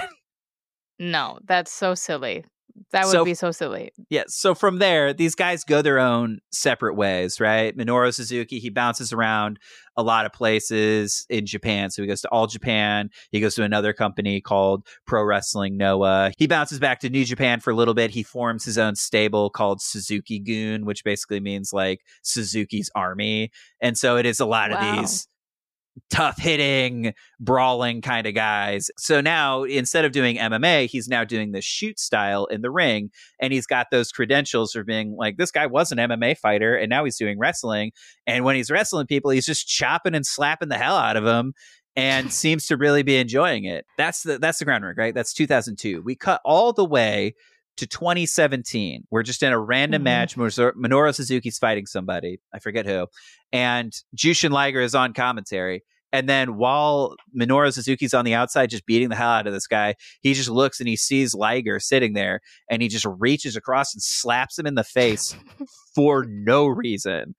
no, 0.99 1.39
that's 1.45 1.71
so 1.71 1.95
silly. 1.95 2.43
That 2.91 3.05
would 3.05 3.11
So- 3.11 3.25
be 3.25 3.33
so 3.35 3.51
silly. 3.51 3.91
yeah. 4.09 4.23
So 4.27 4.55
from 4.55 4.79
there, 4.79 5.13
these 5.13 5.35
guys 5.35 5.63
go 5.63 5.81
their 5.81 5.99
own 5.99 6.39
separate 6.51 6.95
ways, 6.95 7.39
right? 7.39 7.75
Minoru 7.77 8.13
Suzuki, 8.13 8.59
he 8.59 8.69
bounces 8.69 9.13
around 9.13 9.59
a 9.95 10.01
lot 10.03 10.25
of 10.25 10.33
places 10.33 11.25
in 11.29 11.45
Japan. 11.45 11.91
So 11.91 12.01
he 12.01 12.07
goes 12.07 12.21
to 12.21 12.29
All 12.29 12.47
Japan. 12.47 13.09
He 13.31 13.39
goes 13.39 13.53
to 13.55 13.63
another 13.63 13.93
company 13.93 14.41
called 14.41 14.87
Pro 15.05 15.23
Wrestling 15.23 15.77
Noah. 15.77 16.31
He 16.37 16.47
bounces 16.47 16.79
back 16.79 16.99
to 17.01 17.09
New 17.09 17.25
Japan 17.25 17.59
for 17.59 17.69
a 17.71 17.75
little 17.75 17.93
bit. 17.93 18.11
He 18.11 18.23
forms 18.23 18.65
his 18.65 18.77
own 18.77 18.95
stable 18.95 19.49
called 19.49 19.81
Suzuki-gun, 19.81 20.85
which 20.85 21.03
basically 21.03 21.39
means 21.39 21.71
like 21.73 22.01
Suzuki's 22.23 22.89
army. 22.95 23.51
And 23.81 23.97
so 23.97 24.17
it 24.17 24.25
is 24.25 24.39
a 24.39 24.45
lot 24.45 24.71
Wow. 24.71 24.77
of 24.93 24.97
these 24.99 25.27
tough 26.09 26.37
hitting, 26.37 27.13
brawling 27.39 28.01
kind 28.01 28.27
of 28.27 28.33
guys. 28.33 28.89
So 28.97 29.21
now 29.21 29.63
instead 29.63 30.05
of 30.05 30.11
doing 30.11 30.37
MMA, 30.37 30.87
he's 30.87 31.07
now 31.07 31.23
doing 31.23 31.51
the 31.51 31.61
shoot 31.61 31.99
style 31.99 32.45
in 32.45 32.61
the 32.61 32.71
ring. 32.71 33.11
And 33.39 33.53
he's 33.53 33.65
got 33.65 33.87
those 33.91 34.11
credentials 34.11 34.73
for 34.73 34.83
being 34.83 35.15
like, 35.15 35.37
this 35.37 35.51
guy 35.51 35.65
was 35.65 35.91
an 35.91 35.97
MMA 35.97 36.37
fighter 36.37 36.75
and 36.75 36.89
now 36.89 37.03
he's 37.03 37.17
doing 37.17 37.39
wrestling. 37.39 37.91
And 38.27 38.43
when 38.45 38.55
he's 38.55 38.71
wrestling 38.71 39.07
people, 39.07 39.31
he's 39.31 39.45
just 39.45 39.67
chopping 39.67 40.15
and 40.15 40.25
slapping 40.25 40.69
the 40.69 40.77
hell 40.77 40.95
out 40.95 41.17
of 41.17 41.23
them 41.23 41.53
and 41.95 42.31
seems 42.33 42.67
to 42.67 42.77
really 42.77 43.03
be 43.03 43.17
enjoying 43.17 43.65
it. 43.65 43.85
That's 43.97 44.23
the 44.23 44.39
that's 44.39 44.59
the 44.59 44.65
groundwork, 44.65 44.97
right? 44.97 45.13
That's 45.13 45.33
2002. 45.33 46.01
We 46.01 46.15
cut 46.15 46.41
all 46.45 46.73
the 46.73 46.85
way 46.85 47.35
to 47.79 47.87
2017. 47.87 49.03
We're 49.09 49.23
just 49.23 49.43
in 49.43 49.51
a 49.51 49.59
random 49.59 49.99
mm-hmm. 49.99 50.03
match. 50.03 50.35
Minoru 50.35 51.13
Suzuki's 51.13 51.57
fighting 51.57 51.85
somebody. 51.85 52.39
I 52.53 52.59
forget 52.59 52.85
who. 52.85 53.07
And 53.51 53.93
Jushin 54.15 54.51
Liger 54.51 54.81
is 54.81 54.95
on 54.95 55.13
commentary. 55.13 55.83
And 56.11 56.27
then 56.27 56.57
while 56.57 57.15
Minoru 57.37 57.71
Suzuki's 57.71 58.13
on 58.13 58.25
the 58.25 58.33
outside, 58.33 58.71
just 58.71 58.85
beating 58.85 59.09
the 59.09 59.15
hell 59.15 59.29
out 59.29 59.47
of 59.47 59.53
this 59.53 59.67
guy, 59.67 59.95
he 60.21 60.33
just 60.33 60.49
looks 60.49 60.79
and 60.79 60.89
he 60.89 60.95
sees 60.95 61.35
Liger 61.35 61.79
sitting 61.79 62.13
there 62.13 62.39
and 62.69 62.81
he 62.81 62.87
just 62.87 63.05
reaches 63.05 63.55
across 63.55 63.93
and 63.93 64.01
slaps 64.01 64.57
him 64.57 64.65
in 64.65 64.75
the 64.75 64.83
face 64.83 65.35
for 65.95 66.25
no 66.27 66.65
reason. 66.65 67.35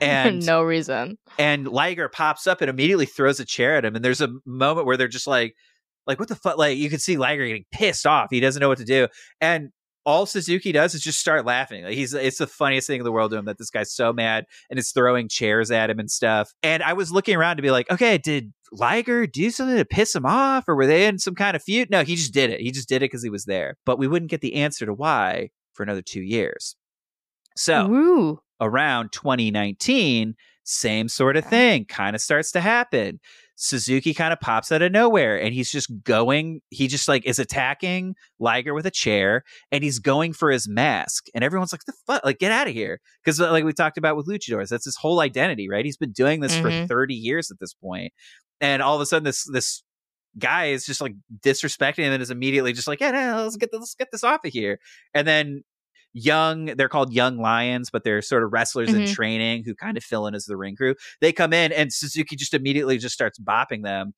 And 0.00 0.46
no 0.46 0.62
reason. 0.62 1.18
And 1.38 1.66
Liger 1.66 2.08
pops 2.08 2.46
up 2.46 2.60
and 2.60 2.70
immediately 2.70 3.06
throws 3.06 3.40
a 3.40 3.44
chair 3.44 3.76
at 3.76 3.84
him. 3.84 3.96
And 3.96 4.04
there's 4.04 4.20
a 4.20 4.28
moment 4.46 4.86
where 4.86 4.96
they're 4.96 5.08
just 5.08 5.26
like, 5.26 5.54
like, 6.06 6.18
what 6.18 6.28
the 6.28 6.36
fuck? 6.36 6.58
Like, 6.58 6.78
you 6.78 6.90
can 6.90 6.98
see 6.98 7.16
Liger 7.16 7.46
getting 7.46 7.64
pissed 7.72 8.06
off. 8.06 8.28
He 8.30 8.40
doesn't 8.40 8.60
know 8.60 8.68
what 8.68 8.78
to 8.78 8.84
do. 8.84 9.08
And 9.40 9.70
all 10.04 10.26
Suzuki 10.26 10.72
does 10.72 10.94
is 10.94 11.02
just 11.02 11.20
start 11.20 11.46
laughing. 11.46 11.84
Like 11.84 11.94
he's 11.94 12.14
it's 12.14 12.38
the 12.38 12.46
funniest 12.46 12.86
thing 12.86 13.00
in 13.00 13.04
the 13.04 13.12
world 13.12 13.30
to 13.30 13.36
him 13.36 13.44
that 13.44 13.58
this 13.58 13.70
guy's 13.70 13.92
so 13.92 14.12
mad 14.12 14.46
and 14.70 14.78
is 14.78 14.90
throwing 14.90 15.28
chairs 15.28 15.70
at 15.70 15.90
him 15.90 15.98
and 15.98 16.10
stuff. 16.10 16.52
And 16.62 16.82
I 16.82 16.92
was 16.92 17.12
looking 17.12 17.36
around 17.36 17.56
to 17.56 17.62
be 17.62 17.70
like, 17.70 17.90
okay, 17.90 18.18
did 18.18 18.52
Liger 18.72 19.26
do 19.26 19.50
something 19.50 19.76
to 19.76 19.84
piss 19.84 20.14
him 20.14 20.26
off, 20.26 20.68
or 20.68 20.74
were 20.74 20.86
they 20.86 21.06
in 21.06 21.18
some 21.18 21.34
kind 21.34 21.54
of 21.54 21.62
feud? 21.62 21.90
No, 21.90 22.04
he 22.04 22.16
just 22.16 22.32
did 22.32 22.50
it. 22.50 22.60
He 22.60 22.70
just 22.70 22.88
did 22.88 22.96
it 22.96 23.10
because 23.10 23.22
he 23.22 23.30
was 23.30 23.44
there. 23.44 23.76
But 23.84 23.98
we 23.98 24.08
wouldn't 24.08 24.30
get 24.30 24.40
the 24.40 24.54
answer 24.54 24.86
to 24.86 24.94
why 24.94 25.50
for 25.72 25.82
another 25.82 26.02
two 26.02 26.22
years. 26.22 26.76
So 27.56 27.90
Ooh. 27.90 28.40
around 28.60 29.12
2019, 29.12 30.34
same 30.64 31.08
sort 31.08 31.36
of 31.36 31.44
thing 31.44 31.84
kind 31.84 32.16
of 32.16 32.22
starts 32.22 32.52
to 32.52 32.60
happen. 32.60 33.20
Suzuki 33.54 34.14
kind 34.14 34.32
of 34.32 34.40
pops 34.40 34.72
out 34.72 34.82
of 34.82 34.92
nowhere 34.92 35.40
and 35.40 35.54
he's 35.54 35.70
just 35.70 35.90
going, 36.02 36.60
he 36.70 36.88
just 36.88 37.08
like 37.08 37.24
is 37.26 37.38
attacking 37.38 38.14
Liger 38.38 38.74
with 38.74 38.86
a 38.86 38.90
chair 38.90 39.44
and 39.70 39.84
he's 39.84 39.98
going 39.98 40.32
for 40.32 40.50
his 40.50 40.68
mask. 40.68 41.26
And 41.34 41.44
everyone's 41.44 41.72
like, 41.72 41.84
the 41.84 41.92
fuck? 42.06 42.24
Like, 42.24 42.38
get 42.38 42.52
out 42.52 42.68
of 42.68 42.74
here. 42.74 43.00
Because, 43.24 43.40
uh, 43.40 43.50
like 43.50 43.64
we 43.64 43.72
talked 43.72 43.98
about 43.98 44.16
with 44.16 44.26
luchadors, 44.26 44.68
that's 44.68 44.84
his 44.84 44.96
whole 44.96 45.20
identity, 45.20 45.68
right? 45.68 45.84
He's 45.84 45.96
been 45.96 46.12
doing 46.12 46.40
this 46.40 46.54
mm-hmm. 46.54 46.82
for 46.82 46.88
30 46.88 47.14
years 47.14 47.50
at 47.50 47.58
this 47.60 47.74
point. 47.74 48.12
And 48.60 48.82
all 48.82 48.94
of 48.94 49.00
a 49.00 49.06
sudden, 49.06 49.24
this, 49.24 49.44
this, 49.52 49.82
guy 50.38 50.66
is 50.66 50.86
just 50.86 51.02
like 51.02 51.12
disrespecting 51.44 52.04
him 52.04 52.12
and 52.12 52.22
is 52.22 52.30
immediately 52.30 52.72
just 52.72 52.88
like, 52.88 53.00
yeah, 53.00 53.10
no, 53.10 53.42
let's 53.42 53.56
get 53.56 53.70
this, 53.70 53.80
let's 53.80 53.94
get 53.94 54.08
this 54.10 54.24
off 54.24 54.44
of 54.44 54.50
here. 54.50 54.78
And 55.12 55.26
then 55.28 55.62
young 56.12 56.66
they're 56.76 56.88
called 56.88 57.12
young 57.12 57.38
lions 57.38 57.88
but 57.90 58.04
they're 58.04 58.22
sort 58.22 58.42
of 58.42 58.52
wrestlers 58.52 58.90
mm-hmm. 58.90 59.02
in 59.02 59.06
training 59.06 59.62
who 59.64 59.74
kind 59.74 59.96
of 59.96 60.04
fill 60.04 60.26
in 60.26 60.34
as 60.34 60.44
the 60.44 60.56
ring 60.56 60.76
crew 60.76 60.94
they 61.20 61.32
come 61.32 61.52
in 61.52 61.72
and 61.72 61.92
suzuki 61.92 62.36
just 62.36 62.54
immediately 62.54 62.98
just 62.98 63.14
starts 63.14 63.38
bopping 63.38 63.82
them 63.82 64.12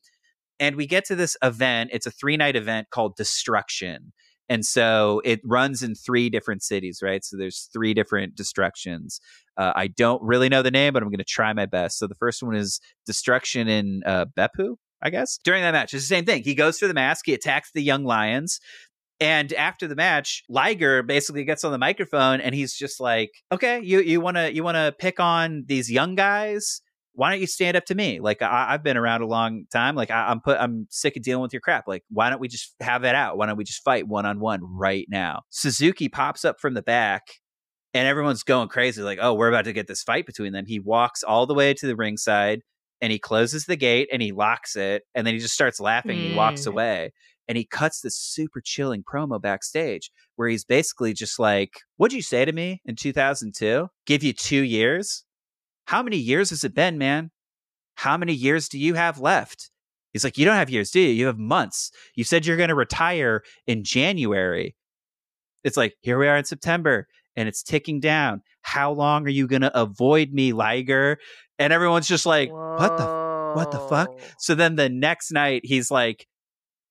and 0.58 0.76
we 0.76 0.86
get 0.86 1.04
to 1.04 1.14
this 1.14 1.36
event 1.42 1.90
it's 1.92 2.06
a 2.06 2.10
three 2.10 2.36
night 2.36 2.56
event 2.56 2.88
called 2.90 3.14
destruction 3.16 4.12
and 4.48 4.66
so 4.66 5.22
it 5.24 5.40
runs 5.44 5.82
in 5.82 5.94
three 5.94 6.28
different 6.28 6.62
cities 6.62 7.00
right 7.00 7.24
so 7.24 7.36
there's 7.36 7.68
three 7.72 7.94
different 7.94 8.34
destructions 8.34 9.20
uh, 9.56 9.72
i 9.76 9.86
don't 9.86 10.22
really 10.22 10.48
know 10.48 10.62
the 10.62 10.70
name 10.72 10.92
but 10.92 11.02
i'm 11.02 11.10
going 11.10 11.18
to 11.18 11.24
try 11.24 11.52
my 11.52 11.66
best 11.66 11.98
so 11.98 12.08
the 12.08 12.16
first 12.16 12.42
one 12.42 12.56
is 12.56 12.80
destruction 13.06 13.68
in 13.68 14.02
uh, 14.04 14.24
beppu 14.36 14.74
I 15.04 15.10
guess. 15.10 15.38
During 15.44 15.62
that 15.62 15.72
match, 15.72 15.92
it's 15.92 16.04
the 16.04 16.14
same 16.14 16.24
thing. 16.24 16.42
He 16.42 16.54
goes 16.54 16.78
for 16.78 16.88
the 16.88 16.94
mask, 16.94 17.26
he 17.26 17.34
attacks 17.34 17.70
the 17.72 17.82
young 17.82 18.04
lions. 18.04 18.58
And 19.20 19.52
after 19.52 19.86
the 19.86 19.94
match, 19.94 20.42
Liger 20.48 21.02
basically 21.02 21.44
gets 21.44 21.64
on 21.64 21.72
the 21.72 21.78
microphone 21.78 22.40
and 22.40 22.54
he's 22.54 22.74
just 22.74 23.00
like, 23.00 23.30
"Okay, 23.52 23.80
you 23.82 24.00
you 24.00 24.20
want 24.20 24.36
to 24.36 24.52
you 24.52 24.64
want 24.64 24.76
to 24.76 24.94
pick 24.98 25.20
on 25.20 25.64
these 25.66 25.90
young 25.90 26.14
guys? 26.14 26.80
Why 27.12 27.30
don't 27.30 27.40
you 27.40 27.46
stand 27.46 27.76
up 27.76 27.84
to 27.86 27.94
me? 27.94 28.18
Like 28.18 28.42
I, 28.42 28.72
have 28.72 28.82
been 28.82 28.96
around 28.96 29.22
a 29.22 29.26
long 29.26 29.66
time. 29.72 29.94
Like 29.94 30.10
I, 30.10 30.30
I'm 30.30 30.40
put 30.40 30.58
I'm 30.58 30.88
sick 30.90 31.16
of 31.16 31.22
dealing 31.22 31.42
with 31.42 31.52
your 31.52 31.60
crap. 31.60 31.84
Like 31.86 32.02
why 32.10 32.28
don't 32.28 32.40
we 32.40 32.48
just 32.48 32.74
have 32.80 33.02
that 33.02 33.14
out? 33.14 33.38
Why 33.38 33.46
don't 33.46 33.56
we 33.56 33.64
just 33.64 33.84
fight 33.84 34.08
one 34.08 34.26
on 34.26 34.40
one 34.40 34.60
right 34.62 35.06
now?" 35.08 35.42
Suzuki 35.50 36.08
pops 36.08 36.44
up 36.44 36.60
from 36.60 36.74
the 36.74 36.82
back 36.82 37.22
and 37.94 38.08
everyone's 38.08 38.42
going 38.42 38.68
crazy 38.68 39.00
like 39.00 39.18
oh 39.22 39.32
we're 39.32 39.48
about 39.48 39.64
to 39.64 39.72
get 39.72 39.86
this 39.86 40.02
fight 40.02 40.26
between 40.26 40.52
them 40.52 40.66
he 40.66 40.80
walks 40.80 41.22
all 41.22 41.46
the 41.46 41.54
way 41.54 41.72
to 41.72 41.86
the 41.86 41.96
ringside 41.96 42.60
and 43.00 43.12
he 43.12 43.18
closes 43.18 43.64
the 43.64 43.76
gate 43.76 44.08
and 44.12 44.20
he 44.20 44.32
locks 44.32 44.76
it 44.76 45.02
and 45.14 45.26
then 45.26 45.34
he 45.34 45.40
just 45.40 45.54
starts 45.54 45.80
laughing 45.80 46.16
mm. 46.16 46.20
and 46.20 46.30
he 46.32 46.36
walks 46.36 46.62
mm. 46.62 46.68
away 46.68 47.12
and 47.48 47.58
he 47.58 47.64
cuts 47.64 48.00
this 48.00 48.16
super 48.16 48.60
chilling 48.60 49.02
promo 49.02 49.40
backstage 49.40 50.10
where 50.36 50.48
he's 50.48 50.64
basically 50.64 51.12
just 51.12 51.38
like, 51.38 51.80
What'd 51.96 52.14
you 52.14 52.22
say 52.22 52.44
to 52.44 52.52
me 52.52 52.80
in 52.84 52.96
2002? 52.96 53.88
Give 54.06 54.22
you 54.22 54.32
two 54.32 54.62
years? 54.62 55.24
How 55.86 56.02
many 56.02 56.16
years 56.16 56.50
has 56.50 56.64
it 56.64 56.74
been, 56.74 56.98
man? 56.98 57.30
How 57.96 58.16
many 58.16 58.32
years 58.32 58.68
do 58.68 58.78
you 58.78 58.94
have 58.94 59.20
left? 59.20 59.70
He's 60.12 60.24
like, 60.24 60.38
You 60.38 60.44
don't 60.44 60.56
have 60.56 60.70
years, 60.70 60.90
do 60.90 61.00
you? 61.00 61.10
You 61.10 61.26
have 61.26 61.38
months. 61.38 61.90
You 62.14 62.24
said 62.24 62.46
you're 62.46 62.56
going 62.56 62.68
to 62.68 62.74
retire 62.74 63.42
in 63.66 63.84
January. 63.84 64.74
It's 65.62 65.76
like, 65.76 65.94
Here 66.00 66.18
we 66.18 66.28
are 66.28 66.36
in 66.36 66.44
September 66.44 67.06
and 67.36 67.48
it's 67.48 67.62
ticking 67.62 68.00
down. 68.00 68.42
How 68.62 68.92
long 68.92 69.26
are 69.26 69.30
you 69.30 69.46
going 69.46 69.62
to 69.62 69.78
avoid 69.78 70.32
me, 70.32 70.52
Liger? 70.52 71.18
And 71.58 71.72
everyone's 71.72 72.08
just 72.08 72.26
like, 72.26 72.50
Whoa. 72.50 72.76
What 72.76 72.96
the? 72.96 73.24
What 73.54 73.70
the 73.70 73.78
fuck? 73.78 74.18
So 74.38 74.56
then 74.56 74.74
the 74.74 74.88
next 74.88 75.30
night, 75.30 75.62
he's 75.64 75.88
like, 75.88 76.26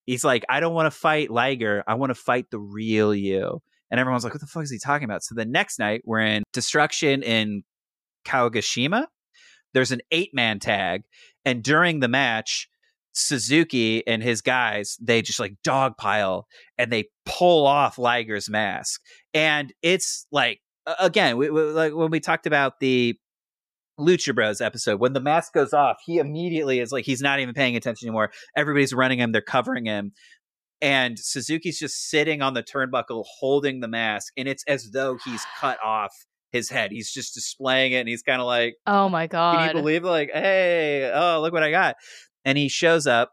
he's 0.06 0.24
like, 0.24 0.44
I 0.48 0.60
don't 0.60 0.74
want 0.74 0.86
to 0.86 0.98
fight 0.98 1.30
Liger. 1.30 1.84
I 1.86 1.94
want 1.94 2.10
to 2.10 2.14
fight 2.14 2.50
the 2.50 2.58
real 2.58 3.14
you. 3.14 3.62
And 3.90 4.00
everyone's 4.00 4.24
like, 4.24 4.34
what 4.34 4.40
the 4.40 4.46
fuck 4.46 4.64
is 4.64 4.70
he 4.70 4.78
talking 4.78 5.04
about? 5.04 5.22
So 5.22 5.34
the 5.34 5.44
next 5.44 5.78
night, 5.78 6.02
we're 6.04 6.20
in 6.20 6.42
Destruction 6.52 7.22
in 7.22 7.62
Kagoshima. 8.26 9.06
There's 9.72 9.92
an 9.92 10.00
eight 10.10 10.34
man 10.34 10.58
tag. 10.58 11.02
And 11.44 11.62
during 11.62 12.00
the 12.00 12.08
match, 12.08 12.68
Suzuki 13.12 14.06
and 14.06 14.22
his 14.22 14.40
guys, 14.40 14.96
they 15.00 15.22
just 15.22 15.38
like 15.38 15.54
dogpile 15.64 16.44
and 16.78 16.90
they 16.90 17.04
pull 17.24 17.66
off 17.66 17.98
Liger's 17.98 18.50
mask. 18.50 19.00
And 19.32 19.72
it's 19.82 20.26
like, 20.32 20.60
again, 20.98 21.36
we, 21.36 21.50
we, 21.50 21.62
like 21.62 21.94
when 21.94 22.10
we 22.10 22.20
talked 22.20 22.46
about 22.46 22.80
the 22.80 23.16
Lucha 23.98 24.34
Bros 24.34 24.60
episode, 24.60 25.00
when 25.00 25.12
the 25.12 25.20
mask 25.20 25.52
goes 25.52 25.72
off, 25.72 25.96
he 26.04 26.18
immediately 26.18 26.80
is 26.80 26.92
like 26.92 27.04
he's 27.04 27.20
not 27.20 27.40
even 27.40 27.54
paying 27.54 27.76
attention 27.76 28.08
anymore. 28.08 28.30
Everybody's 28.56 28.92
running 28.92 29.18
him, 29.18 29.32
they're 29.32 29.40
covering 29.42 29.86
him. 29.86 30.12
And 30.80 31.18
Suzuki's 31.18 31.78
just 31.78 32.10
sitting 32.10 32.42
on 32.42 32.54
the 32.54 32.62
turnbuckle 32.62 33.24
holding 33.38 33.80
the 33.80 33.88
mask, 33.88 34.32
and 34.36 34.48
it's 34.48 34.64
as 34.66 34.90
though 34.92 35.18
he's 35.24 35.44
cut 35.60 35.78
off 35.84 36.12
his 36.52 36.68
head. 36.70 36.90
He's 36.92 37.12
just 37.12 37.34
displaying 37.34 37.92
it, 37.92 38.00
and 38.00 38.08
he's 38.08 38.22
kind 38.22 38.40
of 38.40 38.46
like, 38.46 38.74
"Oh 38.86 39.08
my 39.08 39.26
god, 39.26 39.56
can 39.56 39.76
you 39.76 39.82
believe? 39.82 40.04
It? 40.04 40.08
Like, 40.08 40.30
hey, 40.32 41.10
oh 41.14 41.40
look 41.40 41.52
what 41.52 41.62
I 41.62 41.70
got!" 41.70 41.96
And 42.44 42.58
he 42.58 42.68
shows 42.68 43.06
up. 43.06 43.30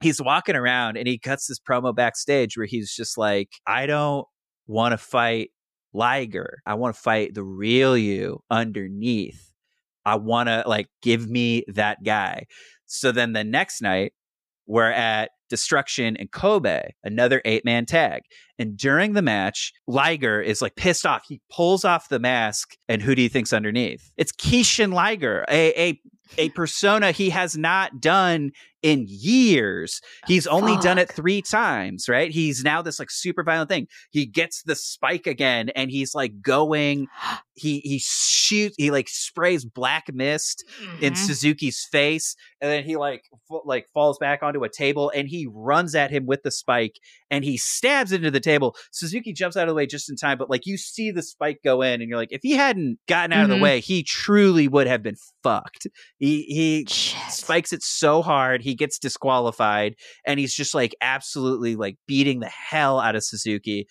He's 0.00 0.20
walking 0.20 0.56
around, 0.56 0.96
and 0.98 1.08
he 1.08 1.18
cuts 1.18 1.46
this 1.46 1.58
promo 1.58 1.94
backstage 1.94 2.56
where 2.56 2.66
he's 2.66 2.94
just 2.94 3.16
like, 3.16 3.48
"I 3.66 3.86
don't 3.86 4.26
want 4.66 4.92
to 4.92 4.98
fight 4.98 5.50
Liger. 5.94 6.58
I 6.66 6.74
want 6.74 6.94
to 6.94 7.00
fight 7.00 7.34
the 7.34 7.44
real 7.44 7.96
you 7.96 8.42
underneath." 8.50 9.52
I 10.06 10.14
want 10.14 10.48
to 10.48 10.62
like 10.66 10.88
give 11.02 11.28
me 11.28 11.64
that 11.74 12.02
guy. 12.04 12.46
So 12.86 13.12
then 13.12 13.34
the 13.34 13.44
next 13.44 13.82
night, 13.82 14.12
we're 14.66 14.90
at 14.90 15.30
Destruction 15.48 16.16
in 16.16 16.28
Kobe, 16.28 16.90
another 17.04 17.40
eight 17.44 17.64
man 17.64 17.86
tag. 17.86 18.22
And 18.58 18.76
during 18.76 19.12
the 19.12 19.22
match, 19.22 19.72
Liger 19.86 20.40
is 20.40 20.60
like 20.60 20.74
pissed 20.76 21.06
off. 21.06 21.24
He 21.28 21.40
pulls 21.52 21.84
off 21.84 22.08
the 22.08 22.18
mask, 22.18 22.76
and 22.88 23.02
who 23.02 23.14
do 23.14 23.22
you 23.22 23.28
think's 23.28 23.52
underneath? 23.52 24.10
It's 24.16 24.32
Kishin 24.32 24.92
Liger, 24.92 25.44
a, 25.48 25.90
a 25.90 26.00
a 26.38 26.48
persona 26.50 27.12
he 27.12 27.30
has 27.30 27.56
not 27.56 28.00
done 28.00 28.50
in 28.86 29.04
years. 29.08 30.00
He's 30.28 30.46
only 30.46 30.74
Fuck. 30.74 30.82
done 30.82 30.98
it 30.98 31.10
three 31.10 31.42
times, 31.42 32.08
right? 32.08 32.30
He's 32.30 32.62
now 32.62 32.82
this 32.82 33.00
like 33.00 33.10
super 33.10 33.42
violent 33.42 33.68
thing. 33.68 33.88
He 34.12 34.26
gets 34.26 34.62
the 34.62 34.76
spike 34.76 35.26
again 35.26 35.70
and 35.70 35.90
he's 35.90 36.14
like 36.14 36.40
going, 36.40 37.08
he 37.54 37.80
he 37.80 37.98
shoots, 37.98 38.76
he 38.78 38.92
like 38.92 39.08
sprays 39.08 39.64
black 39.64 40.04
mist 40.12 40.64
mm-hmm. 40.80 41.02
in 41.02 41.16
Suzuki's 41.16 41.84
face, 41.90 42.36
and 42.60 42.70
then 42.70 42.84
he 42.84 42.96
like 42.96 43.24
f- 43.50 43.62
like 43.64 43.88
falls 43.92 44.18
back 44.18 44.44
onto 44.44 44.62
a 44.62 44.68
table 44.68 45.10
and 45.12 45.26
he 45.26 45.48
runs 45.50 45.96
at 45.96 46.12
him 46.12 46.26
with 46.26 46.44
the 46.44 46.52
spike 46.52 47.00
and 47.28 47.44
he 47.44 47.56
stabs 47.56 48.12
into 48.12 48.30
the 48.30 48.38
table. 48.38 48.76
Suzuki 48.92 49.32
jumps 49.32 49.56
out 49.56 49.64
of 49.64 49.68
the 49.68 49.74
way 49.74 49.86
just 49.86 50.08
in 50.08 50.14
time, 50.14 50.38
but 50.38 50.48
like 50.48 50.64
you 50.64 50.76
see 50.76 51.10
the 51.10 51.22
spike 51.22 51.58
go 51.64 51.82
in 51.82 52.00
and 52.00 52.08
you're 52.08 52.18
like, 52.18 52.30
if 52.30 52.42
he 52.42 52.52
hadn't 52.52 52.98
gotten 53.08 53.32
out 53.32 53.36
mm-hmm. 53.36 53.42
of 53.44 53.48
the 53.48 53.54
mm-hmm. 53.56 53.64
way, 53.64 53.80
he 53.80 54.04
truly 54.04 54.68
would 54.68 54.86
have 54.86 55.02
been 55.02 55.16
fucked. 55.42 55.88
He 56.18 56.42
he 56.42 56.86
Shit. 56.88 57.32
spikes 57.32 57.72
it 57.72 57.82
so 57.82 58.22
hard, 58.22 58.62
he 58.62 58.75
gets 58.76 58.98
disqualified, 58.98 59.96
and 60.26 60.38
he's 60.38 60.54
just 60.54 60.74
like 60.74 60.94
absolutely 61.00 61.76
like 61.76 61.96
beating 62.06 62.40
the 62.40 62.48
hell 62.48 63.00
out 63.00 63.16
of 63.16 63.24
Suzuki. 63.24 63.86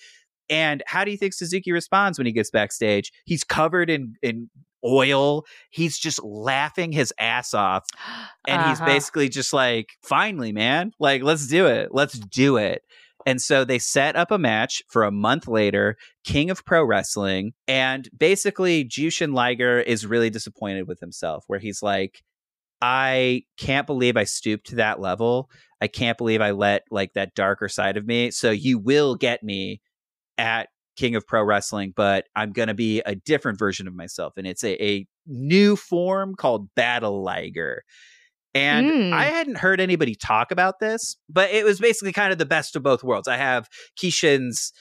And 0.49 0.84
how 0.86 1.03
do 1.03 1.12
you 1.12 1.18
think 1.18 1.34
Suzuki 1.34 1.72
responds 1.72 2.18
when 2.20 2.28
he 2.28 2.32
gets 2.32 2.52
backstage? 2.52 3.12
He's 3.26 3.44
covered 3.44 3.90
in 3.90 4.16
in 4.22 4.49
oil. 4.86 5.45
He's 5.72 5.98
just 5.98 6.24
laughing 6.24 6.91
his 6.91 7.14
ass 7.20 7.53
off. 7.53 7.86
And 8.48 8.62
uh-huh. 8.62 8.70
he's 8.70 8.82
basically 8.82 9.28
just 9.28 9.53
like, 9.53 9.88
finally, 10.03 10.52
man, 10.52 10.91
like, 10.99 11.24
let's 11.24 11.48
do 11.48 11.66
it. 11.66 11.90
Let's 11.91 12.14
do 12.20 12.57
it. 12.57 12.84
And 13.26 13.41
so 13.41 13.66
they 13.66 13.80
set 13.80 14.16
up 14.16 14.30
a 14.30 14.38
match 14.38 14.84
for 14.88 15.03
a 15.03 15.10
month 15.10 15.48
later, 15.48 15.98
King 16.24 16.52
of 16.52 16.64
Pro 16.64 16.84
Wrestling. 16.86 17.53
And 17.68 18.07
basically, 18.16 18.86
Jushin 18.86 19.34
Liger 19.34 19.80
is 19.80 20.06
really 20.06 20.30
disappointed 20.30 20.88
with 20.88 20.99
himself, 20.99 21.44
where 21.48 21.57
he's 21.57 21.82
like, 21.82 22.22
I 22.88 23.41
can't 23.57 23.88
believe 23.88 24.16
I 24.16 24.26
stooped 24.26 24.68
to 24.68 24.76
that 24.76 24.99
level. 24.99 25.49
I 25.82 25.88
can't 25.88 26.20
believe 26.20 26.40
I 26.40 26.52
let 26.52 26.84
like 26.91 27.14
that 27.14 27.34
darker 27.34 27.68
side 27.68 27.98
of 27.98 28.06
me. 28.06 28.30
So 28.30 28.52
you 28.52 28.78
will 28.78 29.16
get 29.16 29.41
me 29.41 29.82
at 30.38 30.70
King 30.95 31.16
of 31.16 31.26
Pro 31.26 31.44
Wrestling, 31.44 31.94
but 31.95 32.26
I'm 32.36 32.52
going 32.52 32.68
to 32.68 32.76
be 32.76 33.02
a 33.03 33.16
different 33.16 33.57
version 33.57 33.88
of 33.88 33.95
myself. 33.95 34.34
And 34.38 34.45
it's 34.45 34.64
a, 34.64 34.84
a 34.84 35.07
new 35.26 35.76
form 35.76 36.36
called 36.36 36.70
Battle 36.76 37.24
Liger. 37.24 37.82
And 38.53 38.86
mm. 38.86 39.14
I 39.14 39.26
hadn't 39.26 39.57
heard 39.57 39.82
anybody 39.82 40.14
talk 40.14 40.52
about 40.52 40.80
this, 40.80 41.18
but 41.28 41.49
it 41.49 41.66
was 41.66 41.80
basically 41.80 42.14
kind 42.14 42.32
of 42.32 42.38
the 42.38 42.45
best 42.45 42.76
of 42.76 42.84
both 42.84 43.03
worlds. 43.03 43.28
I 43.28 43.38
have 43.38 43.68
Kishin's 43.99 44.72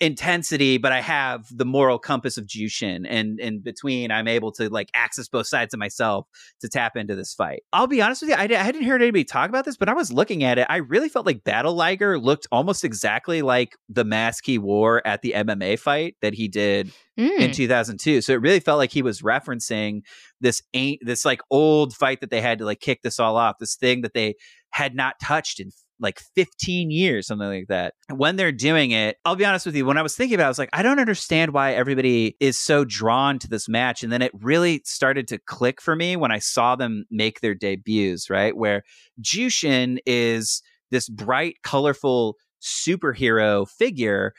intensity, 0.00 0.78
but 0.78 0.92
I 0.92 1.00
have 1.00 1.46
the 1.50 1.64
moral 1.64 1.98
compass 1.98 2.36
of 2.36 2.46
Jushin, 2.46 3.06
and 3.08 3.38
in 3.38 3.60
between, 3.60 4.10
I'm 4.10 4.26
able 4.26 4.50
to 4.52 4.68
like 4.68 4.90
access 4.94 5.28
both 5.28 5.46
sides 5.46 5.74
of 5.74 5.80
myself 5.80 6.26
to 6.60 6.68
tap 6.68 6.96
into 6.96 7.14
this 7.14 7.34
fight. 7.34 7.62
I'll 7.72 7.86
be 7.86 8.02
honest 8.02 8.22
with 8.22 8.30
you, 8.30 8.36
I, 8.36 8.44
I 8.44 8.62
hadn't 8.62 8.84
heard 8.84 9.02
anybody 9.02 9.24
talk 9.24 9.48
about 9.48 9.64
this, 9.64 9.76
but 9.76 9.88
I 9.88 9.94
was 9.94 10.12
looking 10.12 10.42
at 10.44 10.58
it. 10.58 10.66
I 10.68 10.78
really 10.78 11.08
felt 11.08 11.26
like 11.26 11.44
Battle 11.44 11.74
Liger 11.74 12.18
looked 12.18 12.46
almost 12.50 12.84
exactly 12.84 13.42
like 13.42 13.76
the 13.88 14.04
mask 14.04 14.44
he 14.46 14.58
wore 14.58 15.06
at 15.06 15.22
the 15.22 15.34
MMA 15.36 15.78
fight 15.78 16.16
that 16.20 16.34
he 16.34 16.48
did 16.48 16.92
mm. 17.18 17.38
in 17.38 17.52
2002. 17.52 18.22
So 18.22 18.32
it 18.32 18.40
really 18.40 18.60
felt 18.60 18.78
like 18.78 18.92
he 18.92 19.02
was 19.02 19.22
referencing 19.22 20.02
this 20.40 20.62
ain't 20.74 21.00
this 21.04 21.24
like 21.24 21.40
old 21.50 21.94
fight 21.94 22.20
that 22.20 22.30
they 22.30 22.40
had 22.40 22.58
to 22.58 22.64
like 22.64 22.80
kick 22.80 23.02
this 23.02 23.20
all 23.20 23.36
off, 23.36 23.58
this 23.60 23.76
thing 23.76 24.02
that 24.02 24.14
they 24.14 24.34
had 24.70 24.94
not 24.94 25.16
touched 25.22 25.60
in 25.60 25.70
like 26.02 26.20
15 26.34 26.90
years, 26.90 27.26
something 27.26 27.48
like 27.48 27.68
that. 27.68 27.94
When 28.10 28.36
they're 28.36 28.52
doing 28.52 28.90
it, 28.90 29.16
I'll 29.24 29.36
be 29.36 29.44
honest 29.44 29.64
with 29.64 29.76
you, 29.76 29.86
when 29.86 29.96
I 29.96 30.02
was 30.02 30.16
thinking 30.16 30.34
about 30.34 30.44
it, 30.44 30.46
I 30.46 30.50
was 30.50 30.58
like, 30.58 30.70
I 30.72 30.82
don't 30.82 30.98
understand 30.98 31.52
why 31.52 31.72
everybody 31.72 32.36
is 32.40 32.58
so 32.58 32.84
drawn 32.84 33.38
to 33.38 33.48
this 33.48 33.68
match. 33.68 34.02
And 34.02 34.12
then 34.12 34.22
it 34.22 34.32
really 34.34 34.82
started 34.84 35.28
to 35.28 35.38
click 35.38 35.80
for 35.80 35.96
me 35.96 36.16
when 36.16 36.32
I 36.32 36.40
saw 36.40 36.76
them 36.76 37.04
make 37.10 37.40
their 37.40 37.54
debuts, 37.54 38.28
right? 38.28 38.56
Where 38.56 38.82
Jushin 39.20 39.98
is 40.04 40.62
this 40.90 41.08
bright, 41.08 41.56
colorful 41.62 42.36
superhero 42.60 43.68
figure 43.68 44.34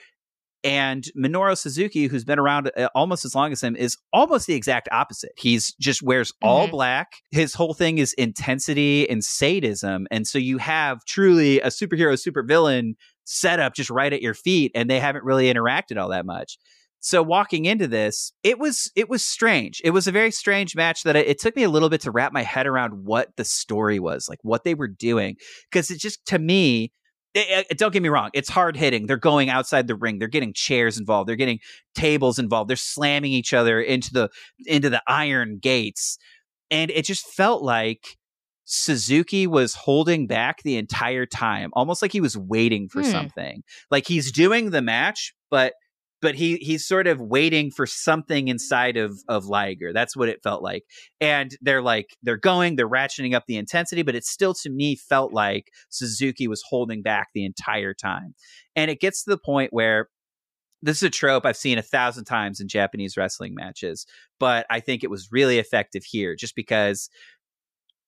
and 0.63 1.05
Minoru 1.17 1.57
Suzuki, 1.57 2.07
who's 2.07 2.23
been 2.23 2.39
around 2.39 2.71
uh, 2.77 2.87
almost 2.95 3.25
as 3.25 3.35
long 3.35 3.51
as 3.51 3.61
him, 3.61 3.75
is 3.75 3.97
almost 4.11 4.47
the 4.47 4.53
exact 4.53 4.87
opposite. 4.91 5.33
He's 5.37 5.73
just 5.79 6.01
wears 6.01 6.33
all 6.41 6.63
mm-hmm. 6.63 6.71
black. 6.71 7.13
His 7.31 7.53
whole 7.53 7.73
thing 7.73 7.97
is 7.97 8.13
intensity 8.13 9.09
and 9.09 9.23
sadism. 9.23 10.07
And 10.09 10.27
so 10.27 10.37
you 10.37 10.57
have 10.59 11.03
truly 11.05 11.59
a 11.59 11.67
superhero, 11.67 12.13
supervillain 12.13 12.93
setup 13.25 13.75
just 13.75 13.89
right 13.89 14.13
at 14.13 14.21
your 14.21 14.33
feet, 14.33 14.71
and 14.75 14.89
they 14.89 14.99
haven't 14.99 15.25
really 15.25 15.53
interacted 15.53 15.97
all 15.97 16.09
that 16.09 16.25
much. 16.25 16.57
So 16.99 17.21
walking 17.21 17.65
into 17.65 17.85
this, 17.85 18.31
it 18.43 18.59
was 18.59 18.89
it 18.95 19.09
was 19.09 19.25
strange. 19.25 19.81
It 19.83 19.89
was 19.89 20.07
a 20.07 20.11
very 20.11 20.31
strange 20.31 20.73
match 20.73 21.03
that 21.03 21.17
it, 21.17 21.27
it 21.27 21.39
took 21.39 21.53
me 21.53 21.63
a 21.63 21.69
little 21.69 21.89
bit 21.89 21.99
to 22.01 22.11
wrap 22.11 22.31
my 22.31 22.43
head 22.43 22.65
around 22.65 23.03
what 23.03 23.35
the 23.35 23.43
story 23.43 23.99
was, 23.99 24.29
like 24.29 24.39
what 24.41 24.63
they 24.63 24.73
were 24.73 24.87
doing, 24.87 25.35
because 25.69 25.91
it 25.91 25.99
just 25.99 26.25
to 26.27 26.39
me 26.39 26.93
it, 27.33 27.67
it, 27.69 27.77
don't 27.77 27.91
get 27.91 28.03
me 28.03 28.09
wrong 28.09 28.29
it's 28.33 28.49
hard 28.49 28.75
hitting. 28.77 29.07
They're 29.07 29.17
going 29.17 29.49
outside 29.49 29.87
the 29.87 29.95
ring. 29.95 30.19
They're 30.19 30.27
getting 30.27 30.53
chairs 30.53 30.97
involved. 30.97 31.27
They're 31.27 31.35
getting 31.35 31.59
tables 31.95 32.39
involved. 32.39 32.69
They're 32.69 32.77
slamming 32.77 33.31
each 33.31 33.53
other 33.53 33.81
into 33.81 34.13
the 34.13 34.29
into 34.65 34.89
the 34.89 35.01
iron 35.07 35.59
gates. 35.61 36.17
And 36.71 36.89
it 36.91 37.05
just 37.05 37.27
felt 37.27 37.61
like 37.61 38.17
Suzuki 38.65 39.45
was 39.45 39.75
holding 39.75 40.25
back 40.25 40.63
the 40.63 40.77
entire 40.77 41.25
time 41.25 41.69
almost 41.73 42.01
like 42.01 42.11
he 42.11 42.21
was 42.21 42.37
waiting 42.37 42.87
for 42.87 43.01
hmm. 43.01 43.09
something. 43.09 43.63
Like 43.91 44.07
he's 44.07 44.31
doing 44.31 44.69
the 44.71 44.81
match 44.81 45.33
but 45.53 45.73
but 46.23 46.35
he 46.35 46.55
he's 46.55 46.87
sort 46.87 47.05
of 47.05 47.19
waiting 47.19 47.69
for 47.69 47.85
something 47.85 48.47
inside 48.47 48.95
of 48.95 49.19
of 49.27 49.45
Liger. 49.45 49.91
That's 49.91 50.15
what 50.15 50.29
it 50.29 50.41
felt 50.41 50.63
like. 50.63 50.85
And 51.19 51.55
they're 51.61 51.81
like 51.81 52.15
they're 52.23 52.37
going, 52.37 52.77
they're 52.77 52.89
ratcheting 52.89 53.35
up 53.35 53.43
the 53.45 53.57
intensity, 53.57 54.03
but 54.03 54.15
it 54.15 54.23
still 54.23 54.53
to 54.55 54.69
me 54.69 54.95
felt 54.95 55.33
like 55.33 55.67
Suzuki 55.89 56.47
was 56.47 56.63
holding 56.67 57.03
back 57.03 57.27
the 57.33 57.45
entire 57.45 57.93
time. 57.93 58.33
And 58.75 58.89
it 58.89 59.01
gets 59.01 59.25
to 59.25 59.31
the 59.31 59.37
point 59.37 59.73
where 59.73 60.07
this 60.81 60.97
is 60.97 61.03
a 61.03 61.09
trope 61.09 61.45
I've 61.45 61.57
seen 61.57 61.77
a 61.77 61.83
thousand 61.83 62.23
times 62.23 62.61
in 62.61 62.69
Japanese 62.69 63.17
wrestling 63.17 63.53
matches, 63.53 64.05
but 64.39 64.65
I 64.69 64.79
think 64.79 65.03
it 65.03 65.09
was 65.09 65.29
really 65.29 65.59
effective 65.59 66.03
here 66.05 66.35
just 66.35 66.55
because 66.55 67.09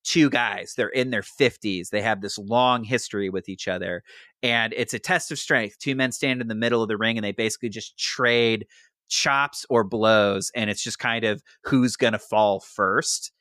two 0.06 0.30
guys. 0.30 0.74
They're 0.76 0.88
in 0.88 1.10
their 1.10 1.22
50s. 1.22 1.90
They 1.90 2.00
have 2.00 2.20
this 2.20 2.38
long 2.38 2.84
history 2.84 3.28
with 3.28 3.48
each 3.48 3.66
other. 3.66 4.04
And 4.42 4.72
it's 4.76 4.94
a 4.94 5.00
test 5.00 5.32
of 5.32 5.38
strength. 5.38 5.78
Two 5.78 5.96
men 5.96 6.12
stand 6.12 6.40
in 6.40 6.46
the 6.46 6.54
middle 6.54 6.80
of 6.80 6.88
the 6.88 6.96
ring 6.96 7.18
and 7.18 7.24
they 7.24 7.32
basically 7.32 7.70
just 7.70 7.98
trade 7.98 8.66
chops 9.08 9.66
or 9.68 9.82
blows. 9.82 10.52
And 10.54 10.70
it's 10.70 10.82
just 10.82 11.00
kind 11.00 11.24
of 11.24 11.42
who's 11.64 11.96
going 11.96 12.12
to 12.12 12.20
fall 12.20 12.60
first. 12.60 13.32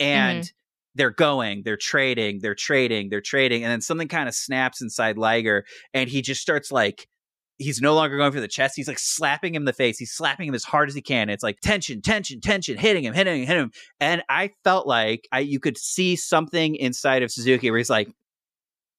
And 0.00 0.44
mm-hmm. 0.44 0.50
they're 0.94 1.10
going, 1.10 1.62
they're 1.64 1.76
trading, 1.76 2.40
they're 2.40 2.54
trading, 2.54 3.10
they're 3.10 3.20
trading. 3.20 3.62
And 3.62 3.70
then 3.70 3.82
something 3.82 4.08
kind 4.08 4.28
of 4.28 4.34
snaps 4.34 4.80
inside 4.80 5.18
Liger 5.18 5.66
and 5.92 6.08
he 6.08 6.22
just 6.22 6.40
starts 6.40 6.72
like 6.72 7.08
he's 7.58 7.80
no 7.80 7.94
longer 7.94 8.16
going 8.16 8.32
for 8.32 8.40
the 8.40 8.48
chest. 8.48 8.74
He's 8.76 8.88
like 8.88 8.98
slapping 8.98 9.54
him 9.54 9.62
in 9.62 9.66
the 9.66 9.72
face. 9.72 9.98
He's 9.98 10.12
slapping 10.12 10.48
him 10.48 10.54
as 10.54 10.64
hard 10.64 10.88
as 10.88 10.94
he 10.94 11.02
can. 11.02 11.30
It's 11.30 11.42
like 11.42 11.60
tension, 11.60 12.02
tension, 12.02 12.40
tension, 12.40 12.76
hitting 12.76 13.04
him, 13.04 13.14
hitting 13.14 13.42
him, 13.42 13.46
hitting 13.46 13.62
him. 13.64 13.70
And 14.00 14.22
I 14.28 14.50
felt 14.64 14.86
like 14.86 15.26
I 15.32 15.40
you 15.40 15.60
could 15.60 15.78
see 15.78 16.16
something 16.16 16.76
inside 16.76 17.22
of 17.22 17.30
Suzuki 17.30 17.70
where 17.70 17.78
he's 17.78 17.90
like, 17.90 18.08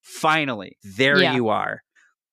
finally, 0.01 0.77
there 0.83 1.21
yeah. 1.21 1.35
you 1.35 1.49
are. 1.49 1.81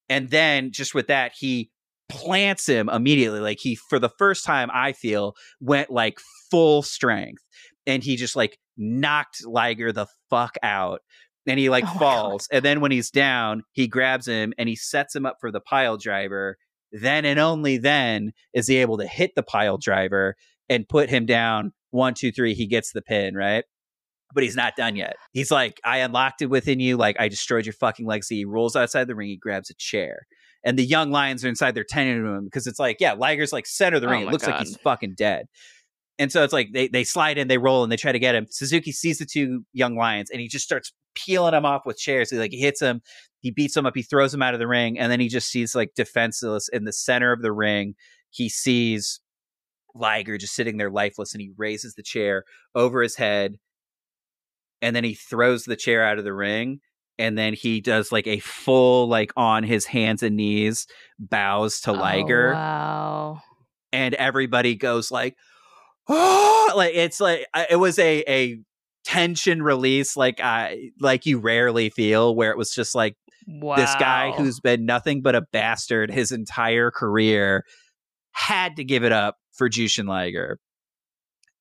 And 0.08 0.30
then 0.30 0.70
just 0.72 0.94
with 0.94 1.08
that, 1.08 1.32
he 1.38 1.70
plants 2.08 2.66
him 2.66 2.88
immediately. 2.88 3.40
Like 3.40 3.58
he, 3.60 3.74
for 3.74 3.98
the 3.98 4.10
first 4.18 4.44
time, 4.44 4.70
I 4.72 4.92
feel 4.92 5.34
went 5.60 5.90
like 5.90 6.18
full 6.50 6.82
strength. 6.82 7.42
And 7.86 8.02
he 8.02 8.16
just 8.16 8.36
like 8.36 8.58
knocked 8.76 9.46
Liger 9.46 9.92
the 9.92 10.06
fuck 10.30 10.56
out 10.62 11.00
and 11.46 11.58
he 11.58 11.68
like 11.68 11.84
oh 11.86 11.98
falls. 11.98 12.48
And 12.50 12.64
then 12.64 12.80
when 12.80 12.90
he's 12.90 13.10
down, 13.10 13.62
he 13.72 13.86
grabs 13.86 14.26
him 14.26 14.52
and 14.58 14.68
he 14.68 14.76
sets 14.76 15.14
him 15.14 15.26
up 15.26 15.36
for 15.40 15.50
the 15.50 15.60
pile 15.60 15.96
driver. 15.96 16.56
Then 16.92 17.24
and 17.24 17.40
only 17.40 17.76
then 17.76 18.32
is 18.52 18.68
he 18.68 18.76
able 18.76 18.98
to 18.98 19.06
hit 19.06 19.32
the 19.34 19.42
pile 19.42 19.78
driver 19.78 20.36
and 20.68 20.88
put 20.88 21.10
him 21.10 21.26
down. 21.26 21.72
One, 21.90 22.14
two, 22.14 22.32
three. 22.32 22.54
He 22.54 22.66
gets 22.66 22.92
the 22.92 23.02
pin, 23.02 23.34
right? 23.34 23.64
But 24.32 24.42
he's 24.42 24.56
not 24.56 24.74
done 24.76 24.96
yet. 24.96 25.16
He's 25.32 25.50
like, 25.50 25.80
I 25.84 25.98
unlocked 25.98 26.42
it 26.42 26.46
within 26.46 26.80
you. 26.80 26.96
Like, 26.96 27.16
I 27.20 27.28
destroyed 27.28 27.66
your 27.66 27.72
fucking 27.72 28.06
legacy. 28.06 28.36
He 28.36 28.44
rolls 28.44 28.74
outside 28.74 29.06
the 29.06 29.14
ring. 29.14 29.28
He 29.28 29.36
grabs 29.36 29.70
a 29.70 29.74
chair. 29.74 30.26
And 30.64 30.78
the 30.78 30.84
young 30.84 31.10
lions 31.10 31.44
are 31.44 31.48
inside. 31.48 31.74
They're 31.74 31.84
tending 31.84 32.24
to 32.24 32.30
him 32.30 32.44
because 32.44 32.66
it's 32.66 32.78
like, 32.78 32.96
yeah, 32.98 33.12
Liger's 33.12 33.52
like 33.52 33.66
center 33.66 33.96
of 33.96 34.02
the 34.02 34.08
oh 34.08 34.12
ring. 34.12 34.22
It 34.22 34.32
looks 34.32 34.46
God. 34.46 34.52
like 34.52 34.66
he's 34.66 34.76
fucking 34.78 35.14
dead. 35.16 35.46
And 36.18 36.30
so 36.30 36.44
it's 36.44 36.52
like 36.52 36.72
they, 36.72 36.88
they 36.88 37.04
slide 37.04 37.38
in, 37.38 37.48
they 37.48 37.58
roll, 37.58 37.82
and 37.82 37.90
they 37.90 37.96
try 37.96 38.12
to 38.12 38.18
get 38.18 38.34
him. 38.34 38.46
Suzuki 38.48 38.92
sees 38.92 39.18
the 39.18 39.26
two 39.26 39.64
young 39.72 39.96
lions 39.96 40.30
and 40.30 40.40
he 40.40 40.48
just 40.48 40.64
starts 40.64 40.92
peeling 41.14 41.52
them 41.52 41.64
off 41.64 41.86
with 41.86 41.98
chairs. 41.98 42.30
He 42.30 42.38
like 42.38 42.52
he 42.52 42.60
hits 42.60 42.80
him, 42.80 43.02
he 43.40 43.50
beats 43.50 43.76
him 43.76 43.86
up, 43.86 43.94
he 43.96 44.02
throws 44.02 44.32
him 44.32 44.42
out 44.42 44.54
of 44.54 44.60
the 44.60 44.68
ring, 44.68 44.98
and 44.98 45.10
then 45.10 45.20
he 45.20 45.28
just 45.28 45.48
sees 45.48 45.74
like 45.74 45.94
defenseless 45.94 46.68
in 46.68 46.84
the 46.84 46.92
center 46.92 47.32
of 47.32 47.42
the 47.42 47.52
ring. 47.52 47.94
He 48.30 48.48
sees 48.48 49.20
Liger 49.94 50.38
just 50.38 50.54
sitting 50.54 50.76
there 50.76 50.90
lifeless, 50.90 51.34
and 51.34 51.40
he 51.40 51.52
raises 51.56 51.94
the 51.94 52.02
chair 52.02 52.44
over 52.74 53.02
his 53.02 53.16
head, 53.16 53.58
and 54.82 54.94
then 54.94 55.04
he 55.04 55.14
throws 55.14 55.64
the 55.64 55.76
chair 55.76 56.04
out 56.04 56.18
of 56.18 56.24
the 56.24 56.34
ring. 56.34 56.80
And 57.16 57.38
then 57.38 57.54
he 57.54 57.80
does 57.80 58.10
like 58.10 58.26
a 58.26 58.40
full, 58.40 59.06
like 59.06 59.30
on 59.36 59.62
his 59.62 59.84
hands 59.84 60.24
and 60.24 60.34
knees, 60.34 60.88
bows 61.20 61.80
to 61.82 61.92
oh, 61.92 61.94
Liger. 61.94 62.50
Oh, 62.50 62.56
wow. 62.56 63.40
And 63.92 64.14
everybody 64.14 64.74
goes 64.74 65.12
like, 65.12 65.36
oh, 66.08 66.72
like 66.76 66.94
it's 66.94 67.20
like 67.20 67.46
uh, 67.54 67.64
it 67.70 67.76
was 67.76 67.98
a 67.98 68.24
a 68.28 68.58
tension 69.04 69.62
release 69.62 70.16
like 70.16 70.40
I 70.40 70.90
like 70.98 71.26
you 71.26 71.38
rarely 71.38 71.90
feel 71.90 72.34
where 72.34 72.50
it 72.50 72.56
was 72.56 72.74
just 72.74 72.94
like 72.94 73.16
wow. 73.46 73.76
this 73.76 73.94
guy 73.96 74.32
who's 74.32 74.60
been 74.60 74.86
nothing 74.86 75.20
but 75.20 75.34
a 75.34 75.42
bastard 75.52 76.10
his 76.10 76.32
entire 76.32 76.90
career 76.90 77.64
had 78.32 78.76
to 78.76 78.84
give 78.84 79.04
it 79.04 79.12
up 79.12 79.36
for 79.52 79.70
Jushin 79.70 80.06
Liger. 80.06 80.58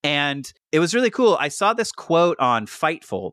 And 0.04 0.52
it 0.72 0.80
was 0.80 0.94
really 0.94 1.12
cool. 1.12 1.38
I 1.40 1.48
saw 1.48 1.74
this 1.74 1.92
quote 1.92 2.38
on 2.40 2.66
Fightful 2.66 3.32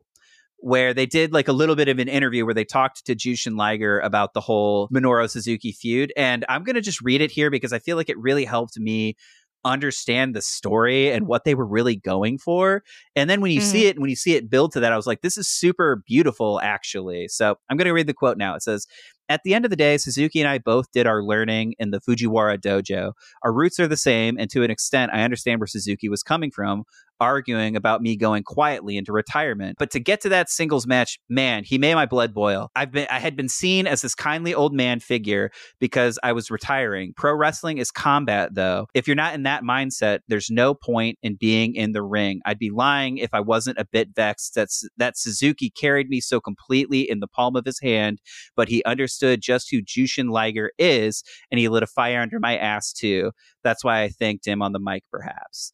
where 0.57 0.93
they 0.93 1.07
did 1.07 1.33
like 1.33 1.47
a 1.47 1.53
little 1.53 1.75
bit 1.75 1.89
of 1.89 1.97
an 1.97 2.07
interview 2.07 2.45
where 2.45 2.53
they 2.53 2.63
talked 2.63 3.03
to 3.05 3.15
Jushin 3.15 3.57
Liger 3.57 3.99
about 3.99 4.33
the 4.33 4.41
whole 4.41 4.87
Minoru 4.89 5.27
Suzuki 5.29 5.71
feud. 5.71 6.13
And 6.15 6.45
I'm 6.47 6.63
going 6.63 6.75
to 6.75 6.81
just 6.81 7.01
read 7.01 7.19
it 7.19 7.31
here 7.31 7.49
because 7.49 7.73
I 7.73 7.79
feel 7.79 7.97
like 7.97 8.09
it 8.09 8.17
really 8.19 8.45
helped 8.45 8.77
me 8.79 9.15
understand 9.63 10.35
the 10.35 10.41
story 10.41 11.11
and 11.11 11.27
what 11.27 11.43
they 11.45 11.55
were 11.55 11.65
really 11.65 11.95
going 11.95 12.37
for. 12.37 12.83
And 13.15 13.29
then 13.29 13.41
when 13.41 13.51
you 13.51 13.59
mm-hmm. 13.59 13.69
see 13.69 13.85
it, 13.87 13.99
when 13.99 14.09
you 14.09 14.15
see 14.15 14.35
it 14.35 14.49
build 14.49 14.71
to 14.73 14.79
that, 14.79 14.91
I 14.91 14.95
was 14.95 15.07
like, 15.07 15.21
this 15.21 15.37
is 15.37 15.47
super 15.47 16.03
beautiful, 16.07 16.59
actually. 16.61 17.27
So 17.27 17.55
I'm 17.69 17.77
going 17.77 17.85
to 17.85 17.93
read 17.93 18.07
the 18.07 18.13
quote 18.13 18.37
now. 18.37 18.55
It 18.55 18.63
says, 18.63 18.87
at 19.29 19.41
the 19.45 19.53
end 19.53 19.63
of 19.63 19.71
the 19.71 19.77
day, 19.77 19.97
Suzuki 19.97 20.41
and 20.41 20.49
I 20.49 20.57
both 20.57 20.91
did 20.91 21.07
our 21.07 21.23
learning 21.23 21.75
in 21.79 21.91
the 21.91 22.01
Fujiwara 22.01 22.57
dojo. 22.57 23.13
Our 23.43 23.53
roots 23.53 23.79
are 23.79 23.87
the 23.87 23.95
same, 23.95 24.37
and 24.37 24.49
to 24.49 24.61
an 24.61 24.69
extent, 24.69 25.11
I 25.13 25.23
understand 25.23 25.61
where 25.61 25.67
Suzuki 25.67 26.09
was 26.09 26.21
coming 26.21 26.51
from, 26.51 26.83
arguing 27.21 27.75
about 27.75 28.01
me 28.01 28.17
going 28.17 28.43
quietly 28.43 28.97
into 28.97 29.13
retirement. 29.13 29.77
But 29.77 29.91
to 29.91 29.99
get 29.99 30.19
to 30.21 30.29
that 30.29 30.49
singles 30.49 30.87
match, 30.87 31.19
man, 31.29 31.63
he 31.63 31.77
made 31.77 31.93
my 31.93 32.07
blood 32.07 32.33
boil. 32.33 32.69
I've 32.75 32.91
been 32.91 33.07
I 33.09 33.19
had 33.19 33.35
been 33.37 33.47
seen 33.47 33.85
as 33.87 34.01
this 34.01 34.15
kindly 34.15 34.53
old 34.53 34.73
man 34.73 34.99
figure 34.99 35.51
because 35.79 36.17
I 36.23 36.33
was 36.33 36.49
retiring. 36.49 37.13
Pro 37.15 37.35
wrestling 37.35 37.77
is 37.77 37.91
combat 37.91 38.55
though. 38.55 38.87
If 38.95 39.07
you're 39.07 39.15
not 39.15 39.35
in 39.35 39.43
that 39.43 39.63
mindset, 39.63 40.19
there's 40.27 40.49
no 40.49 40.73
point 40.73 41.19
in 41.21 41.35
being 41.35 41.75
in 41.75 41.91
the 41.91 42.01
ring. 42.01 42.41
I'd 42.45 42.57
be 42.57 42.71
lying 42.71 43.19
if 43.19 43.29
I 43.33 43.39
wasn't 43.39 43.77
a 43.77 43.85
bit 43.85 44.09
vexed 44.15 44.55
that 44.55 44.69
that 44.97 45.17
Suzuki 45.17 45.69
carried 45.69 46.09
me 46.09 46.21
so 46.21 46.41
completely 46.41 47.09
in 47.09 47.19
the 47.19 47.27
palm 47.27 47.55
of 47.55 47.65
his 47.65 47.79
hand, 47.79 48.19
but 48.55 48.67
he 48.67 48.83
understood 48.83 49.41
just 49.41 49.69
who 49.69 49.83
Jushin 49.83 50.31
Liger 50.31 50.71
is 50.79 51.23
and 51.51 51.59
he 51.59 51.69
lit 51.69 51.83
a 51.83 51.87
fire 51.87 52.19
under 52.19 52.39
my 52.39 52.57
ass 52.57 52.91
too. 52.91 53.31
That's 53.63 53.83
why 53.83 54.01
I 54.01 54.09
thanked 54.09 54.47
him 54.47 54.63
on 54.63 54.71
the 54.71 54.79
mic 54.79 55.03
perhaps. 55.11 55.73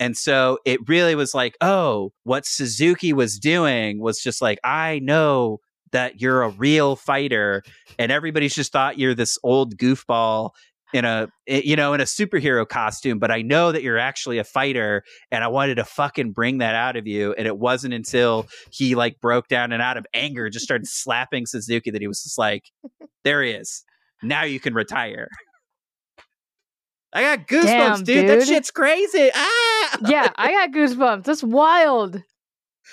And 0.00 0.16
so 0.16 0.58
it 0.64 0.88
really 0.88 1.14
was 1.14 1.34
like, 1.34 1.56
oh, 1.60 2.12
what 2.24 2.46
Suzuki 2.46 3.12
was 3.12 3.38
doing 3.38 4.00
was 4.00 4.20
just 4.20 4.40
like, 4.40 4.58
I 4.64 5.00
know 5.00 5.58
that 5.92 6.20
you're 6.20 6.42
a 6.42 6.50
real 6.50 6.96
fighter, 6.96 7.62
and 7.98 8.12
everybody's 8.12 8.54
just 8.54 8.72
thought 8.72 8.98
you're 8.98 9.14
this 9.14 9.38
old 9.42 9.76
goofball 9.76 10.50
in 10.92 11.04
a 11.04 11.28
you 11.46 11.76
know 11.76 11.92
in 11.92 12.00
a 12.00 12.04
superhero 12.04 12.66
costume 12.66 13.18
but 13.18 13.30
i 13.30 13.42
know 13.42 13.72
that 13.72 13.82
you're 13.82 13.98
actually 13.98 14.38
a 14.38 14.44
fighter 14.44 15.02
and 15.30 15.44
i 15.44 15.48
wanted 15.48 15.74
to 15.74 15.84
fucking 15.84 16.32
bring 16.32 16.58
that 16.58 16.74
out 16.74 16.96
of 16.96 17.06
you. 17.06 17.34
And 17.34 17.46
it 17.46 17.58
wasn't 17.58 17.92
until 17.92 18.46
he 18.70 18.94
like 18.94 19.20
broke 19.20 19.48
down 19.48 19.72
and 19.72 19.82
out 19.82 19.98
of 19.98 20.06
anger 20.14 20.48
just 20.48 20.64
started 20.64 20.86
slapping 20.86 21.44
suzuki 21.44 21.90
that 21.90 22.00
he 22.00 22.08
was 22.08 22.22
just 22.22 22.38
like 22.38 22.70
there 23.24 23.42
he 23.42 23.50
is. 23.50 23.84
Now 24.22 24.44
you 24.44 24.60
can 24.60 24.74
retire 24.74 25.28
I 27.12 27.22
got 27.22 27.46
goosebumps, 27.48 27.64
Damn, 27.64 28.04
dude. 28.04 28.06
dude. 28.06 28.28
That 28.28 28.46
shit's 28.46 28.70
crazy. 28.70 29.30
Ah! 29.34 29.98
yeah, 30.06 30.30
I 30.36 30.52
got 30.52 30.72
goosebumps. 30.72 31.24
That's 31.24 31.42
wild. 31.42 32.22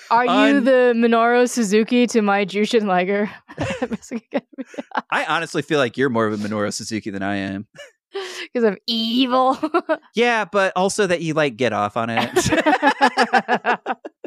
Are 0.09 0.25
Un- 0.27 0.53
you 0.55 0.61
the 0.61 0.93
Minoru 0.95 1.49
Suzuki 1.49 2.05
to 2.07 2.21
my 2.21 2.45
Jushin 2.45 2.85
Liger? 2.85 3.29
I 5.11 5.25
honestly 5.25 5.61
feel 5.61 5.79
like 5.79 5.97
you're 5.97 6.09
more 6.09 6.27
of 6.27 6.33
a 6.33 6.47
Minoru 6.47 6.73
Suzuki 6.73 7.09
than 7.09 7.23
I 7.23 7.35
am. 7.37 7.67
Because 8.43 8.63
I'm 8.63 8.77
evil. 8.87 9.57
yeah, 10.15 10.45
but 10.45 10.71
also 10.75 11.05
that 11.07 11.21
you 11.21 11.33
like 11.33 11.57
get 11.57 11.73
off 11.73 11.97
on 11.97 12.09
it. 12.09 12.29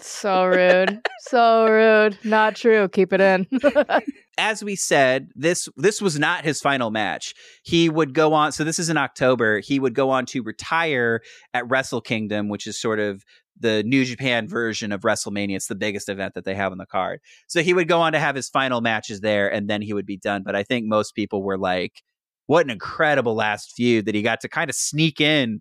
So 0.01 0.47
rude. 0.47 1.01
So 1.21 1.67
rude. 1.67 2.19
Not 2.25 2.57
true. 2.57 2.89
Keep 2.89 3.13
it 3.13 3.21
in 3.21 3.47
as 4.39 4.63
we 4.63 4.77
said, 4.77 5.31
this 5.35 5.69
this 5.77 6.01
was 6.01 6.19
not 6.19 6.45
his 6.45 6.61
final 6.61 6.91
match. 6.91 7.35
He 7.65 7.89
would 7.89 8.15
go 8.15 8.33
on. 8.33 8.53
So 8.53 8.65
this 8.65 8.79
is 8.79 8.89
in 8.89 8.97
October. 8.97 9.59
He 9.59 9.81
would 9.81 9.95
go 9.95 10.11
on 10.11 10.25
to 10.27 10.43
retire 10.43 11.21
at 11.53 11.69
Wrestle 11.69 12.01
Kingdom, 12.01 12.49
which 12.49 12.67
is 12.67 12.81
sort 12.81 13.01
of 13.01 13.25
the 13.61 13.83
New 13.83 14.05
Japan 14.05 14.49
version 14.49 14.93
of 14.93 15.01
WrestleMania. 15.01 15.57
It's 15.57 15.67
the 15.67 15.75
biggest 15.75 16.09
event 16.09 16.35
that 16.35 16.45
they 16.45 16.55
have 16.55 16.71
on 16.71 16.79
the 16.79 16.87
card. 16.87 17.21
So 17.49 17.63
he 17.63 17.75
would 17.75 17.89
go 17.89 18.01
on 18.01 18.13
to 18.13 18.21
have 18.21 18.37
his 18.37 18.49
final 18.49 18.81
matches 18.81 19.21
there, 19.21 19.53
and 19.53 19.69
then 19.69 19.83
he 19.83 19.93
would 19.93 20.07
be 20.07 20.17
done. 20.17 20.45
But 20.45 20.55
I 20.55 20.63
think 20.63 20.87
most 20.87 21.17
people 21.17 21.43
were 21.43 21.59
like, 21.59 22.03
"What 22.49 22.67
an 22.67 22.71
incredible 22.71 23.37
last 23.37 23.73
feud 23.77 24.07
that 24.07 24.15
he 24.17 24.23
got 24.23 24.41
to 24.41 24.49
kind 24.49 24.69
of 24.69 24.75
sneak 24.75 25.21
in 25.21 25.61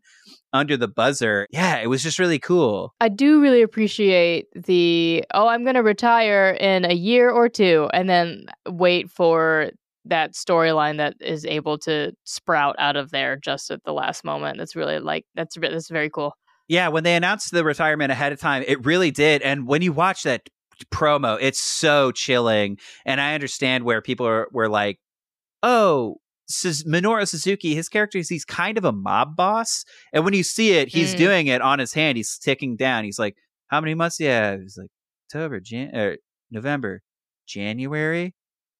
under 0.53 0.77
the 0.77 0.87
buzzer. 0.87 1.47
Yeah, 1.51 1.77
it 1.77 1.87
was 1.87 2.01
just 2.01 2.19
really 2.19 2.39
cool. 2.39 2.93
I 2.99 3.09
do 3.09 3.41
really 3.41 3.61
appreciate 3.61 4.47
the, 4.55 5.23
oh, 5.33 5.47
I'm 5.47 5.63
going 5.63 5.75
to 5.75 5.83
retire 5.83 6.57
in 6.59 6.85
a 6.85 6.93
year 6.93 7.29
or 7.29 7.49
two 7.49 7.89
and 7.93 8.09
then 8.09 8.45
wait 8.67 9.09
for 9.09 9.69
that 10.05 10.33
storyline 10.33 10.97
that 10.97 11.15
is 11.19 11.45
able 11.45 11.77
to 11.79 12.13
sprout 12.23 12.75
out 12.79 12.95
of 12.95 13.11
there 13.11 13.35
just 13.35 13.69
at 13.71 13.83
the 13.83 13.91
last 13.91 14.23
moment. 14.23 14.57
That's 14.57 14.75
really 14.75 14.99
like, 14.99 15.25
that's, 15.35 15.57
that's 15.59 15.89
very 15.89 16.09
cool. 16.09 16.33
Yeah, 16.69 16.87
when 16.87 17.03
they 17.03 17.15
announced 17.15 17.51
the 17.51 17.63
retirement 17.63 18.11
ahead 18.11 18.31
of 18.31 18.39
time, 18.39 18.63
it 18.65 18.85
really 18.85 19.11
did. 19.11 19.41
And 19.41 19.67
when 19.67 19.81
you 19.81 19.93
watch 19.93 20.23
that 20.23 20.47
promo, 20.91 21.37
it's 21.39 21.59
so 21.59 22.11
chilling. 22.11 22.77
And 23.05 23.21
I 23.21 23.33
understand 23.35 23.83
where 23.83 24.01
people 24.01 24.25
are, 24.25 24.47
were 24.51 24.69
like, 24.69 24.99
oh, 25.61 26.17
Minoru 26.49 27.27
Suzuki, 27.27 27.75
his 27.75 27.89
character 27.89 28.17
is 28.17 28.29
he's 28.29 28.45
kind 28.45 28.77
of 28.77 28.85
a 28.85 28.91
mob 28.91 29.35
boss, 29.35 29.83
and 30.13 30.23
when 30.23 30.33
you 30.33 30.43
see 30.43 30.71
it, 30.71 30.87
he's 30.87 31.13
mm. 31.13 31.17
doing 31.17 31.47
it 31.47 31.61
on 31.61 31.79
his 31.79 31.93
hand. 31.93 32.17
He's 32.17 32.37
ticking 32.37 32.75
down. 32.75 33.03
He's 33.03 33.19
like, 33.19 33.35
"How 33.67 33.81
many 33.81 33.95
months 33.95 34.17
do 34.17 34.23
you 34.25 34.29
have?" 34.29 34.61
He's 34.61 34.77
like, 34.77 34.89
"October, 35.27 35.59
Jan- 35.59 35.95
or 35.95 36.11
er, 36.11 36.17
November, 36.51 37.01
January." 37.45 38.33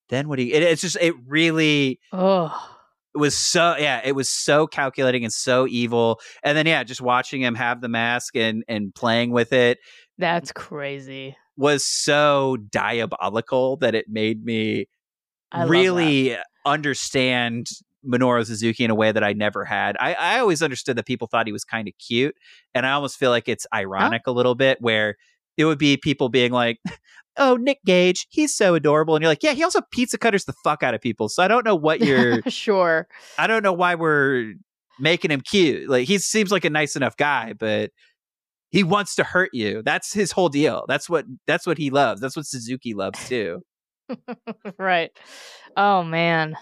Then 0.09 0.29
what 0.29 0.39
you? 0.39 0.53
It, 0.53 0.63
it's 0.63 0.81
just 0.81 0.97
it 1.01 1.15
really. 1.25 1.99
Oh. 2.11 2.73
It 3.13 3.19
was 3.19 3.35
so 3.35 3.75
yeah, 3.77 4.01
it 4.03 4.13
was 4.13 4.29
so 4.29 4.67
calculating 4.67 5.23
and 5.23 5.33
so 5.33 5.67
evil. 5.67 6.19
And 6.43 6.55
then 6.55 6.67
yeah, 6.67 6.83
just 6.83 7.01
watching 7.01 7.41
him 7.41 7.55
have 7.55 7.81
the 7.81 7.89
mask 7.89 8.35
and 8.35 8.63
and 8.67 8.93
playing 8.93 9.31
with 9.31 9.53
it. 9.53 9.79
That's 10.19 10.51
crazy. 10.51 11.35
Was 11.57 11.83
so 11.83 12.57
diabolical 12.71 13.77
that 13.77 13.95
it 13.95 14.05
made 14.07 14.43
me 14.43 14.85
I 15.51 15.63
really 15.63 16.37
understand 16.67 17.69
Minoru 18.05 18.45
Suzuki 18.45 18.83
in 18.83 18.91
a 18.91 18.95
way 18.95 19.11
that 19.11 19.23
I 19.23 19.33
never 19.33 19.65
had. 19.65 19.97
I, 19.99 20.13
I 20.13 20.39
always 20.39 20.61
understood 20.61 20.97
that 20.97 21.05
people 21.05 21.27
thought 21.27 21.47
he 21.47 21.53
was 21.53 21.63
kind 21.63 21.87
of 21.87 21.93
cute, 21.97 22.35
and 22.73 22.85
I 22.85 22.91
almost 22.91 23.17
feel 23.17 23.31
like 23.31 23.47
it's 23.47 23.65
ironic 23.73 24.23
oh. 24.27 24.31
a 24.31 24.33
little 24.33 24.55
bit 24.55 24.77
where 24.81 25.15
it 25.57 25.65
would 25.65 25.79
be 25.79 25.97
people 25.97 26.29
being 26.29 26.51
like, 26.51 26.79
"Oh, 27.37 27.55
Nick 27.55 27.79
Gage, 27.85 28.27
he's 28.29 28.55
so 28.55 28.75
adorable," 28.75 29.15
and 29.15 29.21
you're 29.21 29.31
like, 29.31 29.43
"Yeah, 29.43 29.53
he 29.53 29.63
also 29.63 29.81
pizza 29.91 30.17
cutters 30.17 30.45
the 30.45 30.53
fuck 30.63 30.83
out 30.83 30.93
of 30.93 31.01
people." 31.01 31.29
So 31.29 31.43
I 31.43 31.47
don't 31.47 31.65
know 31.65 31.75
what 31.75 32.01
you're 32.01 32.41
sure. 32.47 33.07
I 33.37 33.47
don't 33.47 33.63
know 33.63 33.73
why 33.73 33.95
we're 33.95 34.53
making 34.99 35.31
him 35.31 35.41
cute. 35.41 35.89
Like 35.89 36.07
he 36.07 36.17
seems 36.19 36.51
like 36.51 36.65
a 36.65 36.69
nice 36.69 36.95
enough 36.95 37.17
guy, 37.17 37.53
but 37.53 37.91
he 38.69 38.83
wants 38.83 39.15
to 39.15 39.23
hurt 39.23 39.49
you. 39.53 39.81
That's 39.83 40.13
his 40.13 40.31
whole 40.31 40.49
deal. 40.49 40.85
That's 40.87 41.09
what 41.09 41.25
that's 41.45 41.65
what 41.65 41.77
he 41.77 41.89
loves. 41.89 42.21
That's 42.21 42.35
what 42.35 42.45
Suzuki 42.45 42.93
loves 42.93 43.27
too. 43.27 43.61
right. 44.77 45.11
Oh 45.75 46.03
man. 46.03 46.55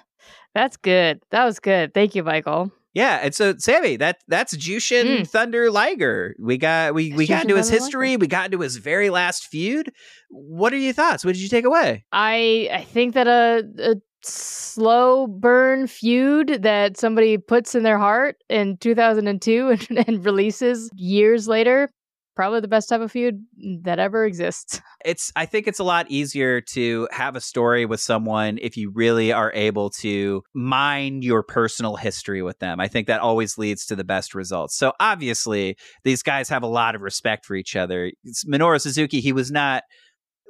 That's 0.53 0.77
good. 0.77 1.21
That 1.31 1.43
was 1.43 1.59
good. 1.59 1.93
Thank 1.93 2.15
you, 2.15 2.23
Michael. 2.23 2.71
Yeah, 2.93 3.19
and 3.21 3.35
so 3.35 3.53
Samee, 3.55 3.99
that 3.99 4.19
that's 4.29 4.55
Jushin 4.55 5.03
mm. 5.03 5.27
Thunder 5.27 5.69
Liger. 5.69 6.33
We 6.39 6.57
got 6.57 6.93
we 6.93 7.11
we 7.11 7.27
got 7.27 7.43
into 7.43 7.57
his 7.57 7.69
history. 7.69 8.11
Liger. 8.11 8.19
We 8.19 8.27
got 8.27 8.45
into 8.45 8.61
his 8.61 8.77
very 8.77 9.09
last 9.09 9.47
feud. 9.47 9.91
What 10.29 10.71
are 10.71 10.77
your 10.77 10.93
thoughts? 10.93 11.25
What 11.25 11.33
did 11.33 11.41
you 11.41 11.49
take 11.49 11.65
away? 11.65 12.05
I 12.13 12.69
I 12.71 12.83
think 12.83 13.13
that 13.15 13.27
a, 13.27 13.65
a 13.79 13.95
slow 14.23 15.27
burn 15.27 15.87
feud 15.87 16.63
that 16.63 16.97
somebody 16.97 17.37
puts 17.37 17.75
in 17.75 17.83
their 17.83 17.99
heart 17.99 18.37
in 18.49 18.77
2002 18.77 19.69
and, 19.89 20.07
and 20.07 20.25
releases 20.25 20.89
years 20.95 21.49
later 21.49 21.91
probably 22.35 22.59
the 22.59 22.67
best 22.67 22.89
type 22.89 23.01
of 23.01 23.11
feud 23.11 23.45
that 23.83 23.99
ever 23.99 24.25
exists. 24.25 24.81
It's 25.05 25.31
I 25.35 25.45
think 25.45 25.67
it's 25.67 25.77
a 25.77 25.83
lot 25.83 26.09
easier 26.09 26.61
to 26.61 27.07
have 27.11 27.35
a 27.35 27.39
story 27.39 27.85
with 27.85 27.99
someone 27.99 28.57
if 28.59 28.75
you 28.75 28.89
really 28.89 29.31
are 29.31 29.51
able 29.53 29.91
to 30.01 30.41
mine 30.55 31.21
your 31.21 31.43
personal 31.43 31.95
history 31.95 32.41
with 32.41 32.57
them. 32.57 32.79
I 32.79 32.87
think 32.87 33.05
that 33.05 33.21
always 33.21 33.59
leads 33.59 33.85
to 33.85 33.95
the 33.95 34.03
best 34.03 34.33
results. 34.33 34.75
So 34.75 34.93
obviously, 34.99 35.77
these 36.03 36.23
guys 36.23 36.49
have 36.49 36.63
a 36.63 36.67
lot 36.67 36.95
of 36.95 37.01
respect 37.01 37.45
for 37.45 37.53
each 37.53 37.75
other. 37.75 38.11
It's 38.23 38.45
Minoru 38.45 38.81
Suzuki, 38.81 39.19
he 39.21 39.31
was 39.31 39.51
not 39.51 39.83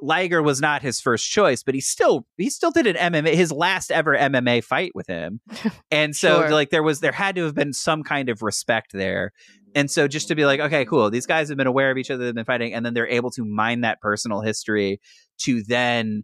Liger 0.01 0.43
was 0.43 0.61
not 0.61 0.81
his 0.81 0.99
first 0.99 1.29
choice, 1.29 1.63
but 1.63 1.73
he 1.73 1.81
still 1.81 2.25
he 2.37 2.49
still 2.49 2.71
did 2.71 2.87
an 2.87 2.95
MMA 2.95 3.33
his 3.33 3.51
last 3.51 3.91
ever 3.91 4.15
MMA 4.15 4.63
fight 4.63 4.91
with 4.93 5.07
him. 5.07 5.39
And 5.91 6.15
so 6.15 6.41
sure. 6.41 6.51
like 6.51 6.71
there 6.71 6.83
was 6.83 6.99
there 6.99 7.11
had 7.11 7.35
to 7.35 7.43
have 7.45 7.55
been 7.55 7.71
some 7.71 8.03
kind 8.03 8.29
of 8.29 8.41
respect 8.41 8.91
there. 8.91 9.31
And 9.75 9.89
so 9.89 10.07
just 10.07 10.27
to 10.29 10.35
be 10.35 10.45
like, 10.45 10.59
okay, 10.59 10.85
cool, 10.85 11.09
these 11.09 11.25
guys 11.25 11.49
have 11.49 11.57
been 11.57 11.67
aware 11.67 11.91
of 11.91 11.97
each 11.97 12.11
other, 12.11 12.25
they've 12.25 12.35
been 12.35 12.45
fighting, 12.45 12.73
and 12.73 12.85
then 12.85 12.93
they're 12.93 13.07
able 13.07 13.31
to 13.31 13.45
mine 13.45 13.81
that 13.81 14.01
personal 14.01 14.41
history 14.41 14.99
to 15.39 15.63
then 15.63 16.23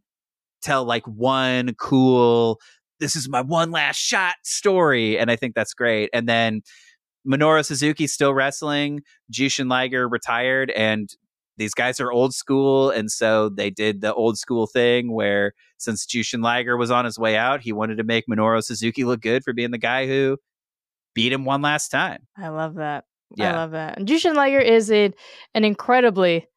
tell 0.61 0.85
like 0.85 1.06
one 1.06 1.73
cool, 1.76 2.60
this 2.99 3.15
is 3.15 3.27
my 3.30 3.41
one 3.41 3.72
last 3.72 3.98
shot 3.98 4.35
story. 4.43 5.18
And 5.18 5.31
I 5.31 5.35
think 5.35 5.56
that's 5.56 5.73
great. 5.73 6.10
And 6.14 6.27
then 6.27 6.61
Minoru 7.27 7.64
Suzuki 7.65 8.07
still 8.07 8.34
wrestling, 8.34 9.02
Jushin 9.31 9.69
Liger 9.69 10.07
retired, 10.07 10.72
and 10.72 11.10
these 11.61 11.75
guys 11.75 11.99
are 11.99 12.11
old 12.11 12.33
school. 12.33 12.89
And 12.89 13.11
so 13.11 13.47
they 13.47 13.69
did 13.69 14.01
the 14.01 14.15
old 14.15 14.39
school 14.39 14.65
thing 14.65 15.13
where 15.13 15.53
since 15.77 16.07
Jushin 16.07 16.43
Liger 16.43 16.75
was 16.75 16.89
on 16.89 17.05
his 17.05 17.19
way 17.19 17.38
out, 17.38 17.61
he 17.61 17.71
wanted 17.71 17.97
to 17.97 18.03
make 18.03 18.25
Minoru 18.27 18.63
Suzuki 18.63 19.03
look 19.03 19.21
good 19.21 19.43
for 19.43 19.53
being 19.53 19.69
the 19.69 19.77
guy 19.77 20.07
who 20.07 20.39
beat 21.13 21.31
him 21.31 21.45
one 21.45 21.61
last 21.61 21.89
time. 21.89 22.27
I 22.35 22.47
love 22.47 22.75
that. 22.75 23.05
Yeah. 23.35 23.53
I 23.53 23.57
love 23.57 23.71
that. 23.71 23.99
And 23.99 24.07
Jushin 24.07 24.33
Liger 24.33 24.57
is 24.57 24.91
a, 24.91 25.13
an 25.53 25.63
incredibly 25.63 26.47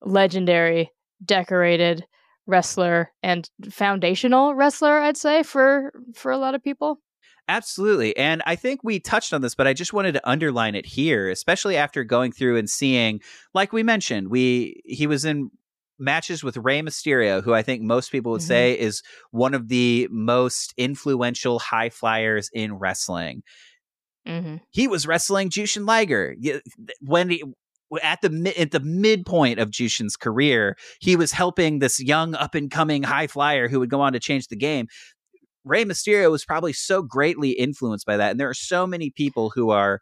legendary, 0.00 0.90
decorated 1.22 2.06
wrestler 2.46 3.12
and 3.22 3.48
foundational 3.70 4.54
wrestler, 4.54 4.98
I'd 4.98 5.18
say, 5.18 5.42
for 5.42 5.92
for 6.14 6.32
a 6.32 6.38
lot 6.38 6.54
of 6.54 6.62
people. 6.62 7.00
Absolutely. 7.48 8.16
And 8.16 8.42
I 8.46 8.56
think 8.56 8.80
we 8.82 8.98
touched 8.98 9.34
on 9.34 9.42
this, 9.42 9.54
but 9.54 9.66
I 9.66 9.74
just 9.74 9.92
wanted 9.92 10.12
to 10.12 10.28
underline 10.28 10.74
it 10.74 10.86
here, 10.86 11.28
especially 11.28 11.76
after 11.76 12.02
going 12.02 12.32
through 12.32 12.56
and 12.56 12.70
seeing, 12.70 13.20
like 13.52 13.72
we 13.72 13.82
mentioned, 13.82 14.28
we 14.28 14.80
he 14.86 15.06
was 15.06 15.26
in 15.26 15.50
matches 15.98 16.42
with 16.42 16.56
Rey 16.56 16.80
Mysterio, 16.80 17.42
who 17.44 17.52
I 17.52 17.62
think 17.62 17.82
most 17.82 18.10
people 18.10 18.32
would 18.32 18.40
Mhm. 18.40 18.46
say 18.46 18.78
is 18.78 19.02
one 19.30 19.52
of 19.52 19.68
the 19.68 20.08
most 20.10 20.72
influential 20.78 21.58
high 21.58 21.90
flyers 21.90 22.48
in 22.54 22.72
wrestling. 22.74 23.42
hmm 24.26 24.56
He 24.70 24.88
was 24.88 25.06
wrestling 25.06 25.50
Jushin 25.50 25.86
Liger 25.86 26.34
when 27.00 27.30
he 27.30 27.44
at 28.02 28.20
the 28.22 28.52
at 28.58 28.72
the 28.72 28.80
midpoint 28.80 29.60
of 29.60 29.70
Jushin's 29.70 30.16
career. 30.16 30.76
He 31.00 31.14
was 31.14 31.30
helping 31.30 31.78
this 31.78 32.00
young 32.00 32.34
up 32.34 32.54
and 32.56 32.70
coming 32.70 33.04
high 33.04 33.28
flyer 33.28 33.68
who 33.68 33.78
would 33.78 33.90
go 33.90 34.00
on 34.00 34.12
to 34.14 34.18
change 34.18 34.48
the 34.48 34.56
game. 34.56 34.88
Rey 35.64 35.84
Mysterio 35.84 36.30
was 36.30 36.44
probably 36.44 36.72
so 36.72 37.02
greatly 37.02 37.50
influenced 37.50 38.06
by 38.06 38.16
that, 38.16 38.32
and 38.32 38.40
there 38.40 38.48
are 38.48 38.54
so 38.54 38.86
many 38.86 39.10
people 39.10 39.50
who 39.50 39.70
are 39.70 40.00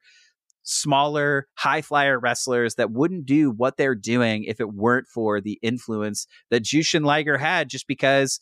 smaller 0.65 1.49
high 1.55 1.83
flyer 1.83 2.19
wrestlers 2.19 2.77
that 2.77 2.93
wouldn't 2.93 3.27
do 3.27 3.51
what 3.51 3.77
they're 3.77 3.95
doing 3.97 4.45
if 4.45 4.61
it 4.61 4.73
weren't 4.73 5.09
for 5.09 5.41
the 5.41 5.59
influence 5.63 6.27
that 6.51 6.63
Jushin 6.63 7.05
Liger 7.05 7.37
had 7.37 7.69
just 7.69 7.89
because 7.89 8.39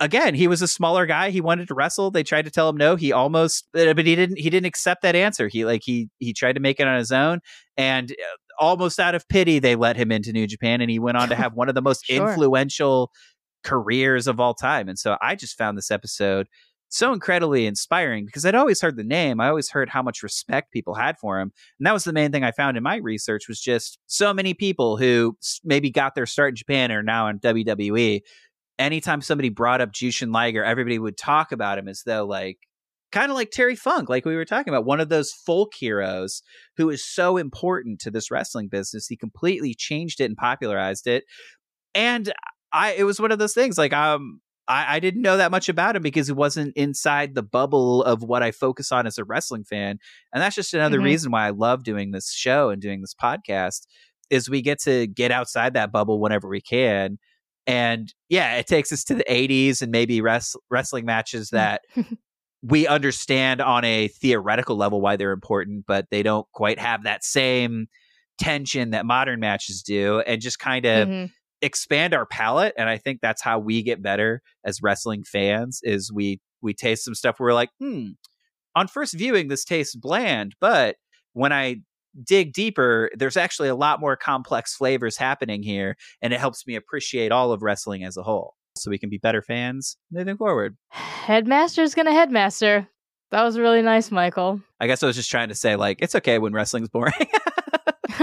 again 0.00 0.34
he 0.34 0.48
was 0.48 0.62
a 0.62 0.66
smaller 0.66 1.06
guy 1.06 1.30
he 1.30 1.40
wanted 1.40 1.68
to 1.68 1.74
wrestle 1.74 2.10
they 2.10 2.22
tried 2.22 2.44
to 2.46 2.50
tell 2.50 2.68
him 2.68 2.76
no 2.76 2.96
he 2.96 3.12
almost 3.12 3.68
uh, 3.76 3.92
but 3.94 4.06
he 4.06 4.16
didn't 4.16 4.38
he 4.38 4.50
didn't 4.50 4.66
accept 4.66 5.02
that 5.02 5.14
answer 5.14 5.46
he 5.46 5.64
like 5.64 5.82
he 5.84 6.08
he 6.18 6.32
tried 6.32 6.54
to 6.54 6.60
make 6.60 6.80
it 6.80 6.88
on 6.88 6.96
his 6.98 7.12
own 7.12 7.40
and 7.76 8.10
uh, 8.10 8.62
almost 8.64 8.98
out 8.98 9.14
of 9.14 9.28
pity 9.28 9.58
they 9.58 9.76
let 9.76 9.96
him 9.96 10.10
into 10.10 10.32
New 10.32 10.46
Japan 10.46 10.80
and 10.80 10.90
he 10.90 10.98
went 10.98 11.16
on 11.16 11.28
to 11.28 11.34
have 11.36 11.54
one 11.54 11.68
of 11.68 11.74
the 11.74 11.82
most 11.82 12.06
Sure. 12.06 12.28
influential 12.30 13.10
careers 13.64 14.26
of 14.26 14.38
all 14.38 14.54
time 14.54 14.88
and 14.88 14.98
so 14.98 15.16
I 15.20 15.34
just 15.34 15.58
found 15.58 15.76
this 15.76 15.90
episode 15.90 16.46
so 16.94 17.12
incredibly 17.12 17.66
inspiring 17.66 18.24
because 18.24 18.46
I'd 18.46 18.54
always 18.54 18.80
heard 18.80 18.96
the 18.96 19.02
name. 19.02 19.40
I 19.40 19.48
always 19.48 19.70
heard 19.70 19.88
how 19.88 20.00
much 20.00 20.22
respect 20.22 20.72
people 20.72 20.94
had 20.94 21.18
for 21.18 21.40
him. 21.40 21.52
And 21.78 21.86
that 21.86 21.92
was 21.92 22.04
the 22.04 22.12
main 22.12 22.30
thing 22.30 22.44
I 22.44 22.52
found 22.52 22.76
in 22.76 22.84
my 22.84 22.96
research 22.96 23.48
was 23.48 23.60
just 23.60 23.98
so 24.06 24.32
many 24.32 24.54
people 24.54 24.96
who 24.96 25.36
maybe 25.64 25.90
got 25.90 26.14
their 26.14 26.26
start 26.26 26.50
in 26.50 26.56
Japan 26.56 26.92
or 26.92 27.02
now 27.02 27.26
in 27.26 27.40
WWE. 27.40 28.20
Anytime 28.78 29.22
somebody 29.22 29.48
brought 29.48 29.80
up 29.80 29.92
Jushin 29.92 30.32
Liger, 30.32 30.62
everybody 30.62 31.00
would 31.00 31.16
talk 31.16 31.50
about 31.50 31.78
him 31.78 31.88
as 31.88 32.02
though 32.06 32.24
like 32.24 32.58
kind 33.10 33.30
of 33.30 33.36
like 33.36 33.50
Terry 33.50 33.76
Funk, 33.76 34.08
like 34.08 34.24
we 34.24 34.36
were 34.36 34.44
talking 34.44 34.72
about, 34.72 34.84
one 34.84 35.00
of 35.00 35.08
those 35.08 35.32
folk 35.32 35.72
heroes 35.74 36.42
who 36.76 36.90
is 36.90 37.04
so 37.04 37.36
important 37.36 38.00
to 38.00 38.10
this 38.10 38.30
wrestling 38.30 38.68
business. 38.68 39.08
He 39.08 39.16
completely 39.16 39.74
changed 39.74 40.20
it 40.20 40.26
and 40.26 40.36
popularized 40.36 41.08
it. 41.08 41.24
And 41.94 42.32
I 42.74 42.92
it 42.92 43.04
was 43.04 43.18
one 43.20 43.32
of 43.32 43.38
those 43.38 43.54
things 43.54 43.78
like 43.78 43.92
um 43.94 44.40
I, 44.66 44.96
I 44.96 45.00
didn't 45.00 45.22
know 45.22 45.36
that 45.36 45.50
much 45.50 45.68
about 45.68 45.94
him 45.96 46.02
because 46.02 46.26
he 46.26 46.32
wasn't 46.32 46.74
inside 46.76 47.34
the 47.34 47.42
bubble 47.42 48.02
of 48.02 48.22
what 48.22 48.42
I 48.42 48.50
focus 48.50 48.90
on 48.92 49.06
as 49.06 49.18
a 49.18 49.24
wrestling 49.24 49.62
fan. 49.64 49.98
And 50.32 50.42
that's 50.42 50.54
just 50.56 50.72
another 50.74 50.98
Mhm. 51.00 51.04
reason 51.04 51.30
why 51.30 51.46
I 51.46 51.50
love 51.50 51.84
doing 51.84 52.10
this 52.12 52.32
show 52.32 52.70
and 52.70 52.80
doing 52.82 53.00
this 53.02 53.14
podcast 53.14 53.86
is 54.30 54.48
we 54.50 54.62
get 54.62 54.80
to 54.82 55.06
get 55.06 55.30
outside 55.30 55.74
that 55.74 55.92
bubble 55.92 56.18
whenever 56.20 56.48
we 56.48 56.60
can. 56.62 57.18
And 57.66 58.12
yeah, 58.30 58.56
it 58.56 58.66
takes 58.66 58.90
us 58.90 59.04
to 59.04 59.14
the 59.14 59.24
80s 59.30 59.82
and 59.82 59.92
maybe 59.92 60.20
res- 60.22 60.56
wrestling 60.70 61.04
matches 61.04 61.50
that 61.50 61.82
we 62.62 62.86
understand 62.86 63.60
on 63.60 63.84
a 63.84 64.08
theoretical 64.08 64.76
level 64.76 65.00
why 65.02 65.16
they're 65.16 65.32
important, 65.32 65.84
but 65.86 66.06
they 66.10 66.22
don't 66.22 66.46
quite 66.52 66.78
have 66.78 67.04
that 67.04 67.22
same 67.22 67.86
tension 68.38 68.90
that 68.90 69.04
modern 69.04 69.40
matches 69.40 69.82
do 69.82 70.20
and 70.20 70.40
just 70.40 70.58
kind 70.58 70.86
of 70.86 71.08
Mhm. 71.08 71.30
Expand 71.64 72.12
our 72.12 72.26
palate 72.26 72.74
and 72.76 72.88
i 72.90 72.98
think 72.98 73.20
that's 73.20 73.42
how 73.42 73.58
we 73.58 73.82
get 73.82 74.02
better 74.02 74.42
as 74.64 74.82
wrestling 74.82 75.24
fans 75.24 75.80
is 75.82 76.12
we 76.12 76.38
we 76.60 76.74
taste 76.74 77.04
some 77.04 77.14
stuff 77.14 77.40
where 77.40 77.48
we're 77.48 77.54
like 77.54 77.70
hmm 77.80 78.08
on 78.76 78.86
first 78.86 79.14
viewing 79.16 79.48
this 79.48 79.64
tastes 79.64 79.94
bland 79.96 80.54
but 80.60 80.96
when 81.32 81.52
i 81.52 81.76
dig 82.22 82.52
deeper 82.52 83.10
there's 83.16 83.36
actually 83.36 83.68
a 83.68 83.74
lot 83.74 83.98
more 83.98 84.14
complex 84.14 84.74
flavors 84.74 85.16
happening 85.16 85.62
here 85.62 85.96
and 86.20 86.32
it 86.34 86.38
helps 86.40 86.66
me 86.66 86.74
appreciate 86.76 87.32
all 87.32 87.50
of 87.50 87.62
wrestling 87.62 88.04
as 88.04 88.16
a 88.16 88.22
whole 88.22 88.54
so 88.76 88.90
we 88.90 88.98
can 88.98 89.08
be 89.08 89.18
better 89.18 89.40
fans 89.42 89.96
moving 90.12 90.36
forward 90.36 90.76
Headmaster's 90.90 91.94
gonna 91.94 92.12
headmaster. 92.12 92.86
That 93.30 93.42
was 93.42 93.58
really 93.58 93.80
nice, 93.82 94.10
Michael. 94.10 94.60
i 94.80 94.86
guess 94.86 95.02
i 95.02 95.06
was 95.06 95.16
just 95.16 95.30
trying 95.30 95.48
to 95.48 95.54
say 95.54 95.74
like 95.76 95.98
it's 96.00 96.14
okay 96.14 96.38
when 96.38 96.52
wrestling's 96.52 96.88
boring 96.90 97.14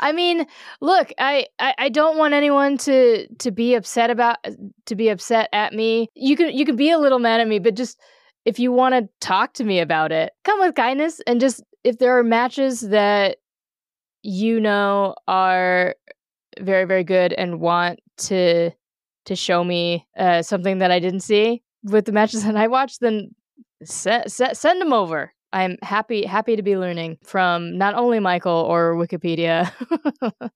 I 0.00 0.12
mean, 0.14 0.46
look, 0.80 1.12
I, 1.18 1.46
I 1.58 1.74
I 1.78 1.88
don't 1.88 2.16
want 2.16 2.34
anyone 2.34 2.78
to 2.78 3.26
to 3.38 3.50
be 3.50 3.74
upset 3.74 4.10
about 4.10 4.36
to 4.86 4.94
be 4.94 5.08
upset 5.08 5.48
at 5.52 5.72
me. 5.72 6.08
You 6.14 6.36
can 6.36 6.54
you 6.54 6.64
can 6.64 6.76
be 6.76 6.90
a 6.90 6.98
little 6.98 7.18
mad 7.18 7.40
at 7.40 7.48
me, 7.48 7.58
but 7.58 7.74
just 7.74 7.98
if 8.44 8.58
you 8.58 8.72
want 8.72 8.94
to 8.94 9.08
talk 9.26 9.54
to 9.54 9.64
me 9.64 9.80
about 9.80 10.12
it, 10.12 10.32
come 10.44 10.60
with 10.60 10.74
kindness 10.74 11.20
and 11.26 11.40
just 11.40 11.62
if 11.84 11.98
there 11.98 12.18
are 12.18 12.22
matches 12.22 12.80
that 12.80 13.38
you 14.22 14.60
know 14.60 15.14
are 15.26 15.96
very 16.60 16.84
very 16.84 17.04
good 17.04 17.32
and 17.32 17.60
want 17.60 18.00
to 18.18 18.70
to 19.24 19.36
show 19.36 19.64
me 19.64 20.06
uh, 20.18 20.42
something 20.42 20.78
that 20.78 20.90
I 20.90 20.98
didn't 20.98 21.20
see 21.20 21.62
with 21.84 22.04
the 22.06 22.12
matches 22.12 22.44
that 22.46 22.56
I 22.56 22.68
watched, 22.68 23.00
then 23.00 23.34
se- 23.84 24.24
se- 24.28 24.54
send 24.54 24.80
them 24.80 24.92
over. 24.92 25.32
I'm 25.52 25.76
happy 25.82 26.24
happy 26.24 26.56
to 26.56 26.62
be 26.62 26.76
learning 26.76 27.18
from 27.22 27.76
not 27.76 27.94
only 27.94 28.20
Michael 28.20 28.52
or 28.52 28.94
Wikipedia, 28.94 29.70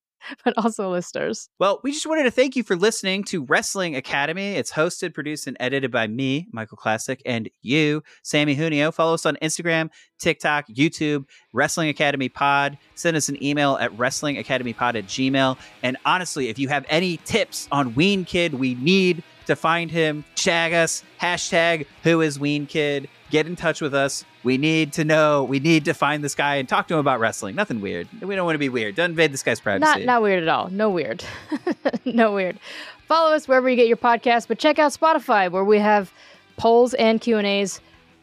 but 0.44 0.54
also 0.56 0.90
listeners. 0.90 1.48
Well, 1.58 1.80
we 1.82 1.92
just 1.92 2.06
wanted 2.06 2.24
to 2.24 2.30
thank 2.30 2.56
you 2.56 2.62
for 2.62 2.76
listening 2.76 3.24
to 3.24 3.44
Wrestling 3.44 3.96
Academy. 3.96 4.54
It's 4.54 4.72
hosted, 4.72 5.14
produced, 5.14 5.46
and 5.46 5.56
edited 5.60 5.90
by 5.90 6.06
me, 6.06 6.46
Michael 6.52 6.76
Classic, 6.76 7.20
and 7.26 7.48
you, 7.62 8.02
Samee 8.24 8.56
Junio. 8.56 8.92
Follow 8.92 9.14
us 9.14 9.26
on 9.26 9.36
Instagram, 9.42 9.90
TikTok, 10.18 10.68
YouTube, 10.68 11.24
Wrestling 11.52 11.88
Academy 11.88 12.28
Pod. 12.28 12.78
Send 12.94 13.16
us 13.16 13.28
an 13.28 13.42
email 13.42 13.76
at 13.76 13.92
wrestlingacademypod 13.92 14.96
at 14.96 15.06
gmail. 15.06 15.58
And 15.82 15.96
honestly, 16.04 16.48
if 16.48 16.58
you 16.58 16.68
have 16.68 16.84
any 16.88 17.18
tips 17.18 17.68
on 17.70 17.94
Ween 17.94 18.24
Kid, 18.24 18.54
we 18.54 18.74
need 18.74 19.22
to 19.46 19.56
find 19.56 19.90
him. 19.90 20.24
Tag 20.34 20.72
us, 20.72 21.02
hashtag 21.20 21.86
who 22.02 22.20
is 22.20 22.38
Ween 22.38 22.66
Kid. 22.66 23.08
Get 23.30 23.46
in 23.46 23.56
touch 23.56 23.80
with 23.80 23.94
us. 23.94 24.24
We 24.44 24.58
need 24.58 24.92
to 24.94 25.04
know. 25.04 25.42
We 25.42 25.58
need 25.58 25.84
to 25.86 25.94
find 25.94 26.22
this 26.22 26.36
guy 26.36 26.56
and 26.56 26.68
talk 26.68 26.86
to 26.88 26.94
him 26.94 27.00
about 27.00 27.18
wrestling. 27.18 27.56
Nothing 27.56 27.80
weird. 27.80 28.08
We 28.20 28.36
don't 28.36 28.44
want 28.44 28.54
to 28.54 28.60
be 28.60 28.68
weird. 28.68 28.94
Don't 28.94 29.10
invade 29.10 29.32
this 29.32 29.42
guy's 29.42 29.58
privacy. 29.58 29.84
Not 29.84 30.00
not 30.02 30.22
weird 30.22 30.42
at 30.42 30.48
all. 30.48 30.68
No 30.68 30.90
weird. 30.90 31.24
no 32.04 32.32
weird. 32.32 32.58
Follow 33.06 33.34
us 33.34 33.48
wherever 33.48 33.68
you 33.68 33.76
get 33.76 33.88
your 33.88 33.96
podcast, 33.96 34.48
but 34.48 34.58
check 34.58 34.78
out 34.78 34.92
Spotify 34.92 35.50
where 35.50 35.64
we 35.64 35.78
have 35.78 36.12
polls 36.56 36.94
and 36.94 37.20
Q&As 37.20 37.80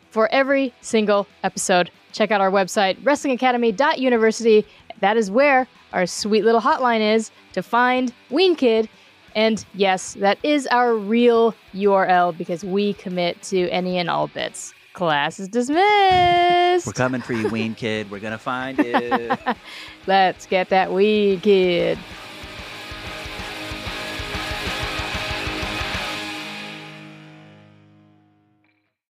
for 0.10 0.30
every 0.32 0.74
single 0.82 1.28
episode. 1.44 1.90
Check 2.12 2.32
out 2.32 2.42
our 2.42 2.52
website 2.52 3.02
wrestlingacademy.university. 3.02 4.66
That 5.00 5.18
is 5.18 5.32
where 5.32 5.68
our 5.92 6.06
sweet 6.06 6.44
little 6.46 6.62
hotline 6.62 7.16
is 7.16 7.32
to 7.54 7.64
find 7.64 8.14
Ween 8.30 8.56
Kid. 8.56 8.90
And 9.36 9.66
yes, 9.74 10.14
that 10.16 10.38
is 10.44 10.68
our 10.68 10.96
real 10.96 11.56
URL 11.74 12.38
because 12.38 12.64
we 12.64 12.94
commit 12.94 13.42
to 13.44 13.70
any 13.70 13.98
and 13.98 14.10
all 14.10 14.28
bits. 14.28 14.74
Class 14.94 15.40
is 15.40 15.48
dismissed. 15.48 16.86
We're 16.86 16.94
coming 16.94 17.22
for 17.22 17.34
you, 17.34 17.50
Ween 17.50 17.74
Kid. 17.76 18.12
We're 18.12 18.20
gonna 18.20 18.38
find 18.38 18.78
you. 18.78 19.32
Let's 20.08 20.46
get 20.46 20.70
that 20.70 20.92
Ween 20.92 21.40
Kid. 21.42 21.98